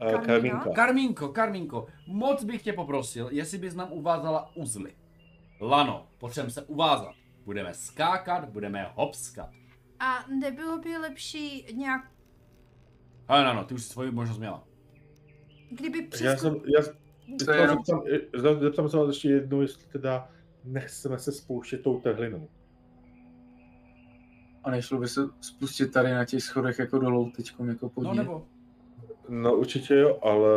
Eh, 0.03 0.11
Karmína? 0.13 0.27
Karmínka. 0.27 0.71
Karmínko, 0.75 1.29
Karmínko, 1.29 1.87
moc 2.07 2.45
bych 2.45 2.63
tě 2.63 2.73
poprosil, 2.73 3.29
jestli 3.33 3.59
bys 3.59 3.75
nám 3.75 3.93
uvázala 3.93 4.57
uzly. 4.57 4.95
Lano, 5.61 6.07
potřebujeme 6.19 6.51
se 6.51 6.63
uvázat. 6.63 7.15
Budeme 7.45 7.75
skákat, 7.75 8.49
budeme 8.49 8.91
hopskat. 8.95 9.51
A 10.01 10.25
nebylo 10.41 10.79
by 10.79 10.97
lepší 10.97 11.67
nějak, 11.77 12.11
Ale 13.29 13.47
ano, 13.47 13.65
ty 13.65 13.75
už 13.75 13.83
si 13.83 13.89
svoji 13.89 14.11
možnost 14.11 14.39
měla. 14.39 14.65
kdyby 15.71 15.99
Já 15.99 16.07
přesko... 16.11 16.41
jsem, 16.41 16.55
já, 16.55 16.83
To 17.45 17.51
je 17.53 17.57
já 17.59 17.63
jenom- 17.63 17.85
zeptám, 17.85 18.61
zeptám 18.61 18.89
se 18.89 18.97
vás 18.97 19.09
ještě 19.09 19.29
jednou, 19.29 19.61
jestli 19.61 19.85
teda 19.87 20.29
nechceme 20.65 21.19
se 21.19 21.33
spouštět 21.33 21.83
tou 21.83 22.01
tehlinou. 22.01 22.49
A 24.65 24.71
nešlo 24.71 24.99
by 24.99 25.09
se 25.09 25.21
spustit 25.41 25.93
tady 25.93 26.11
na 26.13 26.25
těch 26.25 26.43
schodech 26.43 26.79
jako 26.79 26.99
dolů 26.99 27.33
teďkom 27.37 27.69
jako 27.69 27.89
pod 27.89 28.03
No 28.03 28.15
nebo, 28.15 28.47
No 29.33 29.55
určitě 29.55 29.95
jo, 29.95 30.19
ale 30.23 30.49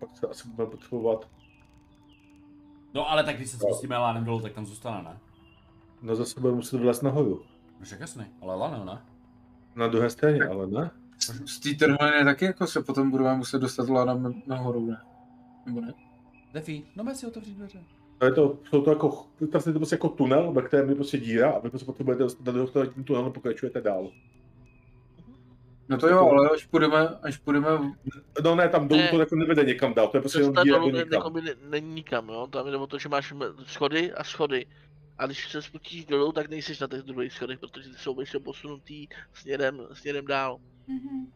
pak 0.00 0.16
se 0.16 0.26
asi 0.26 0.48
budeme 0.48 0.70
potřebovat 0.70 1.28
no 2.94 3.10
ale 3.10 3.24
tak 3.24 3.36
když 3.36 3.50
se 3.50 3.56
spustíme 3.56 3.96
lánem 3.98 4.24
dolů, 4.24 4.40
tak 4.40 4.52
tam 4.52 4.66
zůstane, 4.66 5.02
ne? 5.02 5.18
No 6.02 6.16
zase 6.16 6.40
budeme 6.40 6.56
muset 6.56 6.80
vlezt 6.80 7.02
nahoru. 7.02 7.42
No 7.78 7.84
však 7.84 8.00
jasný, 8.00 8.24
ale 8.42 8.56
lano, 8.56 8.84
ne? 8.84 9.02
Na 9.76 9.88
druhé 9.88 10.10
straně, 10.10 10.44
ale 10.44 10.66
ne. 10.66 10.90
Z- 11.46 11.60
té 11.60 11.74
trhliny 11.74 12.24
taky 12.24 12.44
jako 12.44 12.66
se 12.66 12.82
potom 12.82 13.10
budeme 13.10 13.36
muset 13.36 13.58
dostat 13.58 13.88
ládem 13.88 14.42
nahoru, 14.46 14.86
ne? 14.86 15.00
Nebo 15.66 15.80
ne? 15.80 15.94
Defi, 16.52 16.86
no 16.96 17.14
si 17.14 17.26
otevřít 17.26 17.54
dveře. 17.54 17.84
To 18.18 18.24
je 18.24 18.32
to, 18.32 18.58
jsou 18.70 18.82
to 18.82 18.90
jako, 18.90 19.26
tam 19.52 19.62
je 19.66 19.72
to 19.72 19.78
prostě 19.78 19.94
jako 19.94 20.08
tunel, 20.08 20.52
ve 20.52 20.62
kterém 20.62 20.88
je 20.88 20.94
prostě 20.94 21.18
díra 21.18 21.50
a 21.50 21.58
vy 21.58 21.70
prostě 21.70 21.86
potřebujete 21.86 22.22
dostat 22.22 22.44
do 22.44 22.66
toho 22.66 22.86
tím 22.86 23.04
tunelu 23.04 23.32
pokračujete 23.32 23.80
dál. 23.80 24.10
No 25.88 25.98
to 25.98 26.08
jo, 26.08 26.28
ale 26.28 26.50
až 26.54 26.64
půjdeme, 26.66 27.08
až 27.22 27.36
půjdeme, 27.36 27.68
No 28.44 28.54
ne, 28.54 28.68
tam 28.68 28.88
dolů 28.88 29.00
Ne. 29.00 29.08
to 29.08 29.20
jako 29.20 29.36
nevede 29.36 29.64
někam 29.64 29.94
dál, 29.94 30.08
to 30.08 30.16
je 30.16 30.20
prostě 30.20 30.38
jenom 30.38 30.54
díra 30.64 30.78
do 30.78 30.90
ne, 30.90 31.04
jako 31.12 31.30
by 31.30 31.42
ne, 31.42 31.54
není 31.68 31.94
nikam, 31.94 32.28
jo? 32.28 32.46
Tam 32.46 32.66
jde 32.70 32.76
o 32.76 32.86
to, 32.86 32.98
že 32.98 33.08
máš 33.08 33.34
schody 33.64 34.12
a 34.12 34.24
schody. 34.24 34.66
A 35.18 35.26
když 35.26 35.48
se 35.48 35.62
spustíš 35.62 36.04
dolů, 36.04 36.32
tak 36.32 36.50
nejsi 36.50 36.72
na 36.80 36.86
těch 36.88 37.02
druhých 37.02 37.32
schodech, 37.32 37.58
protože 37.58 37.88
ty 37.90 37.96
jsou 37.96 38.20
ještě 38.20 38.38
posunutý 38.38 39.08
směrem, 39.34 39.80
směrem 39.92 40.26
dál. 40.26 40.58
Mhm. 40.86 41.32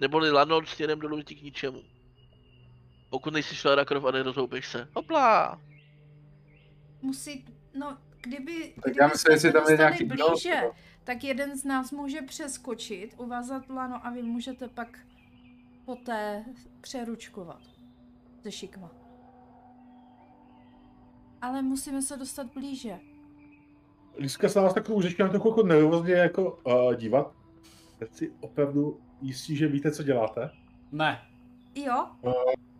Neboli 0.00 0.30
lano 0.30 0.66
směrem 0.66 0.98
dolů 0.98 1.22
ti 1.22 1.34
k 1.34 1.42
ničemu. 1.42 1.82
Pokud 3.10 3.32
nejsi 3.32 3.68
Lara 3.68 3.84
Croft 3.84 4.06
a 4.06 4.10
nerozhoupeš 4.10 4.66
se. 4.68 4.88
Hopla! 4.94 5.60
Musí, 7.02 7.44
no, 7.74 7.98
kdyby, 8.20 8.72
Tak 8.74 8.84
kdyby 8.84 8.98
já 9.00 9.06
myslím, 9.08 9.32
jestli 9.32 9.52
tam 9.52 9.68
je 9.70 9.76
nějaký 9.76 10.04
blíže, 10.04 10.22
blok, 10.28 10.74
tak 11.06 11.24
jeden 11.24 11.58
z 11.58 11.64
nás 11.64 11.92
může 11.92 12.22
přeskočit, 12.22 13.14
uvázat 13.18 13.68
lano 13.70 14.06
a 14.06 14.10
vy 14.10 14.22
můžete 14.22 14.68
pak 14.68 14.98
poté 15.84 16.44
přeručkovat 16.80 17.60
ze 18.42 18.52
šikma. 18.52 18.90
Ale 21.42 21.62
musíme 21.62 22.02
se 22.02 22.16
dostat 22.16 22.46
blíže. 22.54 22.98
Líska 24.18 24.48
se 24.48 24.60
nás 24.60 24.74
takovou 24.74 25.02
začíná 25.02 25.28
trochu 25.28 25.48
jako 25.48 25.62
nervózně 25.62 26.14
jako 26.14 26.58
uh, 26.64 26.94
dívat. 26.94 27.32
Teď 27.98 28.12
si 28.14 28.32
opravdu 28.40 29.00
jistí, 29.20 29.56
že 29.56 29.66
víte, 29.66 29.90
co 29.92 30.02
děláte? 30.02 30.50
Ne, 30.92 31.22
Jo? 31.74 32.06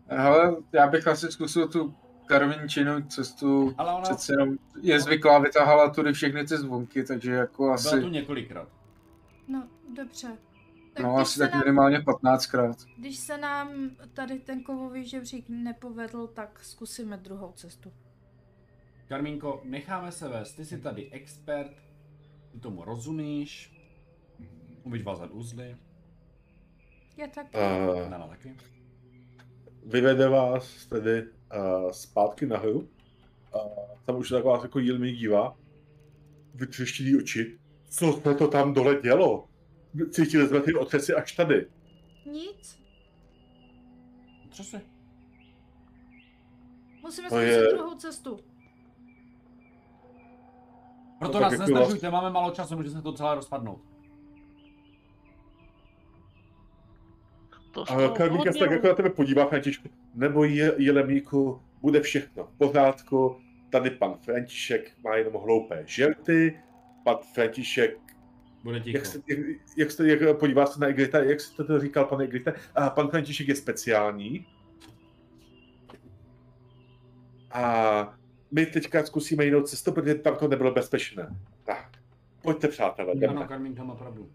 hele, 0.07 0.57
já 0.73 0.87
bych 0.89 1.07
asi 1.07 1.33
zkusil 1.33 1.69
tu 1.69 1.95
karvinčinu 2.27 3.03
cestu, 3.03 3.75
ale 3.79 3.93
ona 3.93 4.01
přece 4.01 4.33
jenom 4.33 4.57
je 4.83 5.01
zvyklá, 5.01 5.39
vytahala 5.39 5.91
tudy 5.91 6.13
všechny 6.13 6.47
ty 6.47 6.57
zvonky, 6.57 7.05
takže 7.05 7.33
jako 7.33 7.63
byla 7.63 7.75
asi, 7.75 8.01
tu 8.01 8.09
několikrát. 8.09 8.69
No, 9.49 9.69
dobře. 9.97 10.29
Tak 10.93 11.05
no 11.05 11.17
asi 11.17 11.39
tak 11.39 11.53
nám, 11.53 11.61
minimálně 11.61 11.99
15krát. 11.99 12.75
když 12.99 13.17
se 13.17 13.39
nám 13.39 13.91
tady 14.15 14.39
ten 14.39 14.63
kovový 14.63 15.05
žebřík 15.05 15.45
nepovedl, 15.49 16.27
tak 16.27 16.61
zkusíme 16.63 17.17
druhou 17.17 17.53
cestu. 17.53 17.93
Karmínko, 19.09 19.61
necháme 19.65 20.13
se 20.13 20.29
vést, 20.29 20.53
ty 20.55 20.65
jsi 20.65 20.79
tady 20.79 21.11
expert, 21.11 21.73
ty 22.53 22.61
tomu 22.61 22.85
rozumíš, 22.85 23.81
umíš 24.83 25.03
vázat 25.03 25.31
uzly, 25.31 25.77
Je 27.17 27.29
tak. 27.29 27.47
Uh, 27.55 28.11
Nana 28.11 28.27
taky. 28.27 28.57
vyvede 29.87 30.29
vás 30.29 30.87
tedy 30.87 31.27
uh, 31.55 31.91
zpátky 31.91 32.47
nahoru. 32.47 32.79
Uh, 32.81 33.61
tam 34.05 34.17
už 34.17 34.29
se 34.29 34.35
tak 34.35 34.45
vás 34.45 34.63
jako 34.63 34.79
jílmi 34.79 35.13
dívá. 35.13 35.57
Vytřeštěný 36.55 37.17
oči. 37.17 37.59
Co 37.91 38.13
se 38.25 38.35
to 38.35 38.49
tam 38.49 38.75
dole 38.75 39.01
dělo? 39.03 39.49
Cítili 40.11 40.49
jsme 40.49 40.61
ty 40.61 40.75
otřesy 40.75 41.15
až 41.15 41.33
tady. 41.33 41.67
Nic. 42.33 42.79
Si? 44.53 44.81
Musíme 47.03 47.29
To 47.29 47.35
zkusit 47.35 47.51
je- 47.51 47.73
druhou 47.75 47.95
cestu. 47.99 48.39
Proto 51.19 51.35
No 51.35 51.41
nás 51.41 51.53
jako 51.53 51.65
nezdržujte, 51.75 52.11
máme 52.11 52.31
málo 52.31 52.51
času, 52.51 52.77
může 52.77 52.91
se 52.91 53.03
to 53.03 53.13
celé 53.13 53.35
rozpadnout. 53.35 53.81
To 57.77 57.87
z 57.87 57.91
A 57.91 57.95
toho 57.95 58.15
Karmíka 58.15 58.53
se 58.53 58.59
tak 58.59 58.71
jako 58.71 58.87
na 58.87 58.95
tebe 58.95 59.11
podívá, 59.11 59.47
Františku. 59.47 59.89
Nebo 60.15 60.45
je, 60.45 60.73
Jelemíku, 60.77 61.61
bude 61.81 62.01
všechno 62.01 62.45
v 62.45 62.59
pořádku. 62.59 63.37
Tady 63.71 63.91
pan 63.91 64.15
František 64.25 64.93
má 65.05 65.17
jenom 65.17 65.35
hloupé 65.35 65.83
žerty. 65.87 66.61
Pan 67.05 67.17
František, 67.35 67.99
Bude 68.65 68.81
ticho. 68.81 68.99
jak 68.99 69.07
se, 69.07 69.19
jak, 69.29 69.39
jak, 69.77 69.91
se, 69.91 70.09
jak 70.09 70.39
podívá 70.39 70.67
se 70.67 70.81
na 70.81 70.89
Igrita, 70.89 71.19
jak 71.25 71.41
se 71.41 71.65
to 71.65 71.81
říkal 71.81 72.05
pan 72.05 72.21
Igrita, 72.23 72.53
a 72.75 72.91
pan 72.91 73.09
František 73.09 73.49
je 73.49 73.57
speciální. 73.57 74.47
A 77.53 78.19
my 78.51 78.67
teďka 78.67 79.05
zkusíme 79.05 79.45
jinou 79.45 79.63
cestu, 79.63 79.93
protože 79.93 80.15
tam 80.15 80.37
to 80.37 80.49
nebylo 80.49 80.71
bezpečné. 80.71 81.37
Tak, 81.65 81.91
pojďte 82.43 82.69
přátelé, 82.69 83.13
Ano, 83.13 83.21
jdeme. 83.21 83.47
Karminka 83.47 83.85
má 83.85 83.95
pravdu. 83.95 84.31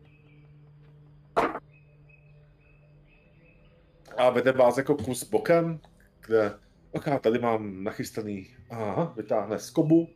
A 4.18 4.30
vede 4.30 4.52
vás 4.52 4.78
jako 4.78 4.96
kus 4.96 5.30
bokem, 5.30 5.80
kde, 6.26 6.54
ok, 6.92 7.06
tady 7.22 7.40
mám 7.40 7.84
nachystaný, 7.84 8.48
aha, 8.70 9.14
vytáhne 9.18 9.60
skobu, 9.60 10.08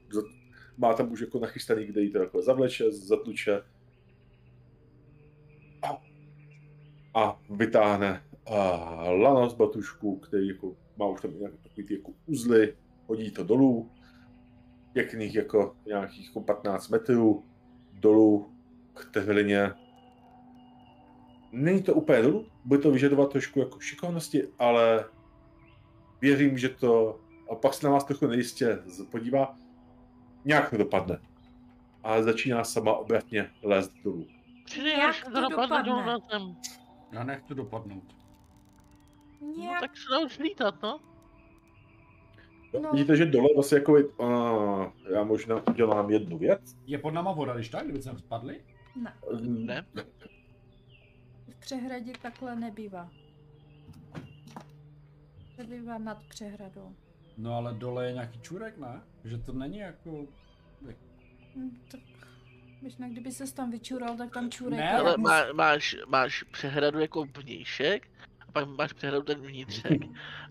má 0.78 0.94
tam 0.94 1.12
už 1.12 1.22
jako 1.22 1.40
nachystaný, 1.40 1.86
kde 1.86 2.02
jí 2.02 2.12
to 2.12 2.18
jako 2.18 2.42
zavleče, 2.42 2.92
zatluče. 2.92 3.62
A, 5.84 6.02
a 7.14 7.40
vytáhne 7.50 8.24
a, 8.46 8.60
lano 9.12 9.50
z 9.50 9.54
batušku, 9.54 10.20
který 10.20 10.48
jako 10.48 10.76
má 10.98 11.08
už 11.08 11.22
tam 11.22 11.40
nějaké 11.40 11.58
takový 11.58 11.88
ty 11.88 11.94
jako 11.94 12.12
uzly, 12.26 12.78
hodí 13.08 13.32
to 13.32 13.44
dolů, 13.44 13.92
pěkných 14.94 15.36
jako 15.36 15.76
nějakých 15.88 16.28
jako 16.28 16.42
15 16.42 16.90
metrů 16.90 17.44
dolů 17.94 18.52
k 18.94 19.12
tehlině. 19.14 19.72
Není 21.56 21.84
to 21.84 21.94
úplně 21.94 22.22
dolů, 22.22 22.46
bude 22.66 22.80
to 22.82 22.92
vyžadovat 22.92 23.32
trošku 23.32 23.60
jako 23.60 23.80
šikovnosti, 23.80 24.48
ale 24.60 25.06
věřím, 26.22 26.58
že 26.58 26.70
to, 26.70 27.20
a 27.52 27.56
pak 27.56 27.74
se 27.74 27.88
na 27.88 27.94
vás 27.94 28.04
trochu 28.04 28.28
nejistě 28.28 28.80
podívá, 29.12 29.56
nějak 30.46 30.70
to 30.70 30.78
dopadne. 30.78 31.22
A 32.04 32.22
začíná 32.22 32.64
sama 32.64 32.94
obratně 32.94 33.52
lézt 33.64 33.92
dolů. 34.04 34.28
Přijde, 34.66 34.90
Jak 34.90 35.10
až 35.10 35.24
to 35.34 35.42
dopadne. 35.50 35.94
Já 37.12 37.24
nechci 37.24 37.56
dopadnout. 37.56 38.16
No 39.42 39.54
Nějak, 39.58 39.82
tak 39.82 39.98
se 39.98 40.14
nauč 40.14 40.38
lítat, 40.40 40.82
no. 40.84 41.00
No. 42.74 42.80
No. 42.82 42.92
Vidíte, 42.92 43.18
že 43.18 43.26
dole 43.26 43.48
vlastně 43.56 43.78
jako, 43.78 43.94
uh, 43.94 44.86
já 45.14 45.24
možná 45.24 45.68
udělám 45.68 46.10
jednu 46.10 46.38
věc. 46.38 46.76
Je 46.86 46.98
pod 46.98 47.12
náma 47.12 47.32
voda, 47.32 47.54
když 47.54 47.70
tak, 47.70 47.84
kdyby 47.84 48.02
jsme 48.02 48.20
spadli? 48.20 48.64
ne, 48.96 49.14
Ne? 49.94 50.06
V 51.52 51.56
přehradě 51.60 52.14
takhle 52.22 52.56
nebývá. 52.56 53.10
Nebývá 55.58 55.98
nad 55.98 56.24
přehradou. 56.24 56.96
No 57.38 57.54
ale 57.54 57.74
dole 57.74 58.06
je 58.06 58.14
nějaký 58.14 58.40
čurek, 58.42 58.78
ne? 58.78 59.02
Že 59.24 59.38
to 59.38 59.54
není 59.54 59.78
jako... 59.78 60.26
Hm, 61.56 61.78
tak 61.92 62.02
možná 62.82 63.10
kdyby 63.10 63.32
se 63.32 63.54
tam 63.54 63.72
vyčural, 63.72 64.18
tak 64.18 64.34
tam 64.34 64.52
čurek 64.52 64.80
Ne, 64.80 64.86
je. 64.86 64.92
Ale 64.92 65.18
má, 65.18 65.54
máš, 65.54 65.96
máš 66.08 66.44
přehradu 66.44 67.00
jako 67.00 67.26
vnějšek, 67.38 68.08
a 68.48 68.52
pak 68.52 68.68
máš 68.68 68.94
přehradu 68.94 69.24
ten 69.24 69.40
vnitřek. 69.42 70.02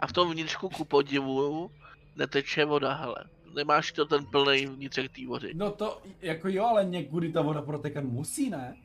A 0.00 0.06
v 0.06 0.12
tom 0.12 0.30
vnitřku 0.32 0.68
ku 0.68 0.84
podivu 0.84 1.70
neteče 2.16 2.64
voda, 2.64 2.94
hele. 2.94 3.16
Nemáš 3.54 3.92
to 3.92 4.04
ten 4.04 4.26
plný 4.26 4.66
vnitřek 4.66 5.12
té 5.12 5.26
vody. 5.26 5.52
No 5.54 5.70
to, 5.70 6.02
jako 6.22 6.48
jo, 6.48 6.64
ale 6.64 6.84
někudy 6.84 7.32
ta 7.32 7.42
voda 7.42 7.62
protekat 7.62 8.04
musí, 8.04 8.50
ne? 8.50 8.76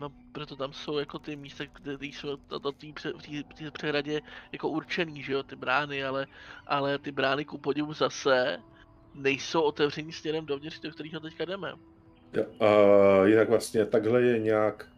No, 0.00 0.10
proto 0.32 0.56
tam 0.56 0.72
jsou 0.72 0.98
jako 0.98 1.18
ty 1.18 1.36
místa, 1.36 1.64
kde 1.82 1.98
ty 1.98 2.06
jsou 2.06 2.28
na, 2.28 2.36
té- 3.58 3.70
přehradě 3.70 4.20
jako 4.52 4.68
určený, 4.68 5.22
že 5.22 5.32
jo, 5.32 5.42
ty 5.42 5.56
brány, 5.56 6.04
ale, 6.04 6.26
ale 6.66 6.98
ty 6.98 7.12
brány 7.12 7.44
ku 7.44 7.58
podivu 7.58 7.92
zase 7.92 8.58
nejsou 9.14 9.62
otevřený 9.62 10.12
směrem 10.12 10.46
dovnitř, 10.46 10.80
do 10.80 10.90
kterého 10.90 11.20
teďka 11.20 11.44
jdeme. 11.44 11.72
Jo, 12.32 12.44
Uh, 12.60 13.26
jinak 13.28 13.48
vlastně 13.48 13.84
takhle 13.86 14.22
je 14.22 14.38
nějak, 14.38 14.92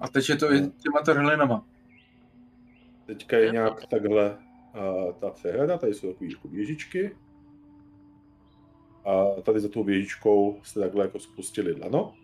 A 0.00 0.08
teď 0.08 0.28
je 0.28 0.36
to 0.36 0.52
i 0.52 0.70
těma 0.70 1.00
trhlinama. 1.04 1.64
teďka 3.06 3.36
je 3.36 3.42
Je 3.42 3.48
to. 3.48 3.52
nějak 3.52 3.86
takhle 3.86 4.38
uh, 4.74 5.12
ta 5.12 5.30
přehrada, 5.30 5.78
tady 5.78 5.94
jsou 5.94 6.12
takové 6.12 6.30
jako 6.30 6.48
věžičky. 6.48 7.16
A 9.04 9.40
tady 9.42 9.60
za 9.60 9.68
tou 9.68 9.84
věžičkou 9.84 10.60
jste 10.62 10.80
takhle 10.80 11.04
jako 11.04 11.18
spustili 11.18 11.80
lano. 11.80 12.14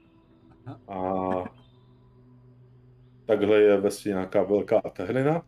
A 0.88 0.98
takhle 3.28 3.60
je 3.60 3.80
vlastně 3.80 4.08
nějaká 4.08 4.42
velká 4.42 4.80
tehlina. 4.80 5.42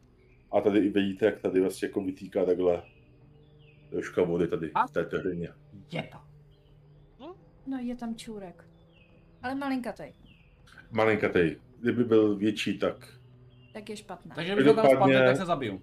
A 0.52 0.60
tady 0.60 0.78
i 0.78 0.88
vidíte, 0.88 1.26
jak 1.26 1.40
tady 1.40 1.60
vlastně 1.60 1.88
jako 1.88 2.00
vytýká 2.00 2.44
takhle 2.44 2.82
troška 3.90 4.22
vody 4.22 4.48
tady 4.48 4.68
v 4.88 4.92
té 4.92 5.04
tehlině. 5.04 5.48
Je 5.92 6.02
to. 6.02 6.18
No 7.66 7.78
je 7.78 7.96
tam 7.96 8.16
čůrek. 8.16 8.64
Ale 9.42 9.54
malinkatý. 9.54 10.04
Malinkatej. 10.90 11.56
Kdyby 11.80 12.04
byl 12.04 12.36
větší, 12.36 12.78
tak 12.78 13.18
Tak 13.72 13.88
je 13.88 13.96
špatná. 13.96 14.34
Takže 14.34 14.54
když 14.54 14.66
to 14.66 14.74
tam 14.74 14.86
spadne, 14.96 15.26
tak 15.26 15.36
se 15.36 15.44
zabiju. 15.44 15.82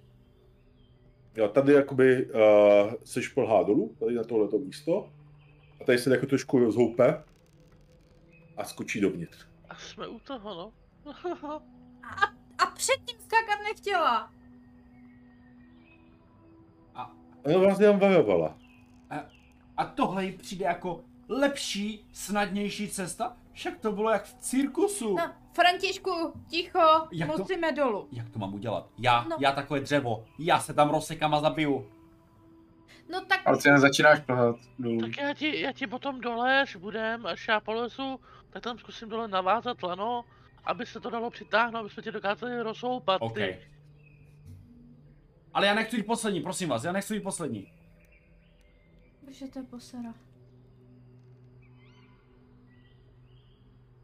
Jo, 1.36 1.48
tady 1.48 1.72
jakoby 1.72 2.26
uh, 2.26 2.92
se 3.04 3.22
šplhá 3.22 3.62
dolů, 3.62 3.96
tady 4.00 4.14
na 4.14 4.24
tohleto 4.24 4.58
místo. 4.58 5.12
A 5.80 5.84
tady 5.84 5.98
se 5.98 6.10
jako 6.10 6.26
trošku 6.26 6.58
rozhoupe 6.58 7.22
a 8.56 8.64
skočí 8.64 9.00
dovnitř. 9.00 9.46
A 9.68 9.76
jsme 9.76 10.08
u 10.08 10.18
toho, 10.18 10.54
no. 10.54 10.72
A 12.58 12.66
předtím 12.66 13.20
skákat 13.20 13.58
nechtěla. 13.64 14.30
A, 16.94 17.10
Ona 17.44 17.58
vás 17.68 17.80
jenom 17.80 17.98
varovala. 17.98 18.56
a 19.76 19.84
tohle 19.84 20.24
jí 20.24 20.32
přijde 20.32 20.64
jako 20.64 21.00
lepší, 21.28 22.08
snadnější 22.12 22.88
cesta? 22.88 23.36
Však 23.52 23.78
to 23.78 23.92
bylo 23.92 24.10
jak 24.10 24.24
v 24.24 24.34
cirkusu. 24.34 25.16
No, 25.16 25.32
Františku, 25.52 26.32
ticho, 26.48 26.78
Jak 27.12 27.30
to- 27.32 27.38
musíme 27.38 27.72
dolů. 27.72 28.08
Jak 28.12 28.30
to 28.30 28.38
mám 28.38 28.54
udělat? 28.54 28.88
Já, 28.98 29.24
No. 29.30 29.36
já 29.40 29.52
takové 29.52 29.80
dřevo, 29.80 30.24
já 30.38 30.60
se 30.60 30.74
tam 30.74 30.90
rozsekám 30.90 31.34
a 31.34 31.40
zabiju. 31.40 31.90
No 33.12 33.20
tak, 33.24 33.40
Ale 33.46 33.58
ty 33.58 33.70
nezačínáš 33.70 34.20
plhat 34.20 34.56
dolů. 34.78 35.00
Tak 35.00 35.16
já 35.18 35.34
ti, 35.34 35.60
já 35.60 35.72
ti 35.72 35.86
potom 35.86 36.20
dole, 36.20 36.60
až 36.62 36.76
budem, 36.76 37.26
až 37.26 37.48
já 37.48 37.60
polezu, 37.60 38.20
tak 38.50 38.62
tam 38.62 38.78
zkusím 38.78 39.08
dole 39.08 39.28
navázat 39.28 39.82
lano, 39.82 40.24
aby 40.64 40.86
se 40.86 41.00
to 41.00 41.10
dalo 41.10 41.30
přitáhnout, 41.30 41.80
aby 41.80 41.90
jsme 41.90 42.02
tě 42.02 42.12
dokázali 42.12 42.62
rozhoupat. 42.62 43.22
OK. 43.22 43.34
Ty. 43.34 43.58
Ale 45.54 45.66
já 45.66 45.74
nechci 45.74 45.96
být 45.96 46.06
poslední, 46.06 46.40
prosím 46.40 46.68
vás, 46.68 46.84
já 46.84 46.92
nechci 46.92 47.14
být 47.14 47.22
poslední. 47.22 47.72
bože, 49.22 49.48
to 49.48 49.58
je 49.58 49.64
posera. 49.64 50.14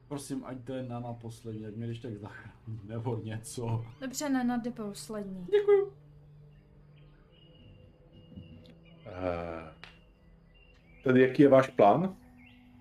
Prosím, 0.08 0.44
ať 0.44 0.64
to 0.64 0.72
je 0.72 0.82
na 0.82 1.00
naposlední, 1.00 1.66
ať 1.66 1.74
mě 1.74 1.86
když 1.86 1.98
tak 1.98 2.16
zachrání, 2.16 2.80
nebo 2.84 3.16
něco. 3.16 3.86
Dobře, 4.00 4.28
ne, 4.28 4.44
na 4.44 4.62
poslední. 4.76 5.46
Děkuju. 5.50 5.86
Uh, 5.86 5.92
tedy 11.04 11.20
jaký 11.20 11.42
je 11.42 11.48
váš 11.48 11.68
plán? 11.68 12.16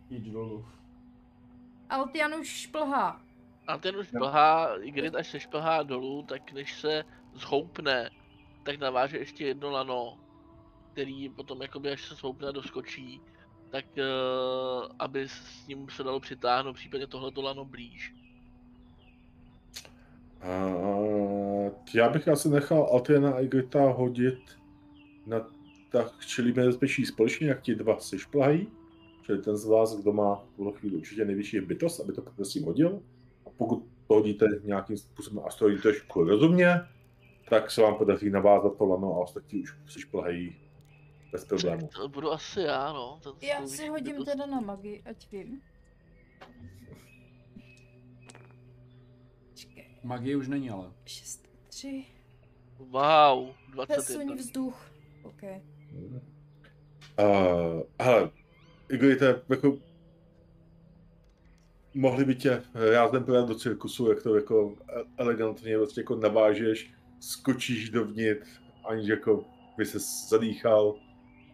Jít 0.09 0.23
dolů. 0.23 0.65
Altian 1.89 2.33
už 2.33 2.47
šplhá. 2.47 3.22
A 3.67 3.77
ten 3.77 3.95
už 3.95 4.07
Jo. 4.13 4.19
šplhá, 4.19 4.75
Igrit 4.81 5.15
až 5.15 5.27
se 5.27 5.39
šplhá 5.39 5.83
dolů, 5.83 6.23
tak 6.23 6.51
než 6.51 6.79
se 6.79 7.03
zhoupne, 7.33 8.09
tak 8.63 8.79
naváže 8.79 9.17
ještě 9.17 9.45
jedno 9.45 9.71
lano, 9.71 10.19
který 10.91 11.29
potom 11.29 11.61
jakoby 11.61 11.91
až 11.91 12.07
se 12.07 12.15
zhoupne 12.15 12.47
a 12.47 12.51
doskočí, 12.51 13.21
tak 13.69 13.85
uh, 13.97 14.87
aby 14.99 15.27
s 15.27 15.67
ním 15.67 15.89
se 15.89 16.03
dalo 16.03 16.19
přitáhnout 16.19 16.75
případně 16.75 17.07
tohleto 17.07 17.41
lano 17.41 17.65
blíž. 17.65 18.13
Uh, 20.43 21.71
já 21.95 22.09
bych 22.09 22.27
asi 22.27 22.49
nechal 22.49 22.89
Altiana 22.91 23.31
a 23.31 23.39
Igrita 23.39 23.91
hodit 23.91 24.39
na 25.25 25.47
tak 25.93 26.25
čili 26.25 26.51
bezpečí 26.51 27.05
společně, 27.05 27.47
jak 27.47 27.61
ti 27.61 27.75
dva 27.75 27.99
se 27.99 28.19
šplahají. 28.19 28.67
Čili 29.21 29.41
ten 29.41 29.57
z 29.57 29.65
vás, 29.65 29.95
kdo 29.95 30.13
má 30.13 30.35
v 30.35 30.55
tuhle 30.55 30.73
chvíli 30.73 30.95
určitě 30.95 31.25
nejvyšší 31.25 31.59
bytost, 31.59 31.99
aby 31.99 32.13
to 32.13 32.21
prosím 32.21 32.63
hodil. 32.63 33.01
A 33.45 33.49
pokud 33.57 33.83
to 34.07 34.13
hodíte 34.13 34.45
nějakým 34.63 34.97
způsobem 34.97 35.43
a 35.47 35.49
stojí 35.49 35.81
trošku 35.81 36.23
rozumně, 36.23 36.69
tak 37.49 37.71
se 37.71 37.81
vám 37.81 37.95
podaří 37.95 38.29
navázat 38.29 38.77
to 38.77 38.85
lano 38.85 39.13
a 39.15 39.19
ostatní 39.19 39.61
už 39.63 39.77
se 39.87 39.99
šplahají 39.99 40.55
bez 41.31 41.45
problému. 41.45 41.87
To 41.87 42.09
budu 42.09 42.31
asi 42.31 42.61
já, 42.61 42.93
no. 42.93 43.19
Ten 43.23 43.33
Já 43.49 43.67
si 43.67 43.87
hodím 43.87 44.11
bytost. 44.15 44.31
teda 44.31 44.45
na 44.45 44.59
magii, 44.59 45.01
ať 45.05 45.31
vím. 45.31 45.61
Čekej, 49.55 49.87
Magie 50.03 50.37
už 50.37 50.47
není 50.47 50.69
ale. 50.69 50.91
6, 51.05 51.47
3, 51.67 52.05
Wow, 52.79 53.53
21. 53.71 53.95
pesuň 53.95 54.35
vzduch. 54.37 54.91
OK. 55.23 55.43
Uh, 57.19 57.81
hele, 58.01 58.31
Igor, 58.89 59.17
to 59.17 59.25
je 59.25 59.41
jako 59.49 59.77
mohli 61.93 62.25
by 62.25 62.35
tě 62.35 62.63
rázem 62.93 63.23
podat 63.23 63.47
do 63.47 63.55
cirkusu, 63.55 64.09
jak 64.09 64.23
to 64.23 64.35
jako 64.35 64.75
elegantně 65.17 65.77
vlastně 65.77 66.01
jako 66.01 66.15
navážeš, 66.15 66.93
skočíš 67.19 67.89
dovnitř, 67.89 68.47
aniž 68.85 69.07
jako 69.07 69.45
by 69.77 69.85
se 69.85 69.99
zadýchal 70.29 70.95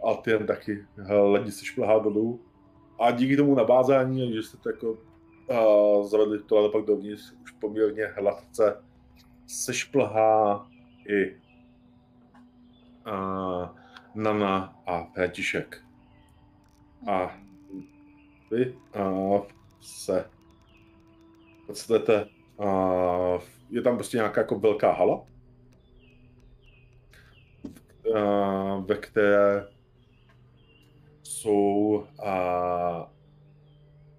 a 0.09 0.13
ty 0.13 0.31
jen 0.31 0.47
taky 0.47 0.85
ledě 1.07 1.51
se 1.51 1.65
šplhá 1.65 1.99
dolů. 1.99 2.41
A 2.99 3.11
díky 3.11 3.37
tomu 3.37 3.55
nabázání, 3.55 4.33
že 4.33 4.43
jste 4.43 4.57
to 4.57 4.69
jako 4.69 4.91
uh, 4.91 6.07
zavedli 6.07 6.43
to 6.43 6.69
pak 6.69 6.85
dovnitř, 6.85 7.33
už 7.43 7.51
poměrně 7.51 8.05
hladce 8.05 8.83
se 9.47 9.73
šplhá 9.73 10.67
i 11.07 11.35
uh, 13.07 13.69
Nana 14.15 14.75
a 14.87 15.03
František. 15.03 15.83
A 17.07 17.37
vy 18.51 18.75
uh, 18.95 19.41
se 19.81 20.25
podstatě 21.69 22.25
uh, 22.57 23.41
je 23.69 23.81
tam 23.81 23.95
prostě 23.95 24.17
nějaká 24.17 24.41
jako 24.41 24.59
velká 24.59 24.91
hala, 24.91 25.23
uh, 28.05 28.85
ve 28.85 28.95
které 28.95 29.67
jsou 31.23 32.05
uh, 32.23 33.03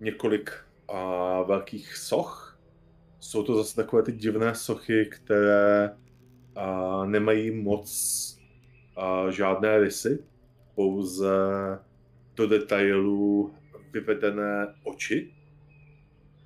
několik 0.00 0.50
uh, 0.90 1.48
velkých 1.48 1.96
soch. 1.96 2.60
Jsou 3.20 3.42
to 3.42 3.54
zase 3.54 3.76
takové 3.76 4.02
ty 4.02 4.12
divné 4.12 4.54
sochy, 4.54 5.06
které 5.12 5.90
uh, 6.56 7.06
nemají 7.06 7.50
moc 7.50 7.90
uh, 8.98 9.28
žádné 9.30 9.78
rysy, 9.78 10.24
pouze 10.74 11.34
do 12.36 12.46
detailů 12.46 13.54
vyvedené 13.92 14.74
oči. 14.84 15.39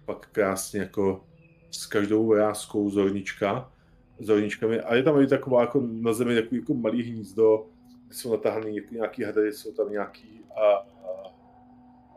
Pak 0.04 0.28
krásně 0.32 0.80
jako 0.80 1.24
s 1.70 1.86
každou 1.86 2.26
vrázkou 2.26 2.90
zornička, 2.90 3.72
zorničkami. 4.18 4.80
A 4.80 4.94
je 4.94 5.02
tam 5.02 5.20
i 5.20 5.26
taková 5.26 5.60
jako 5.60 5.80
na 5.80 6.12
zemi 6.12 6.34
takový 6.34 6.60
jako 6.60 6.74
malý 6.74 7.02
hnízdo, 7.02 7.66
jsou 8.10 8.32
natáhané 8.32 8.70
jako 8.70 8.94
nějaký 8.94 9.22
hady, 9.22 9.52
jsou 9.52 9.72
tam 9.72 9.90
nějaký 9.92 10.40
a, 10.56 10.86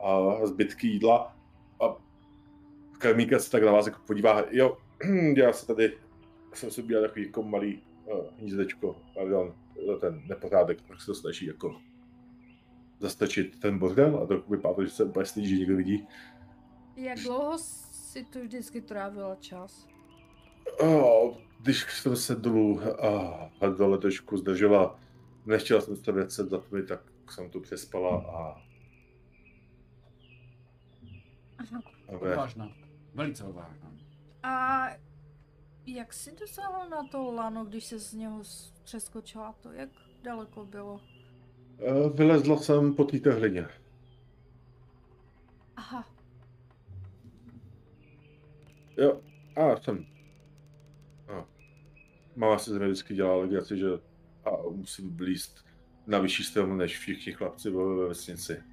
a, 0.03 0.33
a 0.41 0.45
zbytky 0.45 0.87
jídla. 0.87 1.37
A 1.81 1.95
karmíka 2.97 3.39
se 3.39 3.51
tak 3.51 3.63
na 3.63 3.71
vás 3.71 3.85
jako 3.85 3.99
podívá, 4.07 4.43
jo, 4.51 4.77
já 5.35 5.53
se 5.53 5.67
tady, 5.67 5.97
jsem 6.53 6.71
si 6.71 6.83
udělal 6.83 7.07
takový 7.07 7.25
jako 7.25 7.43
malý 7.43 7.83
uh, 8.05 8.25
hnízdečko, 8.39 8.95
pardon, 9.15 9.53
ten 10.01 10.21
nepořádek, 10.27 10.81
tak 10.81 11.01
se 11.01 11.05
to 11.05 11.15
snaží 11.15 11.45
jako 11.45 11.75
zastačit 12.99 13.59
ten 13.59 13.79
bordel 13.79 14.19
a 14.23 14.25
to 14.25 14.43
vypadá, 14.49 14.83
že 14.83 14.89
se 14.89 15.03
úplně 15.03 15.25
že 15.25 15.55
někdo 15.55 15.77
vidí. 15.77 16.07
Jak 16.97 17.19
dlouho 17.19 17.57
si 17.57 18.23
tu 18.23 18.41
vždycky 18.41 18.81
trávila 18.81 19.35
čas? 19.35 19.87
Oh, 20.79 21.37
když 21.59 22.01
jsem 22.01 22.15
se 22.15 22.35
dolů 22.35 22.81
a 23.61 23.67
dole 23.77 23.97
trošku 23.97 24.37
zdržela, 24.37 24.99
nechtěla 25.45 25.81
jsem 25.81 25.95
se 25.95 26.11
věc 26.11 26.35
za 26.35 26.57
tmy, 26.57 26.83
tak 26.83 27.01
jsem 27.29 27.49
tu 27.49 27.59
přespala 27.59 28.17
a... 28.17 28.61
Aha. 31.57 31.81
Odvážná. 32.07 32.69
Velice 33.13 33.43
odvážná. 33.43 33.91
A 34.43 34.85
jak 35.85 36.13
jsi 36.13 36.35
dosáhl 36.35 36.89
na 36.89 37.07
to 37.07 37.31
lano, 37.31 37.65
když 37.65 37.85
se 37.85 37.99
z 37.99 38.13
něho 38.13 38.41
přeskočila 38.83 39.53
to? 39.53 39.71
Jak 39.71 39.89
daleko 40.23 40.65
bylo? 40.65 40.93
Uh, 40.93 42.15
vylezla 42.15 42.57
jsem 42.57 42.95
po 42.95 43.03
té 43.03 43.31
hlině. 43.31 43.67
Aha, 45.75 46.17
Jo, 48.97 49.21
a 49.55 49.77
jsem. 49.81 50.05
A. 51.27 51.45
Máma 52.35 52.57
si 52.57 52.69
ze 52.69 52.77
mě 52.79 52.87
vždycky 52.87 53.15
dělala 53.15 53.41
legraci, 53.41 53.77
že 53.77 53.87
a 54.45 54.49
musím 54.71 55.15
blíst 55.15 55.65
na 56.07 56.19
vyšší 56.19 56.43
strom 56.43 56.77
než 56.77 56.97
všichni 56.99 57.33
chlapci 57.33 57.69
ve 57.69 57.83
ve 57.95 58.07
vesnici. 58.07 58.63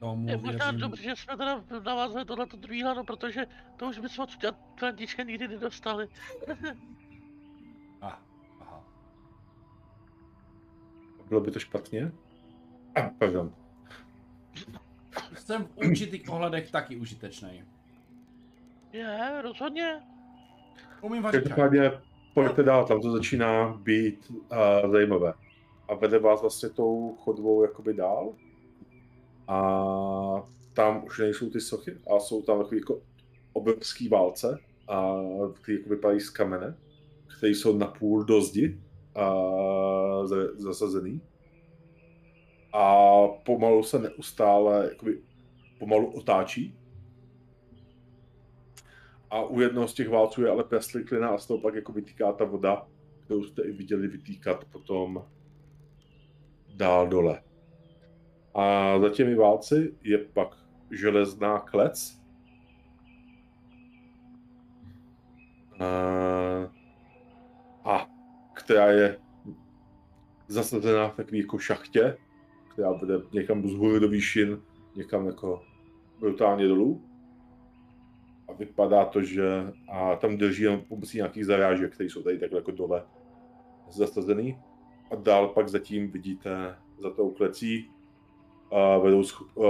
Tomu 0.00 0.28
Je 0.28 0.36
možná 0.36 0.64
věřím. 0.64 0.80
dobře, 0.80 1.02
že 1.02 1.16
jsme 1.16 1.36
teda 1.36 1.64
navázali 1.84 2.24
tohleto 2.24 2.56
druhý 2.56 2.82
hlano, 2.82 3.04
protože 3.04 3.46
to 3.76 3.88
už 3.88 3.98
bychom 3.98 4.22
od 4.22 4.54
Františka 4.78 5.22
nikdy 5.22 5.48
nedostali. 5.48 6.08
Ah, 8.00 8.18
aha. 8.60 8.84
Bylo 11.28 11.40
by 11.40 11.50
to 11.50 11.58
špatně? 11.58 12.12
A, 12.94 13.00
pardon. 13.18 13.54
Jsem 15.34 15.64
v 15.64 15.76
určitých 15.76 16.28
ohledech 16.28 16.70
taky 16.70 16.96
užitečný. 16.96 17.64
Je, 18.94 19.42
rozhodně. 19.42 20.02
Umím 21.02 21.22
vařit. 21.22 21.42
Každopádně 21.42 21.92
pojďte 22.34 22.62
dál, 22.62 22.86
tam 22.86 23.00
to 23.00 23.12
začíná 23.12 23.72
být 23.82 24.30
uh, 24.30 24.92
zajímavé. 24.92 25.34
A 25.88 25.94
vede 25.94 26.18
vás 26.18 26.40
vlastně 26.40 26.68
tou 26.68 27.16
chodbou 27.18 27.62
jakoby 27.62 27.94
dál. 27.94 28.34
A 29.48 29.84
tam 30.72 31.04
už 31.04 31.18
nejsou 31.18 31.50
ty 31.50 31.60
sochy, 31.60 31.96
a 32.16 32.20
jsou 32.20 32.42
tam 32.42 32.58
takový 32.58 32.76
jako 32.80 33.02
obrovský 33.52 34.08
válce, 34.08 34.58
a, 34.88 35.14
které 35.54 35.78
jako 35.78 35.90
vypadají 35.90 36.20
z 36.20 36.30
kamene, 36.30 36.76
které 37.38 37.52
jsou 37.52 37.78
napůl 37.78 38.24
do 38.24 38.40
zdi 38.40 38.80
a, 39.14 39.30
za- 40.26 40.54
zasazený. 40.56 41.20
A 42.72 43.14
pomalu 43.28 43.82
se 43.82 43.98
neustále 43.98 44.88
jakoby, 44.88 45.22
pomalu 45.78 46.10
otáčí. 46.10 46.78
A 49.34 49.42
u 49.42 49.60
jednoho 49.60 49.88
z 49.88 49.94
těch 49.94 50.08
válců 50.08 50.42
je 50.42 50.50
ale 50.50 50.64
plesliklina 50.64 51.28
a 51.28 51.38
z 51.38 51.46
toho 51.46 51.60
pak 51.60 51.74
jako 51.74 51.92
vytýká 51.92 52.32
ta 52.32 52.44
voda, 52.44 52.86
kterou 53.24 53.44
jste 53.44 53.62
i 53.62 53.72
viděli 53.72 54.08
vytýkat 54.08 54.64
potom 54.64 55.24
dál 56.74 57.08
dole. 57.08 57.42
A 58.54 58.98
za 58.98 59.08
těmi 59.08 59.34
válci 59.34 59.94
je 60.02 60.18
pak 60.18 60.58
železná 60.90 61.58
klec. 61.58 62.20
A, 67.84 68.06
která 68.52 68.86
je 68.90 69.18
zasazená 70.48 71.08
v 71.08 71.16
takové 71.16 71.38
jako 71.38 71.58
šachtě, 71.58 72.16
která 72.68 72.92
vede 72.92 73.14
někam 73.32 73.68
z 73.68 74.00
do 74.00 74.08
výšin, 74.08 74.62
někam 74.96 75.26
jako 75.26 75.62
brutálně 76.20 76.68
dolů. 76.68 77.13
A 78.48 78.52
vypadá 78.52 79.04
to, 79.04 79.22
že 79.22 79.72
a 79.92 80.16
tam 80.16 80.36
drží 80.36 80.62
jenom 80.62 80.80
pomocí 80.80 81.16
nějakých 81.16 81.46
zarážek, 81.46 81.92
které 81.94 82.10
jsou 82.10 82.22
tady 82.22 82.38
takhle 82.38 82.58
jako 82.58 82.70
dole 82.70 83.04
zasazený. 83.90 84.58
A 85.10 85.14
dál 85.14 85.48
pak 85.48 85.68
zatím 85.68 86.10
vidíte 86.10 86.76
za 87.02 87.10
tou 87.10 87.30
klecí 87.30 87.90
a 88.72 88.98
vedou 88.98 89.22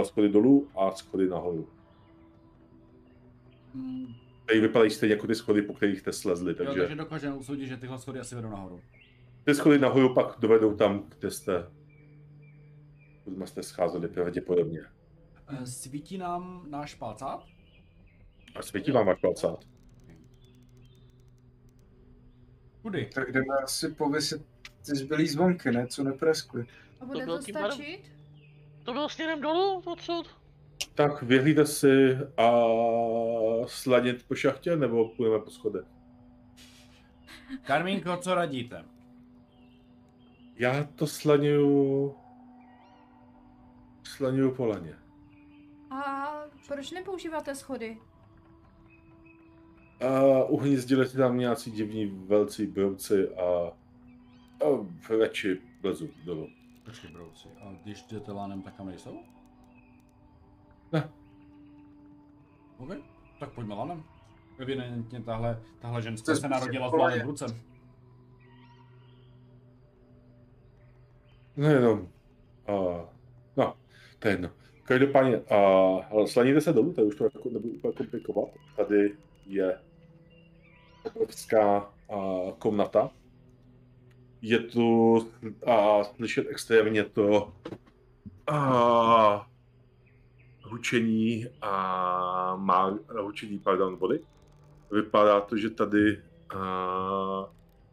schody 0.05 0.29
dolů 0.29 0.69
a 0.77 0.91
schody 0.91 1.29
nahoru. 1.29 1.69
Mm, 3.75 4.07
Tady 4.47 4.61
vypadají 4.61 4.91
stejně 4.91 5.15
jako 5.15 5.27
ty 5.27 5.35
schody, 5.35 5.63
po 5.63 5.75
kterých 5.75 6.01
jste 6.01 6.13
slezli, 6.13 6.51
jo, 6.51 6.55
takže 6.57 6.81
takže 6.81 6.95
dokážeme 6.97 7.37
usoudit, 7.37 7.67
že 7.67 7.77
tyhle 7.77 7.99
schody 7.99 8.21
asi 8.21 8.35
vedou 8.35 8.51
nahoru. 8.51 8.81
ty 9.45 9.55
schody 9.55 9.79
nahoru 9.79 10.15
pak 10.15 10.37
dovedou 10.41 10.75
tam, 10.75 11.05
kde 11.19 11.31
jste, 11.31 11.67
kde 13.25 13.47
jste 13.47 13.63
scházeli 13.63 14.09
pravděpodobně. 14.09 14.81
Eh, 15.49 15.67
Svítí 15.67 16.19
nám 16.19 16.67
náš 16.71 16.95
palcát? 16.95 17.45
A 18.55 18.63
svítí 18.63 18.91
vám 18.93 19.07
váš 19.07 19.21
palcát. 19.21 19.65
Kudy? 22.83 23.11
Tak 23.15 23.33
jdeme 23.33 23.55
asi 23.63 23.89
pověsit 23.89 24.43
ty 24.87 24.97
zbylý 24.97 25.27
zvonky, 25.29 25.71
ne? 25.71 25.87
Co 25.87 26.05
nepreskli. 26.05 26.67
a 27.01 27.05
bude 27.05 27.27
to 27.27 27.39
pádem- 27.53 27.73
stačit? 27.73 28.13
To 28.85 28.93
bylo 28.93 29.09
směrem 29.09 29.41
dolů 29.41 29.83
odsud? 29.85 30.37
Tak 30.95 31.23
vyhlídte 31.23 31.67
si 31.67 32.17
a 32.37 32.51
sladit 33.67 34.23
po 34.29 34.35
šachtě, 34.35 34.77
nebo 34.77 35.09
půjdeme 35.09 35.39
po 35.39 35.51
schodech? 35.51 35.85
Karmínko, 37.65 38.17
co 38.17 38.35
radíte? 38.35 38.85
Já 40.57 40.85
to 40.85 41.07
slaňuju... 41.07 42.15
Slaňuju 44.03 44.55
po 44.55 44.67
laně. 44.67 44.99
A 45.91 46.33
proč 46.69 46.91
nepoužíváte 46.91 47.55
schody? 47.55 47.99
A 50.01 50.45
uhnízdili 50.45 51.07
si 51.07 51.17
tam 51.17 51.39
nějací 51.39 51.71
divní 51.71 52.07
velcí 52.07 52.67
brouci 52.67 53.29
a, 53.37 53.73
a 54.65 54.87
radši 55.19 55.61
vlezu 55.83 56.09
dolů. 56.25 56.49
Počkej, 56.85 57.11
brouci. 57.11 57.49
A 57.61 57.73
když 57.85 58.03
jdete 58.03 58.33
lánem, 58.33 58.63
tak 58.63 58.75
tam 58.75 58.87
nejsou? 58.87 59.19
Ne. 60.93 61.11
OK, 62.79 62.91
tak 63.41 63.53
pojďme 63.53 63.75
lánem. 63.75 64.03
Evidentně 64.59 65.23
tahle, 65.23 65.63
tahle 65.81 66.03
ženská 66.03 66.35
se 66.35 66.49
narodila 66.49 66.89
s 66.89 66.91
prostě 66.91 67.03
lánem 67.03 67.27
v 67.27 67.31
ruce. 67.31 67.47
Nejenom... 71.57 72.09
A, 72.67 72.73
no, 73.57 73.75
to 74.19 74.29
je 74.29 74.35
jedno. 74.35 74.51
Každopádně, 74.83 75.39
uh, 75.39 76.25
slaníte 76.27 76.61
se 76.61 76.73
dolů, 76.73 76.93
tady 76.93 77.07
už 77.07 77.17
to 77.17 77.25
jako 77.25 77.51
nebudu 77.51 77.75
úplně 77.75 77.95
komplikovat. 77.95 78.49
Tady 78.77 79.17
je 79.47 79.79
obrovská 81.05 81.93
uh, 82.09 82.53
komnata. 82.59 83.11
Je 84.43 84.59
tu 84.59 85.15
uh, 85.17 86.03
slyšet 86.03 86.47
extrémně 86.49 87.05
to 87.05 87.53
uh, 88.51 89.41
hučení 90.63 91.47
a 91.63 92.57
má 92.57 92.99
hučení, 93.21 93.59
pardon, 93.59 93.97
vody. 93.97 94.21
Vypadá 94.91 95.41
to, 95.41 95.57
že 95.57 95.71
tady 95.71 96.23
uh, 96.55 97.47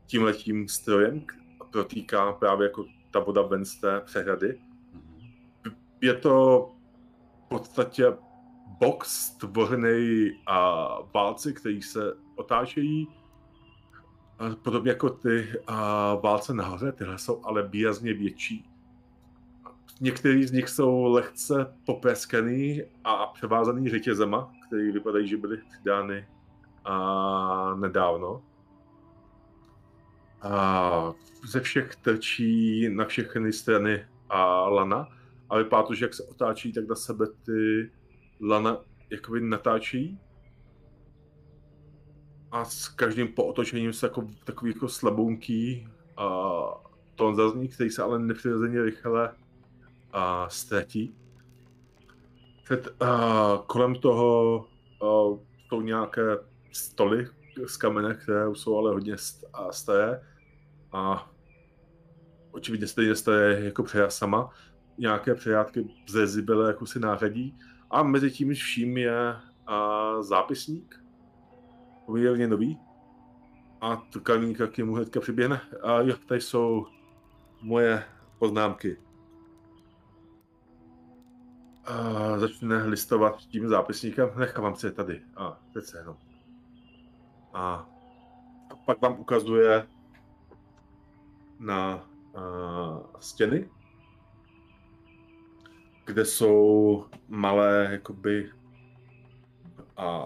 tímhletím 0.06 0.68
strojem 0.68 1.26
protýká 1.72 2.34
právě 2.34 2.68
jako 2.68 2.86
ta 3.12 3.20
voda 3.20 3.42
ven 3.42 3.66
z 3.66 3.76
té 3.76 4.02
přehrady. 4.02 4.62
Je 6.02 6.14
to 6.14 6.66
v 7.46 7.50
podstatě 7.50 8.14
box 8.82 9.10
stvořený 9.10 10.32
a 10.48 10.88
válci, 11.14 11.54
který 11.54 11.82
se 11.82 12.14
otáčejí. 12.36 13.08
Podobně 14.64 14.92
jako 14.92 15.10
ty 15.10 15.48
a 15.68 16.16
válce 16.16 16.54
nahoře, 16.54 16.92
tyhle 16.92 17.18
jsou 17.18 17.46
ale 17.46 17.68
výrazně 17.68 18.14
větší. 18.14 18.70
Některý 20.02 20.44
z 20.44 20.52
nich 20.52 20.70
jsou 20.70 21.04
lehce 21.04 21.74
popeskaný 21.86 22.84
a 23.04 23.26
převázaný 23.26 23.90
řetězema, 23.90 24.54
které 24.68 24.92
vypadají, 24.92 25.28
že 25.28 25.38
byly 25.38 25.58
přidány 25.58 26.28
a 26.86 27.76
nedávno. 27.76 28.44
A 30.42 31.14
ze 31.48 31.60
všech 31.60 31.96
trčí 31.96 32.90
na 32.90 33.06
všechny 33.06 33.54
strany 33.54 34.08
a 34.30 34.70
lana 34.70 35.08
a 35.50 35.58
vypadá 35.58 35.84
to, 35.84 35.94
že 35.94 36.06
jak 36.06 36.14
se 36.14 36.24
otáčí, 36.24 36.74
tak 36.74 36.88
na 36.88 36.96
sebe 36.96 37.26
ty 37.46 37.92
lana 38.42 38.78
jakoby 39.10 39.42
natáčí. 39.42 40.20
A 42.52 42.66
s 42.66 42.88
každým 42.88 43.28
pootočením 43.28 43.94
se 43.94 44.06
jako, 44.06 44.28
takový 44.44 44.72
jako 44.72 44.90
slabounký 44.90 45.88
a 46.18 46.60
tón 47.16 47.36
zazní, 47.36 47.68
který 47.68 47.90
se 47.90 48.04
ale 48.04 48.20
nepřirozeně 48.20 48.82
rychle 48.82 49.34
a 50.12 50.50
ztratí. 50.50 51.16
Před, 52.64 53.02
a, 53.02 53.64
kolem 53.68 53.96
toho 53.96 54.60
a, 55.02 55.06
jsou 55.70 55.82
nějaké 55.82 56.22
stoly 56.72 57.28
z 57.66 57.78
kamene, 57.78 58.16
které 58.16 58.46
jsou 58.54 58.78
ale 58.78 58.92
hodně 58.92 59.16
st- 59.16 59.50
a 59.54 59.72
staré 59.72 60.22
a 60.92 61.32
očividně 62.52 62.88
stejně 62.88 63.16
staré 63.16 63.60
jako 63.60 63.84
přeja 63.84 64.10
sama. 64.10 64.50
Nějaké 64.98 65.36
přejátky 65.36 65.90
ze 66.10 66.28
Zibele 66.28 66.68
jako 66.68 66.86
si 66.86 67.00
náhradí 67.00 67.58
a 67.92 68.04
mezi 68.04 68.32
tím 68.32 68.54
vším 68.54 68.98
je 68.98 69.36
a, 69.68 70.22
zápisník, 70.22 71.04
poměrně 72.06 72.48
nový. 72.48 72.80
A 73.82 73.96
trkalníka 73.96 74.68
k 74.68 74.78
němu 74.78 74.94
hnedka 74.96 75.20
přiběhne. 75.20 75.62
A 75.84 76.02
jo, 76.02 76.16
tady 76.28 76.42
jsou 76.42 76.86
moje 77.62 78.04
poznámky. 78.40 78.98
A 81.86 82.38
začne 82.40 82.84
listovat 82.84 83.38
tím 83.38 83.68
zápisníkem. 83.68 84.30
Nechávám 84.38 84.76
si 84.76 84.88
je 84.88 84.92
tady. 84.92 85.22
A 85.36 85.60
se 85.80 85.98
jenom. 85.98 86.18
A 87.54 87.90
pak 88.86 89.02
vám 89.02 89.20
ukazuje 89.20 89.88
na 91.60 92.10
uh, 92.36 93.20
stěny, 93.20 93.70
kde 96.12 96.26
jsou 96.26 97.06
malé, 97.28 97.88
jakoby, 97.92 98.50
a 99.98 100.26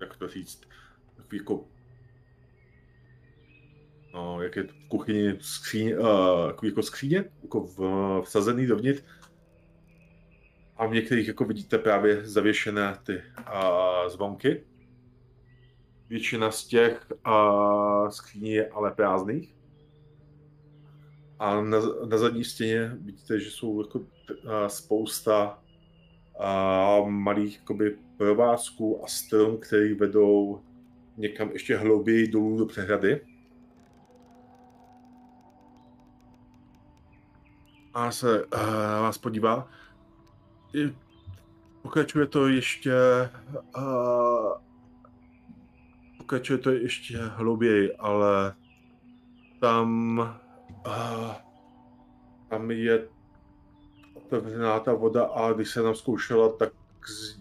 jak 0.00 0.16
to 0.16 0.28
říct, 0.28 0.68
jako, 1.32 1.64
no, 4.14 4.42
jak 4.42 4.56
je 4.56 4.64
to 4.64 4.72
v 4.72 4.88
kuchyni 4.88 5.36
skříně, 5.40 5.98
uh, 5.98 6.08
jako 6.62 6.82
skříně, 6.82 7.24
jako 7.42 7.60
v, 7.60 7.80
vsazený 8.24 8.66
dovnitř. 8.66 9.04
A 10.76 10.86
v 10.86 10.94
některých 10.94 11.28
jako 11.28 11.44
vidíte 11.44 11.78
právě 11.78 12.26
zavěšené 12.26 12.98
ty 13.02 13.22
uh, 13.38 14.08
zvonky. 14.08 14.64
Většina 16.08 16.50
z 16.50 16.64
těch 16.64 17.06
uh, 17.26 18.08
skříní 18.08 18.50
je 18.50 18.68
ale 18.68 18.90
prázdných. 18.94 19.57
A 21.38 21.60
na, 21.60 21.78
na 22.08 22.18
zadní 22.18 22.44
stěně 22.44 22.88
vidíte, 23.00 23.40
že 23.40 23.50
jsou 23.50 23.80
jako 23.80 24.00
spousta 24.66 25.62
a, 26.40 27.00
malých 27.08 27.58
jakoby, 27.58 27.98
provázků 28.16 29.04
a 29.04 29.06
strom, 29.06 29.56
které 29.56 29.94
vedou 29.94 30.62
někam 31.16 31.50
ještě 31.50 31.76
hlouběji 31.76 32.28
dolů 32.28 32.58
do 32.58 32.66
přehrady. 32.66 33.20
A 37.94 38.10
se 38.10 38.44
na 38.52 39.00
vás 39.00 39.18
podívá. 39.18 39.68
I, 40.74 40.94
pokračuje 41.82 42.26
to 42.26 42.48
ještě 42.48 42.94
a, 43.74 43.84
pokračuje 46.18 46.58
to 46.58 46.70
ještě 46.70 47.18
hlouběji, 47.18 47.96
ale 47.96 48.54
tam 49.60 50.20
a 50.84 51.40
tam 52.50 52.70
je 52.70 53.08
otevřená 54.14 54.80
ta 54.80 54.94
voda 54.94 55.24
a 55.24 55.52
když 55.52 55.70
se 55.70 55.82
nám 55.82 55.94
zkoušela, 55.94 56.52
tak 56.56 56.72
z, 57.08 57.40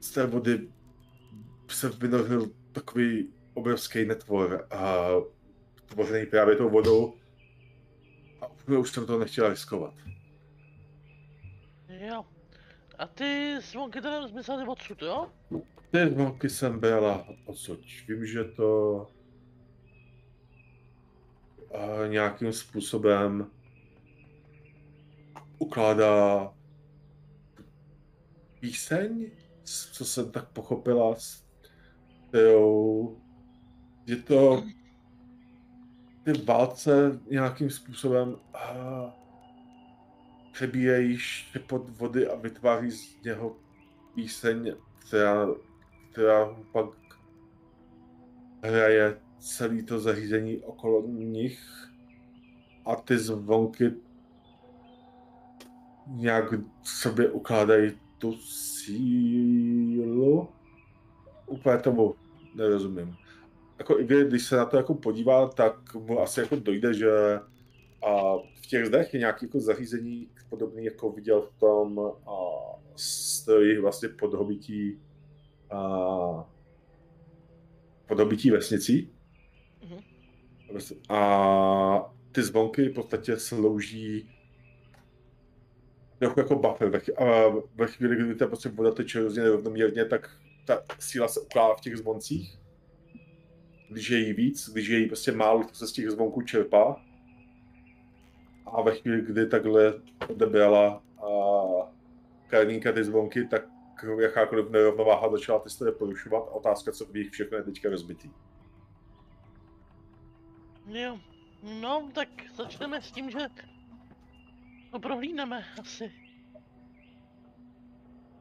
z 0.00 0.10
té 0.10 0.26
vody 0.26 0.68
se 1.68 1.88
vynořil 1.88 2.50
takový 2.72 3.32
obrovský 3.54 4.04
netvor 4.04 4.66
a 4.70 5.08
tvořený 5.86 6.26
právě 6.26 6.56
tou 6.56 6.70
vodou 6.70 7.14
a 8.40 8.46
už 8.78 8.90
jsem 8.90 9.06
to 9.06 9.18
nechtěla 9.18 9.48
riskovat. 9.48 9.94
Jo. 11.88 12.24
A 12.98 13.06
ty 13.06 13.58
zvonky 13.60 14.00
teda 14.00 14.28
zmizely 14.28 14.66
odsud, 14.66 15.02
jo? 15.02 15.26
Ty 15.90 16.10
zvonky 16.10 16.48
jsem 16.48 16.80
brala 16.80 17.26
odsud. 17.46 17.80
Vím, 18.08 18.26
že 18.26 18.44
to 18.44 18.92
uh, 18.94 19.21
nějakým 22.08 22.52
způsobem 22.52 23.50
ukládá 25.58 26.52
píseň, 28.60 29.30
co 29.92 30.04
jsem 30.04 30.30
tak 30.30 30.48
pochopila, 30.48 31.14
s 31.14 31.44
kterou 32.28 33.16
je 34.06 34.16
to 34.16 34.64
ty 36.24 36.32
válce 36.32 37.20
nějakým 37.30 37.70
způsobem 37.70 38.28
uh, 38.28 39.10
přebíjejí 40.52 41.18
šepot 41.18 41.88
vody 41.88 42.28
a 42.28 42.34
vytváří 42.34 42.90
z 42.90 43.22
něho 43.22 43.56
píseň, 44.14 44.74
která, 44.98 45.46
která 46.12 46.56
pak 46.72 46.88
hraje 48.64 49.20
celé 49.42 49.82
to 49.82 50.00
zařízení 50.00 50.58
okolo 50.58 51.02
nich 51.06 51.60
a 52.86 52.96
ty 52.96 53.18
zvonky 53.18 53.92
nějak 56.06 56.44
sobě 56.82 57.30
ukládají 57.30 57.92
tu 58.18 58.32
sílu. 58.36 58.88
Úplně 61.46 61.78
tomu 61.78 62.14
nerozumím. 62.54 63.16
Jako 63.78 64.00
i 64.00 64.04
když 64.04 64.46
se 64.46 64.56
na 64.56 64.64
to 64.64 64.76
jako 64.76 64.94
podívá, 64.94 65.48
tak 65.48 65.94
mu 65.94 66.20
asi 66.20 66.40
jako 66.40 66.56
dojde, 66.56 66.94
že 66.94 67.10
a 68.06 68.36
v 68.62 68.66
těch 68.66 68.86
zdech 68.86 69.14
je 69.14 69.20
nějaké 69.20 69.46
jako 69.46 69.60
zařízení 69.60 70.28
podobné, 70.48 70.82
jako 70.82 71.10
viděl 71.10 71.42
v 71.42 71.60
tom 71.60 72.00
a 72.26 72.32
stroji 72.96 73.80
vlastně 73.80 74.08
pod 74.08 74.34
hobití 74.34 75.00
a 75.70 76.50
pod 78.06 78.18
hobití 78.18 78.50
vesnicí. 78.50 79.11
A 81.08 82.12
ty 82.32 82.42
zvonky 82.42 82.88
v 82.88 82.94
podstatě 82.94 83.36
slouží 83.36 84.30
jako, 86.20 86.40
jako 86.40 86.56
buffer. 86.56 87.02
A 87.18 87.24
ve 87.74 87.86
chvíli, 87.86 88.16
kdy 88.16 88.34
ta 88.34 88.46
prostě 88.46 88.68
voda 88.68 88.90
teče 88.90 89.20
hrozně 89.20 89.42
nerovnoměrně, 89.42 90.04
tak 90.04 90.30
ta 90.66 90.82
síla 90.98 91.28
se 91.28 91.40
ukládá 91.40 91.74
v 91.74 91.80
těch 91.80 91.96
zvoncích. 91.96 92.58
Když 93.90 94.10
je 94.10 94.18
jí 94.18 94.32
víc, 94.32 94.70
když 94.72 94.88
je 94.88 94.98
jí 94.98 95.06
prostě 95.06 95.32
málo, 95.32 95.64
tak 95.64 95.76
se 95.76 95.86
z 95.86 95.92
těch 95.92 96.10
zvonků 96.10 96.42
čerpá. 96.42 97.02
A 98.66 98.82
ve 98.82 98.94
chvíli, 98.94 99.20
kdy 99.20 99.46
takhle 99.46 99.94
odebrala 100.28 101.02
a 101.18 101.30
Karnínka 102.46 102.92
ty 102.92 103.04
zvonky, 103.04 103.44
tak 103.44 103.62
jakákoliv 104.20 104.70
nerovnováha 104.70 105.30
začala 105.30 105.58
ty 105.58 105.84
porušovat 105.98 106.48
otázka, 106.52 106.92
co 106.92 107.04
v 107.04 107.14
nich 107.14 107.30
všechno 107.30 107.56
je 107.56 107.62
teďka 107.62 107.90
rozbitý. 107.90 108.30
Jo, 110.92 111.20
no 111.62 112.10
tak 112.14 112.28
začneme 112.54 113.02
s 113.02 113.12
tím, 113.12 113.30
že 113.30 113.38
No 114.92 115.00
prohlídneme 115.00 115.64
asi. 115.80 116.12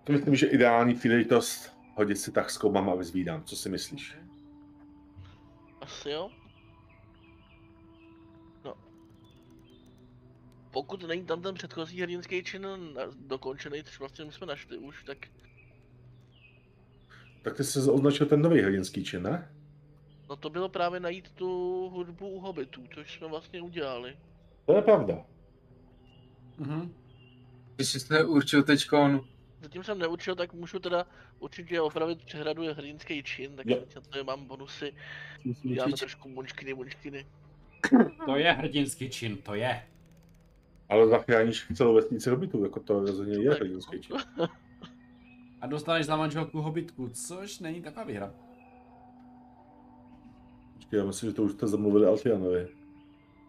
To 0.03 0.11
myslím, 0.11 0.35
že 0.35 0.47
ideální 0.47 0.95
příležitost 0.95 1.77
hodit 1.95 2.15
si 2.15 2.31
tak 2.31 2.49
s 2.49 2.57
koumama 2.57 2.91
a 2.91 2.95
vyzvídám. 2.95 3.43
Co 3.43 3.55
si 3.55 3.69
myslíš? 3.69 4.17
Asi 5.81 6.09
jo. 6.09 6.29
No. 8.65 8.73
Pokud 10.71 11.03
není 11.07 11.25
tam 11.25 11.41
ten 11.41 11.55
předchozí 11.55 12.01
hrdinský 12.01 12.43
čin 12.43 12.67
dokončený, 13.15 13.83
což 13.83 13.99
vlastně 13.99 14.25
my 14.25 14.31
jsme 14.31 14.47
našli 14.47 14.77
už, 14.77 15.03
tak 15.03 15.17
Tak 17.41 17.57
ty 17.57 17.63
jsi 17.63 17.79
označil 17.79 18.25
ten 18.25 18.41
nový 18.41 18.61
hrdinský 18.61 19.03
čin, 19.03 19.23
ne? 19.23 19.55
No 20.31 20.37
to 20.37 20.49
bylo 20.49 20.69
právě 20.69 20.99
najít 20.99 21.31
tu 21.31 21.47
hudbu 21.93 22.27
u 22.29 22.39
hobitů, 22.39 22.83
což 22.93 23.17
jsme 23.17 23.27
vlastně 23.27 23.61
udělali. 23.61 24.17
To 24.65 24.75
je 24.75 24.81
pravda. 24.81 25.25
Mhm. 26.57 26.93
Ty 27.75 27.85
jsi 27.85 28.13
neurčil 28.13 28.63
teďkon, 28.63 29.21
Zatím 29.61 29.83
jsem 29.83 29.99
neučil, 29.99 30.35
tak 30.35 30.53
můžu 30.53 30.79
teda 30.79 31.05
určitě 31.39 31.81
opravit 31.81 32.25
přehradu 32.25 32.63
je 32.63 32.73
hrdinský 32.73 33.23
čin, 33.23 33.55
tak 33.55 33.65
Jo. 33.65 33.83
na 33.95 34.01
to 34.01 34.23
mám 34.23 34.45
bonusy. 34.45 34.93
Děláme 35.63 35.93
trošku 35.97 36.29
munčkiny, 36.29 36.73
munčkiny. 36.73 37.25
To 38.25 38.35
je 38.35 38.51
hrdinský 38.51 39.09
čin, 39.09 39.37
to 39.37 39.53
je. 39.55 39.83
Ale 40.89 41.07
zachráníš 41.07 41.67
celou 41.75 41.93
vesnici 41.93 42.29
hobitů, 42.29 42.63
jako 42.63 42.79
to 42.79 42.99
rozhodně 42.99 43.37
je 43.37 43.49
Tak. 43.49 43.59
hrdinský 43.59 44.01
čin. 44.01 44.15
A 45.61 45.67
dostaneš 45.67 46.05
za 46.05 46.15
manželku 46.15 46.61
hobitku, 46.61 47.09
což 47.09 47.59
není 47.59 47.81
taková 47.81 48.03
výhra. 48.03 48.33
Počkej, 50.91 50.99
já 50.99 51.05
myslím, 51.05 51.29
že 51.29 51.35
to 51.35 51.43
už 51.43 51.51
jste 51.51 51.67
zamluvili 51.67 52.05
Altianovi. 52.05 52.67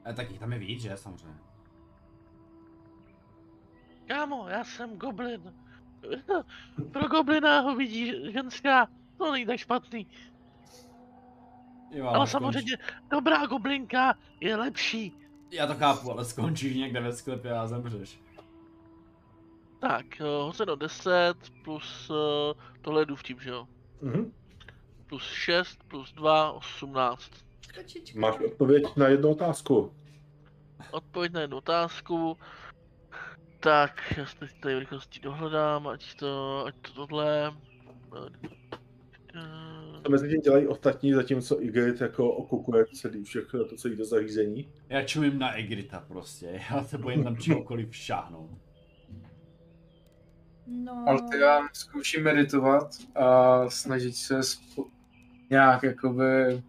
A 0.05 0.13
tak 0.13 0.31
jich 0.31 0.39
tam 0.39 0.53
je 0.53 0.59
víc, 0.59 0.83
že? 0.83 0.97
Samozřejmě. 0.97 1.39
Kámo, 4.07 4.49
já 4.49 4.65
jsem 4.65 4.97
goblin. 4.97 5.55
Pro 6.93 7.09
goblina 7.09 7.61
ho 7.61 7.77
vidí 7.77 8.33
ženská, 8.33 8.89
to 9.19 9.33
není 9.33 9.47
tak 9.47 9.57
špatný. 9.59 10.07
Jo, 11.91 12.07
Ale 12.07 12.27
skonč- 12.27 12.31
samozřejmě 12.31 12.77
dobrá 13.11 13.47
goblinka 13.47 14.15
je 14.41 14.57
lepší. 14.57 15.17
Já 15.51 15.67
to 15.67 15.75
chápu, 15.75 16.11
ale 16.11 16.25
skončíš 16.25 16.77
někde 16.77 17.01
ve 17.01 17.13
sklepě 17.13 17.53
a 17.53 17.67
zemřeš. 17.67 18.21
Tak, 19.79 20.07
uh, 20.21 20.27
hozeno 20.27 20.77
10 20.77 21.35
plus 21.65 22.11
uh, 22.11 22.17
tohle 22.81 23.07
jdu 23.07 23.17
vtip, 23.17 23.41
že 23.41 23.51
jo? 23.51 23.69
Mhm. 24.03 24.33
Plus 25.13 25.25
6 25.25 25.79
plus 25.89 26.13
2, 26.13 26.53
18. 26.53 27.31
Kočička. 27.75 28.21
Máš 28.21 28.41
odpověď 28.41 28.97
na 28.97 29.09
jednu 29.09 29.31
otázku. 29.31 29.93
Odpověď 30.91 31.33
na 31.33 31.41
jednu 31.41 31.57
otázku. 31.57 32.37
Tak, 33.61 34.15
já 34.17 34.27
si 34.27 34.37
teď 34.37 34.61
tady 34.61 34.75
v 34.75 34.79
rychlosti 34.79 35.21
dohledám, 35.21 35.87
ať 35.89 36.15
to, 36.15 36.65
ať 36.67 36.75
to 36.75 36.93
tohle. 36.93 37.53
To 40.03 40.11
mezi 40.11 40.29
tím 40.29 40.41
dělají 40.41 40.67
ostatní, 40.67 41.13
zatímco 41.13 41.63
Igrit 41.63 42.01
jako 42.01 42.33
okukuje 42.35 42.87
celý 42.87 43.25
všechno 43.25 43.65
to 43.65 43.77
celé 43.77 43.97
to 43.97 44.05
zařízení. 44.05 44.73
Já 44.89 45.03
čumím 45.03 45.39
na 45.39 45.53
Egrita 45.53 46.05
prostě, 46.09 46.61
já 46.71 46.85
se 46.85 46.99
bojím 46.99 47.25
tam 47.25 47.37
čehokoliv 47.37 47.97
šáhnout. 47.97 48.51
No, 50.67 51.05
Altian 51.09 51.69
zkouší 51.73 52.21
meditovat 52.21 52.89
a 53.15 53.71
snažit 53.71 54.17
se 54.17 54.41
spo- 54.41 55.02
nějak 55.53 55.83
jakoby 55.83 56.63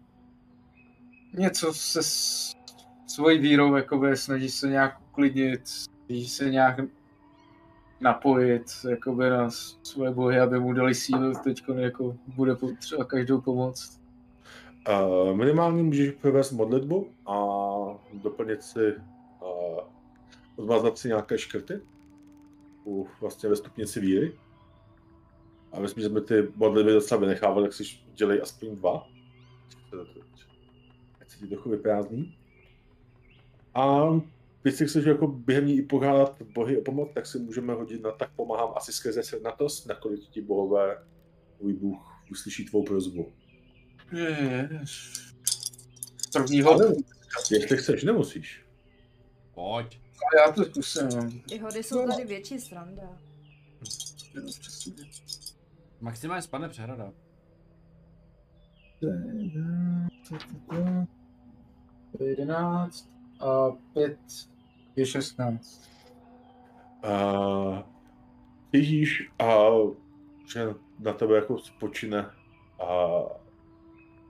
něco 1.32 1.74
se 1.74 2.00
svojí 3.06 3.38
vírou 3.38 3.76
jakoby 3.76 4.16
snaží 4.16 4.48
se 4.48 4.68
nějak 4.68 5.00
uklidnit, 5.10 5.60
snaží 5.66 6.28
se 6.28 6.50
nějak 6.50 6.80
napojit 8.00 8.64
jakoby 8.88 9.30
na 9.30 9.50
svoje 9.82 10.10
bohy, 10.10 10.40
aby 10.40 10.60
mu 10.60 10.72
dali 10.72 10.94
sílu 10.94 11.32
teď 11.44 11.62
jako 11.76 12.16
bude 12.26 12.54
potřeba 12.54 13.04
každou 13.04 13.40
pomoc. 13.40 14.00
Uh, 14.88 15.36
minimálně 15.36 15.82
můžeš 15.82 16.10
provést 16.10 16.52
modlitbu 16.52 17.08
a 17.26 17.36
doplnit 18.12 18.62
si, 18.62 18.92
uh, 19.40 19.80
odmazat 20.56 20.98
si 20.98 21.08
nějaké 21.08 21.38
škrty 21.38 21.80
u, 22.86 23.06
vlastně 23.20 23.48
ve 23.48 23.56
stupnici 23.56 24.00
víry. 24.00 24.32
A 25.72 25.80
myslím, 25.80 26.02
že 26.02 26.08
jsme 26.08 26.20
ty 26.20 26.48
modlitby 26.56 26.92
docela 26.92 27.20
vynechávali, 27.20 27.62
tak 27.62 27.72
si 27.72 28.03
dělej 28.14 28.40
aspoň 28.42 28.76
dva. 28.76 29.08
Ať 31.20 31.30
se 31.30 31.38
ti 31.38 31.46
trochu 31.46 31.70
vyprázdní. 31.70 32.38
A 33.74 34.04
když 34.62 34.74
si 34.74 34.86
chceš 34.86 35.04
jako 35.04 35.26
během 35.26 35.66
ní 35.66 35.76
i 35.76 35.82
pohádat 35.82 36.42
bohy 36.42 36.78
o 36.78 36.82
pomoc, 36.82 37.08
tak 37.14 37.26
si 37.26 37.38
můžeme 37.38 37.74
hodit 37.74 38.02
na 38.02 38.10
tak 38.10 38.30
pomáhám 38.36 38.72
asi 38.76 38.92
skrze 38.92 39.22
srdnatost, 39.22 39.86
nakolik 39.86 40.20
ti 40.20 40.42
bohové, 40.42 41.04
tvůj 41.58 41.72
bůh 41.72 42.14
uslyší 42.30 42.64
tvou 42.64 42.84
prozbu. 42.84 43.32
První 46.32 46.60
hodinu. 46.60 46.94
Jestli 47.50 47.76
chceš, 47.76 48.04
nemusíš. 48.04 48.64
Pojď. 49.54 50.00
Já 50.38 50.52
to 50.52 50.64
zkusím. 50.64 51.42
ty 51.48 51.58
hody 51.58 51.82
jsou 51.82 52.06
tady 52.06 52.24
větší 52.24 52.58
sranda. 52.58 53.18
Maximálně 56.00 56.42
spadne 56.42 56.68
přehrada. 56.68 57.12
11 62.20 63.10
a 63.40 63.70
5 63.92 64.18
je 64.96 65.06
16. 65.06 65.90
Uh, 67.04 67.78
vidíš, 68.72 69.30
a 69.38 69.68
že 70.52 70.74
na 70.98 71.12
tebe 71.12 71.34
jako 71.34 71.58
spočine 71.58 72.30
a 72.80 73.18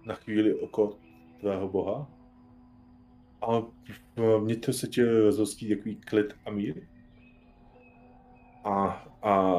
na 0.06 0.14
chvíli 0.14 0.54
oko 0.54 0.98
tvého 1.40 1.68
boha. 1.68 2.10
A 3.42 3.62
vnitř 4.38 4.76
se 4.76 4.86
ti 4.86 5.04
rozhostí 5.04 5.68
takový 5.76 5.96
klid 5.96 6.34
a 6.46 6.50
mír. 6.50 6.86
A, 8.64 9.04
a 9.22 9.54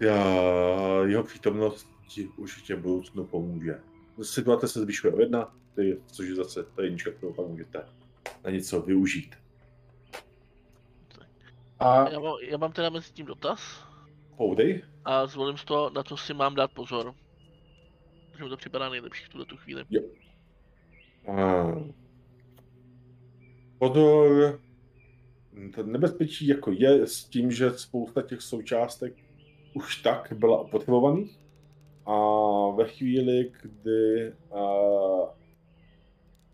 já, 0.00 0.24
jeho 1.04 1.22
přítomnost 1.22 1.93
ti 2.06 2.28
určitě 2.36 2.74
v 2.74 2.80
budoucnu 2.82 3.24
pomůže. 3.24 3.80
Situace 4.22 4.68
se 4.68 4.80
zvyšuje 4.80 5.12
o 5.12 5.20
jedna, 5.20 5.54
ty, 5.74 6.00
což 6.06 6.28
je 6.28 6.34
zase 6.34 6.64
ta 6.64 6.82
jednička, 6.82 7.10
kterou 7.10 7.32
pak 7.32 7.46
můžete 7.46 7.86
na 8.44 8.50
něco 8.50 8.80
využít. 8.82 9.34
A 11.78 12.10
Já 12.10 12.20
mám, 12.20 12.34
já 12.50 12.58
mám 12.58 12.72
teda 12.72 12.90
mezi 12.90 13.12
tím 13.12 13.26
dotaz 13.26 13.84
Poudej. 14.36 14.82
a 15.04 15.26
zvolím 15.26 15.58
z 15.58 15.64
toho, 15.64 15.90
na 15.90 16.02
co 16.02 16.16
si 16.16 16.34
mám 16.34 16.54
dát 16.54 16.72
pozor. 16.72 17.14
Protože 18.30 18.44
mi 18.44 18.50
to 18.50 18.56
připadá 18.56 18.88
nejlepší 18.88 19.24
v 19.24 19.28
tuhle 19.28 19.46
tu 19.46 19.56
chvíli. 19.56 19.84
A... 21.28 21.64
Pozor, 23.78 24.60
to 25.74 25.82
nebezpečí 25.82 26.46
jako 26.46 26.72
je 26.72 27.06
s 27.06 27.24
tím, 27.24 27.50
že 27.50 27.70
spousta 27.70 28.22
těch 28.22 28.40
součástek 28.42 29.14
už 29.74 29.96
tak 30.02 30.32
byla 30.32 30.58
opotřebovaných 30.60 31.38
a 32.06 32.16
ve 32.76 32.84
chvíli, 32.88 33.52
kdy 33.62 34.32
a, 34.52 34.64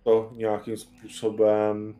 to 0.02 0.30
nějakým 0.36 0.76
způsobem 0.76 1.94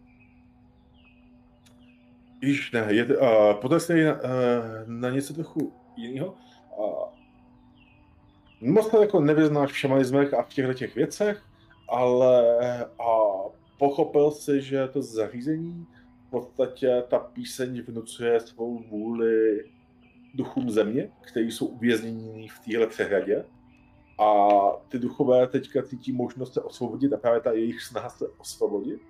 Již 2.43 2.73
ne, 2.73 2.87
je, 2.91 3.05
uh, 3.05 3.55
potom 3.61 3.81
se 3.81 4.05
na, 4.05 4.15
uh, 4.15 4.21
na 4.87 5.11
něco 5.11 5.35
trochu 5.35 5.73
jiného. 5.97 6.35
Uh, 6.79 7.09
moc 8.61 8.91
se 8.91 9.01
jako 9.01 9.21
nevyznáš 9.21 9.73
v 9.73 9.77
šamanismech 9.77 10.35
a 10.35 10.43
v 10.43 10.49
těchto 10.49 10.75
těch 10.75 10.95
věcech, 10.95 11.43
ale 11.89 12.57
a 12.99 13.19
pochopil 13.79 14.31
si, 14.31 14.61
že 14.61 14.89
to 14.89 15.03
zařízení 15.03 15.87
v 16.27 16.31
podstatě 16.31 17.03
ta 17.09 17.19
píseň 17.19 17.83
vnucuje 17.83 18.41
svou 18.41 18.79
vůli 18.79 19.65
duchům 20.35 20.71
země, 20.71 21.11
kteří 21.21 21.51
jsou 21.51 21.67
uvězněni 21.67 22.49
v 22.49 22.59
téhle 22.59 22.87
přehradě. 22.87 23.45
A 24.21 24.49
ty 24.89 24.99
duchové 24.99 25.47
teďka 25.47 25.83
cítí 25.83 26.13
možnost 26.13 26.55
se 26.55 26.61
osvobodit 26.61 27.13
a 27.13 27.17
právě 27.17 27.41
ta 27.41 27.53
jejich 27.53 27.83
snaha 27.83 28.09
se 28.09 28.29
osvobodit 28.29 29.01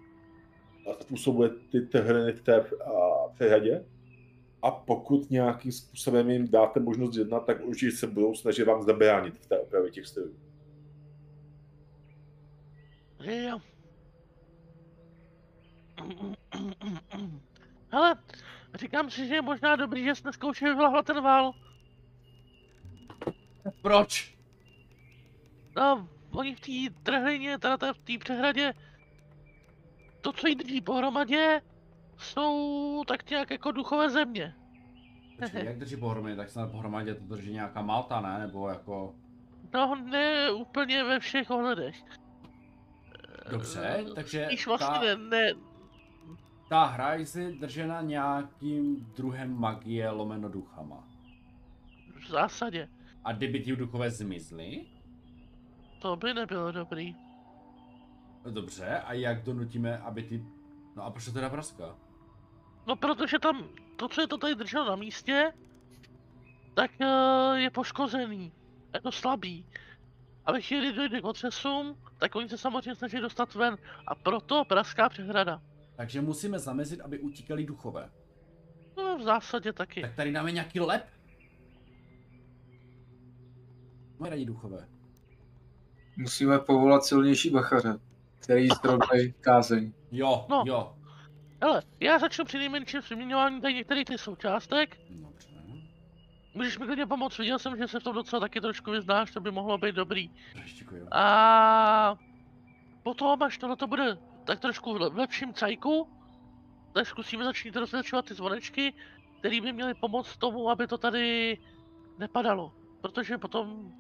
a 0.91 1.03
způsobuje 1.03 1.51
ty 1.73 1.81
trhliny 1.81 2.33
v 2.33 2.43
té 2.43 2.61
a, 2.61 3.29
přehradě. 3.35 3.85
A 4.63 4.71
pokud 4.71 5.31
nějakým 5.31 5.73
způsobem 5.73 6.31
jim 6.31 6.49
dáte 6.49 6.81
možnost 6.81 7.17
jednat, 7.17 7.47
tak 7.47 7.65
určitě 7.65 7.97
se 7.97 8.07
budou 8.07 8.35
snažit 8.35 8.65
vám 8.65 8.83
zabránit 8.83 9.39
v 9.39 9.47
té 9.47 9.59
opravě 9.59 9.91
těch 9.91 10.07
stylů. 10.07 10.35
Jo. 13.21 13.59
Hele, 17.93 18.15
říkám 18.75 19.11
si, 19.11 19.27
že 19.27 19.35
je 19.35 19.43
možná 19.43 19.77
dobrý, 19.77 20.05
že 20.05 20.15
jsi 20.15 20.27
neskoušel 20.27 20.69
vyhlávat 20.69 21.07
ten 21.07 21.23
val. 21.23 21.53
Proč? 23.83 24.39
No, 25.77 26.09
oni 26.31 26.55
v 26.55 26.61
té 26.61 26.95
trhlině, 27.03 27.59
teda 27.59 27.93
v 27.93 27.99
té 27.99 28.19
přehradě, 28.19 28.75
to, 30.21 30.33
co 30.33 30.47
jí 30.47 30.55
drží 30.55 30.81
pohromadě, 30.81 31.63
jsou 32.19 33.05
tak 33.07 33.31
nějak 33.31 33.51
jako 33.51 33.73
duchové 33.73 34.11
země. 34.11 34.55
Počkej, 35.39 35.65
jak 35.65 35.79
drží 35.79 35.97
pohromadě, 35.97 36.37
tak 36.37 36.51
snad 36.51 36.71
pohromadě 36.71 37.15
to 37.15 37.25
drží 37.25 37.53
nějaká 37.53 37.83
Malta, 37.83 38.21
ne? 38.21 38.39
Nebo 38.39 38.69
jako... 38.69 39.15
No 39.75 39.95
ne 39.95 40.51
úplně 40.51 41.05
ve 41.05 41.21
všech 41.21 41.51
ohledech. 41.51 41.97
Dobře, 43.51 44.05
takže 44.15 44.45
Spíš 44.47 44.67
vlastně 44.67 44.99
ta, 44.99 45.01
ne, 45.01 45.17
ne, 45.17 45.53
ta 46.71 46.85
hra 46.85 47.15
je 47.15 47.53
držena 47.61 48.01
nějakým 48.01 49.13
druhem 49.17 49.61
magie 49.61 50.11
lomeno 50.11 50.49
duchama. 50.49 51.05
v 52.27 52.29
zásadě. 52.29 52.89
A 53.25 53.33
kdyby 53.33 53.61
ti 53.61 53.77
duchové 53.77 54.11
zmizly? 54.11 54.87
To 56.03 56.17
by 56.17 56.35
nebylo 56.35 56.73
dobrý. 56.73 57.17
Dobře, 58.51 59.01
a 59.01 59.13
jak 59.13 59.43
donutíme, 59.43 59.99
aby 59.99 60.23
ty... 60.23 60.45
No 60.97 61.03
a 61.03 61.11
proč 61.11 61.25
to 61.25 61.33
teda 61.33 61.51
praská? 61.51 61.97
No 62.87 62.97
protože 62.97 63.39
tam, 63.39 63.69
to 63.97 64.09
co 64.09 64.21
je 64.21 64.27
to 64.27 64.39
tady 64.39 64.55
drželo 64.55 64.85
na 64.85 64.97
místě, 64.97 65.53
tak 66.75 66.91
uh, 67.01 67.55
je 67.55 67.71
poškozený. 67.71 68.53
Je 68.95 69.01
to 69.01 69.13
slabý. 69.13 69.67
A 70.45 70.53
ve 70.53 70.61
chvíli 70.61 70.93
dojde 70.93 71.21
k 71.21 71.25
otřesům, 71.25 71.97
tak 72.19 72.35
oni 72.35 72.49
se 72.49 72.59
samozřejmě 72.59 72.95
snaží 72.95 73.21
dostat 73.21 73.55
ven. 73.55 73.77
A 74.07 74.15
proto 74.15 74.65
praská 74.65 75.09
přehrada. 75.09 75.63
Takže 76.01 76.21
musíme 76.21 76.59
zamezit, 76.59 77.01
aby 77.01 77.19
utíkali 77.19 77.65
duchové. 77.67 78.11
No 78.97 79.19
v 79.19 79.23
zásadě 79.23 79.73
taky. 79.73 80.03
Tak 80.03 80.15
tady 80.15 80.33
dáme 80.33 80.53
nějaký 80.53 80.81
lep. 80.81 81.07
Mají 84.19 84.31
rádi 84.31 84.45
duchové. 84.45 84.89
Musíme 86.17 86.59
povolat 86.59 87.05
silnější 87.05 87.51
bachaře, 87.51 87.99
který 88.39 88.69
zrovnají 88.83 89.33
kázeň. 89.41 89.93
Jo, 90.11 90.47
No. 90.51 90.63
jo. 90.67 90.97
Hele, 91.63 91.83
já 92.01 92.19
začnu 92.19 92.45
při 92.45 92.59
nejmenším 92.59 93.01
vyměňování 93.11 93.61
tady 93.61 93.75
některých 93.75 94.05
těch 94.05 94.21
součástek. 94.21 94.99
Dobře. 95.11 95.49
Můžeš 96.55 96.79
mi 96.79 96.87
klidně 96.87 97.07
pomoct, 97.07 97.39
viděl 97.39 97.59
jsem, 97.59 97.77
že 97.77 97.89
se 97.89 98.01
v 98.01 98.03
tom 98.03 98.15
docela 98.15 98.41
taky 98.41 98.61
trošku 98.61 98.91
vyznáš, 98.91 99.31
to 99.31 99.41
by 99.41 99.51
mohlo 99.51 99.79
být 99.79 99.95
dobrý. 99.95 100.31
Děkuji. 100.79 101.07
A 101.13 102.19
potom, 103.03 103.43
až 103.43 103.59
tohle 103.59 103.77
to 103.77 103.87
bude 103.87 104.30
tak 104.51 104.61
trošku 104.61 104.95
v 104.95 105.01
le- 105.01 105.11
v 105.11 105.19
lepším 105.19 105.55
cajku, 105.55 106.09
tak 106.93 107.07
zkusíme 107.07 107.45
začít 107.45 107.77
rozvětšovat 107.77 108.25
ty 108.25 108.35
zvonečky, 108.35 108.95
které 109.39 109.61
by 109.61 109.73
měly 109.73 109.95
pomoct 109.95 110.37
tomu, 110.37 110.71
aby 110.71 110.87
to 110.87 110.99
tady 110.99 111.59
nepadalo. 112.19 112.73
Protože 113.01 113.39
potom 113.39 113.93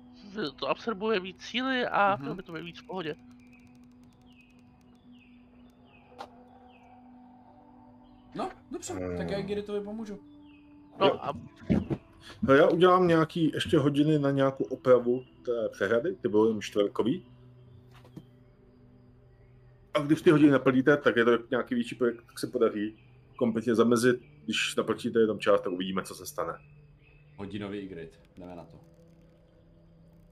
to 0.57 0.69
absorbuje 0.69 1.21
víc 1.21 1.43
síly 1.43 1.87
a 1.87 2.11
Mhm. 2.15 2.21
mělo 2.21 2.35
by 2.35 2.43
to 2.43 2.53
být 2.53 2.63
víc 2.63 2.81
v 2.81 2.87
pohodě. 2.87 3.17
No, 8.35 8.51
dobře, 8.71 8.95
Eh. 9.15 9.17
tak 9.17 9.31
já 9.31 9.41
Giritovi 9.41 9.81
pomůžu. 9.81 10.19
No 11.01 11.07
Jo. 11.07 11.19
a 11.23 11.33
No, 12.43 12.55
já 12.55 12.69
udělám 12.69 13.07
nějaký 13.09 13.51
ještě 13.55 13.79
hodiny 13.79 14.19
na 14.19 14.31
nějakou 14.31 14.65
opravu 14.65 15.25
té 15.45 15.69
přehrady, 15.73 16.15
ty 16.15 16.29
byly 16.29 16.49
jen 16.51 16.61
čtverkový. 16.61 17.27
A 19.95 19.99
když 19.99 20.23
ty 20.23 20.31
hodiny 20.31 20.51
naplníte, 20.51 20.97
tak 20.97 21.17
je 21.17 21.25
to 21.25 21.31
nějaký 21.51 21.75
větší 21.75 21.95
projekt, 21.95 22.23
tak 22.27 22.39
se 22.39 22.47
podaří 22.47 22.97
kompletně 23.37 23.75
zamezit. 23.75 24.21
Když 24.45 24.77
naplníte 24.77 25.19
jenom 25.19 25.39
část, 25.39 25.61
tak 25.61 25.73
uvidíme, 25.73 26.03
co 26.03 26.15
se 26.15 26.27
stane. 26.27 26.53
Hodinový 27.37 27.79
Igrit, 27.79 28.19
jdeme 28.39 28.57
na 28.57 28.65
to. 28.65 28.81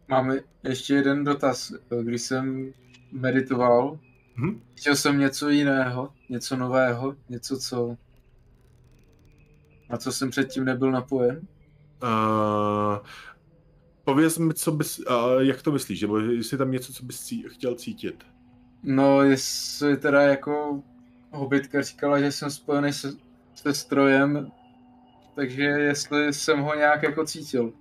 Máme 0.09 0.41
ještě 0.65 0.95
jeden 0.95 1.25
dotaz. 1.25 1.73
Když 2.03 2.23
jsem 2.23 2.73
meditoval, 3.13 3.99
Mhm. 4.37 4.61
chtěl 4.75 4.97
jsem 4.97 5.19
něco 5.19 5.49
jiného, 5.49 6.13
něco 6.29 6.57
nového, 6.57 7.17
něco, 7.29 7.57
co... 7.59 7.97
Na 9.91 9.97
co 9.97 10.13
jsem 10.13 10.31
předtím 10.31 10.65
nebyl 10.65 10.91
napojen. 10.91 11.41
Uh, 12.03 12.99
pověz 14.05 14.39
mi, 14.39 14.55
co 14.55 14.73
bys, 14.73 14.99
uh, 14.99 15.07
jak 15.39 15.63
to 15.63 15.73
myslíš, 15.73 16.03
nebo 16.03 16.19
jestli 16.19 16.59
tam 16.59 16.71
něco, 16.71 16.93
co 16.93 17.05
bys 17.05 17.21
cí, 17.25 17.45
chtěl 17.49 17.75
cítit. 17.75 18.25
No, 18.83 19.23
jestli 19.23 19.97
teda 19.97 20.23
jako 20.23 20.83
hobbitka 21.31 21.83
říkala, 21.83 22.21
že 22.21 22.33
jsem 22.33 22.51
spojený 22.51 22.93
se, 22.93 23.13
se 23.55 23.75
strojem, 23.75 24.51
takže 25.35 25.63
jestli 25.63 26.33
jsem 26.33 26.61
ho 26.61 26.75
nějak 26.75 27.03
jako 27.03 27.25
cítil. 27.25 27.73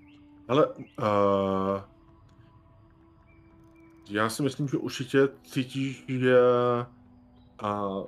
Ale 0.47 0.67
uh, 0.67 1.81
já 4.09 4.29
si 4.29 4.43
myslím, 4.43 4.67
že 4.67 4.77
určitě 4.77 5.29
cítíš, 5.43 6.05
že 6.07 6.37
uh, 7.63 8.03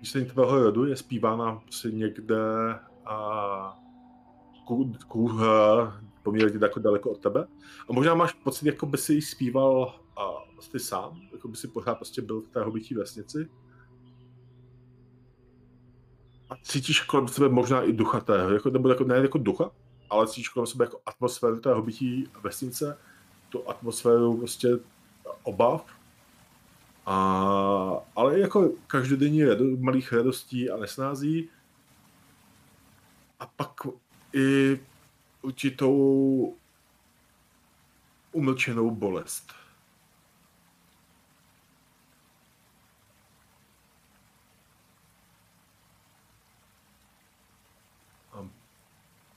píseň 0.00 0.26
tvého 0.26 0.62
rodu 0.62 0.84
je 0.84 0.96
zpívána 0.96 1.62
si 1.70 1.92
někde 1.92 2.38
a 3.06 3.78
ku, 4.66 4.94
uh, 5.12 5.40
poměrně 6.22 6.58
jako 6.62 6.80
daleko 6.80 7.10
od 7.10 7.18
tebe. 7.20 7.46
A 7.88 7.92
možná 7.92 8.14
máš 8.14 8.32
pocit, 8.32 8.66
jako 8.66 8.86
by 8.86 8.98
si 8.98 9.14
ji 9.14 9.22
zpíval 9.22 10.00
uh, 10.18 10.49
ty 10.68 10.78
sám, 10.78 11.20
jako 11.32 11.48
by 11.48 11.56
si 11.56 11.68
pořád 11.68 11.94
prostě 11.94 12.22
byl 12.22 12.40
v 12.40 12.48
té 12.48 12.62
hobití 12.62 12.94
vesnici. 12.94 13.48
A 16.50 16.56
cítíš 16.62 17.00
kolem 17.00 17.28
sebe 17.28 17.48
možná 17.48 17.82
i 17.82 17.92
ducha 17.92 18.20
tého, 18.20 18.50
jako, 18.50 18.70
nebo 18.70 18.88
jako, 18.88 19.04
ne 19.04 19.16
jako 19.16 19.38
ducha, 19.38 19.70
ale 20.10 20.26
cítíš 20.26 20.48
kolem 20.48 20.66
sebe 20.66 20.84
jako 20.84 21.00
atmosféru 21.06 21.60
té 21.60 21.74
hobití 21.74 22.28
vesnice, 22.42 22.98
tu 23.48 23.68
atmosféru 23.68 24.36
prostě 24.36 24.68
obav. 25.42 25.86
A, 27.06 27.16
ale 28.16 28.38
jako 28.38 28.72
každodenní 28.86 29.44
rado, 29.44 29.64
malých 29.78 30.12
radostí 30.12 30.70
a 30.70 30.76
nesnází. 30.76 31.48
A 33.40 33.46
pak 33.46 33.72
i 34.34 34.80
určitou 35.42 36.54
umlčenou 38.32 38.90
bolest. 38.90 39.59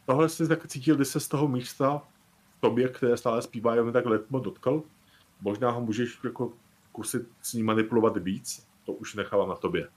Tohle 0.05 0.29
jsi 0.29 0.47
tak 0.47 0.67
cítil, 0.67 0.95
když 0.95 1.07
se 1.07 1.19
z 1.19 1.27
toho 1.27 1.47
místa 1.47 2.01
tobě, 2.59 2.89
které 2.89 3.17
stále 3.17 3.41
zpívá, 3.41 3.75
jenom 3.75 3.93
tak 3.93 4.05
letmo 4.05 4.39
dotkl. 4.39 4.83
Možná 5.41 5.71
ho 5.71 5.81
můžeš 5.81 6.19
jako 6.23 6.53
kusit 6.91 7.21
s 7.41 7.53
ním 7.53 7.65
manipulovat 7.65 8.17
víc, 8.17 8.67
to 8.85 8.93
už 8.93 9.15
nechávám 9.15 9.49
na 9.49 9.55
tobě. 9.55 9.87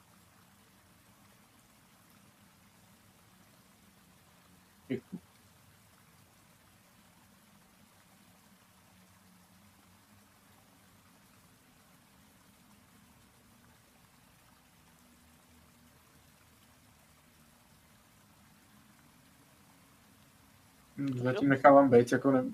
Zatím 21.14 21.48
nechávám 21.48 21.90
být, 21.90 22.12
jako 22.12 22.30
ne, 22.30 22.44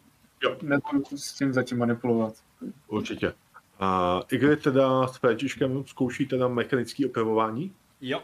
Jo. 0.42 0.56
nebudu 0.62 1.04
s 1.16 1.32
tím 1.32 1.52
zatím 1.52 1.78
manipulovat. 1.78 2.34
Určitě. 2.88 3.34
A 3.80 4.20
Igry 4.30 4.56
teda 4.56 5.06
s 5.06 5.16
Františkem 5.16 5.84
zkouší 5.86 6.26
teda 6.26 6.48
mechanické 6.48 7.06
opravování. 7.06 7.74
Jo. 8.00 8.22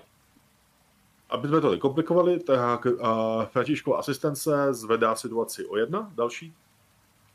Aby 1.30 1.48
jsme 1.48 1.60
to 1.60 1.70
nekomplikovali, 1.70 2.40
tak 2.40 2.86
a 3.00 3.44
Františkova 3.44 3.98
asistence 3.98 4.74
zvedá 4.74 5.14
situaci 5.14 5.66
o 5.66 5.76
jedna, 5.76 6.12
další. 6.14 6.55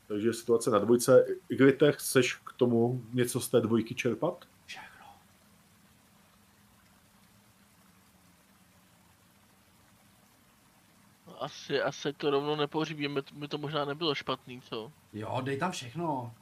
Takže 0.08 0.32
situace 0.32 0.70
na 0.70 0.78
dvojce. 0.78 1.26
Igrite, 1.48 1.92
chceš 1.92 2.34
k 2.34 2.52
tomu 2.56 3.02
něco 3.12 3.40
z 3.40 3.48
té 3.48 3.60
dvojky 3.60 3.94
čerpat? 3.94 4.44
Asi, 11.44 11.80
asi 11.80 12.12
to 12.12 12.30
rovnou 12.30 12.56
nepohřbíme, 12.56 13.22
by 13.32 13.48
to 13.48 13.58
možná 13.58 13.84
nebylo 13.84 14.14
špatný, 14.14 14.60
co? 14.60 14.92
Jo, 15.12 15.40
dej 15.44 15.58
tam 15.58 15.72
všechno. 15.72 16.34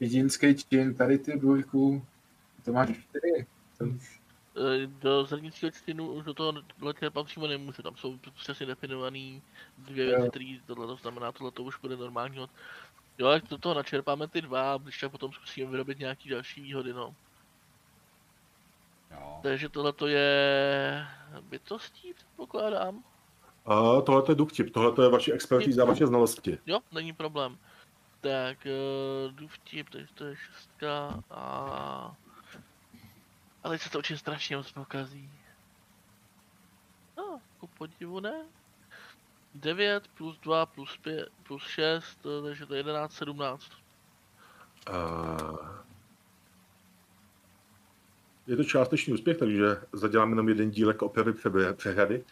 Jedinský 0.00 0.54
čin, 0.54 0.94
tady 0.94 1.18
ty 1.18 1.38
dvojku, 1.38 2.06
to 2.64 2.72
máš 2.72 2.88
čtyři. 2.88 3.46
To 3.78 3.84
už 3.84 4.24
E, 4.56 4.86
Do 4.86 5.24
zrnického 5.24 5.70
čtinu 5.70 6.12
už 6.12 6.24
do 6.24 6.34
toho 6.34 6.52
čerpat 6.98 7.26
přímo 7.26 7.46
nemůžu, 7.46 7.82
tam 7.82 7.96
jsou 7.96 8.18
přesně 8.34 8.66
definovaný 8.66 9.42
dvě 9.78 10.06
věci, 10.06 10.28
které 10.30 10.58
tohle 10.66 10.86
to 10.86 10.96
znamená, 10.96 11.32
tohle 11.32 11.50
to 11.50 11.62
už 11.62 11.78
bude 11.78 11.96
normální 11.96 12.38
hod. 12.38 12.50
Jo, 13.18 13.28
jak 13.28 13.48
do 13.48 13.58
toho 13.58 13.74
načerpáme 13.74 14.28
ty 14.28 14.42
dva, 14.42 14.74
a 14.74 14.78
když 14.78 15.00
tak 15.00 15.10
potom 15.12 15.32
zkusíme 15.32 15.70
vyrobit 15.70 15.98
nějaký 15.98 16.28
další 16.28 16.60
výhody, 16.60 16.92
no. 16.92 17.14
Jo. 19.10 19.40
Takže 19.42 19.68
tohle 19.68 19.92
to 19.92 20.06
je 20.06 21.06
bytostí, 21.40 22.14
předpokládám. 22.14 23.04
A 23.64 24.00
tohle 24.00 24.22
je 24.28 24.34
duchtip, 24.34 24.70
tohle 24.70 25.04
je 25.04 25.10
vaše 25.10 25.32
expertíza, 25.32 25.84
vaše 25.84 26.06
znalosti. 26.06 26.58
Jo, 26.66 26.80
není 26.92 27.12
problém. 27.12 27.58
Tak, 28.20 28.58
uh, 28.66 29.32
důvtip, 29.32 29.90
takže 29.90 30.14
to 30.14 30.24
je 30.24 30.36
šestka 30.36 31.22
a... 31.30 32.16
Ale 33.64 33.78
se 33.78 33.90
to 33.90 33.98
určitě 33.98 34.18
strašně 34.18 34.56
moc 34.56 34.72
pokazí. 34.72 35.30
No, 37.16 37.40
ku 37.58 37.66
podivu 37.66 38.20
ne. 38.20 38.44
9 39.54 40.08
plus 40.08 40.38
2 40.38 40.66
plus 40.66 40.96
5 40.96 41.28
plus 41.42 41.62
6, 41.66 42.18
takže 42.44 42.66
to 42.66 42.74
je 42.74 42.78
11, 42.78 43.12
17. 43.12 43.70
Uh, 44.90 45.68
je 48.46 48.56
to 48.56 48.64
částečný 48.64 49.12
úspěch, 49.12 49.36
takže 49.36 49.64
zaděláme 49.92 50.32
jenom 50.32 50.48
jeden 50.48 50.70
dílek 50.70 51.02
opravy 51.02 51.32
pře- 51.32 51.72
přehrady. 51.72 52.24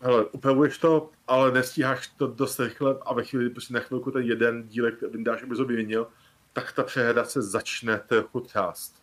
Ale 0.00 0.24
upravuješ 0.24 0.78
to, 0.78 1.10
ale 1.26 1.52
nestíháš 1.52 2.06
to 2.08 2.26
dost 2.26 2.60
rychle 2.60 2.98
a 3.06 3.14
ve 3.14 3.24
chvíli, 3.24 3.44
kdy 3.44 3.54
prostě 3.54 3.74
na 3.74 3.80
chvilku 3.80 4.10
ten 4.10 4.22
jeden 4.22 4.68
dílek 4.68 5.02
vyndáš, 5.02 5.42
aby 5.42 5.56
to 5.56 5.64
vyměnil, 5.64 6.08
tak 6.52 6.72
ta 6.72 6.82
přehrada 6.82 7.24
se 7.24 7.42
začne 7.42 7.98
trochu 7.98 8.40
třást. 8.40 9.02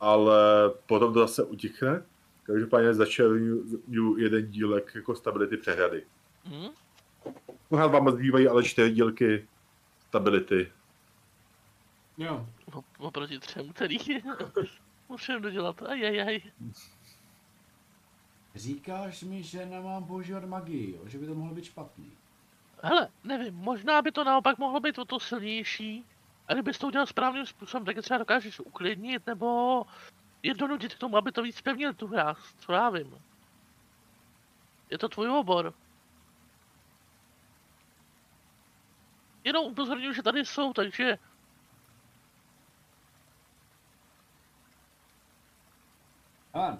Ale 0.00 0.34
potom 0.86 1.14
to 1.14 1.20
zase 1.20 1.42
utichne. 1.44 2.02
Každopádně 2.42 2.94
začal 2.94 3.34
jeden 4.16 4.46
dílek 4.46 4.92
jako 4.94 5.14
stability 5.14 5.56
přehrady. 5.56 6.06
Hm? 6.44 6.68
Pořád 7.68 7.86
vám 7.86 8.10
zbývají 8.10 8.48
ale 8.48 8.62
čtyři 8.64 8.90
dílky 8.90 9.48
stability. 10.08 10.72
Jo. 12.18 12.46
Op- 12.72 12.84
Oproti 12.98 13.38
třem, 13.38 13.72
který 13.72 13.96
musím 15.08 15.42
dodělat. 15.42 15.82
Ajajaj. 15.82 16.40
Říkáš 18.54 19.22
mi, 19.22 19.42
že 19.42 19.66
nemám 19.66 20.04
používat 20.04 20.44
magii, 20.44 20.96
jo? 20.96 21.08
že 21.08 21.18
by 21.18 21.26
to 21.26 21.34
mohlo 21.34 21.54
být 21.54 21.64
špatný. 21.64 22.12
Hele, 22.82 23.08
nevím, 23.24 23.54
možná 23.54 24.02
by 24.02 24.12
to 24.12 24.24
naopak 24.24 24.58
mohlo 24.58 24.80
být 24.80 24.98
o 24.98 25.04
to 25.04 25.20
silnější. 25.20 26.04
A 26.48 26.52
kdybys 26.52 26.78
to 26.78 26.86
udělal 26.86 27.06
správným 27.06 27.46
způsobem, 27.46 27.84
tak 27.84 27.96
je 27.96 28.02
třeba 28.02 28.18
dokážeš 28.18 28.60
uklidnit, 28.60 29.26
nebo 29.26 29.82
je 30.42 30.54
donutit 30.54 30.94
k 30.94 30.98
tomu, 30.98 31.16
aby 31.16 31.32
to 31.32 31.42
víc 31.42 31.60
pevnil 31.60 31.94
tu 31.94 32.06
hráz, 32.06 32.38
co 32.58 32.72
já 32.72 32.90
vím. 32.90 33.18
Je 34.90 34.98
to 34.98 35.08
tvůj 35.08 35.28
obor. 35.30 35.74
Jenom 39.44 39.64
upozorňuji, 39.64 40.14
že 40.14 40.22
tady 40.22 40.44
jsou, 40.44 40.72
takže 40.72 41.18
Ale 46.52 46.78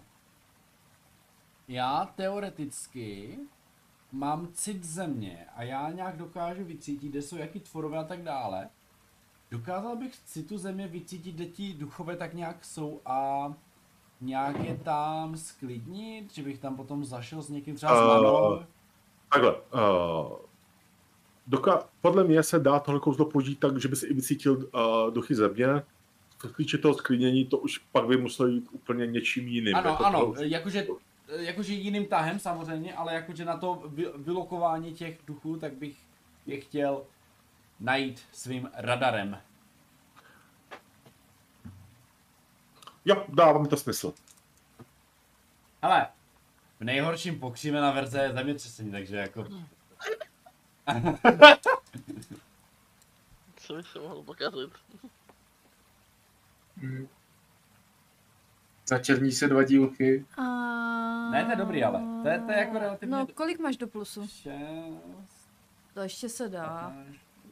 já 1.70 2.12
teoreticky 2.16 3.38
mám 4.12 4.48
cit 4.52 4.84
země 4.84 5.46
a 5.56 5.62
já 5.62 5.90
nějak 5.90 6.16
dokážu 6.16 6.64
vycítit, 6.64 7.10
kde 7.10 7.22
jsou 7.22 7.36
jaký 7.36 7.60
tvorové 7.60 7.98
a 7.98 8.04
tak 8.04 8.22
dále. 8.22 8.68
Dokázal 9.50 9.96
bych 9.96 10.14
z 10.14 10.22
citu 10.22 10.58
země 10.58 10.88
vycítit, 10.88 11.34
kde 11.34 11.46
ti 11.46 11.72
duchové 11.72 12.16
tak 12.16 12.34
nějak 12.34 12.64
jsou 12.64 13.00
a 13.06 13.52
nějak 14.20 14.64
je 14.64 14.76
tam 14.76 15.36
sklidnit, 15.36 16.34
že 16.34 16.42
bych 16.42 16.58
tam 16.58 16.76
potom 16.76 17.04
zašel 17.04 17.42
s 17.42 17.48
někým 17.48 17.74
třeba 17.76 17.94
s 17.94 18.22
Eh. 18.62 18.66
Takhle. 19.32 19.54
Uh, 19.54 20.36
doka- 21.48 21.84
podle 22.00 22.24
mě 22.24 22.42
se 22.42 22.58
dá 22.58 22.80
tohle 22.80 23.00
kouzlo 23.00 23.24
použít 23.24 23.60
tak, 23.60 23.80
že 23.80 23.88
by 23.88 23.96
si 23.96 24.06
i 24.06 24.14
vycítil 24.14 24.52
uh, 24.52 25.14
duchy 25.14 25.34
země. 25.34 25.66
Co 26.38 26.48
se 26.48 26.54
týče 26.54 26.78
toho 26.78 26.94
sklidnění, 26.94 27.44
to 27.46 27.58
už 27.58 27.78
pak 27.78 28.06
by 28.06 28.16
muselo 28.16 28.48
jít 28.48 28.68
úplně 28.72 29.06
něčím 29.06 29.48
jiným. 29.48 29.76
Ano, 29.76 29.90
jako 29.90 30.04
ano, 30.04 30.32
to- 30.32 30.42
jakože, 30.42 30.86
jakože 31.38 31.72
jiným 31.72 32.06
tahem 32.06 32.38
samozřejmě, 32.38 32.94
ale 32.94 33.14
jakože 33.14 33.44
na 33.44 33.56
to 33.56 33.82
vy, 33.86 34.06
vylokování 34.16 34.94
těch 34.94 35.18
duchů, 35.26 35.56
tak 35.56 35.72
bych 35.72 35.96
je 36.46 36.60
chtěl 36.60 37.06
najít 37.80 38.22
svým 38.32 38.70
radarem. 38.74 39.38
Jo, 43.04 43.24
dává 43.28 43.58
mi 43.58 43.68
to 43.68 43.76
smysl. 43.76 44.14
Ale 45.82 46.08
v 46.80 46.84
nejhorším 46.84 47.40
pokřívena 47.40 47.90
verze 47.90 48.22
je 48.22 48.32
zemětřesení, 48.32 48.90
takže 48.92 49.16
jako... 49.16 49.46
co 53.56 53.74
by 53.74 53.82
se 53.82 53.98
mohlo 53.98 54.22
pokazit? 54.22 54.70
Začerní 58.94 59.32
se 59.32 59.48
dva 59.48 59.62
dílky. 59.62 60.26
A... 60.38 60.42
Ne, 61.30 61.44
to 61.44 61.50
je 61.50 61.56
dobrý, 61.56 61.84
ale. 61.84 62.00
To 62.22 62.28
je- 62.28 62.40
to 62.40 62.52
je 62.52 62.58
jako 62.58 62.78
relativně 62.78 63.16
No, 63.16 63.26
kolik 63.34 63.58
máš 63.58 63.76
do 63.76 63.86
plusu? 63.86 64.26
Šest... 64.26 65.50
To 65.94 66.00
ještě 66.00 66.28
se 66.28 66.48
dá. 66.48 66.96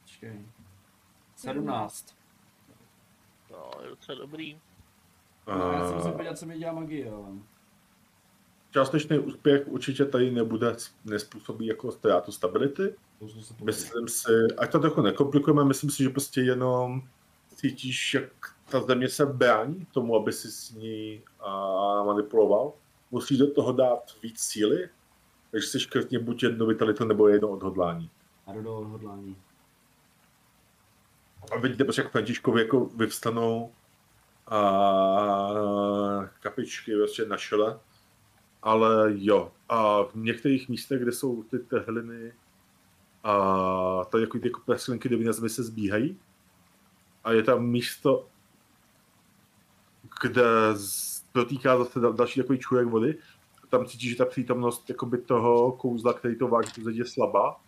Počkej. 0.02 0.46
17. 1.36 2.16
No, 3.50 3.70
je 3.82 3.88
docela 3.88 4.18
dobrý. 4.18 4.58
No, 5.48 5.72
já 5.72 5.88
si 5.88 5.94
musím 5.94 6.10
Uh, 6.10 6.16
podívat, 6.16 6.38
co 6.38 6.46
mi 6.46 6.58
dělá 6.58 6.72
magie, 6.72 7.10
ale... 7.10 7.26
částečný 8.70 9.18
úspěch 9.18 9.68
určitě 9.68 10.04
tady 10.04 10.30
nebude, 10.30 10.76
nespůsobí 11.04 11.66
jako 11.66 11.92
ztrátu 11.92 12.32
stability. 12.32 12.94
Jsem 13.20 13.42
se. 13.42 13.54
Myslím 13.64 14.08
si, 14.08 14.30
ať 14.58 14.72
to 14.72 14.78
trochu 14.78 15.02
nekomplikujeme, 15.02 15.64
myslím 15.64 15.90
si, 15.90 16.02
že 16.02 16.08
prostě 16.10 16.40
jenom 16.40 17.02
cítíš, 17.54 18.14
jak 18.14 18.54
ta 18.68 18.80
země 18.80 19.08
se 19.08 19.26
brání 19.26 19.86
tomu, 19.92 20.16
aby 20.16 20.32
si 20.32 20.50
s 20.50 20.70
ní 20.70 21.22
a, 21.40 22.02
manipuloval. 22.04 22.72
Musíš 23.10 23.38
do 23.38 23.52
toho 23.52 23.72
dát 23.72 24.02
víc 24.22 24.40
síly, 24.40 24.88
takže 25.50 25.66
si 25.66 25.80
škrtně 25.80 26.18
buď 26.18 26.42
jednu 26.42 26.66
vitalitu 26.66 27.04
nebo 27.04 27.28
jedno 27.28 27.48
odhodlání. 27.48 28.10
A 28.46 28.52
do 28.52 28.78
odhodlání. 28.78 29.36
A 31.52 31.58
vidíte 31.58 31.84
prostě, 31.84 32.02
jak 32.02 32.12
Františkovi 32.12 32.60
jako 32.60 32.84
vyvstanou 32.84 33.72
a 34.46 34.60
kapičky 36.40 36.96
prostě 36.96 37.24
na 37.24 37.36
šele. 37.36 37.80
Ale 38.62 39.12
jo, 39.14 39.52
a 39.68 40.02
v 40.02 40.14
některých 40.14 40.68
místech, 40.68 41.02
kde 41.02 41.12
jsou 41.12 41.42
ty 41.42 41.58
tehliny 41.58 42.32
a 43.24 44.04
tady 44.04 44.22
jako 44.22 44.38
ty 44.38 44.48
jako 44.48 44.62
na 45.24 45.32
zemi 45.32 45.48
se 45.48 45.62
zbíhají, 45.62 46.18
a 47.24 47.32
je 47.32 47.42
tam 47.42 47.66
místo, 47.66 48.26
kde 50.20 50.42
dotýká 51.34 51.78
zase 51.78 52.00
dal- 52.00 52.12
další 52.12 52.40
takový 52.40 52.58
čůrek 52.58 52.88
vody, 52.88 53.18
tam 53.68 53.86
cítíš, 53.86 54.10
že 54.10 54.16
ta 54.16 54.24
přítomnost 54.24 54.90
jakoby 54.90 55.18
toho 55.18 55.72
kouzla, 55.72 56.12
který 56.12 56.38
to 56.38 56.48
váží 56.48 56.70
je 56.90 57.04
slabá. 57.04 57.60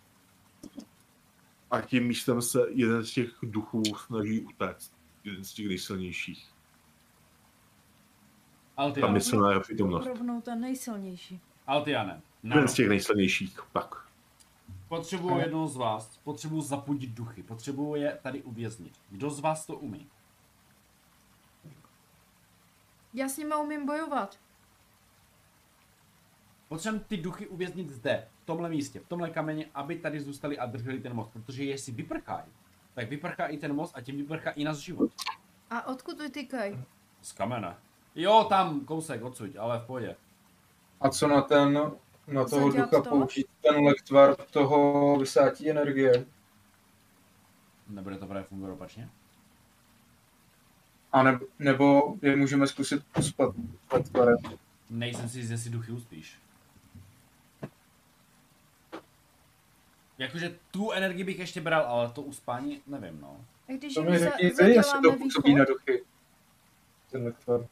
A 1.71 1.81
tím 1.81 2.07
místem 2.07 2.41
se 2.41 2.59
jeden 2.69 3.05
z 3.05 3.11
těch 3.11 3.29
duchů 3.43 3.83
snaží 4.05 4.41
utéct. 4.41 4.93
Jeden 5.23 5.43
z 5.43 5.53
těch 5.53 5.67
nejsilnějších. 5.67 6.49
Altiane. 8.77 9.07
Tam 9.07 9.15
je 9.15 9.21
silná 9.21 9.49
jeho 9.49 9.61
přítomnost. 9.61 10.05
Rovnou 10.05 10.41
ten 10.41 10.61
nejsilnější. 10.61 11.39
Altiane. 11.67 12.21
No. 12.43 12.55
Jeden 12.55 12.67
z 12.67 12.73
těch 12.73 12.89
nejsilnějších. 12.89 13.59
Tak. 13.73 14.07
Potřebuju 14.87 15.37
jednoho 15.37 15.67
z 15.67 15.75
vás. 15.75 16.17
Potřebuju 16.23 16.61
zapudit 16.61 17.09
duchy. 17.09 17.43
Potřebuju 17.43 17.95
je 17.95 18.19
tady 18.23 18.41
uvěznit. 18.41 18.93
Kdo 19.09 19.29
z 19.29 19.39
vás 19.39 19.65
to 19.65 19.75
umí? 19.75 20.07
Já 23.13 23.29
s 23.29 23.37
nimi 23.37 23.55
umím 23.55 23.85
bojovat. 23.85 24.39
Potřebujeme 26.67 27.05
ty 27.07 27.17
duchy 27.17 27.47
uvěznit 27.47 27.89
zde, 27.89 28.27
v 28.43 28.45
tomhle 28.45 28.69
místě, 28.69 28.99
v 28.99 29.07
tomhle 29.07 29.29
kameni, 29.29 29.65
aby 29.73 29.95
tady 29.95 30.19
zůstali 30.21 30.57
a 30.59 30.65
drželi 30.65 30.99
ten 30.99 31.13
most. 31.13 31.29
Protože 31.33 31.63
jestli 31.63 31.91
vyprchají, 31.91 32.51
tak 32.93 33.09
vyprchá 33.09 33.45
i 33.45 33.57
ten 33.57 33.73
most 33.75 33.97
a 33.97 34.01
tím 34.01 34.17
vyprchá 34.17 34.51
i 34.51 34.63
náš 34.63 34.77
život. 34.77 35.11
A 35.69 35.87
odkud 35.87 36.19
vytýkají? 36.19 36.83
Z 37.21 37.31
kamene. 37.31 37.75
Jo, 38.15 38.45
tam 38.49 38.85
kousek 38.85 39.23
odsud, 39.23 39.55
ale 39.57 39.79
v 39.79 39.85
pohodě. 39.85 40.15
A 41.01 41.09
co 41.09 41.27
na 41.27 41.41
ten, 41.41 41.73
na 42.27 42.45
toho 42.45 42.71
Zadělat 42.71 42.91
ducha 42.91 43.03
to? 43.03 43.09
použít 43.09 43.47
ten 43.61 43.75
lektvar 43.85 44.35
toho 44.35 45.17
vysátí 45.17 45.69
energie? 45.69 46.25
Nebude 47.87 48.17
to 48.17 48.27
právě 48.27 48.43
fungovat 48.43 48.73
opačně? 48.73 49.09
A 51.11 51.23
ne, 51.23 51.39
nebo 51.59 52.15
je 52.21 52.35
můžeme 52.35 52.67
zkusit 52.67 53.03
uspat? 53.19 53.55
Nejsem 54.89 55.29
si 55.29 55.39
jist, 55.39 55.49
jestli 55.49 55.69
duchy 55.69 55.91
uspíš. 55.91 56.37
Jakože 60.17 60.55
tu 60.71 60.91
energii 60.91 61.23
bych 61.23 61.39
ještě 61.39 61.61
bral, 61.61 61.85
ale 61.85 62.11
to 62.11 62.21
uspání 62.21 62.81
nevím, 62.87 63.21
no. 63.21 63.37
A 63.69 63.71
když 63.77 63.93
To 63.93 64.03
mi 64.03 64.17
řekni 64.19 64.51
ty, 64.51 64.63
jestli 64.63 65.01
to 65.01 65.11
působí 65.13 65.55
na 65.55 65.65
duchy. 65.65 66.03
Ten 67.11 67.23
lektvar. 67.23 67.65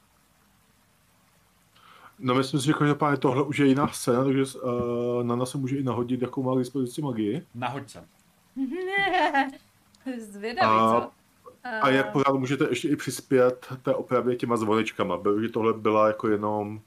No 2.20 2.36
myslím 2.36 2.60
si, 2.60 2.66
že 2.66 2.74
každopádně 2.74 3.18
tohle 3.18 3.44
už 3.44 3.58
je 3.60 3.66
jiná 3.68 3.88
scéna, 3.88 4.24
takže 4.24 4.44
uh, 4.58 5.24
Nana 5.24 5.46
se 5.46 5.58
může 5.58 5.78
i 5.78 5.84
nahodit, 5.84 6.22
jakou 6.22 6.44
má 6.44 6.56
k 6.56 6.60
dispozici 6.60 7.02
magii. 7.02 7.48
Nahoď 7.56 7.90
se. 7.90 8.08
Zvědavý, 10.18 10.68
A- 10.72 11.02
co? 11.02 11.19
A 11.64 11.90
jak 11.90 12.12
pořád 12.12 12.34
můžete 12.34 12.66
ještě 12.70 12.90
i 12.90 12.96
přispět 12.96 13.68
té 13.84 13.96
opravě 13.96 14.36
těma 14.36 14.58
zvonečkama, 14.58 15.18
protože 15.18 15.50
tohle 15.50 15.74
byla 15.74 16.08
jako 16.08 16.28
jenom... 16.28 16.82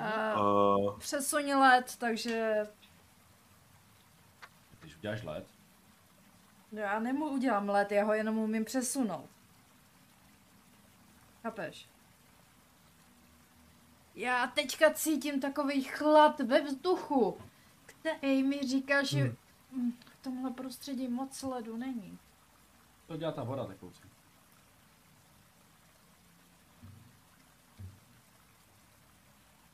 a, 0.00 0.40
Uh, 0.40 0.98
přesuň 0.98 1.52
let, 1.54 1.94
takže 1.98 2.66
Když 4.80 4.96
uděláš 4.96 5.22
let. 5.22 5.46
já 6.72 6.98
nemu 7.00 7.26
udělám 7.28 7.68
let, 7.68 7.92
já 7.92 8.04
ho 8.04 8.14
jenom 8.14 8.38
umím 8.38 8.64
přesunout. 8.64 9.26
Chápeš? 11.42 11.86
Já 14.14 14.46
teďka 14.46 14.90
cítím 14.94 15.40
takový 15.40 15.82
chlad 15.82 16.40
ve 16.40 16.60
vzduchu, 16.60 17.38
který 17.86 18.42
mi 18.42 18.60
říká, 18.62 19.02
že 19.02 19.18
Hmm. 19.22 19.34
mm, 19.72 19.92
v 19.92 20.22
tomhle 20.22 20.50
prostředí 20.50 21.08
moc 21.08 21.42
ledu 21.42 21.76
není. 21.76 22.18
To 23.08 23.16
dělá 23.16 23.32
ta 23.32 23.42
voda 23.44 23.64
tekoucí. 23.66 24.02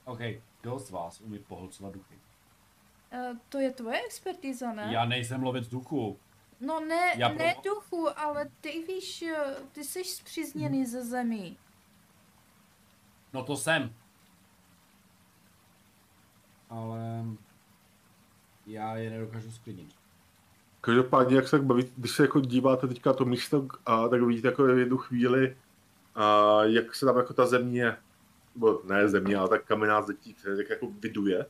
OK, 0.04 0.18
kdo 0.60 0.78
z 0.78 0.90
vás 0.90 1.20
umí 1.20 1.38
pohlcovat 1.38 1.92
duchy? 1.94 2.18
E, 3.12 3.34
to 3.48 3.58
je 3.58 3.70
tvoje 3.70 4.02
expertiza, 4.06 4.72
ne? 4.72 4.88
Já 4.92 5.04
nejsem 5.04 5.42
lovec 5.42 5.68
duchů. 5.68 6.18
No 6.60 6.80
ne, 6.80 7.12
Já 7.16 7.28
ne 7.28 7.54
pro- 7.62 7.74
duchu, 7.74 8.18
ale 8.18 8.50
ty 8.60 8.84
víš, 8.88 9.22
eh, 9.22 9.54
ty 9.72 9.84
jsi 9.84 10.04
zpřízněný 10.04 10.86
ze 10.86 11.04
zemí. 11.04 11.58
No 13.32 13.44
to 13.44 13.56
jsem. 13.56 13.94
Ale 16.70 17.24
já 18.66 18.96
je 18.96 19.10
nedokážu 19.10 19.52
sklidnit. 19.52 20.03
Každopádně, 20.84 21.36
jak 21.36 21.48
se 21.48 21.50
tak 21.50 21.66
baví, 21.66 21.92
když 21.96 22.10
se 22.10 22.22
jako 22.22 22.40
díváte 22.40 22.88
teďka 22.88 23.12
to 23.12 23.24
místo, 23.24 23.68
a 23.86 24.08
tak 24.08 24.22
vidíte 24.22 24.48
jako 24.48 24.66
jednu 24.66 24.96
chvíli, 24.96 25.56
a 26.14 26.58
jak 26.64 26.94
se 26.94 27.06
tam 27.06 27.16
jako 27.16 27.34
ta 27.34 27.46
země, 27.46 27.96
nebo 28.54 28.82
ne 28.84 29.08
země, 29.08 29.36
ale 29.36 29.48
tak 29.48 29.64
kamenná 29.64 30.02
zetí, 30.02 30.34
tak 30.34 30.70
jako 30.70 30.86
vyduje. 31.00 31.46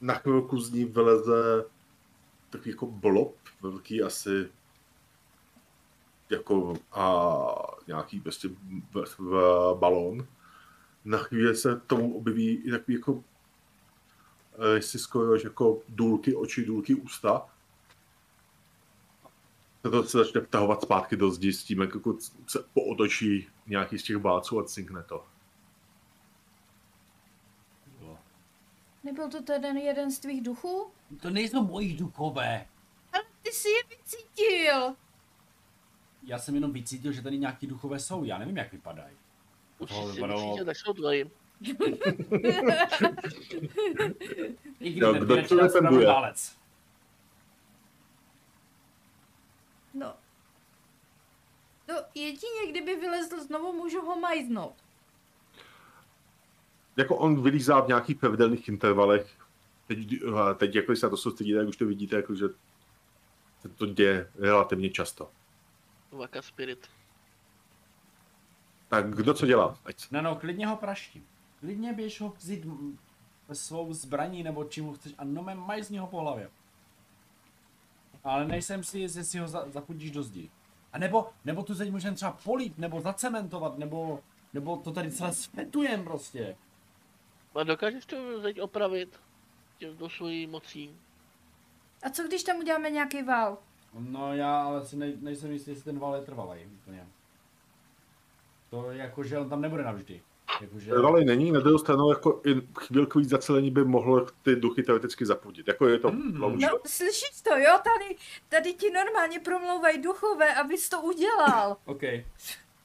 Na 0.00 0.14
chvilku 0.14 0.60
z 0.60 0.72
ní 0.72 0.84
vyleze 0.84 1.64
takový 2.50 2.70
jako 2.70 2.86
blob, 2.86 3.34
velký 3.62 4.02
asi 4.02 4.48
jako 6.30 6.74
a 6.92 7.46
nějaký 7.86 8.20
prostě 8.20 8.48
v, 8.94 9.04
v, 9.18 9.74
balón. 9.78 10.26
Na 11.04 11.18
chvíli 11.18 11.56
se 11.56 11.80
tomu 11.86 12.16
objeví 12.16 12.48
i 12.48 12.70
takový 12.70 12.96
jako 12.96 13.24
eh, 14.58 14.74
jestli 14.74 14.98
skoro 14.98 15.32
až 15.32 15.44
jako 15.44 15.82
důlky 15.88 16.36
oči, 16.36 16.64
důlky 16.64 16.94
ústa. 16.94 17.48
Se 19.84 19.90
to 19.90 20.02
se 20.04 20.18
začne 20.18 20.40
vtahovat 20.40 20.82
zpátky 20.82 21.16
do 21.16 21.30
zdi 21.30 21.52
s 21.52 21.64
tím, 21.64 21.80
jak 21.80 21.94
jako 21.94 22.16
se 22.46 22.64
pootočí 22.74 23.48
nějaký 23.66 23.98
z 23.98 24.02
těch 24.02 24.16
báců 24.18 24.60
a 24.60 24.64
cinkne 24.64 25.02
to. 25.02 25.24
Nebyl 29.04 29.28
to 29.30 29.42
ten 29.42 29.76
jeden 29.76 30.10
z 30.10 30.18
tvých 30.18 30.42
duchů? 30.42 30.90
To 31.22 31.30
nejsou 31.30 31.62
moji 31.64 31.96
duchové. 31.96 32.66
Ale 33.12 33.22
ty 33.42 33.50
jsi 33.52 33.68
je 33.68 33.96
vycítil. 33.96 34.96
Já 36.22 36.38
jsem 36.38 36.54
jenom 36.54 36.72
vycítil, 36.72 37.12
že 37.12 37.22
tady 37.22 37.38
nějaký 37.38 37.66
duchové 37.66 37.98
jsou. 37.98 38.24
Já 38.24 38.38
nevím, 38.38 38.56
jak 38.56 38.72
vypadají. 38.72 39.16
Si 39.86 39.94
vypadalo- 39.94 40.46
myslíte, 40.48 40.64
tak 40.64 40.76
jsou 40.76 40.92
tvoji. 40.92 41.30
Jo, 44.80 45.12
ten 45.12 45.22
kdo 45.22 45.48
to 45.48 45.56
defenduje? 45.56 46.06
válec. 46.06 46.56
No. 49.94 50.14
No 51.88 51.94
jedině, 52.14 52.70
kdyby 52.70 52.96
vylezl 52.96 53.44
znovu, 53.44 53.72
můžu 53.72 54.00
ho 54.00 54.20
majznout. 54.20 54.74
Jako 56.96 57.16
on 57.16 57.42
vylízá 57.42 57.80
v 57.80 57.88
nějakých 57.88 58.16
pravidelných 58.16 58.68
intervalech. 58.68 59.38
Teď, 59.86 59.98
a 60.36 60.54
teď 60.54 60.74
jako 60.74 60.92
když 60.92 61.00
se 61.00 61.06
na 61.06 61.10
to 61.10 61.16
soustředíte, 61.16 61.58
tak 61.58 61.68
už 61.68 61.76
to 61.76 61.86
vidíte, 61.86 62.16
jako, 62.16 62.34
že 62.34 62.46
se 63.60 63.68
to 63.68 63.86
děje 63.86 64.30
relativně 64.38 64.90
často. 64.90 65.30
Vaka 66.12 66.42
Spirit. 66.42 66.88
Tak 68.88 69.10
kdo 69.14 69.34
co 69.34 69.46
dělá? 69.46 69.78
Ať 69.84 70.10
No, 70.10 70.22
no, 70.22 70.36
klidně 70.36 70.66
ho 70.66 70.76
praštím. 70.76 71.26
Klidně 71.60 71.92
běž 71.92 72.20
ho 72.20 72.32
vzít 72.38 72.66
svou 73.52 73.92
zbraní 73.92 74.42
nebo 74.42 74.64
čím 74.64 74.84
ho 74.84 74.92
chceš 74.92 75.14
a 75.18 75.24
no 75.24 75.42
mé 75.42 75.54
majzní 75.54 75.98
ho 75.98 76.06
po 76.06 76.20
hlavě. 76.20 76.50
Ale 78.24 78.46
nejsem 78.46 78.84
si 78.84 78.98
jist, 78.98 79.16
jestli 79.16 79.38
ho 79.38 79.48
za, 79.48 79.70
zapudíš 79.70 80.10
do 80.10 80.22
zdi. 80.22 80.50
A 80.92 80.98
nebo, 80.98 81.30
nebo 81.44 81.62
tu 81.62 81.74
zeď 81.74 81.90
můžeme 81.90 82.16
třeba 82.16 82.32
polít, 82.32 82.78
nebo 82.78 83.00
zacementovat, 83.00 83.78
nebo, 83.78 84.20
nebo 84.52 84.76
to 84.76 84.92
tady 84.92 85.12
celé 85.12 85.32
sfetujem 85.32 86.04
prostě. 86.04 86.56
A 87.54 87.62
dokážeš 87.62 88.06
to 88.06 88.42
teď 88.42 88.60
opravit? 88.60 89.20
Tím 89.78 89.96
do 89.96 90.08
svojí 90.08 90.46
mocí. 90.46 90.96
A 92.02 92.10
co 92.10 92.22
když 92.22 92.42
tam 92.42 92.56
uděláme 92.56 92.90
nějaký 92.90 93.22
val? 93.22 93.58
No 93.98 94.34
já 94.34 94.62
ale 94.62 94.86
si 94.86 94.96
nej, 94.96 95.16
nejsem 95.20 95.52
jistý, 95.52 95.70
jestli 95.70 95.84
ten 95.84 95.98
val 95.98 96.14
je 96.14 96.22
trvalý 96.22 96.66
úplně. 96.66 97.06
To 98.70 98.90
je 98.90 98.98
jako, 98.98 99.24
že 99.24 99.38
on 99.38 99.48
tam 99.48 99.60
nebude 99.60 99.84
navždy. 99.84 100.22
Jakože... 100.60 100.90
Trvalej 100.90 101.24
není, 101.24 101.52
na 101.52 101.60
druhou 101.60 101.78
stranu 101.78 102.10
jako 102.10 102.40
i 102.46 102.62
chvilkový 102.78 103.24
zacelení 103.24 103.70
by 103.70 103.84
mohlo 103.84 104.26
ty 104.42 104.56
duchy 104.56 104.82
teoreticky 104.82 105.26
zapudit. 105.26 105.68
Jako 105.68 105.88
je 105.88 105.98
to 105.98 106.10
Hmm. 106.10 106.22
mm. 106.22 106.58
No, 106.58 106.68
slyšíš 106.86 107.42
to, 107.42 107.50
jo? 107.56 107.78
Tady, 107.84 108.16
tady 108.48 108.74
ti 108.74 108.90
normálně 108.90 109.40
promlouvají 109.40 110.02
duchové, 110.02 110.54
abys 110.54 110.88
to 110.88 111.00
udělal. 111.00 111.76
OK. 111.84 112.02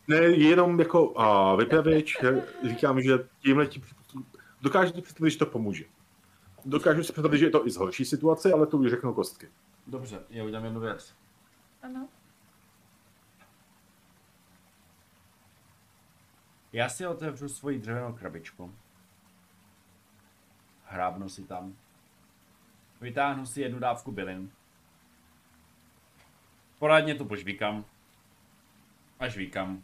Ne, 0.07 0.17
jenom 0.17 0.79
jako 0.79 1.19
a, 1.19 1.55
vypravěč, 1.55 2.17
říkám, 2.67 3.01
že 3.01 3.11
tímhle 3.39 3.67
ti 3.67 3.81
dokážu 4.61 4.93
si 4.93 5.01
představit, 5.01 5.31
že 5.31 5.37
to 5.37 5.45
pomůže. 5.45 5.83
Dokážu 6.65 7.03
si 7.03 7.13
představit, 7.13 7.37
že 7.37 7.45
je 7.45 7.49
to 7.49 7.67
i 7.67 7.71
z 7.71 7.77
horší 7.77 8.05
situace, 8.05 8.53
ale 8.53 8.67
to 8.67 8.77
už 8.77 8.89
řeknu 8.89 9.13
kostky. 9.13 9.49
Dobře, 9.87 10.19
já 10.29 10.43
udělám 10.43 10.65
jednu 10.65 10.79
věc. 10.79 11.13
Ano. 11.83 12.07
Já 16.73 16.89
si 16.89 17.07
otevřu 17.07 17.49
svoji 17.49 17.79
dřevěnou 17.79 18.13
krabičku. 18.13 18.75
Hrábnu 20.85 21.29
si 21.29 21.43
tam. 21.43 21.75
Vytáhnu 23.01 23.45
si 23.45 23.61
jednu 23.61 23.79
dávku 23.79 24.11
bylin. 24.11 24.51
Poradně 26.79 27.15
to 27.15 27.25
požvíkám. 27.25 27.85
A 29.19 29.27
žvíkám. 29.27 29.83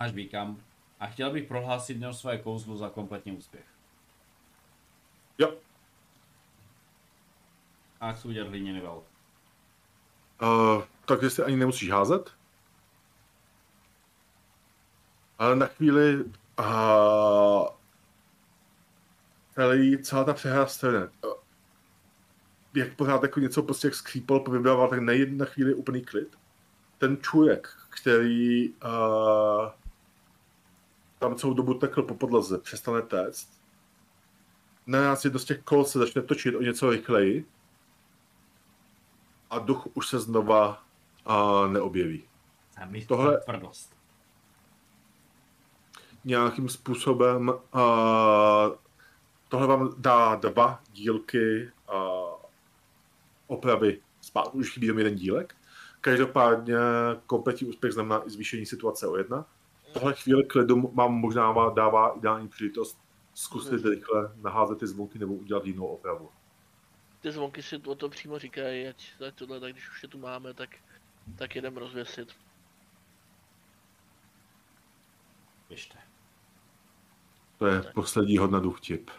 A 0.00 0.08
žvíkám. 0.08 0.60
A 1.00 1.06
chtěl 1.06 1.30
bych 1.32 1.44
prohlásit 1.48 1.96
dnes 1.96 2.18
svoje 2.20 2.38
kouzlo 2.38 2.76
za 2.76 2.88
kompletní 2.90 3.32
úspěch. 3.32 3.64
Jo, 5.38 5.54
A 8.00 8.12
chci 8.12 8.28
udělat 8.28 8.48
hliněný 8.48 8.80
vel. 8.80 9.02
uh, 10.42 10.84
takže 11.04 11.30
si 11.30 11.42
ani 11.42 11.56
nemusíš 11.56 11.90
házet. 11.90 12.32
Ale 15.38 15.56
na 15.56 15.66
chvíli 15.66 16.24
uh, 16.58 17.66
celý, 19.54 20.02
celá 20.02 20.24
ta 20.24 20.32
přehra. 20.32 20.66
Uh, 21.24 21.32
jak 22.74 22.94
pořád 22.94 23.22
jako 23.22 23.40
něco 23.40 23.62
prostě 23.62 23.86
jak 23.86 23.94
skřípal, 23.94 24.40
povybával, 24.40 24.88
tak 24.88 25.00
na 25.00 25.12
jednu 25.12 25.38
na 25.38 25.44
chvíli 25.44 25.74
úplný 25.74 26.04
klid. 26.04 26.36
Ten 26.98 27.16
čůjek, 27.20 27.68
který 27.90 28.70
uh, 28.70 29.70
tam 31.18 31.34
celou 31.36 31.54
dobu 31.54 31.74
tekl 31.74 32.02
po 32.02 32.14
podlaze, 32.14 32.58
přestane 32.58 33.02
téct. 33.02 33.48
Naraz 34.86 35.24
jedno 35.24 35.38
z 35.38 35.44
těch 35.44 35.62
kol 35.62 35.84
se 35.84 35.98
začne 35.98 36.22
točit 36.22 36.54
o 36.54 36.62
něco 36.62 36.90
rychleji 36.90 37.46
a 39.50 39.58
duch 39.58 39.86
už 39.94 40.08
se 40.08 40.18
znova 40.18 40.84
uh, 41.28 41.72
neobjeví. 41.72 42.24
A 42.76 42.86
mi 42.86 43.06
Tohle- 43.06 43.40
tvrdost. 43.40 43.93
Nějakým 46.24 46.68
způsobem 46.68 47.48
uh, 47.48 48.76
tohle 49.48 49.66
vám 49.66 49.94
dá 49.98 50.34
dva 50.34 50.80
dílky 50.92 51.70
uh, 51.92 51.98
opravy 53.46 54.00
zpátky, 54.20 54.58
už 54.58 54.72
chybí 54.72 54.86
jenom 54.86 54.98
jeden 54.98 55.14
dílek. 55.14 55.54
Každopádně 56.00 56.76
kompletní 57.26 57.68
úspěch 57.68 57.92
znamená 57.92 58.26
i 58.26 58.30
zvýšení 58.30 58.66
situace 58.66 59.06
o 59.06 59.16
jedna. 59.16 59.46
Tohle 59.92 60.14
chvíli 60.14 60.44
klidu 60.44 60.90
vám 60.94 61.12
možná 61.12 61.70
dává 61.74 62.16
ideální 62.16 62.48
příležitost 62.48 62.98
zkusit 63.34 63.84
rychle 63.84 64.32
naházet 64.42 64.78
ty 64.78 64.86
zvonky 64.86 65.18
nebo 65.18 65.34
udělat 65.34 65.66
jinou 65.66 65.86
opravu. 65.86 66.30
Ty 67.20 67.32
zvonky 67.32 67.62
si 67.62 67.76
o 67.76 67.94
to 67.94 68.08
přímo 68.08 68.38
říkají, 68.38 68.88
ať, 68.88 69.12
ať 69.28 69.34
tohle, 69.34 69.60
tak 69.60 69.72
když 69.72 69.90
už 69.90 70.02
je 70.02 70.08
tu 70.08 70.18
máme, 70.18 70.54
tak, 70.54 70.70
tak 71.38 71.56
jedem 71.56 71.76
rozvěsit. 71.76 72.28
Běžte. 75.68 76.03
To 77.58 77.66
je 77.66 77.82
poslední 77.82 78.38
hodna 78.38 78.60
duch 78.60 78.80
tip. 78.80 79.10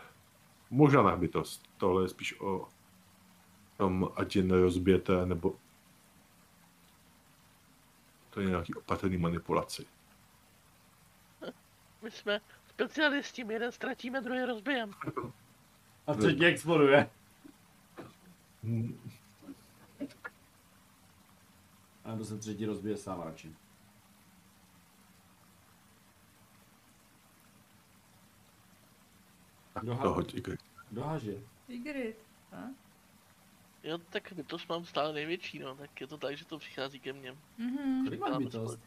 Možná 0.69 1.01
nahbitost. 1.03 1.64
Tohle 1.77 2.03
je 2.03 2.09
spíš 2.09 2.39
o 2.39 2.67
tom, 3.77 4.09
ať 4.15 4.35
je 4.35 4.43
nerozbijete, 4.43 5.25
nebo 5.25 5.55
to 8.30 8.41
je 8.41 8.47
nějaký 8.47 8.75
opatrný 8.75 9.17
manipulaci. 9.17 9.85
My 12.01 12.11
jsme 12.11 12.41
specialisti, 12.69 13.43
my 13.43 13.53
jeden 13.53 13.72
ztratíme, 13.72 14.22
druhý 14.22 14.43
rozbijem. 14.43 14.91
A 16.07 16.14
třetí 16.14 16.45
exploduje. 16.45 17.09
Hmm, 18.64 19.11
A 22.03 22.09
nebo 22.11 22.25
se 22.25 22.38
třetí 22.38 22.65
rozbije 22.65 22.97
sám 22.97 23.22
radši. 23.22 23.55
Kdo, 29.81 29.95
To 29.95 30.13
hoď 30.13 30.35
kdo 30.89 31.03
haže? 31.03 31.33
Igrit. 31.67 32.17
A? 32.51 32.63
Jo, 33.83 33.97
tak 33.97 34.33
bytost 34.33 34.69
mám 34.69 34.85
stále 34.85 35.13
největší, 35.13 35.59
no, 35.59 35.75
tak 35.75 36.01
je 36.01 36.07
to 36.07 36.17
tak, 36.17 36.37
že 36.37 36.45
to 36.45 36.57
přichází 36.57 36.99
ke 36.99 37.13
mně. 37.13 37.37
Mhm. 37.57 38.03
Kolik 38.05 38.19
Děláme 38.19 38.45
bytost? 38.45 38.79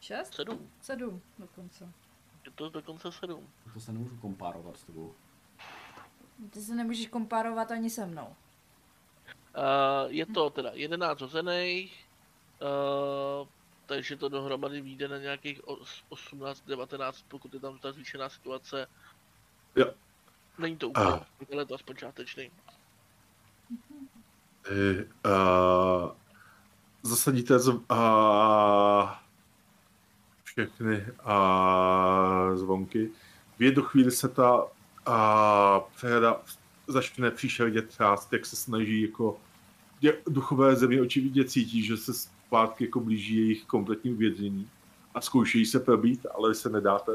Šest? 0.00 0.34
Sedm. 0.34 0.70
Sedm 0.80 1.22
dokonce. 1.38 1.92
Je 2.44 2.50
to 2.52 2.70
dokonce 2.70 3.12
sedm. 3.12 3.48
To 3.74 3.80
se 3.80 3.92
nemůžu 3.92 4.16
kompárovat 4.16 4.76
s 4.76 4.84
tebou. 4.84 5.14
Ty 6.50 6.60
se 6.60 6.74
nemůžeš 6.74 7.06
kompárovat 7.06 7.70
ani 7.70 7.90
se 7.90 8.06
mnou. 8.06 8.26
Uh, 9.56 10.12
je 10.12 10.26
to 10.26 10.50
teda 10.50 10.70
11 10.74 11.20
hozených, 11.20 12.06
uh, 13.42 13.48
takže 13.86 14.16
to 14.16 14.28
dohromady 14.28 14.80
vyjde 14.80 15.08
na 15.08 15.18
nějakých 15.18 15.64
os- 15.64 16.04
18-19, 16.10 17.24
pokud 17.28 17.54
je 17.54 17.60
tam 17.60 17.78
ta 17.78 17.92
zvýšená 17.92 18.28
situace. 18.28 18.86
Jo. 19.76 19.86
Není 20.58 20.76
to 20.76 20.88
úplně, 20.88 21.20
ale 21.52 21.66
to 21.66 21.74
aspoň 21.74 21.96
částečný. 21.96 22.50
Vy, 24.70 25.04
uh, 25.04 26.10
zasadíte 27.02 27.58
z, 27.58 27.68
uh, 27.68 27.82
všechny 30.44 31.06
uh, 31.26 32.56
zvonky. 32.56 33.10
V 33.58 33.62
jednu 33.62 33.82
chvíli 33.82 34.10
se 34.10 34.28
ta 34.28 34.64
uh, 34.64 34.70
přehrada 35.96 36.40
začne 36.86 37.30
příšerně 37.30 37.82
třást, 37.82 38.32
jak 38.32 38.46
se 38.46 38.56
snaží 38.56 39.02
jako 39.02 39.40
duchové 40.26 40.76
země 40.76 41.02
očividně 41.02 41.44
cítí, 41.44 41.82
že 41.82 41.96
se 41.96 42.14
zpátky 42.14 42.84
jako 42.84 43.00
blíží 43.00 43.36
jejich 43.36 43.64
kompletní 43.64 44.12
uvěznění 44.12 44.70
a 45.14 45.20
zkoušejí 45.20 45.66
se 45.66 45.80
probít, 45.80 46.26
ale 46.34 46.54
se 46.54 46.68
nedáte. 46.70 47.12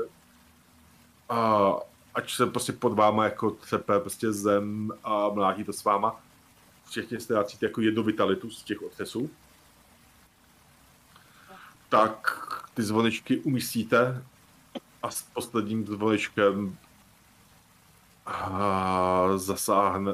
A 1.30 1.72
ať 2.14 2.34
se 2.34 2.46
prostě 2.46 2.74
pod 2.74 2.94
váma 2.94 3.24
jako 3.24 3.52
třepe 3.52 4.00
prostě 4.00 4.34
zem 4.34 4.92
a 5.04 5.30
mlátí 5.30 5.64
to 5.64 5.74
s 5.74 5.84
váma, 5.84 6.22
všichni 6.90 7.20
ztrácíte 7.20 7.66
jako 7.66 7.82
jednu 7.82 8.04
vitalitu 8.04 8.50
z 8.50 8.64
těch 8.64 8.82
otřesů, 8.82 9.30
tak 11.90 12.38
ty 12.74 12.84
zvonečky 12.84 13.38
umístíte 13.38 14.24
a 15.04 15.12
s 15.12 15.22
posledním 15.22 15.88
zvonečkem 15.88 16.78
zasáhne, 19.36 20.14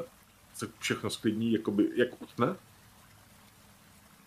se 0.54 0.68
všechno 0.78 1.10
sklidní, 1.10 1.52
jakoby, 1.52 1.90
jak 1.94 2.22
utne. 2.22 2.56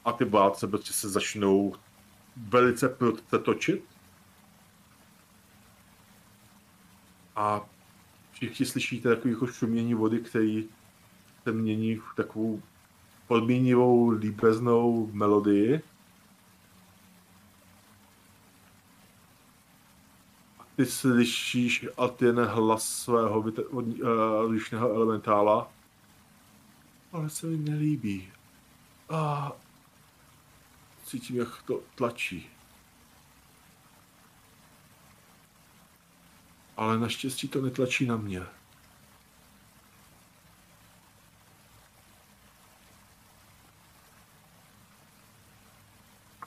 A 0.05 0.11
ty 0.11 0.25
vládce 0.25 0.67
prostě 0.67 0.93
se 0.93 1.09
začnou 1.09 1.75
velice 2.37 2.89
prudce 2.89 3.39
točit. 3.39 3.83
A 7.41 7.65
všichni 8.31 8.65
slyšíte 8.65 9.09
takový 9.09 9.33
jako 9.33 9.47
šumění 9.47 9.93
vody, 9.93 10.19
který 10.19 10.69
se 11.43 11.51
mění 11.51 11.95
v 11.95 12.15
takovou 12.15 12.61
podmínivou, 13.27 14.09
líbeznou 14.09 15.09
melodii. 15.13 15.81
A 20.59 20.63
ty 20.75 20.85
slyšíš 20.85 21.87
a 21.97 22.07
ten 22.07 22.39
hlas 22.45 22.83
svého 22.83 23.45
eh, 23.47 23.61
lišného 24.45 24.89
elementála. 24.89 25.71
Ale 27.11 27.29
se 27.29 27.47
mi 27.47 27.57
nelíbí. 27.57 28.31
A 29.09 29.51
cítím, 31.05 31.35
jak 31.35 31.61
to 31.61 31.81
tlačí. 31.95 32.49
Ale 36.81 36.99
naštěstí 36.99 37.47
to 37.47 37.61
netlačí 37.61 38.05
na 38.05 38.17
mě. 38.17 38.41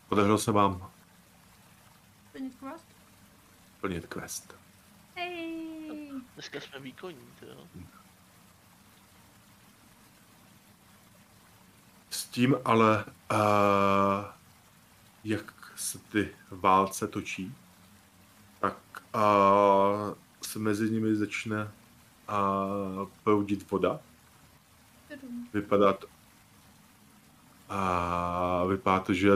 Podařilo 0.09 0.39
se 0.39 0.53
vám 0.53 0.91
Plnit 2.33 2.55
quest? 2.61 2.87
plnit 3.81 4.07
quest. 4.07 4.57
Hej. 5.17 6.11
Dneska 6.35 6.61
jsme 6.61 6.81
výkonní, 6.81 7.29
to 7.41 7.47
jo. 7.47 7.67
S 12.11 12.25
tím 12.25 12.57
ale, 12.65 13.05
uh, 13.33 14.25
jak 15.25 15.73
se 15.77 15.99
ty 15.99 16.37
válce 16.51 17.09
točí, 17.09 17.55
tak 18.61 18.77
uh, 19.15 20.24
se 20.55 20.61
mezi 20.61 20.91
nimi 20.91 21.17
začne 21.17 21.71
uh, 22.31 23.09
proudit 23.25 23.71
voda. 23.71 24.01
Vypadá 25.55 25.93
to, 25.93 26.07
uh, 27.71 28.71
vypadá 28.71 29.01
to, 29.01 29.15
že 29.15 29.31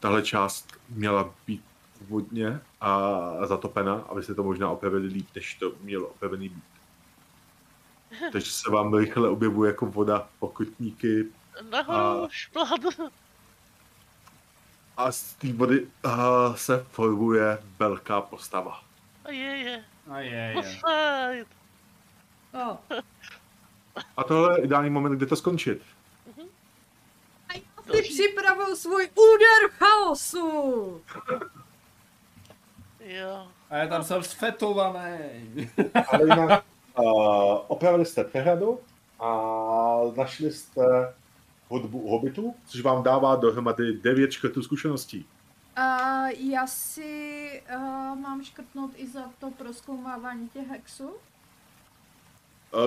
tahle 0.00 0.22
část 0.22 0.72
měla 0.88 1.34
být 1.46 1.64
vodně 2.00 2.60
a 2.80 3.10
zatopena, 3.46 3.94
aby 3.94 4.22
se 4.22 4.34
to 4.34 4.42
možná 4.42 4.70
opravili 4.70 5.06
líp, 5.06 5.28
než 5.34 5.54
to 5.54 5.72
mělo 5.80 6.06
opravený 6.06 6.48
být. 6.48 6.64
Takže 8.32 8.50
se 8.50 8.70
vám 8.70 8.94
rychle 8.94 9.28
objevuje 9.28 9.68
jako 9.68 9.86
voda, 9.86 10.28
pokutníky, 10.38 11.24
Nahoru, 11.70 12.24
A- 12.24 12.28
šplhat! 12.30 12.80
A 14.96 15.12
z 15.12 15.34
té 15.34 15.52
vody 15.52 15.86
uh, 16.04 16.54
se 16.54 16.86
formuje 16.90 17.62
velká 17.78 18.20
postava. 18.20 18.82
A 19.24 19.30
je, 19.30 19.56
je. 19.56 19.84
A 20.10 20.20
je, 20.20 20.30
je. 20.30 20.54
Posaď! 20.54 21.46
O, 22.68 22.78
A 24.16 24.24
tohle 24.24 24.58
je 24.60 24.64
ideální 24.64 24.90
moment, 24.90 25.12
kde 25.16 25.26
to 25.26 25.36
skončit. 25.36 25.82
ty 27.92 28.02
připravuju 28.02 28.76
svůj 28.76 29.08
úder 29.14 29.70
chaosu! 29.70 31.02
Jo. 33.00 33.48
A 33.70 33.76
já 33.76 33.86
tam 33.88 34.04
jsem 34.04 34.22
sfetovaný. 34.22 35.70
Ale 36.08 36.22
jinak, 36.22 36.64
uh, 36.98 37.58
opravili 37.66 38.06
jste 38.06 38.24
přehradu 38.24 38.80
a 39.20 39.30
našli 40.16 40.52
jste 40.52 41.14
hudbu 41.68 42.10
hobitů, 42.10 42.54
což 42.66 42.80
vám 42.80 43.02
dává 43.02 43.36
dohromady 43.36 43.92
9 43.92 44.32
škrtů 44.32 44.62
zkušeností. 44.62 45.26
A 45.76 46.28
já 46.28 46.66
si 46.66 47.62
uh, 47.74 48.18
mám 48.18 48.44
škrtnout 48.44 48.90
i 48.96 49.06
za 49.06 49.30
to 49.38 49.50
proskoumávání 49.50 50.48
těch 50.48 50.68
hexů? 50.68 51.08
Uh, 51.08 51.18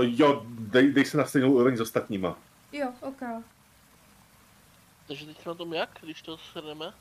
jo, 0.02 0.46
dej, 0.50 0.92
dej 0.92 1.06
se 1.06 1.18
na 1.18 1.26
stejnou 1.26 1.52
úroveň 1.52 1.78
s 1.78 1.82
ostatníma. 1.82 2.38
Jo, 2.72 2.94
ok. 3.02 3.22
Takže 5.08 5.26
teď 5.26 5.46
na 5.46 5.54
tom 5.54 5.74
jak, 5.74 5.90
když 6.02 6.22
to 6.22 6.38
shrneme? 6.38 6.94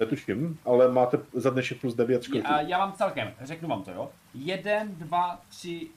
Netuším, 0.00 0.60
ale 0.64 0.92
máte 0.92 1.18
za 1.32 1.50
dnešek 1.50 1.80
plus 1.80 1.94
9 1.94 2.22
škrtů. 2.22 2.46
A 2.46 2.60
já 2.60 2.78
mám 2.78 2.92
celkem, 2.92 3.34
řeknu 3.40 3.68
vám 3.68 3.82
to, 3.82 3.90
jo. 3.90 4.10
Jeden, 4.34 4.94
dva, 4.94 5.40
tři, 5.48 5.90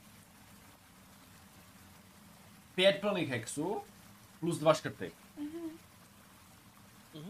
pět 2.75 3.01
plných 3.01 3.29
hexů, 3.29 3.81
plus 4.39 4.59
dva 4.59 4.73
škrty. 4.73 5.11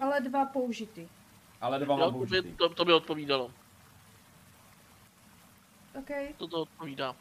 Ale 0.02 0.22
dva 0.22 0.45
použity. 0.45 1.10
Ale 1.64 1.80
dva 1.80 1.95
mám 1.95 2.11
to 2.11 2.25
by, 2.25 2.42
to, 2.43 2.69
to 2.69 2.85
by 2.85 2.93
odpovídalo. 2.93 3.51
Ok. 5.95 6.09
To 6.38 6.48
to 6.48 6.61
odpovídá. 6.61 7.16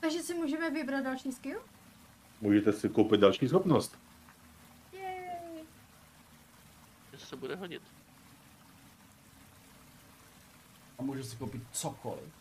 Takže 0.00 0.18
si 0.18 0.34
můžeme 0.34 0.70
vybrat 0.70 1.04
další 1.04 1.32
skill? 1.32 1.60
Můžete 2.40 2.72
si 2.72 2.88
koupit 2.88 3.20
další 3.20 3.48
schopnost. 3.48 3.98
Yay. 4.92 5.64
Že 7.12 7.18
se 7.18 7.36
bude 7.36 7.56
hodit. 7.56 7.82
A 10.98 11.02
můžu 11.02 11.22
si 11.22 11.36
koupit 11.36 11.62
cokoliv. 11.72 12.34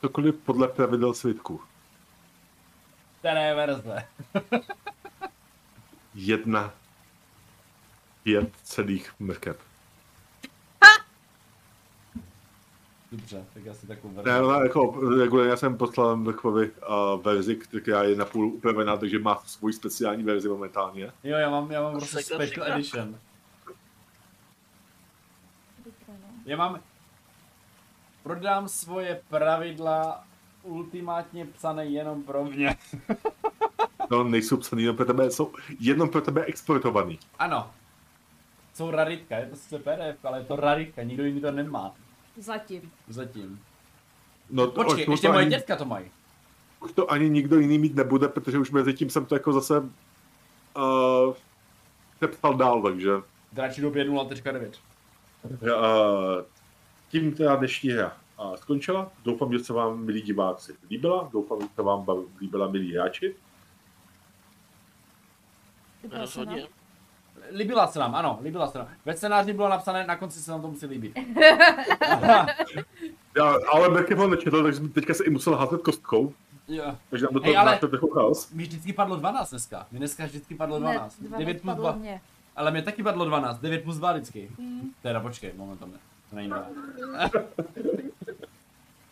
Cokoliv 0.00 0.34
podle 0.34 0.68
pravidel 0.68 1.14
svitku. 1.14 1.60
Které 3.18 3.54
verze. 3.54 4.08
Jedna 6.14 6.81
pět 8.22 8.50
celých 8.62 9.12
mrkev. 9.20 9.56
Dobře, 13.12 13.44
tak 13.54 13.64
já 13.64 13.74
si 13.74 13.86
takovou 13.86 14.14
Ne, 14.14 14.22
verzi. 14.22 14.40
ona 14.40 14.58
jako 14.62 15.00
regulárně 15.18 15.50
já 15.50 15.56
jsem 15.56 15.76
poslal 15.76 16.16
Mrkvovi 16.16 16.70
uh, 16.70 17.22
verzi, 17.22 17.56
která 17.56 18.02
je 18.02 18.16
napůl 18.16 18.46
upravená, 18.46 18.96
takže 18.96 19.18
má 19.18 19.42
svůj 19.46 19.72
speciální 19.72 20.22
verzi 20.22 20.48
momentálně. 20.48 21.12
Jo, 21.24 21.36
já 21.36 21.50
mám, 21.50 21.70
já 21.70 21.82
mám 21.82 21.92
prostě 21.92 22.22
special 22.22 22.66
edition. 22.72 23.10
No. 23.12 23.18
Já 26.44 26.56
mám... 26.56 26.80
Prodám 28.22 28.68
svoje 28.68 29.20
pravidla 29.28 30.24
ultimátně 30.62 31.46
psané 31.46 31.86
jenom 31.86 32.22
pro 32.22 32.44
mě. 32.44 32.76
No, 34.10 34.24
nejsou 34.24 34.56
psaný 34.56 34.82
jenom 34.82 34.96
pro 34.96 35.06
tebe, 35.06 35.30
jsou 35.30 35.52
jenom 35.80 36.08
pro 36.08 36.20
tebe 36.20 36.44
exportovaný. 36.44 37.18
Ano. 37.38 37.70
Jsou 38.74 38.90
raritka, 38.90 39.36
je 39.36 39.46
to 39.46 39.56
sice 39.56 39.78
PDF, 39.78 40.24
ale 40.24 40.38
je 40.38 40.44
to 40.44 40.56
raritka, 40.56 41.02
nikdo 41.02 41.24
jiný 41.24 41.40
to 41.40 41.50
nemá. 41.50 41.94
Zatím. 42.36 42.92
Zatím. 43.08 43.60
No, 44.50 44.66
to, 44.66 44.84
Počkej, 44.84 45.04
to, 45.04 45.10
ještě 45.12 45.26
to 45.26 45.32
moje 45.32 45.44
ani, 45.44 45.50
dětka 45.54 45.76
to 45.76 45.84
mají. 45.84 46.10
už 46.80 46.92
to 46.92 47.10
ani 47.12 47.30
nikdo 47.30 47.58
jiný 47.58 47.78
mít 47.78 47.94
nebude, 47.94 48.28
protože 48.28 48.58
už 48.58 48.70
mezi 48.70 48.94
tím 48.94 49.10
jsem 49.10 49.26
to 49.26 49.34
jako 49.34 49.52
zase 49.52 49.78
uh, 49.78 51.34
nepsal 52.20 52.54
dál, 52.54 52.82
takže 52.82 53.10
Dračí 53.52 53.80
době 53.80 54.04
0.9. 54.04 54.70
uh, 55.50 56.44
tím 57.08 57.32
teda 57.32 57.56
dnešní 57.56 57.90
hra 57.90 58.16
uh, 58.40 58.54
skončila. 58.56 59.12
Doufám, 59.24 59.52
že 59.52 59.58
se 59.58 59.72
vám, 59.72 60.04
milí 60.04 60.22
diváci, 60.22 60.74
líbila. 60.90 61.28
Doufám, 61.32 61.60
že 61.60 61.68
se 61.74 61.82
vám 61.82 62.06
líbila, 62.40 62.68
milí 62.68 62.94
hráči. 62.94 63.34
Rozhodně. 66.10 66.66
Líbila 67.50 67.86
se 67.86 67.98
nám, 67.98 68.14
ano, 68.14 68.38
líbila 68.42 68.66
se 68.68 68.78
nám. 68.78 68.88
Ve 69.04 69.16
scénáři 69.16 69.52
bylo 69.52 69.68
napsané, 69.68 70.06
na 70.06 70.16
konci 70.16 70.40
se 70.42 70.50
nám 70.50 70.62
to 70.62 70.68
musí 70.68 70.86
líbit. 70.86 71.18
Já, 73.36 73.54
ale 73.72 73.88
Berkev 73.90 74.18
ho 74.18 74.28
nečetl, 74.28 74.62
takže 74.62 74.80
teďka 74.80 75.14
se 75.14 75.24
i 75.24 75.30
musel 75.30 75.56
házet 75.56 75.82
kostkou, 75.82 76.34
jo. 76.68 76.96
takže 77.10 77.24
nám 77.24 77.34
do 77.34 77.40
Hej, 77.40 77.52
toho 77.52 77.60
ale- 77.62 77.78
ale... 77.78 77.88
trochu 77.88 78.08
chaos. 78.10 78.50
Mi 78.50 78.62
vždycky 78.62 78.92
padlo 78.92 79.16
12 79.16 79.50
dneska. 79.50 79.86
Mi 79.92 79.98
dneska 79.98 80.24
vždycky 80.24 80.54
padlo 80.54 80.78
Ne, 80.78 80.92
12. 80.92 81.20
12 81.20 81.38
9 81.38 81.54
plus 81.62 81.74
padlo 81.74 81.92
2. 81.92 81.92
mě. 82.00 82.20
Ale 82.56 82.70
mě 82.70 82.82
taky 82.82 83.02
padlo 83.02 83.24
12. 83.24 83.58
9 83.60 83.82
plus 83.84 83.96
2 83.96 84.12
vždycky. 84.12 84.50
Hmm. 84.58 84.90
Teda 85.02 85.20
počkej, 85.20 85.52
moment 85.56 85.80
tam 85.80 85.90
ne. 85.92 85.98
To 86.30 86.36
není 86.36 86.48
2. 86.48 86.66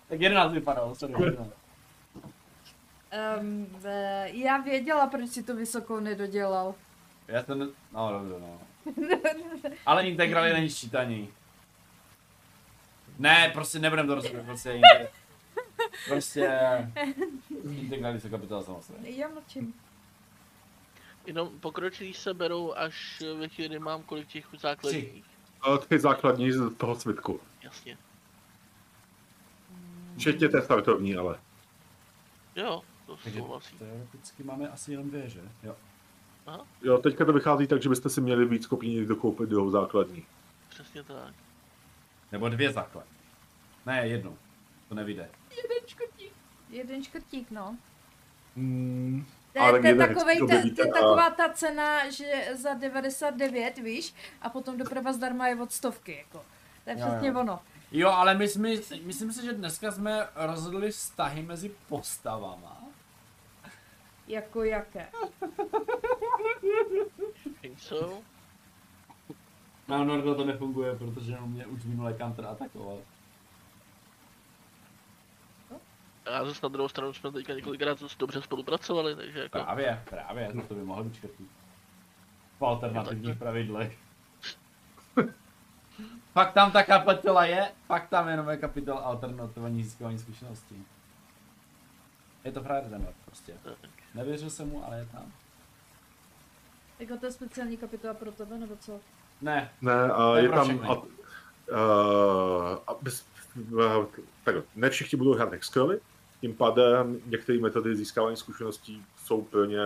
tak 0.09 0.20
11 0.20 0.52
vypadalo, 0.52 0.94
sorry. 0.94 1.15
11. 1.25 1.50
Um, 3.41 3.67
já 4.25 4.59
věděla, 4.59 5.07
proč 5.07 5.28
si 5.28 5.42
to 5.42 5.57
vysokou 5.57 6.00
nedodělal. 6.00 6.75
Já 7.31 7.42
jsem, 7.42 7.73
no 7.92 8.12
dobře, 8.12 8.34
no. 8.41 8.60
Ale 9.86 10.09
integrali 10.09 10.52
není 10.52 10.68
ščítaní. 10.68 11.28
Ne, 13.18 13.50
prostě 13.55 13.78
nebudem 13.78 14.07
to 14.07 14.15
rozhodnout, 14.15 14.44
prostě 14.44 14.73
inte... 14.73 15.09
Prostě... 16.09 16.50
Integrali 17.65 18.20
se 18.20 18.31
kapitola 18.31 18.62
samozřejmě. 18.62 19.10
Já 19.10 19.28
mlčím. 19.28 19.75
Jenom 21.26 21.60
pokročilí 21.60 22.15
se 22.15 22.34
berou 22.34 22.73
až 22.73 23.23
ve 23.39 23.49
chvíli, 23.49 23.68
kdy 23.68 23.78
mám 23.78 24.02
kolik 24.02 24.28
těch 24.28 24.47
základních. 24.59 25.25
Uh, 25.68 25.78
ty 25.78 25.99
základní 25.99 26.52
z 26.52 26.75
toho 26.75 26.94
svitku. 26.94 27.41
Jasně. 27.62 27.99
Včetně 30.17 30.49
té 30.49 30.62
startovní, 30.62 31.17
ale. 31.17 31.39
Jo, 32.57 32.83
to 33.07 33.17
souhlasí. 33.17 33.76
teoreticky 33.78 34.42
máme 34.42 34.68
asi 34.68 34.92
jenom 34.92 35.09
dvě, 35.09 35.28
že? 35.28 35.41
Jo. 35.62 35.76
Jo, 36.82 36.98
teďka 36.98 37.24
to 37.24 37.32
vychází 37.32 37.66
tak, 37.66 37.82
že 37.82 37.88
byste 37.88 38.08
si 38.08 38.20
měli 38.20 38.44
víc 38.44 38.66
kopí 38.66 39.04
dokoupit 39.06 39.48
druhou 39.48 39.70
základní. 39.70 40.24
Přesně 40.68 41.02
tak. 41.02 41.34
Nebo 42.32 42.48
dvě 42.48 42.72
základ. 42.72 43.04
Ne, 43.86 44.06
jednu. 44.08 44.38
To 44.88 44.94
nevyjde. 44.94 45.28
Jeden 45.56 45.86
škrtík. 45.86 46.32
Jeden 46.70 47.04
škrtík, 47.04 47.50
no. 47.50 47.76
Hmm, 48.56 49.26
To 49.54 49.60
Ale 49.60 49.78
je, 49.78 49.80
to 49.82 49.86
je, 49.86 49.92
někde 49.94 50.06
takovej, 50.14 50.38
ta, 50.40 50.46
to 50.76 50.82
je 50.82 50.92
taková 50.92 51.30
ta 51.30 51.48
cena, 51.52 52.10
že 52.10 52.44
za 52.54 52.74
99, 52.74 53.78
víš, 53.78 54.14
a 54.42 54.50
potom 54.50 54.78
doprava 54.78 55.12
zdarma 55.12 55.48
je 55.48 55.56
od 55.62 55.72
stovky, 55.72 56.16
jako. 56.18 56.44
To 56.84 56.90
je 56.90 56.96
Jo, 56.98 57.06
přesně 57.08 57.28
jo. 57.28 57.40
ono. 57.40 57.60
Jo, 57.92 58.08
ale 58.08 58.34
my 58.34 58.48
jsme, 58.48 58.70
myslím 59.02 59.32
si, 59.32 59.44
že 59.44 59.52
dneska 59.52 59.90
jsme 59.92 60.28
rozhodli 60.34 60.90
vztahy 60.90 61.42
mezi 61.42 61.70
postavama. 61.88 62.76
Jako 64.28 64.64
jaké? 64.64 65.06
Think 67.70 67.81
so? 67.81 68.23
Na 69.89 70.05
Nordo 70.05 70.34
to 70.34 70.44
nefunguje, 70.44 70.97
protože 70.97 71.39
on 71.39 71.50
mě 71.50 71.66
už 71.66 71.84
minulé 71.84 72.15
counter 72.15 72.47
atakoval. 72.47 72.99
A 76.26 76.44
zase 76.44 76.60
na 76.62 76.68
druhou 76.68 76.89
stranu 76.89 77.12
jsme 77.12 77.32
teďka 77.32 77.55
několikrát 77.55 78.00
dost 78.00 78.18
dobře 78.18 78.42
spolupracovali, 78.42 79.16
takže 79.16 79.39
jako... 79.39 79.58
Právě, 79.58 80.02
právě, 80.10 80.50
no 80.52 80.62
to 80.62 80.74
by 80.74 80.84
mohl 80.84 81.05
být 81.05 81.15
škrtý. 81.15 81.44
Po 82.58 82.66
alternativních 82.66 83.39
pravidlech. 83.39 83.99
Fakt 86.32 86.52
tam 86.52 86.73
ta 86.73 86.82
kapitola 86.82 87.44
je, 87.44 87.73
fakt 87.86 88.08
tam 88.08 88.28
jenom 88.28 88.49
je 88.49 88.57
kapitola 88.57 89.00
alternativní 89.00 89.84
získávání 89.84 90.18
zkušeností. 90.18 90.86
Je 92.44 92.52
to 92.52 92.62
frajer 92.62 93.15
prostě. 93.24 93.55
Nevěřil 94.15 94.50
jsem 94.50 94.68
mu, 94.68 94.84
ale 94.84 94.99
je 94.99 95.07
tam. 95.07 95.32
Jako 97.00 97.16
to 97.16 97.26
je 97.26 97.32
speciální 97.32 97.76
kapitola 97.76 98.14
pro 98.14 98.32
tebe, 98.32 98.58
nebo 98.58 98.76
co? 98.80 99.00
Ne, 99.42 99.72
ne, 99.82 100.12
a 100.12 100.36
je 100.36 100.42
je 100.42 100.48
tam. 100.48 100.80
A, 100.80 101.02
a 102.86 102.94
bez, 103.02 103.26
uh, 103.72 104.06
tak, 104.44 104.54
ne 104.76 104.90
všichni 104.90 105.18
budou 105.18 105.34
hrát 105.34 105.52
Hexcrawly, 105.52 106.00
tím 106.40 106.54
pádem 106.54 107.20
některé 107.26 107.58
metody 107.58 107.96
získávání 107.96 108.36
zkušeností 108.36 109.04
jsou 109.24 109.42
pro 109.42 109.64
ně 109.64 109.78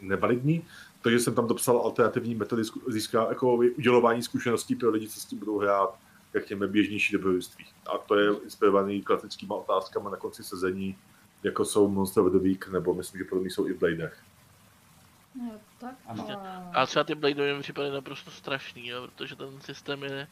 nevalidní, 0.00 0.64
takže 1.02 1.18
jsem 1.18 1.34
tam 1.34 1.46
dopsal 1.46 1.78
alternativní 1.78 2.34
metody 2.34 2.62
zku- 2.62 2.92
získá, 2.92 3.28
jako 3.28 3.54
udělování 3.54 4.22
zkušeností 4.22 4.74
pro 4.74 4.90
lidi, 4.90 5.08
co 5.08 5.20
s 5.20 5.24
tím 5.24 5.38
budou 5.38 5.58
hrát, 5.58 5.98
řekněme, 6.34 6.66
běžnější 6.66 7.12
dobrodružství. 7.12 7.66
A 7.94 7.98
to 7.98 8.14
je 8.14 8.30
inspirovaný 8.44 9.02
klasickýma 9.02 9.54
otázkama 9.54 10.10
na 10.10 10.16
konci 10.16 10.44
sezení, 10.44 10.96
jako 11.42 11.64
jsou 11.64 11.88
Monster 11.88 12.22
of 12.22 12.32
the 12.32 12.38
Week, 12.38 12.68
nebo 12.68 12.94
myslím, 12.94 13.18
že 13.18 13.24
podobný 13.24 13.50
jsou 13.50 13.66
i 13.68 13.72
v 13.72 13.78
Bladech. 13.78 14.22
No, 15.34 15.52
tak. 15.78 15.94
Ano. 16.06 16.70
A 16.72 16.86
třeba 16.86 17.04
ty 17.04 17.14
Blade 17.14 17.54
mi 17.54 17.62
připadají 17.62 17.94
naprosto 17.94 18.30
strašný, 18.30 18.86
jo, 18.86 19.08
protože 19.16 19.36
ten 19.36 19.60
systém 19.60 20.02
je 20.02 20.28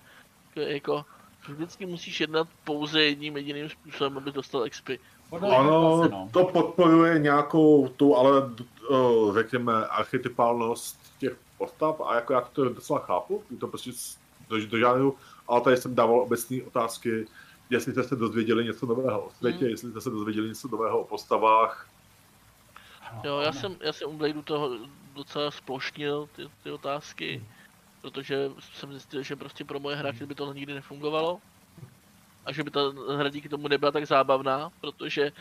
jako, 0.57 1.05
vždycky 1.49 1.87
musíš 1.87 2.21
jednat 2.21 2.49
pouze 2.65 3.03
jedním 3.03 3.37
jediným 3.37 3.69
způsobem, 3.69 4.17
aby 4.17 4.33
dostal 4.33 4.69
XP. 4.71 4.91
Ano, 5.33 6.09
no. 6.11 6.29
to 6.33 6.45
podporuje 6.45 7.19
nějakou 7.19 7.89
tu, 7.89 8.17
ale 8.17 8.43
uh, 8.91 9.35
řekněme, 9.35 9.87
archetypálnost 9.87 10.99
těch 11.19 11.37
postav 11.59 12.01
a 12.01 12.15
jako 12.15 12.33
já 12.33 12.41
to 12.41 12.69
docela 12.69 12.99
chápu, 12.99 13.43
to 13.61 13.69
prostě 13.69 13.91
do, 14.49 14.67
do 14.67 14.79
žánru, 14.79 15.17
ale 15.49 15.61
tady 15.61 15.77
jsem 15.77 15.95
dával 15.95 16.21
obecné 16.21 16.63
otázky, 16.67 17.27
jestli 17.71 17.93
jste 17.93 18.03
se 18.03 18.17
dozvěděli 18.17 18.65
něco 18.65 18.87
nového 18.87 19.21
o 19.21 19.31
světě, 19.31 19.59
Hmm. 19.59 19.69
jestli 19.71 19.91
jste 19.91 20.01
se 20.01 20.11
dozvěděli 20.11 20.49
něco 20.49 20.69
nového 20.69 21.01
o 21.01 21.05
postavách. 21.05 21.89
Jo, 23.25 23.39
já 23.39 23.53
jsem, 23.53 23.77
já 23.81 23.93
jsem 23.93 24.11
u 24.11 24.17
Bladeu 24.17 24.43
toho 24.43 24.71
docela 25.15 25.51
splošnil 25.51 26.29
ty, 26.37 26.43
ty 26.63 26.71
otázky, 26.71 27.45
protože 28.01 28.51
jsem 28.61 28.93
zjistil, 28.93 29.23
že 29.23 29.37
prostě 29.37 29.65
pro 29.65 29.81
moje 29.81 29.97
hráče 29.97 30.27
by 30.27 30.35
to 30.35 30.53
nikdy 30.53 30.75
nefungovalo. 30.75 31.41
A 32.45 32.53
že 32.53 32.63
by 32.63 32.71
ta 32.71 32.81
hra 33.17 33.29
díky 33.29 33.49
tomu 33.49 33.69
nebyla 33.69 33.93
tak 33.93 34.07
zábavná, 34.07 34.71
protože 34.81 35.33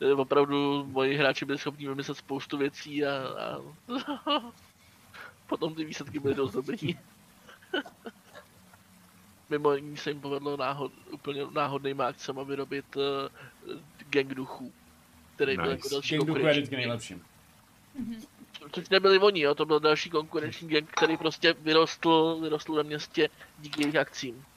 eh, 0.00 0.12
opravdu 0.12 0.86
moji 0.86 1.16
hráči 1.16 1.44
byli 1.44 1.58
schopni 1.58 1.88
vymyslet 1.88 2.18
spoustu 2.18 2.58
věcí 2.58 3.04
a, 3.04 3.12
a 3.14 3.58
potom 5.46 5.74
ty 5.74 5.84
výsledky 5.84 6.18
byly 6.18 6.34
dost 6.34 6.52
dobrý. 6.52 6.98
Mimo 9.50 9.72
jiný 9.72 9.96
se 9.96 10.10
jim 10.10 10.20
povedlo 10.20 10.56
náhod, 10.56 10.92
úplně 11.10 11.46
náhodnýma 11.52 12.06
akcema 12.06 12.42
vyrobit 12.42 12.96
uh, 12.96 13.02
gang 14.10 14.34
duchů, 14.34 14.72
který 15.36 15.56
byl 15.56 15.64
Nice. 15.64 15.74
jako 15.76 15.88
další 15.88 16.08
King 16.08 16.20
Duchu 16.20 16.30
je 16.30 16.34
konkurenční 16.34 16.60
vždycky 16.62 16.76
nejlepším. 16.76 17.22
Což 18.72 18.88
nebyli 18.88 19.18
oni, 19.18 19.40
jo, 19.40 19.54
to 19.54 19.66
byl 19.66 19.80
další 19.80 20.10
konkurenční 20.10 20.68
gang, 20.68 20.90
který 20.90 21.16
prostě 21.16 21.52
vyrostl, 21.52 22.38
vyrostl 22.42 22.74
ve 22.74 22.82
městě 22.82 23.28
díky 23.58 23.82
jejich 23.82 23.96
akcím. 23.96 24.44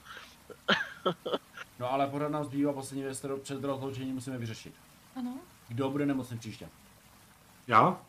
No 1.78 1.92
ale 1.92 2.06
pořád 2.06 2.28
nám 2.28 2.44
zbývá 2.44 2.72
poslední 2.72 3.02
věc, 3.02 3.18
kterou 3.18 3.36
před 3.40 3.64
rozloučením 3.64 4.14
musíme 4.14 4.38
vyřešit. 4.38 4.74
Ano, 5.16 5.38
Kdo 5.68 5.90
bude 5.90 6.06
nemocný 6.06 6.38
příště? 6.38 6.68
Já? 7.66 8.00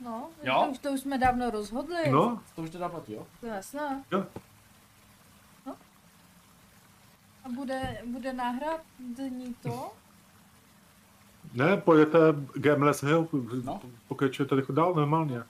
no, 0.00 0.30
Jo? 0.42 0.62
To, 0.64 0.70
už, 0.70 0.78
to 0.78 0.88
už 0.92 1.00
jsme 1.00 1.18
dávno 1.18 1.50
rozhodli. 1.50 2.10
No, 2.10 2.42
To 2.56 2.62
už 2.62 2.70
teda 2.70 2.88
platí, 2.88 3.12
jo? 3.12 3.26
To 3.40 3.46
je 3.46 3.52
jasné. 3.52 4.04
Jo. 4.12 4.26
No. 5.66 5.76
A 7.44 7.48
bude, 7.48 8.02
bude 8.06 8.32
náhradní 8.32 9.54
to? 9.62 9.92
Ne, 11.54 11.76
pojedete 11.76 12.18
GMLS 12.54 13.02
Hill, 13.02 13.28
No. 13.64 13.80
pokračujete 14.08 14.56
dál 14.72 14.94
normálně. 14.94 15.42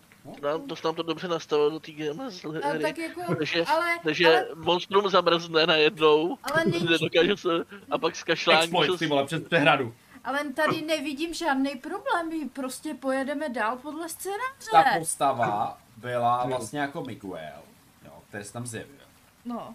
Nám, 0.42 0.60
to 0.68 0.76
se 0.76 0.86
nám 0.86 0.94
to 0.94 1.02
dobře 1.02 1.28
nastavilo 1.28 1.70
do 1.70 1.80
té 1.80 1.92
GMS 1.92 2.44
A 2.44 2.68
hry. 2.68 2.82
tak 2.82 2.98
jako, 2.98 3.34
Takže, 3.38 3.64
ale, 3.64 3.86
takže 4.04 4.26
ale, 4.28 4.46
monstrum 4.56 5.08
zamrzne 5.10 5.66
najednou, 5.66 6.38
ale, 6.42 6.64
není, 6.64 6.84
nedokáže 6.90 7.36
se, 7.36 7.48
a 7.90 7.98
pak 7.98 8.16
zkašlání 8.16 8.62
Exploit, 8.62 8.94
přes... 8.96 9.08
vole, 9.08 9.24
přes 9.26 9.42
přehradu. 9.42 9.94
ale 10.24 10.44
tady 10.44 10.82
nevidím 10.82 11.34
žádný 11.34 11.70
problém, 11.70 12.28
my 12.28 12.48
prostě 12.48 12.94
pojedeme 12.94 13.48
dál 13.48 13.76
podle 13.76 14.02
Ta 14.02 14.08
scénáře. 14.08 14.98
postava 14.98 15.78
byla 15.96 16.44
vlastně 16.46 16.80
jako 16.80 17.02
Miguel, 17.04 17.62
jo, 18.04 18.12
který 18.28 18.44
se 18.44 18.52
tam 18.52 18.66
zjevil. 18.66 18.96
No, 19.44 19.74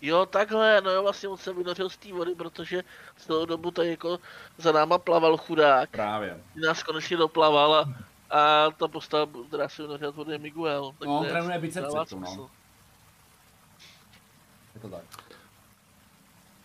Jo, 0.00 0.26
takhle, 0.26 0.80
no 0.80 0.90
jo, 0.90 1.02
vlastně 1.02 1.28
on 1.28 1.36
se 1.36 1.52
vynořil 1.52 1.90
z 1.90 1.96
té 1.96 2.12
vody, 2.12 2.34
protože 2.34 2.82
celou 3.16 3.44
dobu 3.44 3.70
tady 3.70 3.88
jako 3.90 4.18
za 4.58 4.72
náma 4.72 4.98
plaval 4.98 5.36
chudák. 5.36 5.90
Právě. 5.90 6.40
Nás 6.66 6.82
konečně 6.82 7.16
doplaval 7.16 7.74
a, 7.74 7.84
a 8.38 8.70
ta 8.70 8.88
postava, 8.88 9.32
která 9.48 9.68
se 9.68 9.82
vynořila 9.82 10.10
z 10.12 10.14
vody, 10.14 10.32
je 10.32 10.38
Miguel. 10.38 10.92
Tak 10.98 11.08
No, 11.08 11.18
on 11.18 11.26
trénuje 11.26 11.58
tomu, 12.08 12.24
no. 12.36 12.50
Je 14.74 14.80
to 14.80 14.88
tak. 14.88 15.02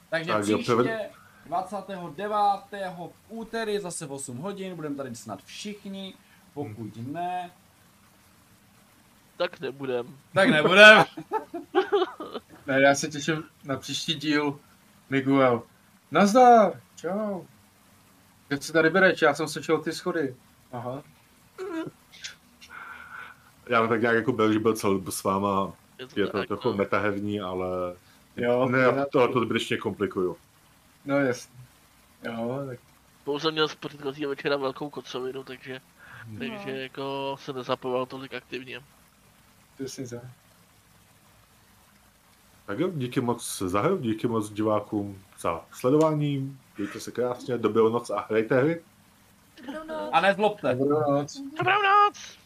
Takže 0.09 0.31
Tak 0.31 0.41
příště 0.41 0.71
prve- 0.71 1.09
29. 1.45 2.17
v 2.95 3.11
úterý 3.29 3.79
zase 3.79 4.05
v 4.05 4.11
8 4.13 4.37
hodin, 4.37 4.75
budeme 4.75 4.95
tady 4.95 5.15
snad 5.15 5.43
všichni, 5.43 6.13
pokud 6.53 6.95
ne, 6.97 7.51
Tak 9.37 9.59
nebudem. 9.59 10.17
tak 10.33 10.49
nebudeme. 10.49 11.05
Ne, 12.67 12.81
já 12.81 12.95
se 12.95 13.07
těším 13.07 13.43
na 13.63 13.77
příští 13.77 14.13
díl. 14.13 14.59
Miguel. 15.09 15.63
Nazdar, 16.11 16.81
čau. 16.95 17.43
Jak 18.49 18.63
se 18.63 18.73
tady 18.73 18.89
bereš? 18.89 19.21
Já 19.21 19.33
jsem 19.33 19.47
slyšel 19.47 19.77
ty 19.81 19.91
schody. 19.93 20.35
Aha. 20.71 21.03
Já 23.69 23.87
tak 23.87 24.01
nějak 24.01 24.15
jako 24.15 24.31
byl, 24.31 24.53
že 24.53 24.59
byl 24.59 24.73
celou 24.75 24.93
dobu 24.93 25.11
s 25.11 25.23
váma, 25.23 25.73
Je 25.99 26.07
to, 26.07 26.19
je 26.19 26.27
to 26.27 26.37
tak, 26.37 26.47
trochu 26.47 26.69
no. 26.69 26.75
metaherní, 26.77 27.41
ale 27.41 27.67
Jo, 28.37 28.69
ne, 28.69 28.79
já 28.79 29.05
to, 29.11 29.27
to 29.33 29.39
zbytečně 29.41 29.77
komplikuju. 29.77 30.37
No 31.05 31.19
jasně. 31.19 31.55
Jo, 32.23 32.63
tak 32.67 32.79
Pouze 33.23 33.51
měl 33.51 33.67
z 33.67 33.75
předchozího 33.75 34.29
večera 34.29 34.57
velkou 34.57 34.89
kocovinu, 34.89 35.43
takže, 35.43 35.81
No. 36.27 36.39
takže 36.39 36.71
jako 36.81 37.35
se 37.39 37.53
nezapoval 37.53 38.05
tolik 38.05 38.33
aktivně. 38.33 38.81
přesně 39.75 40.07
tak. 40.07 40.23
Tak 42.65 42.79
jo, 42.79 42.89
díky 42.93 43.21
moc 43.21 43.61
za 43.61 43.81
hru, 43.81 43.97
díky 43.97 44.27
moc 44.27 44.49
divákům 44.49 45.21
za 45.39 45.65
sledování, 45.71 46.57
mějte 46.77 46.99
se 46.99 47.11
krásně, 47.11 47.57
dobrou 47.57 47.89
noc 47.89 48.09
a 48.09 48.25
hrajte 48.29 48.61
hry. 48.61 48.83
Dobrou 49.57 49.83
noc. 49.87 50.09
A 50.11 50.21
nezlobte. 50.21 50.75
Dobrou 50.75 51.11
noc. 51.11 51.37
Dobrou 51.57 51.81
noc! 51.83 52.42